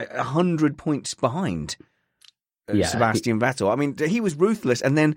hundred 0.00 0.78
points 0.78 1.14
behind 1.14 1.76
uh, 2.68 2.74
yeah. 2.74 2.86
Sebastian 2.86 3.40
Vettel. 3.40 3.72
I 3.72 3.76
mean, 3.76 3.96
he 3.96 4.20
was 4.20 4.34
ruthless, 4.34 4.82
and 4.82 4.96
then 4.96 5.16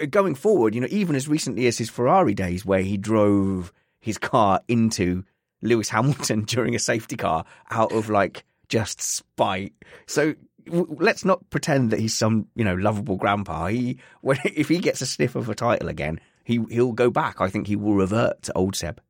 uh, 0.00 0.06
going 0.06 0.34
forward, 0.34 0.74
you 0.74 0.80
know, 0.80 0.88
even 0.90 1.16
as 1.16 1.28
recently 1.28 1.66
as 1.66 1.78
his 1.78 1.90
Ferrari 1.90 2.34
days, 2.34 2.64
where 2.64 2.82
he 2.82 2.96
drove 2.96 3.72
his 4.00 4.18
car 4.18 4.60
into 4.68 5.24
Lewis 5.62 5.88
Hamilton 5.88 6.42
during 6.46 6.74
a 6.74 6.78
safety 6.78 7.16
car 7.16 7.44
out 7.70 7.92
of 7.92 8.08
like 8.08 8.44
just 8.68 9.00
spite. 9.00 9.72
So 10.06 10.34
let's 10.70 11.24
not 11.24 11.48
pretend 11.50 11.90
that 11.90 12.00
he's 12.00 12.16
some 12.16 12.46
you 12.54 12.64
know 12.64 12.74
lovable 12.74 13.16
grandpa. 13.16 13.66
He 13.66 13.98
when 14.20 14.38
if 14.44 14.68
he 14.68 14.78
gets 14.78 15.00
a 15.00 15.06
sniff 15.06 15.34
of 15.34 15.48
a 15.48 15.54
title 15.54 15.88
again, 15.88 16.20
he 16.44 16.64
he'll 16.70 16.92
go 16.92 17.10
back. 17.10 17.40
I 17.40 17.48
think 17.48 17.66
he 17.66 17.76
will 17.76 17.94
revert 17.94 18.42
to 18.44 18.52
old 18.54 18.76
Seb. 18.76 19.00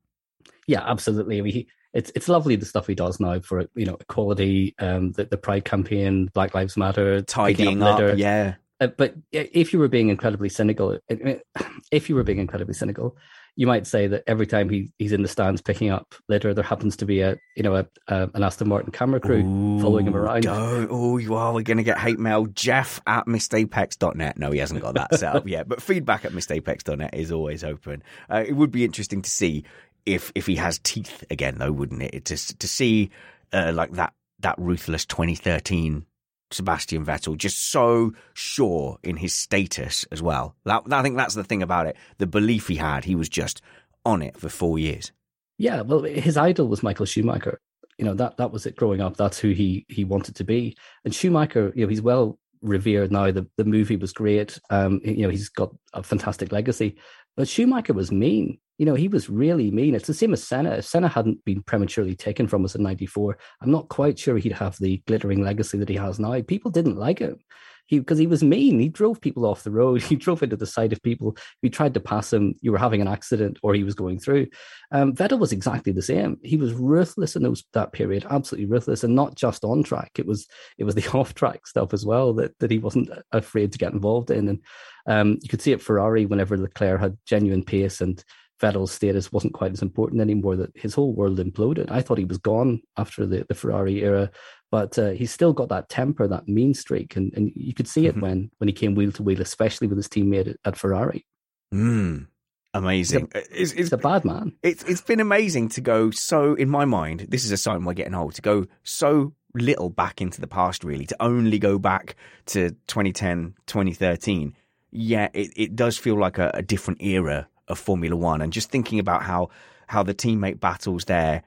Yeah, 0.67 0.83
absolutely. 0.85 1.39
I 1.39 1.43
mean, 1.43 1.53
he, 1.55 1.69
it's 1.95 2.13
it's 2.15 2.29
lovely 2.29 2.57
the 2.57 2.67
stuff 2.67 2.87
he 2.87 2.95
does 2.95 3.21
now 3.21 3.41
for 3.41 3.67
you 3.75 3.87
know 3.87 3.97
equality, 4.01 4.75
um, 4.79 5.13
the 5.13 5.25
the 5.25 5.39
Pride 5.39 5.65
campaign, 5.65 6.31
Black 6.35 6.55
Lives 6.55 6.77
Matter, 6.77 7.23
tidying 7.23 7.83
up, 7.83 8.17
yeah. 8.17 8.55
Uh, 8.81 8.87
but 8.87 9.15
if 9.33 9.73
you 9.73 9.79
were 9.79 9.89
being 9.89 10.09
incredibly 10.09 10.49
cynical, 10.49 10.99
if 11.91 12.09
you 12.09 12.15
were 12.15 12.23
being 12.23 12.39
incredibly 12.39 12.75
cynical, 12.75 13.17
you 13.59 13.67
might 13.67 13.89
say 13.89 14.07
that 14.07 14.23
every 14.29 14.47
time 14.47 14.69
he, 14.69 14.93
he's 15.01 15.11
in 15.11 15.23
the 15.23 15.29
stands 15.29 15.61
picking 15.61 15.91
up 15.91 16.15
litter, 16.29 16.55
there 16.55 16.63
happens 16.63 16.97
to 16.99 17.05
be 17.05 17.23
a 17.23 17.37
you 17.57 17.65
know 17.65 17.75
a, 17.75 17.87
a 18.07 18.31
an 18.33 18.45
Aston 18.45 18.69
Martin 18.69 18.93
camera 18.93 19.19
crew 19.19 19.45
Ooh, 19.45 19.83
following 19.83 20.07
him 20.07 20.15
around. 20.15 20.47
Oh, 20.47 21.19
you 21.19 21.35
are. 21.35 21.53
We're 21.53 21.63
going 21.63 21.79
to 21.79 21.83
get 21.83 21.99
hate 21.99 22.21
mail. 22.21 22.47
Jeff 22.47 23.01
at 23.09 23.27
missedapex.net. 23.27 24.39
No, 24.39 24.53
he 24.53 24.61
hasn't 24.61 24.81
got 24.81 24.95
that 24.95 25.13
set 25.13 25.35
up 25.35 25.49
yet, 25.49 25.69
but 25.69 25.83
feedback 25.83 26.25
at 26.25 26.31
missedapex.net 26.31 27.13
is 27.15 27.33
always 27.33 27.65
open. 27.65 28.05
Uh, 28.31 28.45
it 28.47 28.53
would 28.53 28.71
be 28.71 28.85
interesting 28.85 29.23
to 29.23 29.31
see 29.31 29.65
if 30.07 30.31
if 30.37 30.47
he 30.47 30.55
has 30.55 30.79
teeth 30.79 31.25
again, 31.29 31.57
though, 31.59 31.73
wouldn't 31.73 32.03
it? 32.03 32.27
To 32.27 32.59
to 32.59 32.69
see 32.69 33.11
uh, 33.53 33.73
like 33.75 33.91
that 33.95 34.13
that 34.39 34.55
ruthless 34.57 35.05
2013 35.05 36.07
Sebastian 36.51 37.05
Vettel, 37.05 37.37
just 37.37 37.71
so 37.71 38.13
sure 38.35 38.99
in 39.03 39.17
his 39.17 39.35
status 39.35 40.07
as 40.11 40.23
well. 40.23 40.55
That, 40.65 40.83
I 40.91 41.03
think 41.03 41.17
that's 41.17 41.35
the 41.35 41.45
thing 41.45 41.63
about 41.63 41.87
it. 41.87 41.97
The 42.19 42.27
belief 42.27 42.69
he 42.69 42.77
had, 42.77 43.05
he 43.05 43.15
was 43.15 43.29
just 43.29 43.61
on 44.05 44.23
it 44.23 44.37
for 44.39 44.49
four 44.49 44.79
years. 44.79 45.13
Yeah, 45.59 45.83
well, 45.83 46.03
his 46.03 46.37
idol 46.37 46.69
was 46.69 46.83
Michael 46.83 47.07
Schumacher. 47.07 47.61
You 47.99 48.05
know 48.05 48.15
that 48.15 48.37
that 48.37 48.53
was 48.53 48.65
it 48.65 48.77
growing 48.77 49.01
up. 49.01 49.17
That's 49.17 49.41
who 49.41 49.51
he 49.51 49.85
he 49.89 50.05
wanted 50.05 50.37
to 50.37 50.45
be. 50.45 50.77
And 51.05 51.13
Schumacher, 51.13 51.73
you 51.75 51.83
know, 51.83 51.89
he's 51.89 52.01
well 52.01 52.39
revered 52.63 53.11
now. 53.11 53.33
The 53.33 53.47
the 53.57 53.65
movie 53.65 53.97
was 53.97 54.13
great. 54.13 54.59
Um, 54.71 55.01
you 55.05 55.25
know, 55.25 55.31
he's 55.31 55.49
got 55.49 55.75
a 55.93 56.03
fantastic 56.05 56.53
legacy. 56.53 56.97
But 57.37 57.49
Schumacher 57.49 57.93
was 57.93 58.13
mean 58.13 58.59
you 58.79 58.87
know, 58.87 58.95
he 58.95 59.09
was 59.09 59.29
really 59.29 59.71
mean. 59.71 59.95
It's 59.95 60.07
the 60.07 60.15
same 60.15 60.33
as 60.33 60.43
Senna. 60.43 60.71
If 60.77 60.87
Senna 60.87 61.09
hadn't 61.09 61.45
been 61.45 61.63
prematurely 61.63 62.15
taken 62.15 62.47
from 62.47 62.65
us 62.65 62.77
in 62.77 62.83
94, 62.83 63.37
I'm 63.61 63.73
not 63.73 63.89
quite 63.89 64.19
sure 64.19 64.39
he'd 64.39 64.53
have 64.53 64.79
the 64.79 65.03
glittering 65.07 65.43
legacy 65.43 65.79
that 65.79 65.89
he 65.89 65.97
has 65.97 66.21
now. 66.21 66.41
People 66.43 66.71
didn't 66.71 66.97
like 66.97 67.19
him. 67.19 67.39
He 67.87 67.99
because 67.99 68.19
he 68.19 68.27
was 68.27 68.45
mean. 68.45 68.79
He 68.79 68.91
drove 68.91 69.21
people 69.21 69.47
off 69.47 69.65
the 69.65 69.71
road. 69.71 70.03
He 70.09 70.15
drove 70.15 70.43
into 70.43 70.57
the 70.57 70.67
side 70.67 70.93
of 70.93 71.03
people. 71.03 71.33
If 71.37 71.57
you 71.63 71.71
tried 71.71 71.95
to 71.95 72.01
pass 72.01 72.33
him, 72.33 72.55
you 72.61 72.71
were 72.71 72.79
having 72.79 73.01
an 73.01 73.09
accident 73.09 73.59
or 73.63 73.75
he 73.75 73.83
was 73.83 73.95
going 73.95 74.21
through. 74.21 74.47
Um, 74.93 75.15
Vettel 75.15 75.39
was 75.39 75.53
exactly 75.53 75.93
the 75.93 76.03
same. 76.03 76.39
He 76.45 76.57
was 76.57 76.75
ruthless 76.75 77.35
in 77.35 77.43
those, 77.43 77.65
that 77.73 77.93
period, 77.93 78.27
absolutely 78.29 78.67
ruthless, 78.67 79.05
and 79.05 79.15
not 79.15 79.35
just 79.35 79.65
on 79.65 79.83
track. 79.83 80.13
It 80.19 80.27
was 80.27 80.47
it 80.77 80.85
was 80.85 80.95
the 80.95 81.09
off 81.19 81.35
track 81.35 81.67
stuff 81.67 81.93
as 81.93 82.07
well 82.07 82.33
that 82.35 82.57
that 82.61 82.71
he 82.71 82.79
wasn't 82.79 83.11
afraid 83.33 83.73
to 83.73 83.79
get 83.79 83.93
involved 83.93 84.31
in. 84.31 84.49
And 84.49 84.63
um, 85.07 85.39
you 85.41 85.49
could 85.49 85.63
see 85.63 85.73
at 85.73 85.81
Ferrari 85.81 86.27
whenever 86.27 86.57
Leclerc 86.57 87.01
had 87.01 87.17
genuine 87.27 87.65
pace 87.65 88.03
and 88.03 88.23
Vettel's 88.61 88.93
status 88.93 89.33
wasn't 89.33 89.55
quite 89.55 89.73
as 89.73 89.83
important 89.83 90.21
anymore, 90.21 90.57
that 90.57 90.73
his 90.75 90.95
whole 90.95 91.13
world 91.13 91.39
imploded. 91.39 91.91
I 91.91 92.03
thought 92.03 92.19
he 92.19 92.25
was 92.25 92.39
gone 92.39 92.81
after 92.97 93.27
the, 93.27 93.45
the 93.49 93.55
Ferrari 93.55 94.03
era, 94.03 94.31
but 94.71 94.99
uh, 94.99 95.11
he's 95.11 95.33
still 95.33 95.53
got 95.53 95.69
that 95.69 95.89
temper, 95.89 96.27
that 96.27 96.49
mean 96.49 96.75
streak. 96.75 97.17
And, 97.17 97.33
and 97.35 97.53
you 97.55 97.75
could 97.75 97.89
see 97.89 98.07
it 98.07 98.13
mm-hmm. 98.13 98.21
when, 98.21 98.51
when 98.59 98.69
he 98.69 98.73
came 98.73 98.95
wheel 98.95 99.13
to 99.13 99.23
wheel, 99.23 99.41
especially 99.41 99.87
with 99.87 99.97
his 99.99 100.09
teammate 100.09 100.49
at, 100.49 100.57
at 100.65 100.77
Ferrari. 100.77 101.25
Mm, 101.73 102.27
amazing. 102.75 103.31
He's 103.33 103.43
a, 103.43 103.63
it's, 103.63 103.73
it's, 103.73 103.93
a 103.93 103.99
bad 103.99 104.25
man. 104.25 104.53
It's, 104.63 104.83
it's 104.85 105.03
been 105.03 105.21
amazing 105.21 105.69
to 105.71 105.81
go 105.81 106.11
so, 106.11 106.55
in 106.55 106.69
my 106.69 106.85
mind, 106.85 107.27
this 107.29 107.45
is 107.45 107.53
a 107.53 107.57
sign 107.57 107.85
we're 107.85 107.95
getting 107.95 108.15
old, 108.15 108.35
to 108.35 108.43
go 108.43 108.67
so 108.83 109.35
little 109.55 109.91
back 109.91 110.21
into 110.21 110.41
the 110.41 110.47
past, 110.47 110.85
really, 110.85 111.07
to 111.07 111.17
only 111.21 111.59
go 111.59 111.79
back 111.79 112.17
to 112.47 112.71
2010, 112.89 113.55
2013. 113.67 114.55
Yeah, 114.91 115.29
it, 115.33 115.53
it 115.55 115.77
does 115.77 115.99
feel 115.99 116.19
like 116.19 116.39
a, 116.39 116.51
a 116.55 116.63
different 116.63 117.03
era 117.03 117.49
of 117.69 117.79
Formula 117.79 118.17
One, 118.17 118.41
and 118.41 118.53
just 118.53 118.71
thinking 118.71 118.99
about 118.99 119.23
how 119.23 119.51
how 119.87 120.03
the 120.03 120.15
teammate 120.15 120.61
battles 120.61 121.07
there, 121.07 121.43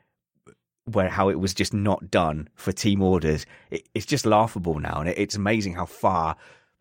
where 0.86 1.10
how 1.10 1.30
it 1.30 1.40
was 1.40 1.54
just 1.54 1.74
not 1.74 2.10
done 2.10 2.50
for 2.56 2.72
team 2.72 3.02
orders, 3.02 3.46
it, 3.70 3.88
it's 3.94 4.06
just 4.06 4.26
laughable 4.26 4.80
now, 4.80 5.00
and 5.00 5.10
it, 5.10 5.18
it's 5.18 5.36
amazing 5.36 5.74
how 5.74 5.86
far 5.86 6.36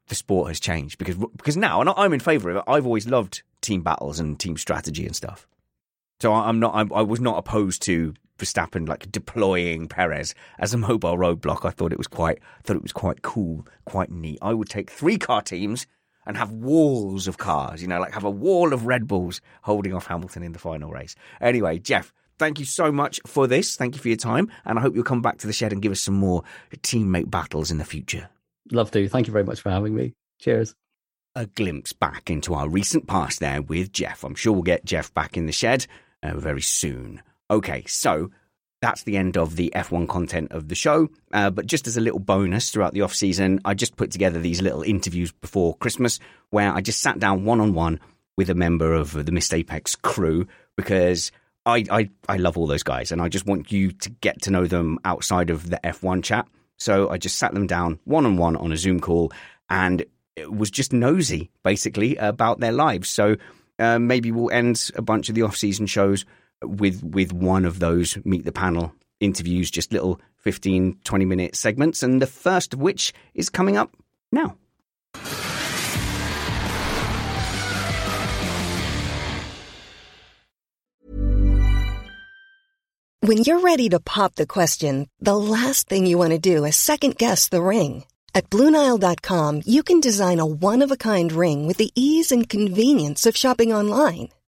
the 0.08 0.14
sport 0.14 0.48
has 0.48 0.60
changed 0.60 0.98
because 0.98 1.16
because 1.36 1.56
now, 1.56 1.80
and 1.80 1.90
I'm 1.90 2.12
in 2.12 2.20
favour 2.20 2.50
of 2.50 2.56
it. 2.56 2.64
I've 2.66 2.86
always 2.86 3.08
loved 3.08 3.42
team 3.60 3.82
battles 3.82 4.20
and 4.20 4.38
team 4.38 4.56
strategy 4.56 5.06
and 5.06 5.16
stuff. 5.16 5.46
So 6.20 6.34
I'm 6.34 6.60
not. 6.60 6.74
I'm, 6.74 6.92
I 6.92 7.02
was 7.02 7.20
not 7.20 7.38
opposed 7.38 7.82
to 7.82 8.14
Verstappen 8.38 8.88
like 8.88 9.10
deploying 9.12 9.88
Perez 9.88 10.34
as 10.58 10.74
a 10.74 10.78
mobile 10.78 11.16
roadblock. 11.16 11.64
I 11.64 11.70
thought 11.70 11.92
it 11.92 11.98
was 11.98 12.08
quite 12.08 12.40
thought 12.64 12.76
it 12.76 12.82
was 12.82 12.92
quite 12.92 13.22
cool, 13.22 13.66
quite 13.84 14.10
neat. 14.10 14.38
I 14.42 14.52
would 14.52 14.68
take 14.68 14.90
three 14.90 15.16
car 15.18 15.42
teams 15.42 15.86
and 16.30 16.36
have 16.36 16.52
walls 16.52 17.26
of 17.26 17.38
cars, 17.38 17.82
you 17.82 17.88
know, 17.88 17.98
like 17.98 18.12
have 18.12 18.22
a 18.22 18.30
wall 18.30 18.72
of 18.72 18.86
Red 18.86 19.08
Bulls 19.08 19.40
holding 19.62 19.92
off 19.92 20.06
Hamilton 20.06 20.44
in 20.44 20.52
the 20.52 20.60
final 20.60 20.88
race. 20.88 21.16
Anyway, 21.40 21.80
Jeff, 21.80 22.12
thank 22.38 22.60
you 22.60 22.64
so 22.64 22.92
much 22.92 23.18
for 23.26 23.48
this. 23.48 23.74
Thank 23.74 23.96
you 23.96 24.00
for 24.00 24.06
your 24.06 24.16
time. 24.16 24.48
And 24.64 24.78
I 24.78 24.82
hope 24.82 24.94
you'll 24.94 25.02
come 25.02 25.22
back 25.22 25.38
to 25.38 25.48
the 25.48 25.52
shed 25.52 25.72
and 25.72 25.82
give 25.82 25.90
us 25.90 26.00
some 26.00 26.14
more 26.14 26.44
teammate 26.76 27.32
battles 27.32 27.72
in 27.72 27.78
the 27.78 27.84
future. 27.84 28.28
Love 28.70 28.92
to. 28.92 29.08
Thank 29.08 29.26
you 29.26 29.32
very 29.32 29.42
much 29.42 29.60
for 29.60 29.70
having 29.70 29.92
me. 29.92 30.14
Cheers. 30.38 30.76
A 31.34 31.46
glimpse 31.46 31.92
back 31.92 32.30
into 32.30 32.54
our 32.54 32.68
recent 32.68 33.08
past 33.08 33.40
there 33.40 33.60
with 33.60 33.90
Jeff. 33.90 34.22
I'm 34.22 34.36
sure 34.36 34.52
we'll 34.52 34.62
get 34.62 34.84
Jeff 34.84 35.12
back 35.12 35.36
in 35.36 35.46
the 35.46 35.52
shed 35.52 35.88
uh, 36.22 36.36
very 36.36 36.62
soon. 36.62 37.22
Okay, 37.50 37.82
so 37.88 38.30
that's 38.80 39.02
the 39.02 39.16
end 39.16 39.36
of 39.36 39.56
the 39.56 39.72
F1 39.74 40.08
content 40.08 40.52
of 40.52 40.68
the 40.68 40.74
show. 40.74 41.08
Uh, 41.32 41.50
but 41.50 41.66
just 41.66 41.86
as 41.86 41.96
a 41.96 42.00
little 42.00 42.18
bonus 42.18 42.70
throughout 42.70 42.94
the 42.94 43.02
off 43.02 43.14
season, 43.14 43.60
I 43.64 43.74
just 43.74 43.96
put 43.96 44.10
together 44.10 44.40
these 44.40 44.62
little 44.62 44.82
interviews 44.82 45.32
before 45.32 45.76
Christmas 45.76 46.18
where 46.50 46.72
I 46.72 46.80
just 46.80 47.00
sat 47.00 47.18
down 47.18 47.44
one 47.44 47.60
on 47.60 47.74
one 47.74 48.00
with 48.36 48.48
a 48.48 48.54
member 48.54 48.94
of 48.94 49.12
the 49.12 49.32
Missed 49.32 49.52
Apex 49.52 49.96
crew 49.96 50.46
because 50.76 51.30
I, 51.66 51.84
I, 51.90 52.10
I 52.28 52.38
love 52.38 52.56
all 52.56 52.66
those 52.66 52.82
guys 52.82 53.12
and 53.12 53.20
I 53.20 53.28
just 53.28 53.46
want 53.46 53.70
you 53.70 53.92
to 53.92 54.10
get 54.10 54.42
to 54.42 54.50
know 54.50 54.66
them 54.66 54.98
outside 55.04 55.50
of 55.50 55.68
the 55.68 55.78
F1 55.84 56.24
chat. 56.24 56.48
So 56.78 57.10
I 57.10 57.18
just 57.18 57.36
sat 57.36 57.52
them 57.52 57.66
down 57.66 57.98
one 58.04 58.24
on 58.24 58.38
one 58.38 58.56
on 58.56 58.72
a 58.72 58.76
Zoom 58.76 59.00
call 59.00 59.32
and 59.68 60.04
was 60.48 60.70
just 60.70 60.94
nosy 60.94 61.50
basically 61.62 62.16
about 62.16 62.60
their 62.60 62.72
lives. 62.72 63.10
So 63.10 63.36
uh, 63.78 63.98
maybe 63.98 64.32
we'll 64.32 64.50
end 64.50 64.90
a 64.94 65.02
bunch 65.02 65.28
of 65.28 65.34
the 65.34 65.42
off 65.42 65.56
season 65.56 65.86
shows 65.86 66.24
with 66.62 67.02
with 67.02 67.32
one 67.32 67.64
of 67.64 67.78
those 67.78 68.18
meet 68.24 68.44
the 68.44 68.52
panel 68.52 68.92
interviews, 69.20 69.70
just 69.70 69.92
little 69.92 70.20
15, 70.38 70.98
20 71.04 71.24
minute 71.24 71.56
segments, 71.56 72.02
and 72.02 72.20
the 72.20 72.26
first 72.26 72.74
of 72.74 72.80
which 72.80 73.12
is 73.34 73.50
coming 73.50 73.76
up 73.76 73.96
now. 74.32 74.56
When 83.22 83.38
you're 83.38 83.60
ready 83.60 83.90
to 83.90 84.00
pop 84.00 84.34
the 84.36 84.46
question, 84.46 85.06
the 85.20 85.36
last 85.36 85.88
thing 85.88 86.06
you 86.06 86.16
want 86.16 86.30
to 86.30 86.38
do 86.38 86.64
is 86.64 86.76
second 86.76 87.18
guess 87.18 87.48
the 87.48 87.62
ring. 87.62 88.04
At 88.34 88.48
Bluenile.com, 88.48 89.62
you 89.66 89.82
can 89.82 90.00
design 90.00 90.40
a 90.40 90.46
one 90.46 90.82
of 90.82 90.90
a 90.90 90.96
kind 90.96 91.30
ring 91.30 91.66
with 91.66 91.76
the 91.76 91.90
ease 91.94 92.32
and 92.32 92.48
convenience 92.48 93.26
of 93.26 93.36
shopping 93.36 93.72
online. 93.74 94.30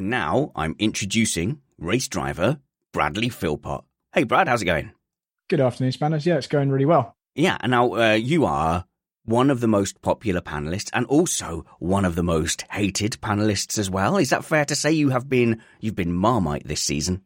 And 0.00 0.08
now 0.08 0.50
I'm 0.56 0.76
introducing 0.78 1.60
race 1.76 2.08
driver 2.08 2.58
Bradley 2.90 3.28
Philpott. 3.28 3.84
Hey, 4.14 4.24
Brad, 4.24 4.48
how's 4.48 4.62
it 4.62 4.64
going? 4.64 4.92
Good 5.50 5.60
afternoon, 5.60 5.92
Spanners. 5.92 6.24
Yeah, 6.24 6.38
it's 6.38 6.46
going 6.46 6.70
really 6.70 6.86
well. 6.86 7.18
Yeah, 7.34 7.58
and 7.60 7.72
now 7.72 7.92
uh, 7.92 8.12
you 8.14 8.46
are 8.46 8.86
one 9.26 9.50
of 9.50 9.60
the 9.60 9.68
most 9.68 10.00
popular 10.00 10.40
panelists 10.40 10.88
and 10.94 11.04
also 11.04 11.66
one 11.80 12.06
of 12.06 12.14
the 12.14 12.22
most 12.22 12.64
hated 12.70 13.18
panelists 13.20 13.78
as 13.78 13.90
well. 13.90 14.16
Is 14.16 14.30
that 14.30 14.42
fair 14.42 14.64
to 14.64 14.74
say 14.74 14.90
you 14.90 15.10
have 15.10 15.28
been 15.28 15.60
you've 15.80 15.96
been 15.96 16.14
Marmite 16.14 16.66
this 16.66 16.80
season? 16.80 17.20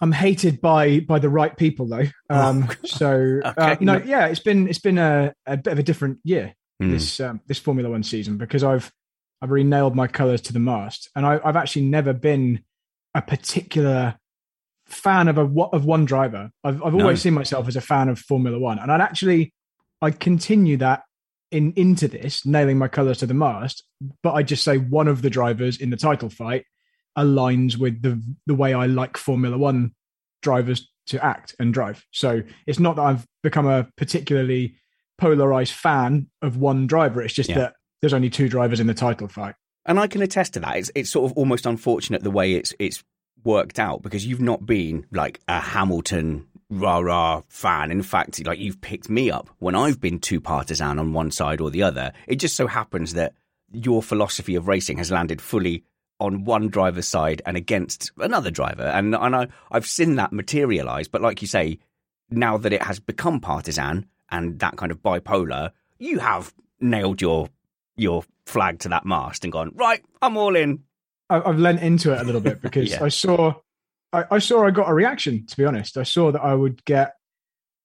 I'm 0.00 0.10
hated 0.10 0.60
by 0.60 0.98
by 0.98 1.20
the 1.20 1.28
right 1.28 1.56
people 1.56 1.86
though. 1.86 2.06
Um, 2.30 2.68
so 2.84 3.40
uh, 3.44 3.54
okay. 3.56 3.72
uh, 3.74 3.76
no, 3.78 3.98
yeah, 3.98 4.26
it's 4.26 4.40
been 4.40 4.66
it's 4.66 4.80
been 4.80 4.98
a, 4.98 5.32
a 5.46 5.56
bit 5.56 5.72
of 5.72 5.78
a 5.78 5.84
different 5.84 6.18
year 6.24 6.56
mm. 6.82 6.90
this 6.90 7.20
um, 7.20 7.40
this 7.46 7.58
Formula 7.58 7.88
One 7.88 8.02
season 8.02 8.38
because 8.38 8.64
I've 8.64 8.92
I've 9.40 9.50
really 9.50 9.68
nailed 9.68 9.94
my 9.94 10.06
colours 10.06 10.40
to 10.42 10.52
the 10.52 10.58
mast, 10.58 11.10
and 11.14 11.24
I, 11.24 11.38
have 11.44 11.56
actually 11.56 11.86
never 11.86 12.12
been 12.12 12.64
a 13.14 13.22
particular 13.22 14.18
fan 14.86 15.28
of 15.28 15.38
a 15.38 15.42
of 15.72 15.84
one 15.84 16.04
driver. 16.04 16.50
I've 16.64 16.82
I've 16.82 16.94
always 16.94 17.18
no. 17.18 17.28
seen 17.28 17.34
myself 17.34 17.68
as 17.68 17.76
a 17.76 17.80
fan 17.80 18.08
of 18.08 18.18
Formula 18.18 18.58
One, 18.58 18.78
and 18.78 18.90
I'd 18.90 19.00
actually 19.00 19.52
I 20.02 20.10
continue 20.10 20.76
that 20.78 21.02
in 21.50 21.72
into 21.76 22.08
this 22.08 22.44
nailing 22.44 22.78
my 22.78 22.88
colours 22.88 23.18
to 23.18 23.26
the 23.26 23.34
mast, 23.34 23.84
but 24.22 24.32
I 24.32 24.42
just 24.42 24.64
say 24.64 24.78
one 24.78 25.08
of 25.08 25.22
the 25.22 25.30
drivers 25.30 25.78
in 25.78 25.90
the 25.90 25.96
title 25.96 26.30
fight 26.30 26.64
aligns 27.16 27.76
with 27.76 28.02
the 28.02 28.22
the 28.46 28.54
way 28.54 28.74
I 28.74 28.86
like 28.86 29.16
Formula 29.16 29.56
One 29.56 29.92
drivers 30.42 30.88
to 31.08 31.24
act 31.24 31.54
and 31.58 31.72
drive. 31.72 32.04
So 32.10 32.42
it's 32.66 32.78
not 32.78 32.96
that 32.96 33.02
I've 33.02 33.26
become 33.42 33.66
a 33.66 33.88
particularly 33.96 34.76
polarized 35.16 35.72
fan 35.72 36.28
of 36.42 36.56
one 36.56 36.86
driver. 36.86 37.22
It's 37.22 37.34
just 37.34 37.48
yeah. 37.48 37.58
that 37.58 37.74
there's 38.00 38.14
only 38.14 38.30
two 38.30 38.48
drivers 38.48 38.80
in 38.80 38.86
the 38.86 38.94
title 38.94 39.28
fight. 39.28 39.54
And 39.86 39.98
I 39.98 40.06
can 40.06 40.22
attest 40.22 40.54
to 40.54 40.60
that. 40.60 40.76
It's 40.76 40.90
it's 40.94 41.10
sort 41.10 41.30
of 41.30 41.36
almost 41.36 41.66
unfortunate 41.66 42.22
the 42.22 42.30
way 42.30 42.54
it's 42.54 42.74
it's 42.78 43.02
worked 43.44 43.78
out 43.78 44.02
because 44.02 44.26
you've 44.26 44.40
not 44.40 44.66
been 44.66 45.06
like 45.12 45.40
a 45.48 45.60
Hamilton 45.60 46.46
rah 46.70 46.98
rah 46.98 47.42
fan. 47.48 47.90
In 47.90 48.02
fact, 48.02 48.44
like 48.46 48.58
you've 48.58 48.80
picked 48.80 49.08
me 49.08 49.30
up 49.30 49.48
when 49.58 49.74
I've 49.74 50.00
been 50.00 50.18
too 50.18 50.40
partisan 50.40 50.98
on 50.98 51.12
one 51.12 51.30
side 51.30 51.60
or 51.60 51.70
the 51.70 51.82
other. 51.82 52.12
It 52.26 52.36
just 52.36 52.56
so 52.56 52.66
happens 52.66 53.14
that 53.14 53.34
your 53.72 54.02
philosophy 54.02 54.54
of 54.54 54.68
racing 54.68 54.98
has 54.98 55.10
landed 55.10 55.40
fully 55.40 55.84
on 56.20 56.44
one 56.44 56.68
driver's 56.68 57.06
side 57.06 57.40
and 57.46 57.56
against 57.56 58.10
another 58.18 58.50
driver. 58.50 58.82
And 58.82 59.14
and 59.14 59.36
I, 59.36 59.48
I've 59.70 59.86
seen 59.86 60.16
that 60.16 60.32
materialize. 60.32 61.08
But 61.08 61.22
like 61.22 61.40
you 61.40 61.48
say, 61.48 61.78
now 62.30 62.58
that 62.58 62.72
it 62.72 62.82
has 62.82 63.00
become 63.00 63.40
partisan 63.40 64.06
and 64.30 64.58
that 64.58 64.76
kind 64.76 64.92
of 64.92 65.02
bipolar, 65.02 65.70
you 65.98 66.18
have 66.18 66.52
nailed 66.80 67.22
your 67.22 67.48
your 67.98 68.24
flag 68.46 68.78
to 68.80 68.88
that 68.88 69.04
mast 69.04 69.44
and 69.44 69.52
gone 69.52 69.72
right. 69.74 70.02
I'm 70.22 70.36
all 70.36 70.56
in. 70.56 70.84
I've 71.30 71.58
lent 71.58 71.82
into 71.82 72.12
it 72.14 72.20
a 72.20 72.24
little 72.24 72.40
bit 72.40 72.62
because 72.62 72.90
yeah. 72.90 73.04
I 73.04 73.08
saw, 73.08 73.54
I, 74.12 74.24
I, 74.30 74.38
saw 74.38 74.66
I 74.66 74.70
got 74.70 74.88
a 74.88 74.94
reaction. 74.94 75.46
To 75.46 75.56
be 75.56 75.64
honest, 75.64 75.96
I 75.96 76.04
saw 76.04 76.32
that 76.32 76.40
I 76.40 76.54
would 76.54 76.84
get, 76.84 77.14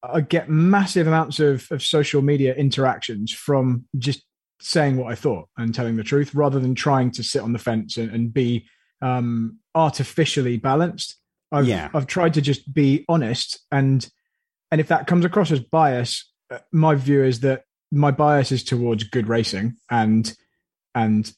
I 0.02 0.22
get 0.22 0.50
massive 0.50 1.08
amounts 1.08 1.40
of 1.40 1.68
of 1.72 1.82
social 1.82 2.22
media 2.22 2.54
interactions 2.56 3.34
from 3.34 3.86
just 3.98 4.24
saying 4.60 4.96
what 4.98 5.12
I 5.12 5.16
thought 5.16 5.50
and 5.58 5.76
telling 5.76 5.98
the 5.98 6.04
truth, 6.04 6.34
rather 6.34 6.60
than 6.60 6.76
trying 6.76 7.12
to 7.12 7.24
sit 7.24 7.42
on 7.42 7.54
the 7.54 7.60
fence 7.60 7.98
and, 7.98 8.12
and 8.12 8.34
be 8.34 8.66
um, 9.02 9.60
artificially 9.76 10.58
balanced. 10.58 11.18
I've, 11.52 11.68
yeah. 11.68 11.90
I've 11.94 12.08
tried 12.08 12.34
to 12.36 12.42
just 12.42 12.74
be 12.74 13.06
honest 13.08 13.60
and 13.72 14.10
and 14.74 14.82
if 14.82 14.88
that 14.88 15.06
comes 15.06 15.24
across 15.24 15.52
as 15.52 15.60
bias, 15.60 16.32
uh, 16.50 16.58
my 16.72 16.96
view 16.96 17.24
is 17.24 17.42
that 17.42 17.66
my 17.94 18.12
bias 18.12 18.52
is 18.52 18.64
towards 18.64 19.04
good 19.04 19.28
racing 19.28 19.78
and 19.90 20.36
and 20.96 21.32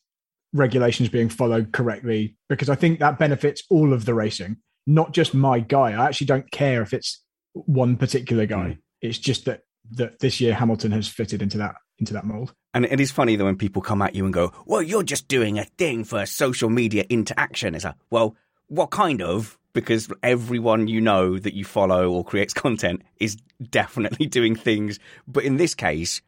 regulations 0.54 1.10
being 1.10 1.28
followed 1.28 1.74
correctly 1.74 2.38
because 2.48 2.70
I 2.70 2.76
think 2.76 3.00
that 3.00 3.20
benefits 3.20 3.64
all 3.70 3.92
of 3.92 4.06
the 4.06 4.14
racing, 4.14 4.58
not 4.88 5.12
just 5.12 5.34
my 5.34 5.60
guy. 5.60 5.92
I 5.92 6.06
actually 6.06 6.28
don't 6.28 6.50
care 6.52 6.82
if 6.82 6.94
it's 6.94 7.22
one 7.54 7.98
particular 7.98 8.46
guy. 8.46 8.56
Mm. 8.56 8.78
It's 9.02 9.18
just 9.18 9.46
that 9.46 9.62
that 9.92 10.20
this 10.20 10.40
year 10.42 10.54
Hamilton 10.54 10.92
has 10.94 11.08
fitted 11.08 11.42
into 11.42 11.58
that 11.58 11.76
into 12.00 12.14
that 12.14 12.26
mold. 12.26 12.54
And 12.74 12.86
it 12.86 13.00
is 13.00 13.12
funny 13.12 13.36
though 13.36 13.46
when 13.46 13.58
people 13.58 13.82
come 13.82 14.02
at 14.02 14.16
you 14.16 14.24
and 14.24 14.34
go, 14.34 14.54
"Well, 14.66 14.82
you're 14.82 15.04
just 15.04 15.28
doing 15.28 15.60
a 15.60 15.66
thing 15.66 16.06
for 16.06 16.26
social 16.26 16.70
media 16.70 17.06
interaction." 17.10 17.76
It's 17.76 17.86
like, 17.86 17.96
well, 18.10 18.36
what 18.68 18.92
kind 18.92 19.22
of? 19.22 19.58
Because 19.74 20.08
everyone 20.24 20.88
you 20.88 21.02
know 21.02 21.38
that 21.38 21.54
you 21.54 21.66
follow 21.66 22.10
or 22.10 22.24
creates 22.24 22.54
content 22.54 23.02
is 23.20 23.36
definitely 23.70 24.26
doing 24.38 24.56
things. 24.56 25.00
But 25.28 25.44
in 25.44 25.58
this 25.58 25.76
case, 25.76 26.22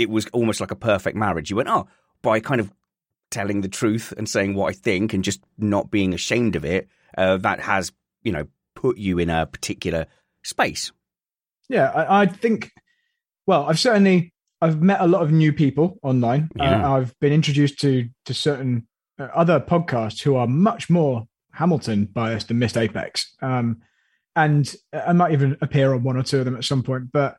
it 0.00 0.08
was 0.08 0.26
almost 0.28 0.60
like 0.60 0.70
a 0.70 0.76
perfect 0.76 1.14
marriage. 1.14 1.50
You 1.50 1.56
went, 1.56 1.68
oh, 1.68 1.86
by 2.22 2.40
kind 2.40 2.58
of 2.58 2.72
telling 3.30 3.60
the 3.60 3.68
truth 3.68 4.14
and 4.16 4.26
saying 4.26 4.54
what 4.54 4.70
I 4.70 4.72
think 4.72 5.12
and 5.12 5.22
just 5.22 5.42
not 5.58 5.90
being 5.90 6.14
ashamed 6.14 6.56
of 6.56 6.64
it, 6.64 6.88
uh, 7.18 7.36
that 7.36 7.60
has, 7.60 7.92
you 8.22 8.32
know, 8.32 8.46
put 8.74 8.96
you 8.96 9.18
in 9.18 9.28
a 9.28 9.44
particular 9.44 10.06
space. 10.42 10.90
Yeah, 11.68 11.90
I, 11.90 12.22
I, 12.22 12.26
think, 12.26 12.72
well, 13.46 13.66
I've 13.68 13.78
certainly, 13.78 14.32
I've 14.62 14.80
met 14.80 15.02
a 15.02 15.06
lot 15.06 15.22
of 15.22 15.32
new 15.32 15.52
people 15.52 15.98
online. 16.02 16.48
Uh, 16.58 16.64
yeah. 16.64 16.88
Uh, 16.88 16.96
I've 16.96 17.20
been 17.20 17.34
introduced 17.34 17.78
to, 17.80 18.08
to 18.24 18.32
certain 18.32 18.88
uh, 19.18 19.28
other 19.34 19.60
podcasts 19.60 20.22
who 20.22 20.34
are 20.34 20.46
much 20.46 20.88
more 20.88 21.26
Hamilton 21.52 22.06
biased 22.06 22.48
than 22.48 22.58
Missed 22.58 22.78
Apex. 22.78 23.36
Um, 23.42 23.82
and 24.34 24.74
I 24.94 25.12
might 25.12 25.32
even 25.32 25.58
appear 25.60 25.92
on 25.92 26.02
one 26.04 26.16
or 26.16 26.22
two 26.22 26.38
of 26.38 26.46
them 26.46 26.56
at 26.56 26.64
some 26.64 26.82
point, 26.82 27.12
but 27.12 27.36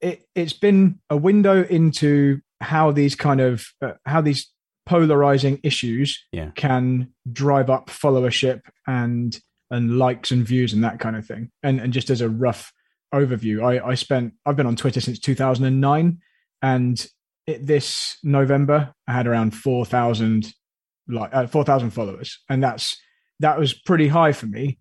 it, 0.00 0.24
it's 0.34 0.52
been 0.52 0.98
a 1.10 1.16
window 1.16 1.62
into 1.64 2.40
how 2.60 2.90
these 2.90 3.14
kind 3.14 3.40
of 3.40 3.66
uh, 3.82 3.92
how 4.06 4.20
these 4.20 4.50
polarizing 4.86 5.60
issues 5.62 6.26
yeah. 6.32 6.50
can 6.56 7.12
drive 7.32 7.70
up 7.70 7.88
followership 7.88 8.60
and 8.86 9.38
and 9.70 9.98
likes 9.98 10.30
and 10.30 10.44
views 10.46 10.72
and 10.72 10.82
that 10.82 10.98
kind 10.98 11.16
of 11.16 11.26
thing. 11.26 11.50
And 11.62 11.80
and 11.80 11.92
just 11.92 12.10
as 12.10 12.20
a 12.20 12.28
rough 12.28 12.72
overview, 13.14 13.62
I, 13.62 13.90
I 13.90 13.94
spent 13.94 14.34
I've 14.44 14.56
been 14.56 14.66
on 14.66 14.76
Twitter 14.76 15.00
since 15.00 15.18
2009, 15.18 16.18
and 16.62 17.06
it, 17.46 17.66
this 17.66 18.16
November 18.22 18.94
I 19.06 19.12
had 19.12 19.26
around 19.26 19.52
four 19.52 19.84
thousand 19.84 20.52
like 21.08 21.30
uh, 21.34 21.46
four 21.46 21.64
thousand 21.64 21.90
followers, 21.90 22.38
and 22.48 22.62
that's 22.62 22.96
that 23.40 23.58
was 23.58 23.72
pretty 23.72 24.08
high 24.08 24.32
for 24.32 24.46
me. 24.46 24.78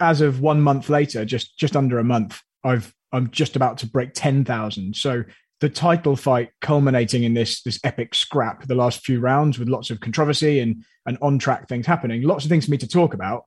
As 0.00 0.22
of 0.22 0.40
one 0.40 0.62
month 0.62 0.88
later, 0.88 1.24
just 1.24 1.58
just 1.58 1.76
under 1.76 1.98
a 1.98 2.04
month, 2.04 2.40
I've 2.64 2.94
I'm 3.14 3.30
just 3.30 3.56
about 3.56 3.78
to 3.78 3.86
break 3.86 4.12
10,000. 4.12 4.96
So 4.96 5.24
the 5.60 5.68
title 5.68 6.16
fight 6.16 6.50
culminating 6.60 7.24
in 7.24 7.32
this 7.32 7.62
this 7.62 7.80
epic 7.84 8.14
scrap 8.14 8.66
the 8.66 8.74
last 8.74 9.04
few 9.04 9.20
rounds 9.20 9.58
with 9.58 9.68
lots 9.68 9.88
of 9.90 10.00
controversy 10.00 10.60
and 10.60 10.84
and 11.06 11.16
on 11.22 11.38
track 11.38 11.68
things 11.68 11.86
happening 11.86 12.22
lots 12.22 12.44
of 12.44 12.50
things 12.50 12.66
for 12.66 12.70
me 12.70 12.76
to 12.76 12.88
talk 12.88 13.14
about 13.14 13.44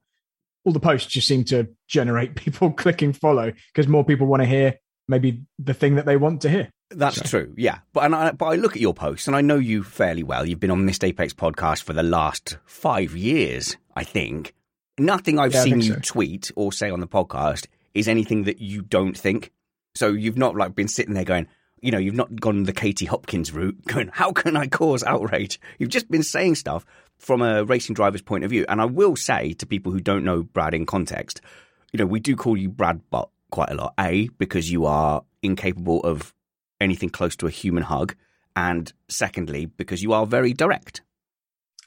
all 0.65 0.73
the 0.73 0.79
posts 0.79 1.11
just 1.11 1.27
seem 1.27 1.43
to 1.43 1.67
generate 1.87 2.35
people 2.43 2.71
clicking 2.71 3.13
follow 3.13 3.51
because 3.71 3.87
more 3.87 4.03
people 4.03 4.25
want 4.25 4.41
to 4.41 4.47
hear 4.47 4.75
maybe 5.07 5.43
the 5.59 5.75
thing 5.75 5.95
that 5.95 6.07
they 6.07 6.17
want 6.17 6.41
to 6.41 6.49
hear 6.49 6.69
that's 6.89 7.17
so. 7.17 7.25
true 7.25 7.53
yeah 7.55 7.79
but 7.93 8.05
and 8.05 8.15
I, 8.15 8.31
but 8.31 8.45
I 8.45 8.55
look 8.55 8.75
at 8.75 8.81
your 8.81 8.95
posts 8.95 9.27
and 9.27 9.35
I 9.35 9.41
know 9.41 9.57
you 9.57 9.83
fairly 9.83 10.23
well 10.23 10.45
you've 10.45 10.59
been 10.59 10.71
on 10.71 10.85
Missed 10.85 11.03
Apex 11.03 11.33
podcast 11.33 11.83
for 11.83 11.93
the 11.93 12.03
last 12.03 12.57
5 12.65 13.15
years 13.15 13.77
I 13.95 14.03
think 14.03 14.55
nothing 14.97 15.37
I've 15.37 15.53
yeah, 15.53 15.63
seen 15.63 15.81
you 15.81 15.93
so. 15.93 15.99
tweet 16.01 16.51
or 16.55 16.71
say 16.71 16.89
on 16.89 17.01
the 17.01 17.07
podcast 17.07 17.67
is 17.93 18.07
anything 18.07 18.43
that 18.43 18.59
you 18.59 18.81
don't 18.81 19.17
think 19.17 19.51
so 19.97 20.09
you've 20.09 20.37
not 20.37 20.55
like 20.55 20.75
been 20.75 20.87
sitting 20.87 21.13
there 21.13 21.23
going, 21.23 21.47
you 21.81 21.91
know, 21.91 21.97
you've 21.97 22.15
not 22.15 22.39
gone 22.39 22.63
the 22.63 22.73
Katie 22.73 23.05
Hopkins 23.05 23.51
route, 23.51 23.85
going, 23.87 24.09
how 24.13 24.31
can 24.31 24.55
I 24.55 24.67
cause 24.67 25.03
outrage? 25.03 25.59
You've 25.79 25.89
just 25.89 26.09
been 26.09 26.23
saying 26.23 26.55
stuff 26.55 26.85
from 27.17 27.41
a 27.41 27.63
racing 27.63 27.95
driver's 27.95 28.21
point 28.21 28.43
of 28.43 28.49
view. 28.49 28.65
And 28.69 28.81
I 28.81 28.85
will 28.85 29.15
say 29.15 29.53
to 29.53 29.65
people 29.65 29.91
who 29.91 29.99
don't 29.99 30.23
know 30.23 30.43
Brad 30.43 30.73
in 30.73 30.85
context, 30.85 31.41
you 31.91 31.97
know, 31.97 32.05
we 32.05 32.19
do 32.19 32.35
call 32.35 32.57
you 32.57 32.69
Brad 32.69 33.09
Butt 33.09 33.29
quite 33.51 33.71
a 33.71 33.75
lot. 33.75 33.93
A, 33.99 34.29
because 34.37 34.71
you 34.71 34.85
are 34.85 35.23
incapable 35.41 36.01
of 36.01 36.33
anything 36.79 37.09
close 37.09 37.35
to 37.37 37.47
a 37.47 37.51
human 37.51 37.83
hug. 37.83 38.15
And 38.55 38.91
secondly, 39.07 39.65
because 39.65 40.01
you 40.01 40.13
are 40.13 40.25
very 40.25 40.53
direct. 40.53 41.01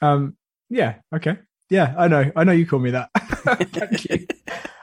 Um, 0.01 0.37
yeah, 0.69 0.95
okay. 1.13 1.37
Yeah, 1.69 1.93
I 1.97 2.07
know. 2.07 2.31
I 2.35 2.43
know 2.43 2.53
you 2.53 2.65
call 2.65 2.79
me 2.79 2.91
that. 2.91 3.09
Thank 3.17 4.09
you. 4.09 4.27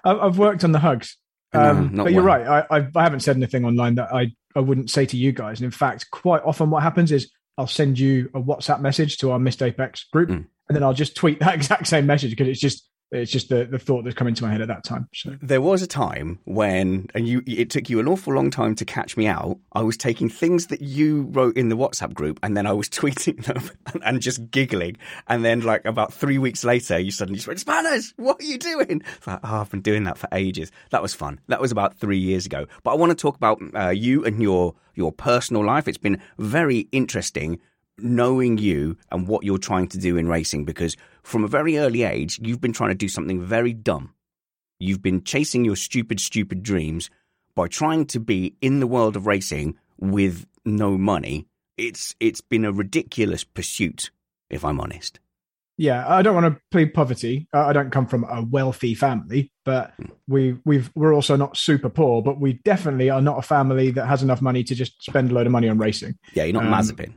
I've 0.04 0.38
worked 0.38 0.64
on 0.64 0.72
the 0.72 0.78
hugs. 0.78 1.16
Um, 1.52 1.90
no, 1.94 2.04
but 2.04 2.12
you're 2.12 2.22
well. 2.22 2.38
right. 2.38 2.66
I, 2.70 2.78
I, 2.78 2.88
I 2.94 3.02
haven't 3.02 3.20
said 3.20 3.36
anything 3.36 3.64
online 3.64 3.94
that 3.96 4.12
I, 4.12 4.32
I 4.54 4.60
wouldn't 4.60 4.90
say 4.90 5.06
to 5.06 5.16
you 5.16 5.32
guys. 5.32 5.60
And 5.60 5.64
in 5.64 5.70
fact, 5.70 6.10
quite 6.10 6.42
often 6.44 6.70
what 6.70 6.82
happens 6.82 7.12
is 7.12 7.30
I'll 7.56 7.66
send 7.66 7.98
you 7.98 8.30
a 8.34 8.40
WhatsApp 8.40 8.80
message 8.80 9.18
to 9.18 9.32
our 9.32 9.38
Missed 9.38 9.62
Apex 9.62 10.04
group, 10.12 10.28
mm. 10.28 10.46
and 10.68 10.76
then 10.76 10.82
I'll 10.82 10.94
just 10.94 11.16
tweet 11.16 11.40
that 11.40 11.54
exact 11.56 11.86
same 11.86 12.06
message 12.06 12.30
because 12.30 12.48
it's 12.48 12.60
just 12.60 12.88
it's 13.10 13.32
just 13.32 13.48
the, 13.48 13.64
the 13.64 13.78
thought 13.78 14.04
that's 14.04 14.16
come 14.16 14.26
into 14.26 14.44
my 14.44 14.52
head 14.52 14.60
at 14.60 14.68
that 14.68 14.84
time. 14.84 15.08
So 15.14 15.36
there 15.40 15.62
was 15.62 15.80
a 15.80 15.86
time 15.86 16.40
when, 16.44 17.08
and 17.14 17.26
you, 17.26 17.42
it 17.46 17.70
took 17.70 17.88
you 17.88 18.00
an 18.00 18.08
awful 18.08 18.34
long 18.34 18.50
time 18.50 18.74
to 18.76 18.84
catch 18.84 19.16
me 19.16 19.26
out. 19.26 19.58
I 19.72 19.82
was 19.82 19.96
taking 19.96 20.28
things 20.28 20.66
that 20.66 20.82
you 20.82 21.22
wrote 21.30 21.56
in 21.56 21.70
the 21.70 21.76
WhatsApp 21.76 22.12
group, 22.12 22.38
and 22.42 22.56
then 22.56 22.66
I 22.66 22.72
was 22.72 22.88
tweeting 22.88 23.44
them 23.44 23.70
and, 23.92 24.04
and 24.04 24.20
just 24.20 24.50
giggling. 24.50 24.96
And 25.26 25.44
then, 25.44 25.60
like 25.60 25.84
about 25.84 26.12
three 26.12 26.38
weeks 26.38 26.64
later, 26.64 26.98
you 26.98 27.10
suddenly 27.10 27.36
just 27.36 27.48
went, 27.48 27.60
"Spanners, 27.60 28.12
what 28.16 28.40
are 28.40 28.44
you 28.44 28.58
doing?" 28.58 29.02
Like, 29.26 29.40
oh, 29.42 29.60
I've 29.60 29.70
been 29.70 29.80
doing 29.80 30.04
that 30.04 30.18
for 30.18 30.28
ages. 30.32 30.70
That 30.90 31.02
was 31.02 31.14
fun. 31.14 31.40
That 31.48 31.60
was 31.60 31.72
about 31.72 31.98
three 31.98 32.18
years 32.18 32.46
ago. 32.46 32.66
But 32.82 32.92
I 32.92 32.94
want 32.96 33.10
to 33.10 33.16
talk 33.16 33.36
about 33.36 33.60
uh, 33.74 33.90
you 33.90 34.24
and 34.24 34.42
your 34.42 34.74
your 34.94 35.12
personal 35.12 35.64
life. 35.64 35.88
It's 35.88 35.98
been 35.98 36.20
very 36.38 36.88
interesting 36.92 37.60
knowing 37.98 38.58
you 38.58 38.96
and 39.10 39.26
what 39.26 39.44
you're 39.44 39.58
trying 39.58 39.88
to 39.88 39.98
do 39.98 40.16
in 40.16 40.28
racing 40.28 40.64
because 40.64 40.96
from 41.22 41.44
a 41.44 41.48
very 41.48 41.78
early 41.78 42.02
age, 42.02 42.38
you've 42.42 42.60
been 42.60 42.72
trying 42.72 42.90
to 42.90 42.94
do 42.94 43.08
something 43.08 43.42
very 43.42 43.72
dumb. 43.72 44.14
You've 44.78 45.02
been 45.02 45.24
chasing 45.24 45.64
your 45.64 45.76
stupid, 45.76 46.20
stupid 46.20 46.62
dreams 46.62 47.10
by 47.54 47.68
trying 47.68 48.06
to 48.06 48.20
be 48.20 48.54
in 48.60 48.80
the 48.80 48.86
world 48.86 49.16
of 49.16 49.26
racing 49.26 49.76
with 49.98 50.46
no 50.64 50.96
money. 50.96 51.46
It's 51.76 52.14
it's 52.20 52.40
been 52.40 52.64
a 52.64 52.72
ridiculous 52.72 53.44
pursuit, 53.44 54.10
if 54.50 54.64
I'm 54.64 54.80
honest. 54.80 55.20
Yeah, 55.76 56.04
I 56.08 56.22
don't 56.22 56.34
want 56.34 56.52
to 56.52 56.60
plead 56.72 56.92
poverty. 56.92 57.46
I 57.52 57.72
don't 57.72 57.90
come 57.90 58.06
from 58.06 58.24
a 58.24 58.42
wealthy 58.42 58.94
family, 58.94 59.52
but 59.64 59.92
hmm. 59.96 60.06
we 60.26 60.58
we've 60.64 60.90
we're 60.94 61.14
also 61.14 61.36
not 61.36 61.56
super 61.56 61.88
poor. 61.88 62.22
But 62.22 62.40
we 62.40 62.54
definitely 62.64 63.10
are 63.10 63.20
not 63.20 63.38
a 63.38 63.42
family 63.42 63.90
that 63.92 64.06
has 64.06 64.22
enough 64.22 64.42
money 64.42 64.64
to 64.64 64.74
just 64.74 65.02
spend 65.02 65.30
a 65.30 65.34
load 65.34 65.46
of 65.46 65.52
money 65.52 65.68
on 65.68 65.78
racing. 65.78 66.16
Yeah, 66.34 66.44
you're 66.44 66.60
not 66.60 66.66
um, 66.66 66.72
Mazepin 66.72 67.14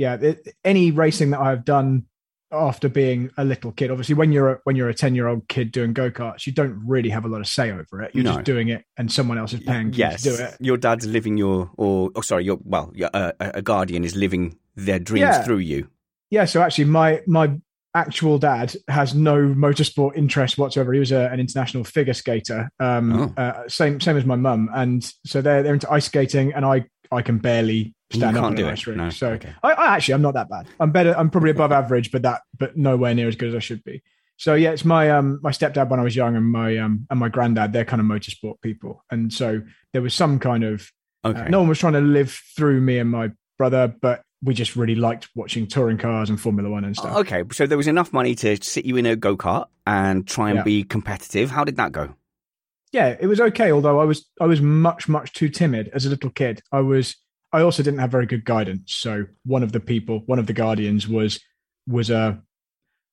yeah, 0.00 0.14
it, 0.14 0.48
any 0.64 0.90
racing 0.90 1.30
that 1.30 1.40
I've 1.40 1.62
done 1.62 2.06
after 2.50 2.88
being 2.88 3.30
a 3.36 3.44
little 3.44 3.70
kid, 3.70 3.90
obviously 3.90 4.14
when 4.14 4.32
you're 4.32 4.52
a, 4.52 4.58
when 4.64 4.74
you're 4.74 4.88
a 4.88 4.94
ten 4.94 5.14
year 5.14 5.28
old 5.28 5.46
kid 5.48 5.70
doing 5.70 5.92
go 5.92 6.10
karts, 6.10 6.46
you 6.46 6.54
don't 6.54 6.82
really 6.86 7.10
have 7.10 7.26
a 7.26 7.28
lot 7.28 7.42
of 7.42 7.46
say 7.46 7.70
over 7.70 8.00
it. 8.00 8.14
You're 8.14 8.24
no. 8.24 8.32
just 8.32 8.44
doing 8.44 8.68
it, 8.68 8.82
and 8.96 9.12
someone 9.12 9.36
else 9.36 9.52
is 9.52 9.60
paying 9.60 9.92
yes. 9.92 10.22
to 10.22 10.30
do 10.30 10.42
it. 10.42 10.56
Your 10.58 10.78
dad's 10.78 11.06
living 11.06 11.36
your, 11.36 11.70
or 11.76 12.10
oh, 12.14 12.22
sorry, 12.22 12.46
your 12.46 12.58
well, 12.64 12.90
your, 12.94 13.10
uh, 13.12 13.32
a 13.40 13.60
guardian 13.60 14.02
is 14.02 14.16
living 14.16 14.56
their 14.74 14.98
dreams 14.98 15.20
yeah. 15.20 15.42
through 15.42 15.58
you. 15.58 15.90
Yeah. 16.30 16.46
So 16.46 16.62
actually, 16.62 16.86
my 16.86 17.20
my 17.26 17.60
actual 17.94 18.38
dad 18.38 18.74
has 18.88 19.14
no 19.14 19.36
motorsport 19.36 20.16
interest 20.16 20.56
whatsoever. 20.56 20.94
He 20.94 21.00
was 21.00 21.12
a, 21.12 21.28
an 21.30 21.40
international 21.40 21.84
figure 21.84 22.14
skater, 22.14 22.70
um, 22.80 23.34
oh. 23.36 23.42
uh, 23.42 23.68
same 23.68 24.00
same 24.00 24.16
as 24.16 24.24
my 24.24 24.36
mum, 24.36 24.70
and 24.74 25.04
so 25.26 25.42
they're 25.42 25.62
they're 25.62 25.74
into 25.74 25.92
ice 25.92 26.06
skating, 26.06 26.54
and 26.54 26.64
I 26.64 26.86
I 27.10 27.22
can 27.22 27.38
barely 27.38 27.94
stand 28.12 28.36
you 28.36 28.42
up 28.42 28.52
in 28.52 28.58
an 28.58 28.64
ice 28.66 28.86
rink. 28.86 28.98
No. 28.98 29.10
So 29.10 29.30
okay. 29.30 29.52
I, 29.62 29.72
I, 29.72 29.96
actually 29.96 30.14
I'm 30.14 30.22
not 30.22 30.34
that 30.34 30.48
bad. 30.48 30.68
I'm 30.78 30.90
better. 30.90 31.14
I'm 31.16 31.30
probably 31.30 31.50
above 31.50 31.72
average, 31.72 32.10
but 32.10 32.22
that 32.22 32.42
but 32.58 32.76
nowhere 32.76 33.14
near 33.14 33.28
as 33.28 33.36
good 33.36 33.50
as 33.50 33.54
I 33.54 33.60
should 33.60 33.84
be. 33.84 34.02
So 34.36 34.54
yeah, 34.54 34.70
it's 34.70 34.84
my 34.84 35.10
um 35.10 35.38
my 35.42 35.50
stepdad 35.50 35.88
when 35.88 36.00
I 36.00 36.02
was 36.02 36.16
young 36.16 36.36
and 36.36 36.46
my 36.46 36.78
um 36.78 37.06
and 37.10 37.20
my 37.20 37.28
granddad. 37.28 37.72
They're 37.72 37.84
kind 37.84 38.00
of 38.00 38.06
motorsport 38.06 38.60
people, 38.62 39.04
and 39.10 39.32
so 39.32 39.62
there 39.92 40.02
was 40.02 40.14
some 40.14 40.38
kind 40.38 40.64
of 40.64 40.90
uh, 41.24 41.28
okay. 41.28 41.40
Uh, 41.40 41.48
no 41.48 41.60
one 41.60 41.68
was 41.68 41.78
trying 41.78 41.92
to 41.94 42.00
live 42.00 42.40
through 42.56 42.80
me 42.80 42.98
and 42.98 43.10
my 43.10 43.30
brother, 43.58 43.94
but 44.00 44.22
we 44.42 44.54
just 44.54 44.76
really 44.76 44.94
liked 44.94 45.28
watching 45.34 45.66
touring 45.66 45.98
cars 45.98 46.30
and 46.30 46.40
Formula 46.40 46.70
One 46.70 46.84
and 46.84 46.96
stuff. 46.96 47.16
Okay, 47.18 47.42
so 47.52 47.66
there 47.66 47.76
was 47.76 47.86
enough 47.86 48.12
money 48.12 48.34
to 48.36 48.56
sit 48.62 48.86
you 48.86 48.96
in 48.96 49.06
a 49.06 49.16
go 49.16 49.36
kart 49.36 49.66
and 49.86 50.26
try 50.26 50.48
and 50.48 50.58
yeah. 50.58 50.62
be 50.62 50.84
competitive. 50.84 51.50
How 51.50 51.64
did 51.64 51.76
that 51.76 51.92
go? 51.92 52.14
Yeah, 52.92 53.16
it 53.20 53.26
was 53.26 53.40
okay. 53.40 53.70
Although 53.70 54.00
I 54.00 54.04
was 54.04 54.28
I 54.40 54.46
was 54.46 54.60
much 54.60 55.08
much 55.08 55.32
too 55.32 55.48
timid 55.48 55.90
as 55.94 56.06
a 56.06 56.10
little 56.10 56.30
kid. 56.30 56.62
I 56.72 56.80
was 56.80 57.16
I 57.52 57.62
also 57.62 57.82
didn't 57.82 58.00
have 58.00 58.10
very 58.10 58.26
good 58.26 58.44
guidance. 58.44 58.94
So 58.94 59.26
one 59.44 59.62
of 59.62 59.72
the 59.72 59.80
people, 59.80 60.22
one 60.26 60.38
of 60.38 60.46
the 60.46 60.52
guardians 60.52 61.08
was 61.08 61.40
was 61.86 62.10
a 62.10 62.40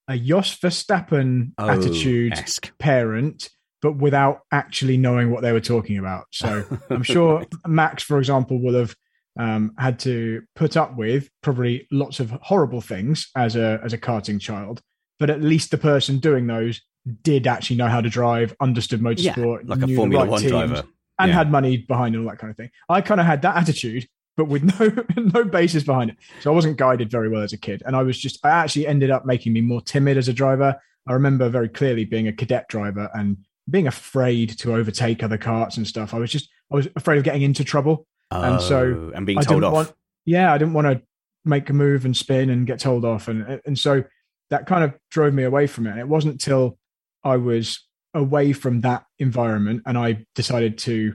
a 0.08 0.18
Jos 0.18 0.56
Verstappen 0.56 1.52
oh, 1.58 1.68
attitude 1.68 2.34
parent, 2.78 3.50
but 3.82 3.96
without 3.96 4.40
actually 4.50 4.96
knowing 4.96 5.30
what 5.30 5.42
they 5.42 5.52
were 5.52 5.60
talking 5.60 5.98
about. 5.98 6.24
So 6.32 6.64
I'm 6.90 7.02
sure 7.02 7.44
Max, 7.66 8.02
for 8.02 8.18
example, 8.18 8.60
will 8.60 8.74
have 8.74 8.96
um, 9.38 9.72
had 9.78 10.00
to 10.00 10.42
put 10.56 10.76
up 10.76 10.96
with 10.96 11.28
probably 11.42 11.86
lots 11.92 12.20
of 12.20 12.30
horrible 12.30 12.80
things 12.80 13.28
as 13.36 13.54
a 13.54 13.80
as 13.84 13.92
a 13.92 13.98
karting 13.98 14.40
child, 14.40 14.80
but 15.20 15.30
at 15.30 15.42
least 15.42 15.70
the 15.70 15.78
person 15.78 16.18
doing 16.18 16.46
those 16.46 16.80
did 17.22 17.46
actually 17.46 17.76
know 17.76 17.88
how 17.88 18.00
to 18.00 18.08
drive, 18.08 18.54
understood 18.60 19.00
motorsport, 19.00 19.62
yeah, 19.62 19.74
like 19.74 19.82
a 19.82 19.94
Formula 19.94 20.24
right 20.24 20.30
One 20.30 20.42
driver, 20.42 20.84
and 21.18 21.28
yeah. 21.28 21.34
had 21.34 21.50
money 21.50 21.78
behind 21.78 22.14
and 22.14 22.24
all 22.24 22.30
that 22.30 22.38
kind 22.38 22.50
of 22.50 22.56
thing. 22.56 22.70
I 22.88 23.00
kind 23.00 23.20
of 23.20 23.26
had 23.26 23.42
that 23.42 23.56
attitude, 23.56 24.08
but 24.36 24.46
with 24.46 24.62
no 24.62 25.04
no 25.34 25.44
basis 25.44 25.84
behind 25.84 26.10
it. 26.10 26.16
So 26.40 26.50
I 26.50 26.54
wasn't 26.54 26.76
guided 26.76 27.10
very 27.10 27.28
well 27.28 27.42
as 27.42 27.52
a 27.52 27.58
kid, 27.58 27.82
and 27.86 27.96
I 27.96 28.02
was 28.02 28.18
just 28.18 28.44
I 28.44 28.50
actually 28.50 28.86
ended 28.86 29.10
up 29.10 29.26
making 29.26 29.52
me 29.52 29.60
more 29.60 29.80
timid 29.80 30.16
as 30.16 30.28
a 30.28 30.32
driver. 30.32 30.76
I 31.06 31.12
remember 31.12 31.48
very 31.48 31.68
clearly 31.68 32.04
being 32.04 32.28
a 32.28 32.32
cadet 32.32 32.68
driver 32.68 33.08
and 33.14 33.38
being 33.70 33.86
afraid 33.86 34.58
to 34.58 34.74
overtake 34.74 35.22
other 35.22 35.38
carts 35.38 35.76
and 35.76 35.86
stuff. 35.86 36.14
I 36.14 36.18
was 36.18 36.30
just 36.30 36.48
I 36.72 36.76
was 36.76 36.88
afraid 36.96 37.18
of 37.18 37.24
getting 37.24 37.42
into 37.42 37.64
trouble, 37.64 38.06
oh, 38.30 38.42
and 38.42 38.62
so 38.62 39.12
and 39.14 39.26
being 39.26 39.40
told 39.40 39.64
off. 39.64 39.72
Want, 39.72 39.92
yeah, 40.24 40.52
I 40.52 40.58
didn't 40.58 40.74
want 40.74 40.86
to 40.86 41.02
make 41.44 41.70
a 41.70 41.72
move 41.72 42.04
and 42.04 42.16
spin 42.16 42.50
and 42.50 42.66
get 42.66 42.78
told 42.78 43.04
off, 43.04 43.28
and 43.28 43.60
and 43.64 43.78
so 43.78 44.04
that 44.50 44.66
kind 44.66 44.84
of 44.84 44.94
drove 45.10 45.34
me 45.34 45.44
away 45.44 45.66
from 45.66 45.86
it. 45.86 45.90
And 45.90 46.00
it 46.00 46.08
wasn't 46.08 46.34
until 46.34 46.78
I 47.24 47.36
was 47.36 47.84
away 48.14 48.52
from 48.52 48.80
that 48.80 49.04
environment 49.18 49.82
and 49.86 49.98
I 49.98 50.24
decided 50.34 50.78
to 50.78 51.14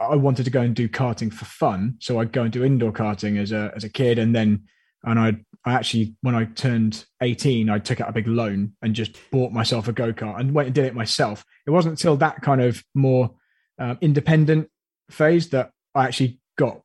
I 0.00 0.16
wanted 0.16 0.44
to 0.44 0.50
go 0.50 0.62
and 0.62 0.74
do 0.74 0.88
karting 0.88 1.32
for 1.32 1.44
fun. 1.44 1.96
So 2.00 2.18
I'd 2.18 2.32
go 2.32 2.42
and 2.42 2.52
do 2.52 2.64
indoor 2.64 2.92
karting 2.92 3.38
as 3.38 3.52
a 3.52 3.72
as 3.76 3.84
a 3.84 3.88
kid, 3.88 4.18
and 4.18 4.34
then 4.34 4.64
and 5.04 5.18
I 5.18 5.36
I 5.64 5.74
actually 5.74 6.14
when 6.22 6.34
I 6.34 6.46
turned 6.46 7.04
eighteen, 7.20 7.68
I 7.68 7.78
took 7.78 8.00
out 8.00 8.08
a 8.08 8.12
big 8.12 8.26
loan 8.26 8.72
and 8.82 8.94
just 8.94 9.18
bought 9.30 9.52
myself 9.52 9.88
a 9.88 9.92
go 9.92 10.12
kart 10.12 10.40
and 10.40 10.54
went 10.54 10.66
and 10.66 10.74
did 10.74 10.86
it 10.86 10.94
myself. 10.94 11.44
It 11.66 11.70
wasn't 11.70 11.92
until 11.92 12.16
that 12.16 12.42
kind 12.42 12.60
of 12.60 12.82
more 12.94 13.34
uh, 13.78 13.96
independent 14.00 14.68
phase 15.10 15.50
that 15.50 15.70
I 15.94 16.06
actually 16.06 16.40
got 16.56 16.80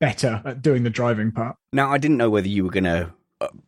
better 0.00 0.42
at 0.44 0.62
doing 0.62 0.82
the 0.82 0.90
driving 0.90 1.30
part. 1.30 1.56
Now 1.72 1.90
I 1.90 1.98
didn't 1.98 2.16
know 2.16 2.30
whether 2.30 2.48
you 2.48 2.64
were 2.64 2.70
going 2.70 2.84
to 2.84 3.12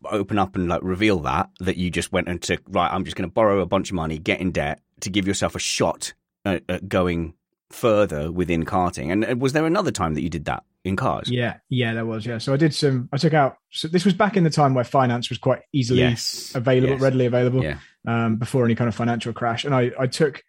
open 0.05 0.39
up 0.39 0.57
and 0.57 0.69
like 0.69 0.82
reveal 0.82 1.20
that 1.20 1.49
that 1.61 1.77
you 1.77 1.90
just 1.90 2.12
went 2.12 2.28
and 2.28 2.43
took 2.43 2.61
right. 2.69 2.93
I'm 2.93 3.05
just 3.05 3.16
going 3.16 3.28
to 3.28 3.32
borrow 3.32 3.61
a 3.61 3.66
bunch 3.66 3.90
of 3.90 3.94
money, 3.94 4.19
get 4.19 4.40
in 4.40 4.53
debt 4.53 4.81
to 5.01 5.11
give 5.11 5.27
yourself 5.27 5.55
a 5.55 5.59
shot 5.59 6.12
at, 6.44 6.62
at 6.69 6.89
going 6.89 7.35
further 7.70 8.31
within 8.31 8.65
karting. 8.65 9.11
And 9.11 9.24
uh, 9.24 9.35
was 9.39 9.53
there 9.53 9.66
another 9.66 9.90
time 9.90 10.15
that 10.15 10.23
you 10.23 10.28
did 10.28 10.44
that 10.44 10.65
in 10.85 10.97
cars? 10.97 11.31
Yeah, 11.31 11.59
yeah, 11.69 11.94
there 11.94 12.05
was. 12.05 12.27
Yeah, 12.27 12.39
so 12.39 12.53
I 12.53 12.57
did 12.57 12.74
some. 12.74 13.09
I 13.12 13.16
took 13.16 13.35
out. 13.35 13.57
So 13.70 13.89
this 13.89 14.05
was 14.05 14.15
back 14.15 14.36
in 14.36 14.44
the 14.44 14.51
time 14.51 14.74
where 14.74 14.85
finance 14.85 15.28
was 15.28 15.39
quite 15.39 15.62
easily 15.73 16.01
yes. 16.01 16.53
available, 16.55 16.94
yes. 16.94 17.01
readily 17.01 17.27
available. 17.27 17.62
Yeah. 17.62 17.78
Um, 18.07 18.36
before 18.36 18.65
any 18.65 18.74
kind 18.74 18.89
of 18.89 18.94
financial 18.94 19.32
crash, 19.32 19.65
and 19.65 19.74
I, 19.74 19.93
I 19.99 20.07
took. 20.07 20.43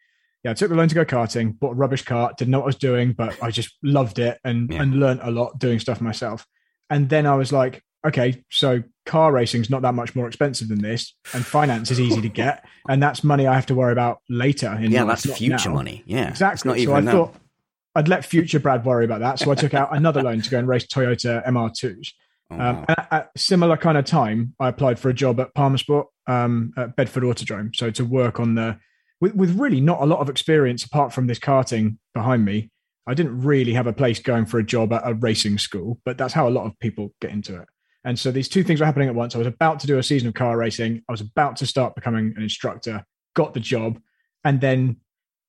Yeah, 0.44 0.52
I 0.52 0.56
took 0.56 0.68
the 0.68 0.76
loan 0.76 0.90
to 0.90 0.96
go 0.96 1.06
karting, 1.06 1.58
bought 1.58 1.72
a 1.72 1.76
rubbish 1.76 2.04
cart, 2.04 2.36
didn't 2.36 2.52
know 2.52 2.60
what 2.60 2.66
I 2.66 2.68
was 2.68 2.76
doing, 2.76 3.14
but 3.14 3.42
I 3.42 3.50
just 3.50 3.78
loved 3.82 4.20
it 4.20 4.42
and, 4.44 4.70
yeah. 4.70 4.82
and 4.82 5.00
learned 5.00 5.22
a 5.24 5.32
lot 5.32 5.58
doing 5.58 5.80
stuff 5.80 6.02
myself. 6.02 6.46
And 6.90 7.08
then 7.08 7.26
I 7.26 7.36
was 7.36 7.54
like, 7.54 7.82
okay, 8.06 8.44
so 8.50 8.84
car 9.06 9.32
racing's 9.32 9.70
not 9.70 9.82
that 9.82 9.94
much 9.94 10.16
more 10.16 10.28
expensive 10.28 10.68
than 10.68 10.82
this, 10.82 11.16
and 11.34 11.46
finance 11.46 11.92
is 11.92 12.00
easy 12.00 12.22
to 12.22 12.30
get, 12.44 12.66
and 12.88 13.02
that's 13.02 13.24
money 13.24 13.48
I 13.48 13.56
have 13.56 13.66
to 13.68 13.76
worry 13.76 13.92
about 13.92 14.20
later. 14.30 14.78
yeah, 14.82 15.06
that's 15.06 15.26
future 15.38 15.70
now. 15.70 15.76
money. 15.76 16.04
Yeah, 16.06 16.30
exactly. 16.30 16.86
so 16.86 16.94
I 16.94 17.02
thought 17.02 17.36
I'd 17.96 18.08
let 18.08 18.26
future 18.26 18.60
Brad 18.60 18.86
worry 18.86 19.06
about 19.06 19.20
that. 19.22 19.40
So 19.40 19.52
I 19.52 19.56
took 19.56 19.74
out 19.74 19.96
another 19.96 20.22
loan 20.22 20.42
to 20.42 20.50
go 20.50 20.60
and 20.60 20.68
race 20.68 20.86
Toyota 20.88 21.46
MR2s. 21.46 22.10
Oh, 22.52 22.56
um, 22.56 22.76
wow. 22.78 22.86
at, 22.90 23.08
at, 23.12 23.32
similar 23.38 23.78
kind 23.78 23.98
of 23.98 24.06
time, 24.06 24.56
I 24.60 24.70
applied 24.70 25.00
for 25.00 25.10
a 25.10 25.14
job 25.14 25.40
at 25.40 25.54
Palmer 25.54 25.78
Sport 25.78 26.08
um, 26.28 26.74
at 26.78 26.96
Bedford 26.96 27.24
Autodrome. 27.24 27.76
So 27.76 27.92
to 27.92 28.06
work 28.06 28.40
on 28.40 28.56
the 28.56 28.80
with, 29.22 29.36
with 29.36 29.58
really 29.58 29.80
not 29.80 30.02
a 30.02 30.06
lot 30.06 30.20
of 30.20 30.30
experience 30.30 30.84
apart 30.84 31.14
from 31.14 31.28
this 31.28 31.40
karting 31.40 31.98
behind 32.14 32.44
me. 32.44 32.70
I 33.06 33.14
didn't 33.14 33.42
really 33.42 33.74
have 33.74 33.88
a 33.88 33.94
place 33.94 34.20
going 34.20 34.46
for 34.46 34.60
a 34.60 34.64
job 34.64 34.94
at 34.94 35.02
a 35.06 35.14
racing 35.14 35.58
school, 35.58 36.00
but 36.06 36.18
that's 36.18 36.34
how 36.34 36.48
a 36.48 36.52
lot 36.52 36.66
of 36.66 36.78
people 36.80 37.14
get 37.20 37.32
into 37.32 37.60
it. 37.60 37.68
And 38.06 38.20
so 38.20 38.32
these 38.32 38.50
two 38.50 38.64
things 38.64 38.80
were 38.80 38.86
happening 38.86 39.08
at 39.08 39.16
once. 39.16 39.36
I 39.36 39.38
was 39.38 39.48
about 39.48 39.80
to 39.82 39.88
do 39.88 39.98
a 39.98 40.04
season 40.04 40.28
of 40.28 40.34
car 40.34 40.58
racing. 40.58 41.04
I 41.08 41.12
was 41.12 41.22
about 41.22 41.56
to 41.58 41.68
start 41.68 41.96
becoming 41.96 42.34
an 42.36 42.44
instructor, 42.44 43.06
got 43.36 43.54
the 43.54 43.60
job, 43.60 44.00
and 44.44 44.60
then 44.60 44.98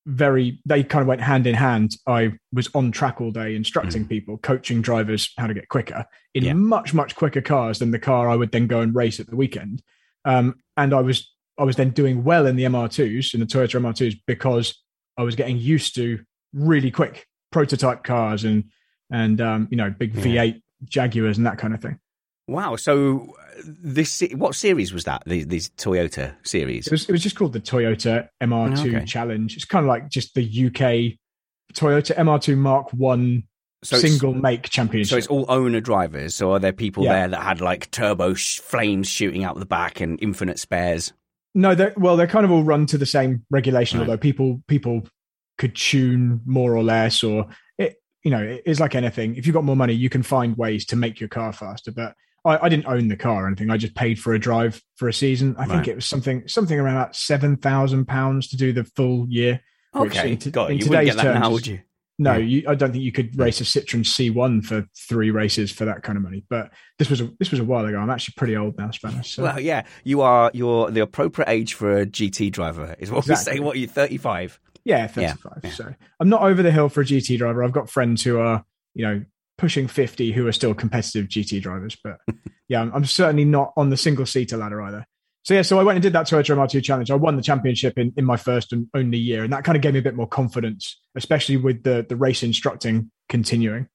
very 0.06 0.60
they 0.66 0.84
kind 0.84 1.02
of 1.02 1.08
went 1.08 1.20
hand 1.20 1.46
in 1.46 1.54
hand. 1.54 1.96
I 2.06 2.34
was 2.52 2.68
on 2.74 2.92
track 2.92 3.20
all 3.20 3.30
day 3.30 3.56
instructing 3.56 4.04
mm. 4.04 4.08
people, 4.08 4.38
coaching 4.38 4.82
drivers 4.82 5.32
how 5.38 5.46
to 5.46 5.54
get 5.54 5.68
quicker 5.68 6.04
in 6.34 6.44
yeah. 6.44 6.52
much 6.52 6.92
much 6.92 7.16
quicker 7.16 7.40
cars 7.40 7.78
than 7.78 7.90
the 7.90 7.98
car 7.98 8.28
I 8.28 8.36
would 8.36 8.52
then 8.52 8.66
go 8.66 8.80
and 8.80 8.94
race 8.94 9.18
at 9.18 9.28
the 9.28 9.36
weekend. 9.36 9.82
Um, 10.24 10.56
and 10.76 10.92
I 10.92 11.00
was 11.00 11.32
I 11.58 11.64
was 11.64 11.76
then 11.76 11.90
doing 11.90 12.24
well 12.24 12.46
in 12.46 12.56
the 12.56 12.64
MR2s 12.64 13.34
in 13.34 13.40
the 13.40 13.46
Toyota 13.46 13.80
MR2s 13.80 14.20
because 14.26 14.82
I 15.16 15.22
was 15.22 15.36
getting 15.36 15.56
used 15.56 15.94
to 15.94 16.20
really 16.52 16.90
quick 16.90 17.26
prototype 17.50 18.04
cars 18.04 18.44
and 18.44 18.64
and 19.10 19.40
um, 19.40 19.68
you 19.70 19.76
know 19.76 19.90
big 19.90 20.14
yeah. 20.14 20.44
V8 20.44 20.62
Jaguars 20.84 21.38
and 21.38 21.46
that 21.46 21.58
kind 21.58 21.74
of 21.74 21.80
thing. 21.80 21.98
Wow! 22.46 22.76
So 22.76 23.34
uh, 23.40 23.62
this 23.64 24.22
what 24.32 24.54
series 24.54 24.92
was 24.92 25.04
that? 25.04 25.22
The, 25.26 25.44
these 25.44 25.70
Toyota 25.70 26.34
series? 26.46 26.86
It 26.86 26.92
was, 26.92 27.08
it 27.08 27.12
was 27.12 27.22
just 27.22 27.36
called 27.36 27.52
the 27.52 27.60
Toyota 27.60 28.28
MR2 28.42 28.94
okay. 28.96 29.04
Challenge. 29.06 29.56
It's 29.56 29.64
kind 29.64 29.84
of 29.84 29.88
like 29.88 30.10
just 30.10 30.34
the 30.34 30.42
UK 30.66 31.18
Toyota 31.74 32.16
MR2 32.16 32.56
Mark 32.56 32.90
One 32.92 33.44
so 33.84 33.98
single 33.98 34.32
make 34.32 34.68
championship. 34.68 35.10
So 35.10 35.16
it's 35.16 35.26
all 35.26 35.44
owner 35.48 35.80
drivers. 35.80 36.34
So 36.34 36.52
are 36.52 36.58
there 36.58 36.72
people 36.72 37.04
yeah. 37.04 37.12
there 37.12 37.28
that 37.28 37.42
had 37.42 37.60
like 37.60 37.90
turbo 37.90 38.34
sh- 38.34 38.60
flames 38.60 39.08
shooting 39.08 39.44
out 39.44 39.58
the 39.58 39.66
back 39.66 40.00
and 40.00 40.18
infinite 40.22 40.58
spares? 40.58 41.12
No, 41.54 41.74
they're, 41.74 41.94
well, 41.96 42.16
they're 42.16 42.26
kind 42.26 42.44
of 42.44 42.50
all 42.50 42.64
run 42.64 42.86
to 42.86 42.98
the 42.98 43.06
same 43.06 43.44
regulation. 43.50 43.98
Right. 43.98 44.08
Although 44.08 44.18
people 44.18 44.62
people 44.66 45.02
could 45.58 45.76
tune 45.76 46.40
more 46.46 46.76
or 46.76 46.82
less, 46.82 47.22
or 47.22 47.46
it 47.78 47.96
you 48.22 48.30
know 48.30 48.58
it's 48.64 48.80
like 48.80 48.94
anything. 48.94 49.36
If 49.36 49.46
you've 49.46 49.54
got 49.54 49.64
more 49.64 49.76
money, 49.76 49.92
you 49.92 50.08
can 50.08 50.22
find 50.22 50.56
ways 50.56 50.86
to 50.86 50.96
make 50.96 51.20
your 51.20 51.28
car 51.28 51.52
faster. 51.52 51.92
But 51.92 52.14
I, 52.44 52.66
I, 52.66 52.68
didn't 52.68 52.86
own 52.86 53.08
the 53.08 53.16
car 53.16 53.44
or 53.44 53.46
anything. 53.46 53.70
I 53.70 53.76
just 53.76 53.94
paid 53.94 54.18
for 54.18 54.34
a 54.34 54.38
drive 54.38 54.80
for 54.96 55.08
a 55.08 55.12
season. 55.12 55.56
I 55.56 55.60
right. 55.60 55.70
think 55.70 55.88
it 55.88 55.94
was 55.94 56.06
something 56.06 56.46
something 56.46 56.78
around 56.78 56.96
about 56.96 57.16
seven 57.16 57.56
thousand 57.56 58.06
pounds 58.06 58.48
to 58.48 58.56
do 58.56 58.72
the 58.72 58.84
full 58.84 59.26
year. 59.28 59.60
Okay, 59.94 60.32
in, 60.32 60.50
Got 60.50 60.70
in 60.70 60.78
you 60.78 60.88
wouldn't 60.88 61.06
get 61.06 61.16
that 61.16 61.22
terms, 61.22 61.40
now, 61.40 61.50
would 61.50 61.66
you? 61.66 61.80
No, 62.18 62.34
yeah. 62.34 62.38
you, 62.38 62.64
I 62.68 62.74
don't 62.74 62.92
think 62.92 63.02
you 63.02 63.12
could 63.12 63.34
hmm. 63.34 63.42
race 63.42 63.60
a 63.60 63.64
Citroen 63.64 64.04
C1 64.04 64.64
for 64.64 64.86
three 65.08 65.30
races 65.30 65.72
for 65.72 65.84
that 65.84 66.02
kind 66.02 66.16
of 66.16 66.22
money. 66.22 66.44
But 66.48 66.70
this 66.98 67.10
was 67.10 67.20
a, 67.20 67.30
this 67.38 67.50
was 67.50 67.60
a 67.60 67.64
while 67.64 67.84
ago. 67.84 67.98
I'm 67.98 68.10
actually 68.10 68.34
pretty 68.36 68.56
old 68.56 68.78
now, 68.78 68.90
Spanners. 68.90 69.28
So. 69.28 69.42
Well, 69.42 69.60
yeah, 69.60 69.84
you 70.04 70.20
are. 70.20 70.50
You're 70.54 70.90
the 70.90 71.02
appropriate 71.02 71.48
age 71.48 71.74
for 71.74 71.98
a 71.98 72.06
GT 72.06 72.52
driver. 72.52 72.94
Is 72.98 73.10
what 73.10 73.26
exactly. 73.26 73.54
we 73.54 73.56
say. 73.56 73.60
What 73.64 73.76
are 73.76 73.78
you? 73.78 73.88
35. 73.88 74.60
Yeah, 74.84 75.06
35. 75.06 75.60
Yeah. 75.64 75.70
So 75.70 75.94
I'm 76.20 76.28
not 76.28 76.42
over 76.42 76.62
the 76.62 76.70
hill 76.70 76.88
for 76.88 77.00
a 77.00 77.04
GT 77.04 77.38
driver. 77.38 77.64
I've 77.64 77.72
got 77.72 77.90
friends 77.90 78.22
who 78.22 78.38
are, 78.38 78.64
you 78.94 79.06
know, 79.06 79.24
pushing 79.58 79.86
50 79.88 80.32
who 80.32 80.46
are 80.46 80.52
still 80.52 80.74
competitive 80.74 81.26
GT 81.26 81.62
drivers. 81.62 81.96
But 82.02 82.18
yeah, 82.68 82.80
I'm, 82.80 82.92
I'm, 82.94 83.04
certainly 83.04 83.44
not 83.44 83.72
on 83.76 83.90
the 83.90 83.96
single 83.96 84.26
seater 84.26 84.56
ladder 84.56 84.82
either. 84.82 85.06
So 85.42 85.54
yeah, 85.54 85.62
so 85.62 85.78
I 85.78 85.82
went 85.82 85.96
and 85.96 86.02
did 86.02 86.14
that 86.14 86.26
Toyota 86.26 86.56
MR2 86.56 86.82
challenge. 86.82 87.10
I 87.10 87.16
won 87.16 87.36
the 87.36 87.42
championship 87.42 87.98
in, 87.98 88.12
in 88.16 88.24
my 88.24 88.36
first 88.36 88.72
and 88.72 88.88
only 88.94 89.18
year. 89.18 89.44
And 89.44 89.52
that 89.52 89.62
kind 89.62 89.76
of 89.76 89.82
gave 89.82 89.92
me 89.92 89.98
a 89.98 90.02
bit 90.02 90.16
more 90.16 90.26
confidence, 90.26 90.98
especially 91.14 91.58
with 91.58 91.82
the, 91.82 92.04
the 92.08 92.16
race 92.16 92.42
instructing 92.42 93.10
continuing. 93.28 93.88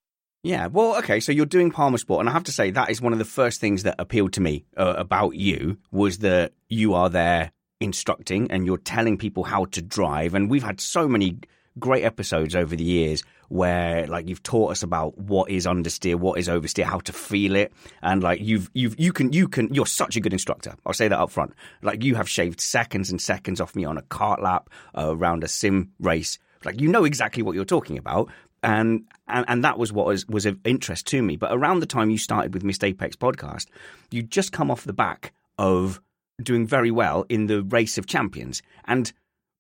Yeah, 0.44 0.68
well, 0.68 0.98
okay. 1.00 1.20
So 1.20 1.32
you're 1.32 1.46
doing 1.46 1.72
Palmer 1.72 1.98
Sport, 1.98 2.22
and 2.22 2.30
I 2.30 2.32
have 2.32 2.46
to 2.46 2.52
say 2.52 2.72
that 2.72 2.90
is 2.90 3.02
one 3.02 3.14
of 3.14 3.20
the 3.20 3.26
first 3.26 3.60
things 3.60 3.84
that 3.84 3.96
appealed 4.00 4.34
to 4.34 4.42
me 4.42 4.66
uh, 4.78 4.94
about 4.96 5.36
you 5.36 5.80
was 5.92 6.20
that 6.20 6.54
you 6.70 6.94
are 6.94 7.10
there 7.10 7.52
instructing 7.82 8.52
and 8.52 8.66
you're 8.66 8.78
telling 8.78 9.18
people 9.18 9.44
how 9.44 9.66
to 9.66 9.82
drive. 9.82 10.36
And 10.36 10.50
we've 10.50 10.64
had 10.64 10.80
so 10.80 11.08
many 11.08 11.40
great 11.78 12.04
episodes 12.04 12.56
over 12.56 12.76
the 12.76 12.84
years 12.84 13.24
where 13.50 14.08
like 14.08 14.28
you've 14.28 14.44
taught 14.44 14.72
us 14.72 14.84
about 14.84 15.18
what 15.18 15.50
is 15.50 15.66
understeer, 15.66 16.16
what 16.16 16.40
is 16.40 16.48
oversteer, 16.48 16.86
how 16.86 17.00
to 17.00 17.14
feel 17.14 17.56
it, 17.56 17.74
and 18.02 18.24
like 18.24 18.40
you've 18.42 18.70
you've 18.74 19.00
you 19.00 19.12
can 19.12 19.34
you 19.34 19.48
can 19.48 19.74
you're 19.74 19.86
such 19.86 20.16
a 20.16 20.22
good 20.22 20.34
instructor. 20.34 20.76
I'll 20.86 20.94
say 20.94 21.08
that 21.08 21.20
up 21.20 21.32
front. 21.32 21.54
Like 21.82 22.04
you 22.04 22.16
have 22.16 22.30
shaved 22.30 22.62
seconds 22.62 23.12
and 23.12 23.22
seconds 23.22 23.60
off 23.60 23.76
me 23.76 23.86
on 23.86 23.98
a 23.98 24.04
kart 24.04 24.42
lap 24.42 24.70
uh, 24.98 25.16
around 25.16 25.44
a 25.44 25.48
sim 25.48 25.92
race. 26.00 26.40
Like 26.64 26.80
you 26.80 26.88
know 26.88 27.06
exactly 27.06 27.44
what 27.44 27.56
you're 27.56 27.66
talking 27.66 27.98
about. 27.98 28.30
And, 28.62 29.06
and 29.30 29.46
and 29.48 29.64
that 29.64 29.80
was 29.80 29.94
what 29.94 30.06
was 30.06 30.28
was 30.28 30.46
of 30.46 30.60
interest 30.66 31.08
to 31.08 31.22
me. 31.22 31.38
But 31.38 31.54
around 31.54 31.80
the 31.80 31.86
time 31.86 32.10
you 32.10 32.18
started 32.18 32.54
with 32.54 32.64
Missed 32.64 32.84
Apex 32.84 33.16
podcast, 33.16 33.68
you 34.12 34.22
just 34.22 34.52
come 34.52 34.70
off 34.70 34.84
the 34.84 34.94
back 34.94 35.34
of 35.58 36.02
doing 36.44 36.68
very 36.68 36.92
well 36.92 37.26
in 37.30 37.48
the 37.48 37.64
race 37.64 37.98
of 37.98 38.06
champions. 38.06 38.62
And 38.86 39.12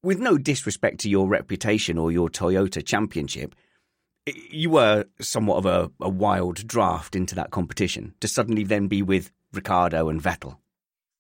with 0.04 0.20
no 0.20 0.38
disrespect 0.38 1.00
to 1.02 1.10
your 1.10 1.28
reputation 1.28 1.98
or 1.98 2.12
your 2.12 2.30
Toyota 2.30 2.86
championship, 2.86 3.56
you 4.50 4.70
were 4.70 5.06
somewhat 5.20 5.58
of 5.58 5.66
a, 5.66 5.92
a 6.02 6.10
wild 6.10 6.68
draft 6.68 7.16
into 7.16 7.36
that 7.36 7.52
competition 7.52 8.14
to 8.20 8.28
suddenly 8.28 8.64
then 8.64 8.88
be 8.88 9.02
with 9.02 9.32
Ricciardo 9.54 10.10
and 10.10 10.22
Vettel. 10.22 10.58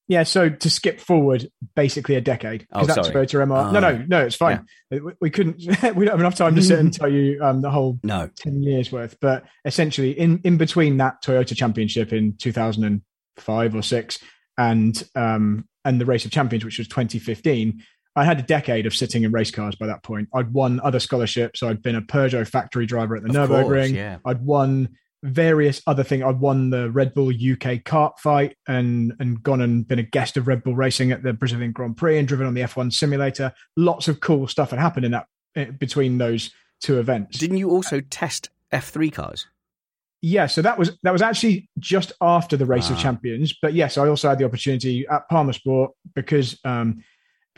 Yeah, 0.07 0.23
so 0.23 0.49
to 0.49 0.69
skip 0.71 0.99
forward 0.99 1.51
basically 1.75 2.15
a 2.15 2.21
decade 2.21 2.61
because 2.61 2.89
oh, 2.89 2.93
that's 2.95 3.09
Toyota 3.09 3.45
MR. 3.45 3.71
no, 3.71 3.79
no, 3.79 3.99
ah. 4.01 4.05
no, 4.07 4.25
it's 4.25 4.35
fine. 4.35 4.65
Yeah. 4.89 4.99
We, 5.01 5.13
we, 5.21 5.29
couldn't. 5.29 5.57
we 5.95 6.05
don't 6.05 6.07
have 6.07 6.19
enough 6.19 6.35
time 6.35 6.55
to 6.55 6.63
sit 6.63 6.79
and 6.79 6.91
tell 6.99 7.11
you 7.11 7.39
um, 7.43 7.61
the 7.61 7.69
whole 7.69 7.99
no. 8.01 8.27
ten 8.35 8.63
years 8.63 8.91
worth. 8.91 9.17
But 9.21 9.45
essentially, 9.65 10.19
in 10.19 10.41
in 10.43 10.57
between 10.57 10.97
that 10.97 11.23
Toyota 11.23 11.55
Championship 11.55 12.11
in 12.11 12.35
two 12.37 12.51
thousand 12.51 12.85
and 12.85 13.01
five 13.37 13.75
or 13.75 13.83
six 13.83 14.17
and 14.57 15.07
um, 15.15 15.67
and 15.85 16.01
the 16.01 16.05
Race 16.05 16.25
of 16.25 16.31
Champions, 16.31 16.65
which 16.65 16.77
was 16.79 16.87
2015. 16.87 17.83
I 18.15 18.25
had 18.25 18.39
a 18.39 18.43
decade 18.43 18.85
of 18.85 18.95
sitting 18.95 19.23
in 19.23 19.31
race 19.31 19.51
cars 19.51 19.75
by 19.75 19.87
that 19.87 20.03
point. 20.03 20.29
I'd 20.33 20.51
won 20.51 20.79
other 20.81 20.99
scholarships. 20.99 21.63
I'd 21.63 21.81
been 21.81 21.95
a 21.95 22.01
Peugeot 22.01 22.47
factory 22.47 22.85
driver 22.85 23.15
at 23.15 23.23
the 23.23 23.29
of 23.29 23.49
Nurburgring. 23.49 23.87
Course, 23.87 23.91
yeah. 23.91 24.17
I'd 24.25 24.43
won 24.43 24.89
various 25.23 25.81
other 25.85 26.03
things. 26.03 26.23
I'd 26.23 26.39
won 26.39 26.69
the 26.69 26.89
Red 26.91 27.13
Bull 27.13 27.29
UK 27.29 27.83
kart 27.83 28.17
fight 28.19 28.55
and 28.67 29.13
and 29.19 29.41
gone 29.43 29.61
and 29.61 29.87
been 29.87 29.99
a 29.99 30.03
guest 30.03 30.37
of 30.37 30.47
Red 30.47 30.63
Bull 30.63 30.75
Racing 30.75 31.11
at 31.11 31.23
the 31.23 31.33
Brazilian 31.33 31.71
Grand 31.71 31.97
Prix 31.97 32.17
and 32.17 32.27
driven 32.27 32.47
on 32.47 32.53
the 32.53 32.61
F1 32.61 32.93
simulator. 32.93 33.53
Lots 33.77 34.07
of 34.07 34.19
cool 34.21 34.47
stuff 34.47 34.71
had 34.71 34.79
happened 34.79 35.05
in 35.05 35.11
that 35.11 35.27
eh, 35.55 35.65
between 35.65 36.17
those 36.17 36.51
two 36.81 36.99
events. 36.99 37.37
Didn't 37.37 37.57
you 37.57 37.69
also 37.69 38.01
test 38.01 38.49
F3 38.71 39.11
cars? 39.11 39.47
Yeah, 40.21 40.47
so 40.47 40.61
that 40.61 40.77
was 40.77 40.97
that 41.03 41.11
was 41.11 41.21
actually 41.21 41.69
just 41.79 42.11
after 42.19 42.57
the 42.57 42.65
race 42.65 42.89
of 42.89 42.97
ah. 42.97 43.01
champions. 43.01 43.55
But 43.61 43.73
yes, 43.73 43.97
I 43.97 44.07
also 44.07 44.27
had 44.29 44.37
the 44.37 44.45
opportunity 44.45 45.07
at 45.07 45.29
Palmer 45.29 45.53
Sport 45.53 45.91
because 46.13 46.59
um, 46.65 47.03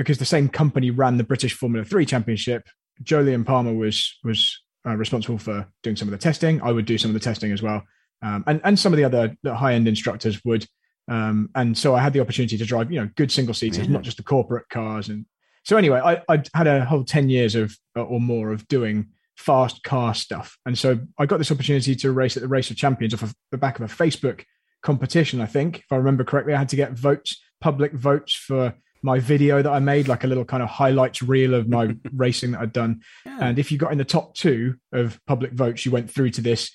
because 0.03 0.17
the 0.17 0.25
same 0.25 0.49
company 0.49 0.91
ran 0.91 1.17
the 1.17 1.23
British 1.23 1.53
Formula 1.53 1.85
Three 1.85 2.05
Championship. 2.05 2.67
Jolyon 3.03 3.45
Palmer 3.45 3.73
was 3.73 4.17
was 4.23 4.59
uh, 4.85 4.95
responsible 4.95 5.37
for 5.37 5.67
doing 5.83 5.95
some 5.95 6.07
of 6.07 6.11
the 6.11 6.17
testing. 6.17 6.61
I 6.61 6.71
would 6.71 6.85
do 6.85 6.97
some 6.97 7.09
of 7.09 7.13
the 7.13 7.19
testing 7.19 7.51
as 7.51 7.61
well, 7.61 7.83
um, 8.21 8.43
and 8.47 8.61
and 8.63 8.77
some 8.77 8.93
of 8.93 8.97
the 8.97 9.03
other 9.03 9.35
high 9.45 9.73
end 9.73 9.87
instructors 9.87 10.43
would. 10.43 10.65
Um, 11.07 11.49
and 11.55 11.77
so 11.77 11.95
I 11.95 11.99
had 11.99 12.13
the 12.13 12.19
opportunity 12.19 12.57
to 12.57 12.65
drive, 12.65 12.91
you 12.91 12.99
know, 12.99 13.09
good 13.15 13.31
single 13.31 13.53
seaters, 13.53 13.89
not 13.89 14.03
just 14.03 14.17
the 14.17 14.23
corporate 14.23 14.69
cars. 14.69 15.09
And 15.09 15.25
so 15.63 15.77
anyway, 15.77 15.99
I 15.99 16.21
I 16.29 16.43
had 16.53 16.67
a 16.67 16.85
whole 16.85 17.03
ten 17.03 17.29
years 17.29 17.55
of 17.55 17.75
or 17.95 18.21
more 18.21 18.51
of 18.51 18.67
doing 18.67 19.07
fast 19.37 19.83
car 19.83 20.13
stuff. 20.13 20.57
And 20.65 20.77
so 20.77 20.99
I 21.17 21.25
got 21.25 21.37
this 21.37 21.51
opportunity 21.51 21.95
to 21.95 22.11
race 22.11 22.37
at 22.37 22.43
the 22.43 22.47
Race 22.47 22.69
of 22.69 22.77
Champions 22.77 23.13
off 23.13 23.23
of 23.23 23.35
the 23.51 23.57
back 23.57 23.79
of 23.79 23.89
a 23.89 23.93
Facebook 23.93 24.45
competition, 24.83 25.41
I 25.41 25.47
think. 25.47 25.79
If 25.79 25.91
I 25.91 25.95
remember 25.95 26.23
correctly, 26.23 26.53
I 26.53 26.59
had 26.59 26.69
to 26.69 26.75
get 26.75 26.93
votes, 26.93 27.41
public 27.59 27.93
votes 27.93 28.33
for 28.33 28.73
my 29.03 29.19
video 29.19 29.61
that 29.61 29.71
I 29.71 29.79
made, 29.79 30.07
like 30.07 30.23
a 30.23 30.27
little 30.27 30.45
kind 30.45 30.61
of 30.63 30.69
highlights 30.69 31.21
reel 31.21 31.53
of 31.53 31.67
my 31.67 31.95
racing 32.13 32.51
that 32.51 32.61
I'd 32.61 32.73
done. 32.73 33.01
Yeah. 33.25 33.37
And 33.41 33.59
if 33.59 33.71
you 33.71 33.77
got 33.77 33.91
in 33.91 33.97
the 33.97 34.05
top 34.05 34.35
two 34.35 34.75
of 34.91 35.19
public 35.25 35.53
votes, 35.53 35.85
you 35.85 35.91
went 35.91 36.09
through 36.09 36.31
to 36.31 36.41
this 36.41 36.71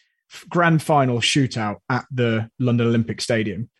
grand 0.48 0.82
final 0.82 1.18
shootout 1.18 1.76
at 1.88 2.04
the 2.10 2.50
London 2.58 2.88
Olympic 2.88 3.20
Stadium. 3.20 3.70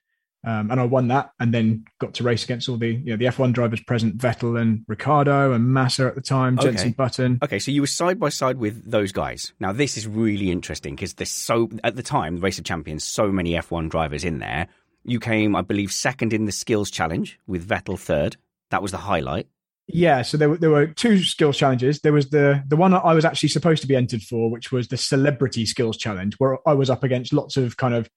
Um, 0.45 0.71
and 0.71 0.81
I 0.81 0.85
won 0.85 1.09
that, 1.09 1.31
and 1.41 1.53
then 1.53 1.85
got 1.99 2.15
to 2.15 2.23
race 2.23 2.45
against 2.45 2.69
all 2.69 2.77
the 2.77 2.91
you 2.91 3.07
know 3.11 3.17
the 3.17 3.25
F1 3.25 3.53
drivers 3.53 3.81
present, 3.83 4.17
Vettel 4.17 4.61
and 4.61 4.85
Ricciardo 4.87 5.53
and 5.53 5.67
Massa 5.67 6.07
at 6.07 6.15
the 6.15 6.21
time, 6.21 6.57
okay. 6.57 6.69
Jenson 6.69 6.93
Button. 6.93 7.41
Okay, 7.43 7.59
so 7.59 7.73
you 7.73 7.81
were 7.81 7.89
side 7.89 8.21
by 8.21 8.29
side 8.29 8.59
with 8.59 8.89
those 8.89 9.11
guys. 9.11 9.53
Now 9.59 9.73
this 9.73 9.97
is 9.97 10.07
really 10.07 10.53
interesting 10.53 10.95
because 10.95 11.15
there's 11.15 11.33
so 11.33 11.69
at 11.83 11.97
the 11.97 12.03
time 12.03 12.37
the 12.37 12.43
race 12.43 12.61
of 12.61 12.65
champions, 12.65 13.03
so 13.03 13.33
many 13.33 13.55
F1 13.55 13.91
drivers 13.91 14.25
in 14.25 14.39
there. 14.39 14.69
You 15.07 15.21
came, 15.21 15.55
I 15.55 15.63
believe, 15.63 15.93
second 15.93 16.33
in 16.33 16.47
the 16.47 16.53
skills 16.53 16.91
challenge 16.91 17.39
with 17.47 17.67
Vettel 17.67 17.99
third. 17.99 18.37
That 18.71 18.83
was 18.83 18.91
the 18.91 18.99
highlight. 18.99 19.47
Yeah, 19.87 20.23
so 20.23 20.37
there 20.37 20.51
were 20.51 20.57
there 20.57 20.71
were 20.71 20.89
two 20.89 21.23
skills 21.23 21.57
challenges. 21.57 22.01
There 22.01 22.13
was 22.13 22.31
the 22.31 22.63
the 22.67 22.77
one 22.77 22.93
I 22.93 23.15
was 23.15 23.25
actually 23.25 23.51
supposed 23.51 23.83
to 23.83 23.89
be 23.89 23.95
entered 23.95 24.23
for, 24.23 24.51
which 24.51 24.73
was 24.73 24.89
the 24.89 24.97
celebrity 24.97 25.65
skills 25.65 25.97
challenge, 25.97 26.35
where 26.39 26.59
I 26.69 26.75
was 26.75 26.91
up 26.91 27.05
against 27.05 27.33
lots 27.33 27.57
of 27.57 27.77
kind 27.77 27.95
of 27.95 28.11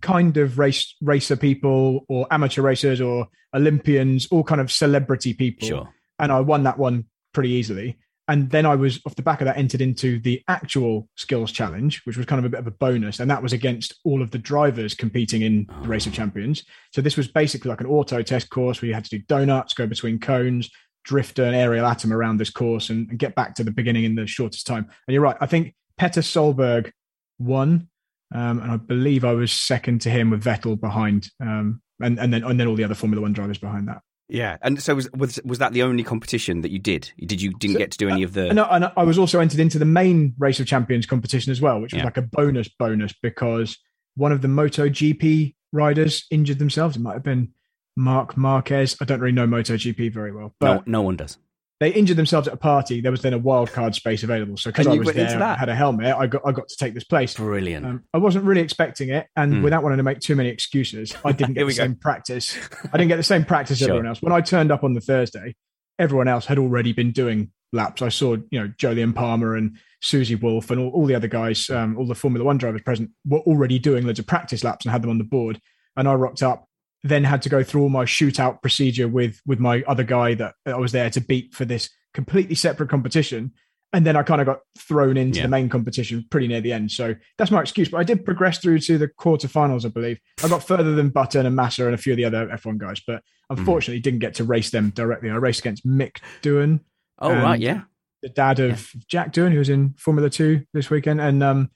kind 0.00 0.36
of 0.36 0.58
race 0.58 0.94
racer 1.02 1.36
people 1.36 2.04
or 2.08 2.28
amateur 2.30 2.62
racers 2.62 3.00
or 3.00 3.26
Olympians, 3.52 4.28
all 4.30 4.44
kind 4.44 4.60
of 4.60 4.70
celebrity 4.70 5.34
people. 5.34 5.66
Sure. 5.66 5.88
And 6.20 6.30
I 6.30 6.40
won 6.40 6.62
that 6.62 6.78
one 6.78 7.06
pretty 7.32 7.50
easily. 7.50 7.98
And 8.28 8.50
then 8.50 8.66
I 8.66 8.74
was 8.74 9.00
off 9.06 9.14
the 9.14 9.22
back 9.22 9.40
of 9.40 9.44
that 9.44 9.56
entered 9.56 9.80
into 9.80 10.18
the 10.18 10.42
actual 10.48 11.08
skills 11.14 11.52
challenge, 11.52 12.02
which 12.04 12.16
was 12.16 12.26
kind 12.26 12.38
of 12.38 12.44
a 12.44 12.48
bit 12.48 12.60
of 12.60 12.66
a 12.66 12.72
bonus. 12.72 13.20
And 13.20 13.30
that 13.30 13.42
was 13.42 13.52
against 13.52 13.94
all 14.04 14.20
of 14.20 14.32
the 14.32 14.38
drivers 14.38 14.94
competing 14.94 15.42
in 15.42 15.66
the 15.82 15.88
race 15.88 16.06
of 16.06 16.12
oh. 16.12 16.16
champions. 16.16 16.64
So 16.92 17.00
this 17.00 17.16
was 17.16 17.28
basically 17.28 17.68
like 17.68 17.80
an 17.80 17.86
auto 17.86 18.22
test 18.22 18.50
course 18.50 18.82
where 18.82 18.88
you 18.88 18.94
had 18.94 19.04
to 19.04 19.18
do 19.18 19.24
donuts, 19.28 19.74
go 19.74 19.86
between 19.86 20.18
cones, 20.18 20.70
drift 21.04 21.38
an 21.38 21.54
Ariel 21.54 21.86
Atom 21.86 22.12
around 22.12 22.38
this 22.38 22.50
course 22.50 22.90
and, 22.90 23.08
and 23.10 23.18
get 23.18 23.36
back 23.36 23.54
to 23.54 23.64
the 23.64 23.70
beginning 23.70 24.04
in 24.04 24.16
the 24.16 24.26
shortest 24.26 24.66
time. 24.66 24.88
And 25.06 25.14
you're 25.14 25.22
right. 25.22 25.36
I 25.40 25.46
think 25.46 25.74
Petter 25.96 26.20
Solberg 26.20 26.90
won 27.38 27.88
um, 28.34 28.60
and 28.60 28.70
I 28.70 28.76
believe 28.76 29.24
I 29.24 29.32
was 29.32 29.52
second 29.52 30.00
to 30.02 30.10
him 30.10 30.30
with 30.30 30.42
Vettel 30.42 30.78
behind, 30.78 31.30
um, 31.40 31.80
and 32.00 32.18
and 32.18 32.32
then 32.32 32.44
and 32.44 32.58
then 32.58 32.66
all 32.66 32.74
the 32.74 32.84
other 32.84 32.94
Formula 32.94 33.22
One 33.22 33.32
drivers 33.32 33.58
behind 33.58 33.88
that. 33.88 34.02
Yeah, 34.28 34.56
and 34.62 34.82
so 34.82 34.96
was 34.96 35.10
was 35.12 35.40
was 35.44 35.58
that 35.58 35.72
the 35.72 35.82
only 35.82 36.02
competition 36.02 36.62
that 36.62 36.70
you 36.70 36.78
did? 36.78 37.12
Did 37.18 37.40
you 37.40 37.52
didn't 37.54 37.74
so, 37.74 37.78
get 37.78 37.92
to 37.92 37.98
do 37.98 38.08
any 38.08 38.24
of 38.24 38.32
the? 38.32 38.46
Uh, 38.46 38.50
and, 38.50 38.60
and 38.60 38.92
I 38.96 39.04
was 39.04 39.18
also 39.18 39.38
entered 39.38 39.60
into 39.60 39.78
the 39.78 39.84
main 39.84 40.34
Race 40.38 40.58
of 40.58 40.66
Champions 40.66 41.06
competition 41.06 41.52
as 41.52 41.60
well, 41.60 41.80
which 41.80 41.92
was 41.92 41.98
yeah. 41.98 42.04
like 42.04 42.16
a 42.16 42.22
bonus 42.22 42.68
bonus 42.68 43.14
because 43.22 43.78
one 44.16 44.32
of 44.32 44.42
the 44.42 44.48
MotoGP 44.48 45.54
riders 45.72 46.26
injured 46.30 46.58
themselves. 46.58 46.96
It 46.96 47.02
might 47.02 47.14
have 47.14 47.22
been 47.22 47.52
Marc 47.96 48.36
Marquez. 48.36 48.96
I 49.00 49.04
don't 49.04 49.20
really 49.20 49.32
know 49.32 49.46
MotoGP 49.46 50.12
very 50.12 50.32
well, 50.32 50.54
but 50.58 50.86
no, 50.86 50.98
no 50.98 51.02
one 51.02 51.16
does 51.16 51.38
they 51.78 51.92
injured 51.92 52.16
themselves 52.16 52.48
at 52.48 52.54
a 52.54 52.56
party. 52.56 53.00
There 53.00 53.10
was 53.10 53.20
then 53.20 53.34
a 53.34 53.38
wild 53.38 53.70
card 53.72 53.94
space 53.94 54.22
available. 54.22 54.56
So 54.56 54.70
because 54.70 54.86
I 54.86 54.94
was 54.94 55.12
there, 55.12 55.42
I 55.42 55.56
had 55.56 55.68
a 55.68 55.74
helmet. 55.74 56.14
I 56.14 56.26
got 56.26 56.42
I 56.46 56.52
got 56.52 56.68
to 56.68 56.76
take 56.76 56.94
this 56.94 57.04
place. 57.04 57.34
Brilliant. 57.34 57.84
Um, 57.84 58.04
I 58.14 58.18
wasn't 58.18 58.44
really 58.44 58.62
expecting 58.62 59.10
it, 59.10 59.26
and 59.36 59.54
mm. 59.54 59.62
without 59.62 59.82
wanting 59.82 59.98
to 59.98 60.02
make 60.02 60.20
too 60.20 60.36
many 60.36 60.48
excuses, 60.48 61.14
I 61.24 61.32
didn't 61.32 61.54
get 61.54 61.66
the 61.66 61.72
same 61.72 61.92
go. 61.94 61.98
practice. 62.00 62.56
I 62.92 62.96
didn't 62.96 63.08
get 63.08 63.16
the 63.16 63.22
same 63.22 63.44
practice 63.44 63.78
sure. 63.78 63.88
everyone 63.88 64.06
else. 64.06 64.22
When 64.22 64.32
I 64.32 64.40
turned 64.40 64.72
up 64.72 64.84
on 64.84 64.94
the 64.94 65.00
Thursday, 65.00 65.54
everyone 65.98 66.28
else 66.28 66.46
had 66.46 66.58
already 66.58 66.92
been 66.92 67.12
doing 67.12 67.50
laps. 67.72 68.00
I 68.00 68.08
saw 68.08 68.36
you 68.50 68.60
know 68.60 68.68
Jolyon 68.78 69.14
Palmer 69.14 69.54
and 69.54 69.76
Susie 70.00 70.34
Wolff 70.34 70.70
and 70.70 70.80
all, 70.80 70.90
all 70.90 71.06
the 71.06 71.14
other 71.14 71.28
guys, 71.28 71.68
um, 71.68 71.98
all 71.98 72.06
the 72.06 72.14
Formula 72.14 72.44
One 72.44 72.56
drivers 72.56 72.82
present 72.82 73.10
were 73.26 73.40
already 73.40 73.78
doing 73.78 74.06
loads 74.06 74.18
of 74.18 74.26
practice 74.26 74.64
laps 74.64 74.86
and 74.86 74.92
had 74.92 75.02
them 75.02 75.10
on 75.10 75.18
the 75.18 75.24
board. 75.24 75.60
And 75.94 76.08
I 76.08 76.14
rocked 76.14 76.42
up 76.42 76.65
then 77.08 77.24
had 77.24 77.42
to 77.42 77.48
go 77.48 77.62
through 77.62 77.82
all 77.82 77.88
my 77.88 78.04
shootout 78.04 78.62
procedure 78.62 79.08
with 79.08 79.40
with 79.46 79.58
my 79.58 79.82
other 79.86 80.04
guy 80.04 80.34
that 80.34 80.54
I 80.66 80.76
was 80.76 80.92
there 80.92 81.10
to 81.10 81.20
beat 81.20 81.54
for 81.54 81.64
this 81.64 81.90
completely 82.14 82.54
separate 82.54 82.88
competition. 82.88 83.52
And 83.92 84.04
then 84.04 84.16
I 84.16 84.22
kind 84.24 84.40
of 84.40 84.46
got 84.46 84.60
thrown 84.76 85.16
into 85.16 85.38
yeah. 85.38 85.44
the 85.44 85.48
main 85.48 85.68
competition 85.68 86.26
pretty 86.30 86.48
near 86.48 86.60
the 86.60 86.72
end. 86.72 86.90
So 86.90 87.14
that's 87.38 87.50
my 87.50 87.60
excuse. 87.60 87.88
But 87.88 87.98
I 87.98 88.04
did 88.04 88.24
progress 88.24 88.58
through 88.58 88.80
to 88.80 88.98
the 88.98 89.08
quarterfinals, 89.08 89.86
I 89.86 89.88
believe. 89.88 90.18
I 90.42 90.48
got 90.48 90.66
further 90.66 90.94
than 90.94 91.10
Button 91.10 91.46
and 91.46 91.54
Massa 91.54 91.86
and 91.86 91.94
a 91.94 91.98
few 91.98 92.12
of 92.12 92.16
the 92.16 92.24
other 92.24 92.48
F1 92.48 92.78
guys, 92.78 93.00
but 93.06 93.22
hmm. 93.48 93.58
unfortunately 93.58 94.00
mm. 94.00 94.04
didn't 94.04 94.18
get 94.18 94.34
to 94.34 94.44
race 94.44 94.70
them 94.70 94.90
directly. 94.90 95.30
I 95.30 95.36
raced 95.36 95.60
against 95.60 95.86
Mick 95.86 96.18
Doohan. 96.42 96.80
Oh, 97.20 97.32
right. 97.32 97.60
Yeah. 97.60 97.82
The 98.22 98.28
dad 98.28 98.58
of 98.58 98.92
yeah. 98.94 99.00
Jack 99.08 99.32
Doohan, 99.32 99.52
who 99.52 99.58
was 99.58 99.68
in 99.68 99.94
Formula 99.98 100.28
Two 100.28 100.64
this 100.74 100.90
weekend. 100.90 101.20
And, 101.20 101.42
um, 101.42 101.70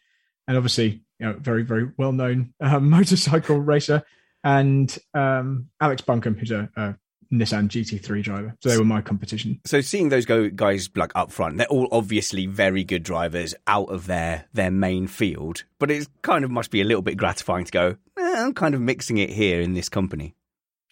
and 0.49 0.57
obviously, 0.57 1.05
you 1.21 1.27
know, 1.27 1.35
very, 1.35 1.63
very 1.63 1.91
well 1.97 2.13
known 2.13 2.55
uh, 2.61 2.81
motorcycle 2.81 3.61
racer. 3.61 4.03
And 4.43 4.97
um, 5.15 5.69
Alex 5.81 6.03
Buncombe, 6.03 6.37
who's 6.37 6.51
a, 6.51 6.69
a 6.77 6.97
Nissan 7.33 7.69
GT3 7.69 8.23
driver. 8.23 8.57
So 8.61 8.69
they 8.69 8.79
were 8.79 8.85
my 8.85 9.01
competition. 9.01 9.61
So 9.65 9.81
seeing 9.81 10.09
those 10.09 10.27
go 10.27 10.49
guys 10.49 10.89
like 10.97 11.13
up 11.15 11.31
front, 11.31 11.59
they're 11.59 11.67
all 11.69 11.89
obviously 11.93 12.47
very 12.47 12.83
good 12.83 13.03
drivers 13.03 13.55
out 13.67 13.91
of 13.91 14.07
their 14.07 14.47
their 14.53 14.71
main 14.71 15.07
field, 15.07 15.65
but 15.79 15.91
it 15.91 16.09
kind 16.23 16.45
of 16.45 16.51
must 16.51 16.71
be 16.71 16.81
a 16.81 16.85
little 16.85 17.03
bit 17.03 17.17
gratifying 17.17 17.65
to 17.67 17.73
go. 17.73 17.97
Eh, 18.19 18.45
I'm 18.45 18.55
kind 18.55 18.75
of 18.75 18.81
mixing 18.81 19.19
it 19.19 19.31
here 19.31 19.61
in 19.61 19.75
this 19.75 19.89
company. 19.89 20.35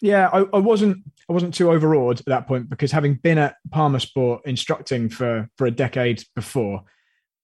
Yeah, 0.01 0.29
I, 0.31 0.45
I, 0.53 0.59
wasn't 0.59 0.99
I 1.29 1.33
wasn't 1.33 1.53
too 1.53 1.71
overawed 1.71 2.21
at 2.21 2.25
that 2.27 2.47
point 2.47 2.69
because 2.69 2.93
having 2.93 3.15
been 3.15 3.37
at 3.37 3.55
Palmer 3.71 3.99
Sport 3.99 4.43
instructing 4.45 5.09
for 5.09 5.49
for 5.57 5.67
a 5.67 5.71
decade 5.71 6.23
before, 6.35 6.83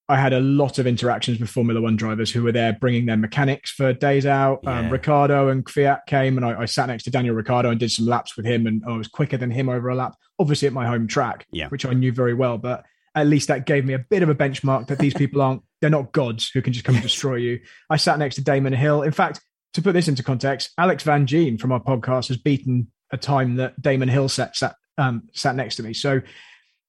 I 0.07 0.17
had 0.17 0.33
a 0.33 0.39
lot 0.39 0.77
of 0.77 0.85
interactions 0.85 1.39
with 1.39 1.49
Formula 1.49 1.81
One 1.81 1.95
drivers 1.95 2.31
who 2.31 2.43
were 2.43 2.51
there 2.51 2.73
bringing 2.73 3.07
their 3.07 3.17
mechanics 3.17 3.71
for 3.71 3.91
days 3.91 4.25
out. 4.25 4.59
Um, 4.65 4.73
yeah. 4.73 4.79
Um, 4.79 4.89
Ricciardo 4.91 5.49
and 5.49 5.67
Fiat 5.67 6.05
came, 6.05 6.37
and 6.37 6.45
I, 6.45 6.61
I, 6.61 6.65
sat 6.65 6.87
next 6.87 7.03
to 7.05 7.11
Daniel 7.11 7.33
Ricciardo 7.33 7.71
and 7.71 7.79
did 7.79 7.91
some 7.91 8.05
laps 8.05 8.37
with 8.37 8.45
him, 8.45 8.67
and 8.67 8.83
I 8.87 8.95
was 8.97 9.07
quicker 9.07 9.37
than 9.37 9.49
him 9.49 9.67
over 9.67 9.89
a 9.89 9.95
lap. 9.95 10.15
Obviously, 10.37 10.67
at 10.67 10.73
my 10.73 10.85
home 10.85 11.07
track, 11.07 11.47
yeah. 11.51 11.69
which 11.69 11.85
I 11.85 11.93
knew 11.93 12.11
very 12.11 12.35
well, 12.35 12.59
but 12.59 12.85
at 13.15 13.27
least 13.27 13.47
that 13.47 13.65
gave 13.65 13.85
me 13.85 13.93
a 13.93 13.99
bit 13.99 14.21
of 14.21 14.29
a 14.29 14.35
benchmark 14.35 14.87
that 14.87 14.99
these 14.99 15.13
people 15.13 15.41
aren't. 15.41 15.61
They're 15.81 15.89
not 15.89 16.13
gods 16.13 16.49
who 16.49 16.61
can 16.61 16.73
just 16.73 16.85
come 16.85 16.95
and 16.95 17.03
destroy 17.03 17.35
you. 17.35 17.59
I 17.89 17.97
sat 17.97 18.17
next 18.17 18.35
to 18.35 18.43
Damon 18.43 18.73
Hill. 18.73 19.03
In 19.03 19.11
fact, 19.11 19.39
to 19.73 19.81
put 19.81 19.93
this 19.93 20.07
into 20.07 20.23
context, 20.23 20.71
Alex 20.77 21.03
Van 21.03 21.27
Gene 21.27 21.57
from 21.57 21.71
our 21.71 21.81
podcast 21.81 22.29
has 22.29 22.37
beaten 22.37 22.91
a 23.11 23.17
time 23.17 23.57
that 23.57 23.79
Damon 23.79 24.09
Hill 24.09 24.29
sat 24.29 24.55
sat, 24.55 24.75
um, 24.97 25.23
sat 25.33 25.55
next 25.55 25.75
to 25.75 25.83
me. 25.83 25.93
So 25.93 26.21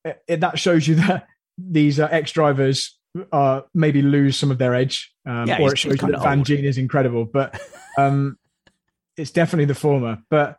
it, 0.04 0.18
it, 0.28 0.40
that 0.40 0.58
shows 0.58 0.86
you 0.86 0.94
that 1.06 1.26
these 1.58 1.98
uh, 1.98 2.08
ex 2.10 2.32
drivers 2.32 2.95
uh, 3.32 3.62
maybe 3.74 4.02
lose 4.02 4.38
some 4.38 4.50
of 4.50 4.58
their 4.58 4.74
edge, 4.74 5.12
um, 5.26 5.46
yeah, 5.46 5.60
or 5.60 5.72
it 5.72 5.78
shows 5.78 5.98
that 5.98 6.22
Van 6.22 6.44
Gene 6.44 6.64
is 6.64 6.78
incredible. 6.78 7.24
But 7.24 7.60
um, 7.98 8.38
it's 9.16 9.30
definitely 9.30 9.66
the 9.66 9.74
former. 9.74 10.18
But 10.30 10.58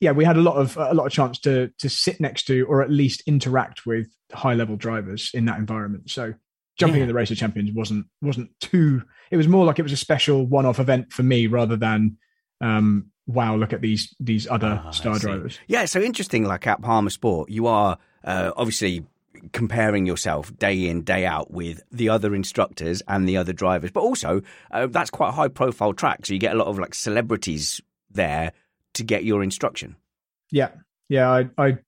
yeah, 0.00 0.12
we 0.12 0.24
had 0.24 0.36
a 0.36 0.40
lot 0.40 0.56
of 0.56 0.76
a 0.76 0.94
lot 0.94 1.06
of 1.06 1.12
chance 1.12 1.38
to 1.40 1.70
to 1.78 1.88
sit 1.88 2.20
next 2.20 2.44
to 2.44 2.62
or 2.66 2.82
at 2.82 2.90
least 2.90 3.22
interact 3.26 3.86
with 3.86 4.08
high 4.32 4.54
level 4.54 4.76
drivers 4.76 5.30
in 5.34 5.46
that 5.46 5.58
environment. 5.58 6.10
So 6.10 6.34
jumping 6.78 6.98
yeah. 6.98 7.02
in 7.02 7.08
the 7.08 7.14
race 7.14 7.30
of 7.30 7.36
champions 7.36 7.72
wasn't 7.72 8.06
wasn't 8.22 8.50
too. 8.60 9.02
It 9.30 9.36
was 9.36 9.48
more 9.48 9.64
like 9.64 9.78
it 9.78 9.82
was 9.82 9.92
a 9.92 9.96
special 9.96 10.46
one 10.46 10.66
off 10.66 10.78
event 10.78 11.12
for 11.12 11.22
me 11.22 11.46
rather 11.46 11.76
than 11.76 12.16
um, 12.60 13.10
wow, 13.26 13.56
look 13.56 13.72
at 13.72 13.80
these 13.80 14.14
these 14.18 14.48
other 14.48 14.82
oh, 14.84 14.90
star 14.90 15.18
drivers. 15.18 15.58
Yeah, 15.66 15.84
so 15.84 16.00
interesting. 16.00 16.44
Like 16.44 16.66
at 16.66 16.80
Palmer 16.80 17.10
Sport, 17.10 17.50
you 17.50 17.66
are 17.66 17.98
uh, 18.24 18.52
obviously 18.56 19.04
comparing 19.52 20.06
yourself 20.06 20.56
day 20.56 20.88
in 20.88 21.02
day 21.02 21.26
out 21.26 21.50
with 21.50 21.82
the 21.90 22.08
other 22.08 22.34
instructors 22.34 23.02
and 23.08 23.28
the 23.28 23.36
other 23.36 23.52
drivers. 23.52 23.90
But 23.90 24.00
also 24.00 24.42
uh, 24.70 24.86
that's 24.86 25.10
quite 25.10 25.30
a 25.30 25.32
high 25.32 25.48
profile 25.48 25.92
track 25.92 26.26
so 26.26 26.32
you 26.32 26.40
get 26.40 26.54
a 26.54 26.58
lot 26.58 26.68
of 26.68 26.78
like 26.78 26.94
celebrities 26.94 27.80
there 28.10 28.52
to 28.94 29.04
get 29.04 29.24
your 29.24 29.42
instruction. 29.42 29.96
Yeah. 30.50 30.70
Yeah 31.08 31.30
i, 31.30 31.48
I 31.58 31.78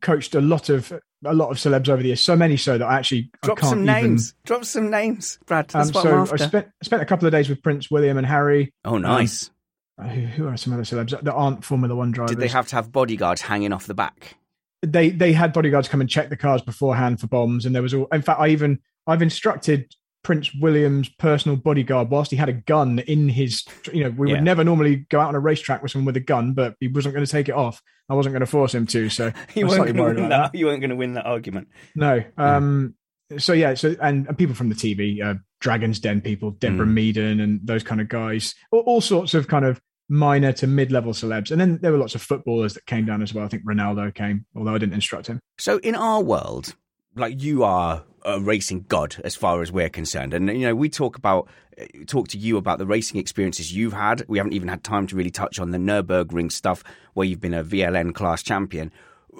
coached 0.00 0.34
a 0.34 0.40
lot 0.40 0.68
of 0.68 0.92
a 1.24 1.34
lot 1.34 1.50
of 1.50 1.58
celebs 1.58 1.88
over 1.88 2.00
the 2.00 2.08
years. 2.08 2.20
So 2.20 2.34
many 2.34 2.56
so 2.56 2.78
that 2.78 2.86
i 2.86 2.96
actually 2.96 3.30
drop 3.42 3.62
I 3.62 3.68
some 3.68 3.84
names. 3.84 4.30
Even... 4.30 4.40
drop 4.44 4.64
some 4.64 4.90
names 4.90 5.38
brad. 5.46 5.68
That's 5.68 5.94
um, 5.94 6.26
so 6.26 6.26
i 6.32 6.36
spent 6.36 6.66
I 6.66 6.84
spent 6.84 7.02
a 7.02 7.06
couple 7.06 7.26
of 7.26 7.32
days 7.32 7.48
with 7.48 7.62
prince 7.62 7.90
william 7.90 8.16
and 8.16 8.26
harry. 8.26 8.72
Oh 8.84 8.98
nice. 8.98 9.50
um, 9.98 10.08
who, 10.08 10.20
who 10.26 10.48
are 10.48 10.56
some 10.56 10.72
other 10.72 10.82
celebs 10.82 11.10
that 11.20 11.32
aren't 11.32 11.64
formula 11.64 11.94
one 11.94 12.10
drivers 12.10 12.36
did 12.36 12.40
they 12.40 12.48
have 12.48 12.68
to 12.68 12.76
have 12.76 12.90
bodyguards 12.90 13.42
hanging 13.42 13.72
off 13.72 13.86
the 13.86 13.94
back 13.94 14.36
they 14.82 15.10
they 15.10 15.32
had 15.32 15.52
bodyguards 15.52 15.88
come 15.88 16.00
and 16.00 16.08
check 16.08 16.28
the 16.28 16.36
cars 16.36 16.62
beforehand 16.62 17.20
for 17.20 17.26
bombs, 17.26 17.66
and 17.66 17.74
there 17.74 17.82
was 17.82 17.94
all. 17.94 18.06
In 18.12 18.22
fact, 18.22 18.40
I 18.40 18.48
even 18.48 18.80
I've 19.06 19.22
instructed 19.22 19.94
Prince 20.22 20.54
William's 20.54 21.08
personal 21.08 21.56
bodyguard 21.56 22.10
whilst 22.10 22.30
he 22.30 22.36
had 22.36 22.48
a 22.48 22.54
gun 22.54 23.00
in 23.00 23.28
his. 23.28 23.64
You 23.92 24.04
know, 24.04 24.10
we 24.10 24.28
yeah. 24.28 24.36
would 24.36 24.44
never 24.44 24.64
normally 24.64 25.06
go 25.10 25.20
out 25.20 25.28
on 25.28 25.34
a 25.34 25.40
racetrack 25.40 25.82
with 25.82 25.92
someone 25.92 26.06
with 26.06 26.16
a 26.16 26.20
gun, 26.20 26.54
but 26.54 26.76
he 26.80 26.88
wasn't 26.88 27.14
going 27.14 27.24
to 27.24 27.30
take 27.30 27.48
it 27.48 27.54
off. 27.54 27.82
I 28.08 28.14
wasn't 28.14 28.32
going 28.32 28.40
to 28.40 28.46
force 28.46 28.74
him 28.74 28.86
to, 28.88 29.08
so 29.08 29.32
you 29.54 29.66
weren't 29.66 29.84
going 29.84 29.96
to 29.96 30.20
win 30.20 30.28
that. 30.30 30.54
You 30.54 30.66
weren't 30.66 30.80
going 30.80 30.90
to 30.90 30.96
win 30.96 31.14
that 31.14 31.26
argument. 31.26 31.68
No. 31.94 32.22
Um. 32.36 32.94
So 33.38 33.52
yeah. 33.52 33.74
So 33.74 33.94
and, 34.00 34.26
and 34.26 34.38
people 34.38 34.54
from 34.54 34.70
the 34.70 34.74
TV, 34.74 35.22
uh, 35.22 35.34
Dragons 35.60 36.00
Den 36.00 36.20
people, 36.20 36.52
Deborah 36.52 36.86
mm. 36.86 37.14
Meaden, 37.14 37.42
and 37.42 37.60
those 37.62 37.82
kind 37.82 38.00
of 38.00 38.08
guys, 38.08 38.54
all, 38.72 38.80
all 38.80 39.00
sorts 39.00 39.34
of 39.34 39.46
kind 39.46 39.64
of 39.64 39.80
minor 40.10 40.52
to 40.52 40.66
mid-level 40.66 41.12
celebs, 41.12 41.50
and 41.50 41.60
then 41.60 41.78
there 41.80 41.92
were 41.92 41.98
lots 41.98 42.14
of 42.14 42.20
footballers 42.20 42.74
that 42.74 42.84
came 42.84 43.06
down 43.06 43.22
as 43.22 43.32
well. 43.32 43.44
I 43.44 43.48
think 43.48 43.64
Ronaldo 43.64 44.12
came, 44.12 44.44
although 44.54 44.74
I 44.74 44.78
didn't 44.78 44.94
instruct 44.94 45.28
him. 45.28 45.40
So 45.56 45.78
in 45.78 45.94
our 45.94 46.20
world, 46.20 46.74
like 47.14 47.40
you 47.42 47.62
are 47.62 48.02
a 48.24 48.38
racing 48.40 48.84
god 48.88 49.16
as 49.24 49.36
far 49.36 49.62
as 49.62 49.72
we're 49.72 49.88
concerned, 49.88 50.34
and 50.34 50.48
you 50.48 50.66
know 50.66 50.74
we 50.74 50.88
talk 50.88 51.16
about 51.16 51.48
eh, 51.78 51.86
talk 52.06 52.28
to 52.28 52.38
you 52.38 52.56
about 52.56 52.78
the 52.78 52.86
racing 52.86 53.20
experiences 53.20 53.72
you've 53.72 53.92
had. 53.92 54.24
We 54.28 54.38
haven't 54.38 54.52
even 54.52 54.68
had 54.68 54.82
time 54.82 55.06
to 55.06 55.16
really 55.16 55.30
touch 55.30 55.60
on 55.60 55.70
the 55.70 55.78
Nurburgring 55.78 56.50
stuff 56.50 56.82
where 57.14 57.26
you've 57.26 57.40
been 57.40 57.54
a 57.54 57.64
VLN 57.64 58.12
class 58.12 58.42
champion. 58.42 58.92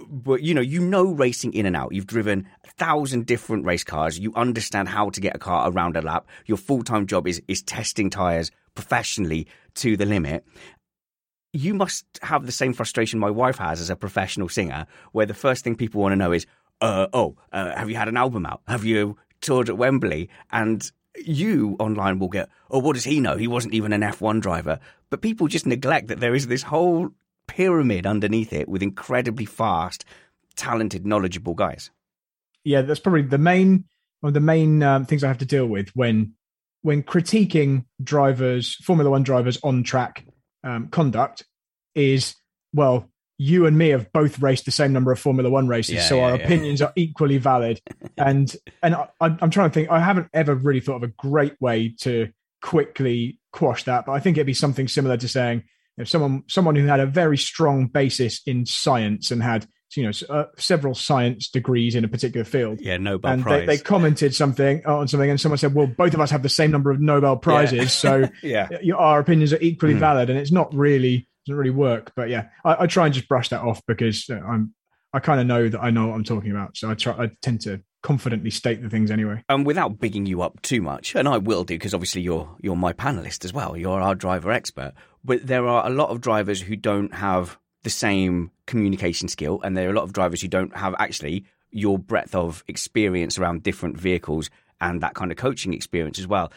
But 0.09 0.43
you 0.43 0.55
know, 0.55 0.61
you 0.61 0.81
know 0.81 1.13
racing 1.13 1.53
in 1.53 1.67
and 1.67 1.77
out. 1.77 1.93
You've 1.93 2.07
driven 2.07 2.47
a 2.65 2.71
thousand 2.71 3.27
different 3.27 3.65
race 3.65 3.83
cars. 3.83 4.21
You 4.21 4.33
understand 4.37 4.89
how 4.89 5.11
to 5.11 5.21
get 5.21 5.35
a 5.35 5.39
car 5.41 5.69
around 5.69 5.97
a 5.97 6.01
lap. 6.01 6.29
Your 6.47 6.59
full 6.59 6.85
time 6.85 7.07
job 7.07 7.27
is 7.27 7.43
is 7.49 7.61
testing 7.61 8.09
tires 8.09 8.53
professionally 8.81 9.47
to 9.75 9.95
the 9.97 10.07
limit, 10.07 10.43
you 11.53 11.75
must 11.75 12.07
have 12.23 12.47
the 12.47 12.53
same 12.53 12.73
frustration 12.73 13.21
my 13.21 13.31
wife 13.31 13.59
has 13.59 13.79
as 13.79 13.91
a 13.91 13.97
professional 13.97 14.49
singer, 14.49 14.87
where 15.13 15.27
the 15.27 15.35
first 15.35 15.63
thing 15.63 15.77
people 15.77 16.01
want 16.01 16.13
to 16.13 16.17
know 16.17 16.33
is, 16.33 16.47
uh, 16.81 17.07
oh, 17.13 17.37
uh, 17.53 17.77
have 17.77 17.91
you 17.91 17.97
had 17.97 18.09
an 18.09 18.17
album 18.17 18.47
out? 18.47 18.63
Have 18.67 18.87
you 18.87 19.19
toured 19.43 19.69
at 19.69 19.77
Wembley? 19.77 20.31
And 20.51 20.91
you 21.27 21.77
online 21.79 22.19
will 22.19 22.29
get, 22.29 22.49
oh, 22.71 22.79
what 22.79 22.95
does 22.95 23.05
he 23.05 23.21
know? 23.21 23.37
He 23.37 23.49
wasn't 23.49 23.75
even 23.75 23.93
an 23.93 24.01
F1 24.01 24.41
driver. 24.41 24.81
But 25.11 25.21
people 25.21 25.47
just 25.47 25.67
neglect 25.67 26.09
that 26.09 26.21
there 26.21 26.35
is 26.35 26.47
this 26.47 26.63
whole 26.63 27.11
pyramid 27.49 28.07
underneath 28.07 28.53
it 28.55 28.67
with 28.67 28.83
incredibly 28.83 29.45
fast, 29.45 30.07
talented, 30.57 31.05
knowledgeable 31.05 31.55
guys. 31.55 31.91
Yeah, 32.65 32.81
that's 32.81 33.01
probably 33.01 33.23
the 33.23 33.39
main 33.39 33.85
one 34.21 34.31
of 34.31 34.35
the 34.35 34.41
main 34.41 34.83
um, 34.83 35.07
things 35.07 35.25
I 35.25 35.29
have 35.29 35.39
to 35.39 35.47
deal 35.47 35.67
with 35.67 35.89
when 35.97 36.35
when 36.83 37.03
critiquing 37.03 37.85
drivers, 38.03 38.75
Formula 38.77 39.11
One 39.11 39.23
drivers 39.23 39.59
on 39.63 39.83
track 39.83 40.25
um, 40.65 40.89
conduct 40.89 41.45
is, 41.95 42.35
well, 42.73 43.11
you 43.39 43.67
and 43.67 43.77
me 43.79 43.89
have 43.89 44.13
both 44.13 44.39
raced 44.41 44.67
the 44.67 44.71
same 44.71 44.93
number 44.93 45.13
of 45.13 45.19
Formula 45.19 45.49
One 45.49 45.67
races, 45.67 45.95
yeah, 45.95 46.03
so 46.03 46.17
yeah, 46.17 46.23
our 46.25 46.37
yeah. 46.37 46.45
opinions 46.45 46.83
are 46.83 46.93
equally 46.97 47.39
valid. 47.39 47.81
and 48.19 48.55
and 48.83 48.95
I, 48.95 49.09
am 49.21 49.51
trying 49.51 49.71
to 49.71 49.75
think. 49.75 49.91
I 49.91 50.01
haven't 50.01 50.29
ever 50.35 50.55
really 50.55 50.81
thought 50.81 50.97
of 50.97 51.03
a 51.03 51.09
great 51.09 51.61
way 51.61 51.95
to 52.01 52.31
quickly 52.63 53.39
quash 53.53 53.85
that, 53.85 54.07
but 54.07 54.13
I 54.13 54.21
think 54.21 54.37
it'd 54.37 54.47
be 54.47 54.55
something 54.55 54.89
similar 54.89 55.17
to 55.17 55.29
saying 55.29 55.65
if 55.97 56.09
someone 56.09 56.45
someone 56.49 56.77
who 56.77 56.87
had 56.87 57.01
a 57.01 57.07
very 57.07 57.39
strong 57.39 57.87
basis 57.87 58.43
in 58.47 58.67
science 58.67 59.31
and 59.31 59.43
had 59.43 59.67
you 59.97 60.05
know 60.05 60.13
uh, 60.29 60.47
several 60.57 60.95
science 60.95 61.49
degrees 61.49 61.95
in 61.95 62.05
a 62.05 62.09
particular 62.09 62.45
field. 62.45 62.81
Yeah, 62.81 62.97
Nobel 62.97 63.33
and 63.33 63.43
Prize. 63.43 63.67
They, 63.67 63.77
they 63.77 63.83
commented 63.83 64.35
something 64.35 64.85
on 64.87 65.09
something, 65.09 65.31
and 65.31 65.41
someone 65.41 65.59
said, 65.59 65.75
"Well, 65.75 65.87
both 65.87 66.15
of 66.15 66.21
us 66.21 66.31
have 66.31 66.43
the 66.43 66.49
same 66.49 66.71
number 66.71 66.91
of 66.91 67.01
Nobel 67.01 67.37
prizes, 67.37 67.79
yeah. 67.83 67.87
so 67.87 68.29
yeah, 68.43 68.95
our 68.97 69.21
opinions 69.21 69.53
are 69.53 69.61
equally 69.61 69.95
mm. 69.95 70.01
valid." 70.01 70.31
And 70.31 70.39
it's 70.39 70.53
not 70.53 70.75
really 70.75 71.29
doesn't 71.47 71.59
really 71.59 71.71
work. 71.71 72.13
But 72.15 72.29
yeah, 72.29 72.49
I, 72.65 72.85
I 72.85 72.87
try 72.87 73.07
and 73.07 73.15
just 73.15 73.29
brush 73.29 73.49
that 73.51 73.63
off 73.63 73.83
because 73.87 74.29
uh, 74.31 74.41
I'm 74.41 74.75
I 75.13 75.21
kind 75.21 75.41
of 75.41 75.47
know 75.47 75.69
that 75.69 75.83
I 75.83 75.91
know 75.91 76.09
what 76.09 76.15
I'm 76.15 76.25
talking 76.25 76.51
about. 76.51 76.77
So 76.77 76.91
I 76.91 76.95
try 76.95 77.13
I 77.15 77.31
tend 77.43 77.63
to 77.63 77.83
confidently 78.03 78.51
state 78.51 78.83
the 78.83 78.89
things 78.89 79.11
anyway. 79.11 79.45
And 79.49 79.67
without 79.67 79.99
bigging 79.99 80.27
you 80.27 80.43
up 80.43 80.63
too 80.63 80.81
much, 80.81 81.15
and 81.15 81.29
I 81.29 81.39
will 81.39 81.65
do 81.65 81.75
because 81.75 81.95
obviously 81.95 82.23
you're 82.23 82.57
you're 82.61 82.77
my 82.77 82.93
panelist 82.93 83.45
as 83.45 83.53
well. 83.53 83.77
You're 83.77 84.01
our 84.01 84.15
driver 84.15 84.53
expert. 84.53 84.93
But 85.25 85.47
there 85.47 85.67
are 85.67 85.87
a 85.87 85.91
lot 85.91 86.09
of 86.09 86.21
drivers 86.21 86.63
who 86.63 86.77
don't 86.77 87.15
have 87.15 87.59
the 87.83 87.91
same 87.91 88.51
communication 88.67 89.29
skill, 89.29 89.61
and 89.63 89.77
there 89.77 89.89
are 89.89 89.93
a 89.93 89.95
lot 89.95 90.05
of 90.05 90.13
drivers 90.13 90.43
who 90.43 90.49
don't 90.49 90.77
have 90.77 90.95
actually 90.99 91.45
your 91.71 91.99
breadth 91.99 92.35
of 92.35 92.65
experience 92.69 93.39
around 93.39 93.63
different 93.63 93.97
vehicles 93.97 94.51
and 94.81 95.01
that 95.03 95.15
kind 95.15 95.31
of 95.31 95.37
coaching 95.37 95.73
experience 95.73 96.19
as 96.19 96.27
well. 96.27 96.53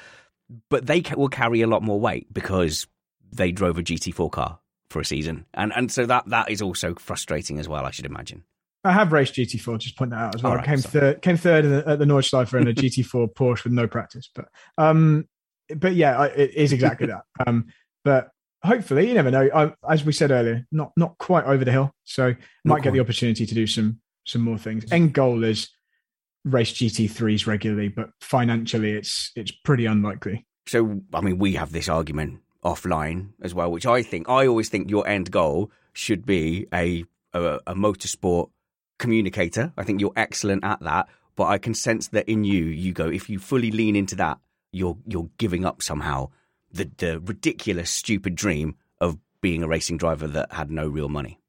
But 0.70 0.86
they 0.86 1.04
will 1.16 1.30
carry 1.30 1.62
a 1.62 1.68
lot 1.68 1.84
more 1.84 2.00
weight 2.00 2.32
because 2.34 2.88
they 3.32 3.52
drove 3.52 3.78
a 3.78 3.84
GT4 3.84 4.32
car 4.32 4.60
for 4.90 5.00
a 5.00 5.06
season, 5.06 5.46
and 5.54 5.74
and 5.76 5.92
so 5.92 6.06
that 6.06 6.28
that 6.28 6.52
is 6.52 6.62
also 6.62 6.96
frustrating 6.96 7.60
as 7.60 7.68
well. 7.68 7.86
I 7.86 7.92
should 7.92 8.06
imagine. 8.06 8.44
I 8.84 8.92
have 8.92 9.14
raced 9.14 9.36
GT4. 9.36 9.80
Just 9.80 9.98
point 9.98 10.12
that 10.12 10.18
out 10.18 10.36
as 10.36 10.44
well. 10.44 10.56
Right, 10.56 10.66
came 10.66 10.78
sorry. 10.78 10.92
third, 10.92 11.22
came 11.22 11.38
third 11.38 11.66
the, 11.66 11.90
at 11.90 12.00
the 12.00 12.06
Nordschleife 12.06 12.54
in 12.60 12.68
a 12.68 12.74
GT4 12.74 13.34
Porsche 13.34 13.64
with 13.64 13.74
no 13.74 13.88
practice. 13.88 14.30
But 14.34 14.50
um, 14.78 15.28
but 15.76 15.96
yeah, 15.96 16.24
it 16.26 16.54
is 16.54 16.74
exactly 16.74 17.08
that. 17.08 17.24
Um, 17.48 17.68
but 18.04 18.32
hopefully, 18.64 19.08
you 19.08 19.14
never 19.14 19.32
know. 19.32 19.50
I, 19.54 19.74
as 19.92 20.04
we 20.04 20.14
said 20.14 20.32
earlier, 20.32 20.66
not 20.72 20.92
not 20.98 21.18
quite 21.18 21.46
over 21.46 21.66
the 21.66 21.72
hill, 21.72 21.92
so 22.04 22.30
not 22.30 22.38
might 22.66 22.74
quite. 22.76 22.84
get 22.84 22.94
the 22.94 23.00
opportunity 23.00 23.46
to 23.46 23.56
do 23.56 23.68
some 23.68 24.00
some 24.26 24.42
more 24.42 24.58
things. 24.58 24.92
End 24.92 25.14
goal 25.14 25.44
is 25.44 25.70
race 26.46 26.74
GT3s 26.74 27.48
regularly, 27.48 27.90
but 27.90 28.10
financially, 28.22 28.92
it's 28.92 29.32
it's 29.36 29.52
pretty 29.52 29.86
unlikely. 29.86 30.46
So, 30.68 31.02
I 31.14 31.22
mean, 31.22 31.40
we 31.40 31.56
have 31.56 31.72
this 31.72 31.90
argument 31.90 32.40
offline 32.64 33.30
as 33.42 33.54
well, 33.54 33.72
which 33.72 33.86
I 33.86 34.02
think 34.02 34.30
I 34.30 34.48
always 34.48 34.70
think 34.70 34.90
your 34.90 35.08
end 35.08 35.32
goal 35.32 35.72
should 35.94 36.26
be 36.26 36.68
a 36.74 37.06
a, 37.34 37.60
a 37.68 37.76
motorsport 37.76 38.50
communicator. 39.00 39.74
I 39.78 39.84
think 39.84 40.00
you're 40.00 40.14
excellent 40.16 40.64
at 40.64 40.80
that, 40.82 41.08
but 41.36 41.46
I 41.46 41.58
can 41.58 41.74
sense 41.74 42.08
that 42.10 42.30
in 42.30 42.44
you, 42.44 42.66
you 42.66 42.94
go 42.94 43.10
if 43.10 43.30
you 43.30 43.40
fully 43.40 43.72
lean 43.72 43.96
into 43.96 44.16
that, 44.16 44.40
you're 44.72 44.98
you're 45.06 45.30
giving 45.38 45.66
up 45.66 45.82
somehow 45.82 46.30
the 46.74 46.90
the 46.98 47.20
ridiculous, 47.20 47.90
stupid 47.90 48.36
dream 48.36 48.76
of 49.00 49.18
being 49.42 49.64
a 49.64 49.68
racing 49.68 49.98
driver 49.98 50.28
that 50.28 50.52
had 50.52 50.72
no 50.72 50.88
real 50.88 51.10
money. 51.10 51.40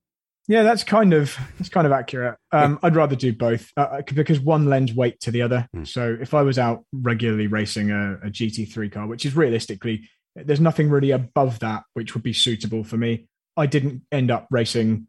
Yeah, 0.46 0.62
that's 0.62 0.84
kind 0.84 1.14
of 1.14 1.36
that's 1.58 1.70
kind 1.70 1.86
of 1.86 1.92
accurate. 1.92 2.36
Um, 2.52 2.78
I'd 2.82 2.96
rather 2.96 3.16
do 3.16 3.32
both 3.32 3.70
uh, 3.76 3.80
uh 3.80 4.02
because 4.02 4.38
one 4.38 4.66
lends 4.66 4.92
weight 4.94 5.20
to 5.20 5.30
the 5.30 5.42
other. 5.42 5.68
Mm. 5.74 5.88
So 5.88 6.16
if 6.20 6.34
I 6.34 6.42
was 6.42 6.58
out 6.58 6.84
regularly 6.92 7.46
racing 7.46 7.90
a, 7.90 8.14
a 8.22 8.30
GT3 8.30 8.92
car, 8.92 9.06
which 9.06 9.24
is 9.24 9.34
realistically 9.34 10.08
there's 10.36 10.60
nothing 10.60 10.90
really 10.90 11.12
above 11.12 11.60
that 11.60 11.84
which 11.94 12.14
would 12.14 12.22
be 12.22 12.32
suitable 12.32 12.84
for 12.84 12.96
me. 12.96 13.28
I 13.56 13.66
didn't 13.66 14.02
end 14.10 14.30
up 14.30 14.48
racing, 14.50 15.06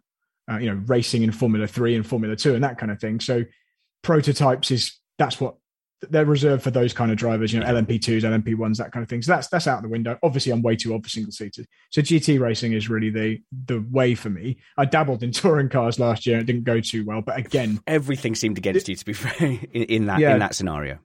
uh, 0.50 0.58
you 0.58 0.70
know, 0.70 0.82
racing 0.86 1.24
in 1.24 1.32
Formula 1.32 1.68
Three 1.68 1.96
and 1.96 2.06
Formula 2.06 2.36
Two 2.36 2.56
and 2.56 2.64
that 2.64 2.78
kind 2.78 2.92
of 2.92 3.00
thing. 3.00 3.20
So 3.20 3.44
prototypes 4.04 4.72
is 4.72 4.98
that's 5.18 5.42
what 5.42 5.56
they're 6.02 6.26
reserved 6.26 6.64
for 6.64 6.72
those 6.72 6.94
kind 6.94 7.12
of 7.12 7.18
drivers, 7.18 7.54
you 7.54 7.60
know, 7.60 7.66
LMP2s, 7.66 8.22
LMP1s, 8.22 8.78
that 8.78 8.92
kind 8.92 9.04
of 9.04 9.10
thing. 9.10 9.22
So 9.22 9.32
that's 9.32 9.48
that's 9.48 9.68
out 9.68 9.78
of 9.78 9.84
the 9.84 9.90
window. 9.90 10.18
Obviously, 10.24 10.52
I'm 10.52 10.62
way 10.62 10.76
too 10.76 10.94
old 10.94 11.04
for 11.04 11.10
single 11.10 11.32
seaters. 11.32 11.66
So 11.90 12.02
GT 12.02 12.40
racing 12.40 12.74
is 12.74 12.90
really 12.90 13.10
the 13.10 13.42
the 13.66 13.86
way 13.92 14.16
for 14.16 14.30
me. 14.30 14.58
I 14.78 14.86
dabbled 14.86 15.24
in 15.24 15.32
touring 15.34 15.70
cars 15.70 16.00
last 16.00 16.26
year. 16.26 16.40
It 16.40 16.46
didn't 16.46 16.64
go 16.64 16.80
too 16.80 17.06
well, 17.06 17.22
but 17.22 17.38
again, 17.38 17.80
everything 17.88 18.36
seemed 18.36 18.58
against 18.58 18.90
it, 18.90 18.94
you. 18.94 18.96
To 18.98 19.06
be 19.06 19.14
fair, 19.14 19.48
in, 19.48 19.84
in 19.84 20.06
that 20.08 20.20
yeah, 20.20 20.34
in 20.34 20.40
that 20.40 20.56
scenario, 20.56 21.00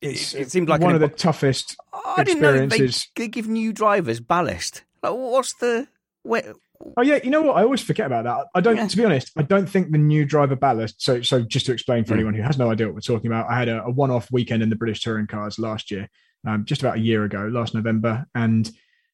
it, 0.00 0.34
it, 0.34 0.50
seemed 0.50 0.68
like 0.68 0.80
one 0.80 0.94
of 0.94 1.00
the 1.00 1.08
toughest 1.08 1.76
I 1.92 2.22
experiences. 2.22 3.08
They, 3.16 3.24
they, 3.24 3.28
give 3.28 3.48
new 3.48 3.72
drivers 3.72 4.20
ballast. 4.20 4.84
Like, 5.02 5.12
what's 5.12 5.54
the 5.54 5.88
where, 6.22 6.54
Oh 6.96 7.02
yeah, 7.02 7.18
you 7.22 7.30
know 7.30 7.42
what? 7.42 7.56
I 7.56 7.62
always 7.62 7.82
forget 7.82 8.06
about 8.06 8.24
that. 8.24 8.46
I 8.54 8.60
don't. 8.60 8.76
Yeah. 8.76 8.86
To 8.86 8.96
be 8.96 9.04
honest, 9.04 9.30
I 9.36 9.42
don't 9.42 9.68
think 9.68 9.92
the 9.92 9.98
new 9.98 10.24
driver 10.24 10.56
ballast. 10.56 11.02
So, 11.02 11.20
so 11.22 11.42
just 11.42 11.66
to 11.66 11.72
explain 11.72 12.04
for 12.04 12.12
mm. 12.12 12.16
anyone 12.16 12.34
who 12.34 12.42
has 12.42 12.58
no 12.58 12.70
idea 12.70 12.86
what 12.86 12.94
we're 12.94 13.00
talking 13.00 13.26
about, 13.26 13.50
I 13.50 13.58
had 13.58 13.68
a, 13.68 13.84
a 13.84 13.90
one-off 13.90 14.30
weekend 14.32 14.62
in 14.62 14.70
the 14.70 14.76
British 14.76 15.02
Touring 15.02 15.26
Cars 15.26 15.58
last 15.58 15.90
year, 15.90 16.08
um, 16.46 16.64
just 16.64 16.82
about 16.82 16.96
a 16.96 17.00
year 17.00 17.24
ago, 17.24 17.48
last 17.52 17.74
November, 17.74 18.26
and 18.34 18.70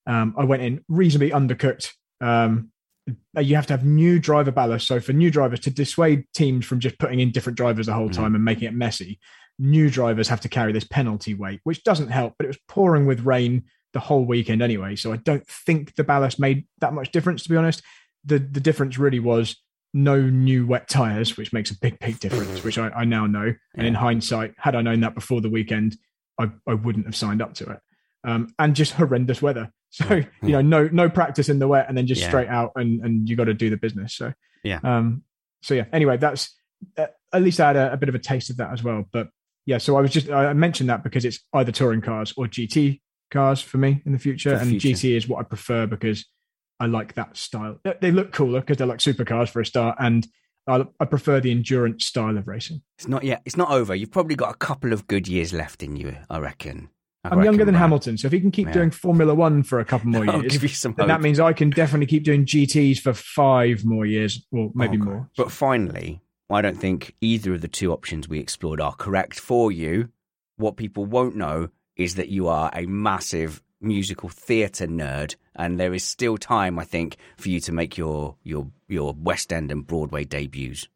um, 0.07 0.35
I 0.39 0.45
went 0.45 0.63
in 0.63 0.85
reasonably 0.89 1.31
undercooked. 1.31 1.91
Um, 2.21 2.71
you 3.39 3.57
have 3.57 3.67
to 3.67 3.73
have 3.73 3.85
new 3.85 4.19
driver 4.19 4.51
ballast. 4.51 4.87
So 4.87 5.01
for 5.01 5.13
new 5.13 5.31
drivers 5.31 5.61
to 5.61 5.71
dissuade 5.71 6.25
teams 6.35 6.65
from 6.65 6.81
just 6.81 6.99
putting 6.99 7.21
in 7.21 7.31
different 7.31 7.57
drivers 7.57 7.87
the 7.87 7.95
whole 7.95 8.09
mm. 8.09 8.15
time 8.15 8.35
and 8.35 8.45
making 8.45 8.69
it 8.69 8.75
messy, 8.75 9.21
new 9.59 9.91
drivers 9.91 10.29
have 10.29 10.41
to 10.43 10.49
carry 10.49 10.73
this 10.73 10.85
penalty 10.85 11.35
weight, 11.35 11.61
which 11.65 11.85
doesn't 11.85 12.09
help. 12.09 12.35
But 12.39 12.45
it 12.47 12.49
was 12.49 12.59
pouring 12.69 13.07
with 13.07 13.27
rain 13.27 13.65
the 13.97 14.01
whole 14.01 14.27
weekend 14.27 14.61
anyway. 14.61 14.95
So 14.95 15.11
I 15.11 15.17
don't 15.17 15.47
think 15.47 15.95
the 15.95 16.05
ballast 16.05 16.39
made 16.39 16.67
that 16.81 16.93
much 16.93 17.13
difference, 17.13 17.43
to 17.45 17.49
be 17.49 17.57
honest. 17.57 17.83
The 18.27 18.39
the 18.39 18.61
difference 18.61 18.99
really 18.99 19.21
was 19.21 19.57
no 19.95 20.21
new 20.21 20.67
wet 20.67 20.87
tires, 20.87 21.39
which 21.39 21.55
makes 21.55 21.71
a 21.71 21.79
big, 21.79 21.99
big 21.99 22.21
difference, 22.21 22.63
which 22.63 22.77
I, 22.77 22.91
I 22.91 23.05
now 23.07 23.27
know. 23.27 23.55
And 23.75 23.87
in 23.87 23.95
hindsight, 23.95 24.53
had 24.59 24.77
I 24.77 24.83
known 24.83 25.01
that 25.01 25.15
before 25.15 25.41
the 25.41 25.49
weekend, 25.49 25.97
I, 26.39 26.51
I 26.67 26.75
wouldn't 26.75 27.07
have 27.07 27.17
signed 27.17 27.41
up 27.41 27.55
to 27.55 27.71
it. 27.71 27.79
Um, 28.23 28.49
and 28.59 28.77
just 28.77 28.93
horrendous 28.93 29.43
weather. 29.43 29.73
So, 29.93 30.17
you 30.43 30.51
know, 30.51 30.61
no 30.61 30.91
no 30.93 31.09
practice 31.09 31.49
in 31.49 31.59
the 31.59 31.69
wet 31.69 31.87
and 31.89 31.97
then 31.97 32.07
just 32.07 32.21
yeah. 32.21 32.29
straight 32.29 32.49
out 32.49 32.73
and, 32.75 33.03
and 33.03 33.27
you 33.27 33.35
got 33.35 33.45
to 33.45 33.55
do 33.55 33.71
the 33.71 33.79
business. 33.79 34.15
So, 34.15 34.35
yeah. 34.63 34.81
Um, 34.83 35.23
so, 35.63 35.73
yeah, 35.73 35.85
anyway, 35.91 36.19
that's 36.19 36.55
uh, 36.99 37.07
at 37.33 37.41
least 37.41 37.61
I 37.61 37.69
had 37.69 37.77
a, 37.77 37.93
a, 37.93 37.97
bit 37.97 38.11
of 38.11 38.15
a 38.15 38.19
taste 38.19 38.51
of 38.51 38.59
that 38.59 38.73
as 38.73 38.83
well. 38.83 39.05
But 39.11 39.29
yeah, 39.65 39.79
so 39.79 39.97
I 39.97 40.03
was 40.03 40.11
just, 40.11 40.29
I 40.29 40.53
mentioned 40.53 40.91
that 40.91 41.03
because 41.03 41.25
it's 41.25 41.39
either 41.55 41.73
touring 41.73 42.03
cars 42.03 42.35
or 42.37 42.47
GT 42.47 43.01
cars 43.31 43.61
for 43.61 43.79
me 43.79 44.03
in 44.05 44.13
the 44.13 44.19
future, 44.19 44.51
the 44.51 44.61
and 44.61 44.71
future. 44.71 44.89
GT 44.89 45.17
is 45.17 45.29
what 45.29 45.41
I 45.41 45.43
prefer 45.43 45.87
because 45.87 46.25
I 46.79 46.87
like 46.87 47.15
that 47.15 47.37
style. 47.37 47.79
They 48.01 48.11
look 48.11 48.33
cooler 48.33 48.61
because 48.61 48.77
they're 48.79 48.87
like 48.87 48.99
supercars 48.99 49.49
for 49.49 49.61
a 49.61 49.67
start, 49.67 49.97
and 49.99 50.27
I, 50.67 50.85
I, 51.01 51.05
prefer 51.05 51.41
the 51.41 51.51
endurance 51.51 52.07
style 52.07 52.37
of 52.37 52.49
racing. 52.49 52.83
It's 52.99 53.09
not 53.09 53.25
yet. 53.25 53.43
It's 53.45 53.57
not 53.57 53.71
over. 53.71 53.95
You've 53.95 54.11
probably 54.11 54.37
got 54.37 54.55
a 54.55 54.59
couple 54.59 54.93
of 54.93 55.07
good 55.07 55.29
years 55.29 55.53
left 55.53 55.83
in 55.83 55.97
you, 55.97 56.17
I 56.29 56.39
reckon. 56.39 56.91
I 57.25 57.33
am 57.33 57.43
younger 57.43 57.65
than 57.65 57.75
right. 57.75 57.81
Hamilton, 57.81 58.19
so 58.19 58.27
if 58.27 58.33
he 58.33 58.41
can 58.41 58.51
keep 58.51 58.69
yeah. 58.69 58.75
doing 58.75 58.91
Formula 58.91 59.35
One 59.35 59.63
for 59.63 59.81
a 59.81 59.85
couple 59.85 60.11
more 60.11 60.25
years, 60.43 60.83
then 60.83 61.09
that 61.09 61.21
means 61.21 61.41
I 61.41 61.53
can 61.53 61.71
definitely 61.71 62.07
keep 62.07 62.25
doing 62.25 62.45
GTS 62.45 62.99
for 62.99 63.15
five 63.15 63.85
more 63.85 64.07
years, 64.07 64.47
or 64.53 64.71
maybe 64.75 64.97
okay. 64.97 65.05
more. 65.05 65.31
But 65.37 65.51
finally, 65.51 66.21
I 66.51 66.61
don't 66.61 66.79
think 66.79 67.15
either 67.21 67.55
of 67.55 67.63
the 67.63 67.69
two 67.69 67.93
options 67.93 68.29
we 68.29 68.39
explored 68.39 68.81
are 68.81 68.95
correct 68.95 69.41
for 69.41 69.73
you. 69.73 70.11
What 70.57 70.77
people 70.77 71.05
won't 71.05 71.37
know 71.37 71.71
is 71.97 72.15
that 72.17 72.29
you 72.29 72.49
are 72.49 72.71
a 72.75 72.87
massive 72.87 73.63
musical 73.81 74.29
theatre 74.29 74.87
nerd, 74.87 75.35
and 75.55 75.79
there 75.79 75.95
is 75.95 76.05
still 76.05 76.37
time, 76.37 76.79
I 76.79 76.85
think, 76.85 77.17
for 77.37 77.49
you 77.49 77.61
to 77.61 77.73
make 77.73 77.97
your 77.97 78.37
your 78.43 78.71
your 78.89 79.15
West 79.15 79.53
End 79.53 79.71
and 79.71 79.87
Broadway 79.87 80.25
debuts. 80.25 80.89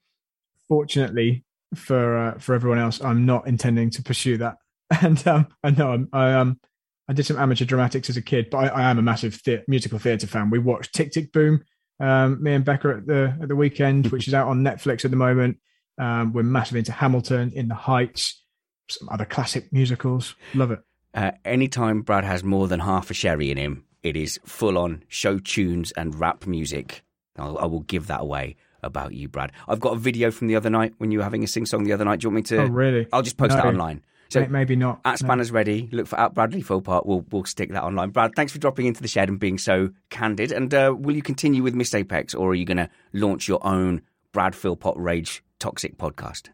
Fortunately 0.69 1.45
for 1.75 2.17
uh, 2.17 2.39
for 2.39 2.55
everyone 2.55 2.79
else, 2.79 3.03
I'm 3.03 3.27
not 3.27 3.47
intending 3.47 3.91
to 3.91 4.03
pursue 4.03 4.39
that, 4.39 4.57
and 5.03 5.27
um, 5.27 5.49
I 5.63 5.71
know 5.71 5.93
I'm, 5.93 6.09
I 6.13 6.33
um 6.35 6.61
I 7.09 7.13
did 7.13 7.27
some 7.27 7.39
amateur 7.39 7.65
dramatics 7.65 8.09
as 8.09 8.17
a 8.17 8.23
kid, 8.23 8.51
but 8.51 8.59
I, 8.59 8.67
I 8.69 8.91
am 8.91 8.99
a 8.99 9.03
massive 9.03 9.41
the- 9.45 9.65
musical 9.67 9.99
theatre 9.99 10.27
fan. 10.27 10.51
We 10.51 10.59
watched 10.59 10.95
Tick 10.95 11.13
Tick 11.13 11.33
Boom, 11.33 11.65
um, 11.99 12.43
me 12.43 12.55
and 12.55 12.65
Becca 12.65 12.89
at 12.99 13.07
the 13.07 13.37
at 13.43 13.49
the 13.49 13.57
weekend, 13.57 14.09
which 14.09 14.29
is 14.29 14.35
out 14.35 14.49
on 14.49 14.63
Netflix 14.63 15.05
at 15.05 15.11
the 15.11 15.17
moment. 15.17 15.59
Um, 15.99 16.33
we're 16.33 16.43
massive 16.43 16.77
into 16.77 16.93
Hamilton, 16.93 17.53
In 17.55 17.69
the 17.69 17.75
Heights, 17.75 18.43
some 18.89 19.09
other 19.11 19.27
classic 19.27 19.71
musicals. 19.73 20.35
Love 20.55 20.71
it. 20.71 20.81
Uh, 21.15 21.33
anytime 21.45 22.03
Brad 22.03 22.25
has 22.25 22.45
more 22.45 22.69
than 22.69 22.81
half 22.81 23.11
a 23.11 23.15
sherry 23.15 23.51
in 23.51 23.57
him, 23.57 23.85
it 24.03 24.17
is 24.17 24.39
full 24.45 24.79
on 24.79 25.03
show 25.09 25.39
tunes 25.39 25.93
and 25.93 26.19
rap 26.19 26.47
music. 26.47 27.03
I'll, 27.37 27.59
I 27.59 27.67
will 27.67 27.81
give 27.81 28.07
that 28.07 28.21
away 28.21 28.57
about 28.83 29.13
you, 29.13 29.29
Brad. 29.29 29.53
I've 29.69 29.81
got 29.81 29.95
a 29.95 29.99
video 29.99 30.31
from 30.31 30.49
the 30.49 30.57
other 30.57 30.71
night 30.71 30.95
when 30.99 31.11
you 31.11 31.19
were 31.19 31.25
having 31.25 31.45
a 31.45 31.47
sing 31.47 31.67
song 31.67 31.85
the 31.85 31.93
other 31.93 32.05
night. 32.05 32.21
Do 32.21 32.27
you 32.27 32.31
want 32.31 32.37
me 32.37 32.57
to? 32.57 32.63
Oh, 32.63 32.67
really? 32.67 33.07
I'll 33.13 33.23
just 33.23 33.37
post 33.37 33.51
no. 33.51 33.57
that 33.57 33.67
online. 33.67 34.03
So 34.31 34.47
maybe 34.47 34.77
not. 34.77 35.01
At 35.05 35.19
Spanners 35.19 35.51
no. 35.51 35.57
Ready, 35.57 35.89
look 35.91 36.07
for 36.07 36.19
at 36.19 36.35
Bradley 36.35 36.63
Philpott. 36.63 37.05
We'll 37.05 37.27
we'll 37.31 37.45
stick 37.45 37.71
that 37.73 37.83
online. 37.83 38.11
Brad, 38.11 38.33
thanks 38.37 38.53
for 38.53 38.59
dropping 38.59 38.87
into 38.87 39.03
the 39.03 39.09
shed 39.09 39.29
and 39.29 39.41
being 39.41 39.59
so 39.59 39.91
candid. 40.09 40.53
And 40.53 40.73
uh, 40.73 40.95
will 40.97 41.17
you 41.17 41.23
continue 41.23 41.65
with 41.65 41.75
Missed 41.75 41.97
Apex, 41.97 42.35
or 42.35 42.51
are 42.51 42.55
you 42.55 42.65
going 42.65 42.77
to 42.77 42.89
launch 43.13 43.49
your 43.49 43.65
own 43.67 44.03
Brad 44.33 44.55
Philpott 44.55 44.95
Rage 44.97 45.43
Toxic 45.59 45.99
podcast? 45.99 46.51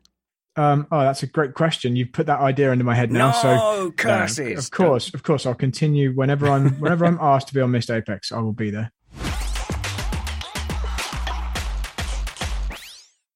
Um, 0.56 0.86
oh, 0.90 1.00
that's 1.00 1.22
a 1.22 1.26
great 1.26 1.52
question. 1.52 1.96
You've 1.96 2.12
put 2.12 2.26
that 2.26 2.40
idea 2.40 2.72
into 2.72 2.84
my 2.84 2.94
head 2.94 3.12
now. 3.12 3.30
No, 3.30 3.42
so 3.42 3.90
curses. 3.90 4.64
Of 4.64 4.70
course, 4.70 5.12
of 5.12 5.22
course, 5.22 5.44
I'll 5.44 5.54
continue 5.54 6.12
whenever 6.12 6.48
I'm 6.48 6.70
whenever 6.80 7.04
I'm 7.04 7.18
asked 7.20 7.48
to 7.48 7.54
be 7.54 7.60
on 7.60 7.70
Missed 7.70 7.90
Apex. 7.90 8.32
I 8.32 8.40
will 8.40 8.52
be 8.52 8.70
there. 8.70 8.90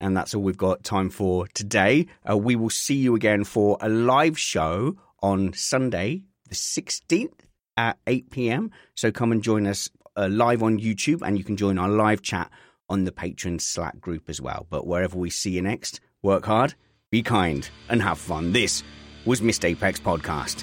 And 0.02 0.16
that's 0.16 0.34
all 0.34 0.40
we've 0.40 0.56
got 0.56 0.82
time 0.82 1.10
for 1.10 1.46
today. 1.48 2.06
Uh, 2.28 2.38
we 2.38 2.56
will 2.56 2.70
see 2.70 2.94
you 2.94 3.14
again 3.14 3.44
for 3.44 3.76
a 3.82 3.88
live 3.90 4.38
show 4.38 4.96
on 5.22 5.52
Sunday, 5.52 6.22
the 6.48 6.54
16th 6.54 7.40
at 7.76 7.98
8 8.06 8.30
p.m. 8.30 8.70
So 8.94 9.12
come 9.12 9.30
and 9.30 9.42
join 9.42 9.66
us 9.66 9.90
uh, 10.16 10.28
live 10.30 10.62
on 10.62 10.80
YouTube, 10.80 11.20
and 11.20 11.36
you 11.36 11.44
can 11.44 11.58
join 11.58 11.76
our 11.76 11.90
live 11.90 12.22
chat 12.22 12.50
on 12.88 13.04
the 13.04 13.12
Patreon 13.12 13.60
Slack 13.60 14.00
group 14.00 14.30
as 14.30 14.40
well. 14.40 14.66
But 14.70 14.86
wherever 14.86 15.18
we 15.18 15.28
see 15.28 15.50
you 15.50 15.60
next, 15.60 16.00
work 16.22 16.46
hard 16.46 16.74
be 17.10 17.22
kind, 17.22 17.68
and 17.88 18.00
have 18.00 18.18
fun. 18.18 18.52
This 18.52 18.84
was 19.26 19.42
Missed 19.42 19.64
Apex 19.64 19.98
Podcast. 19.98 20.62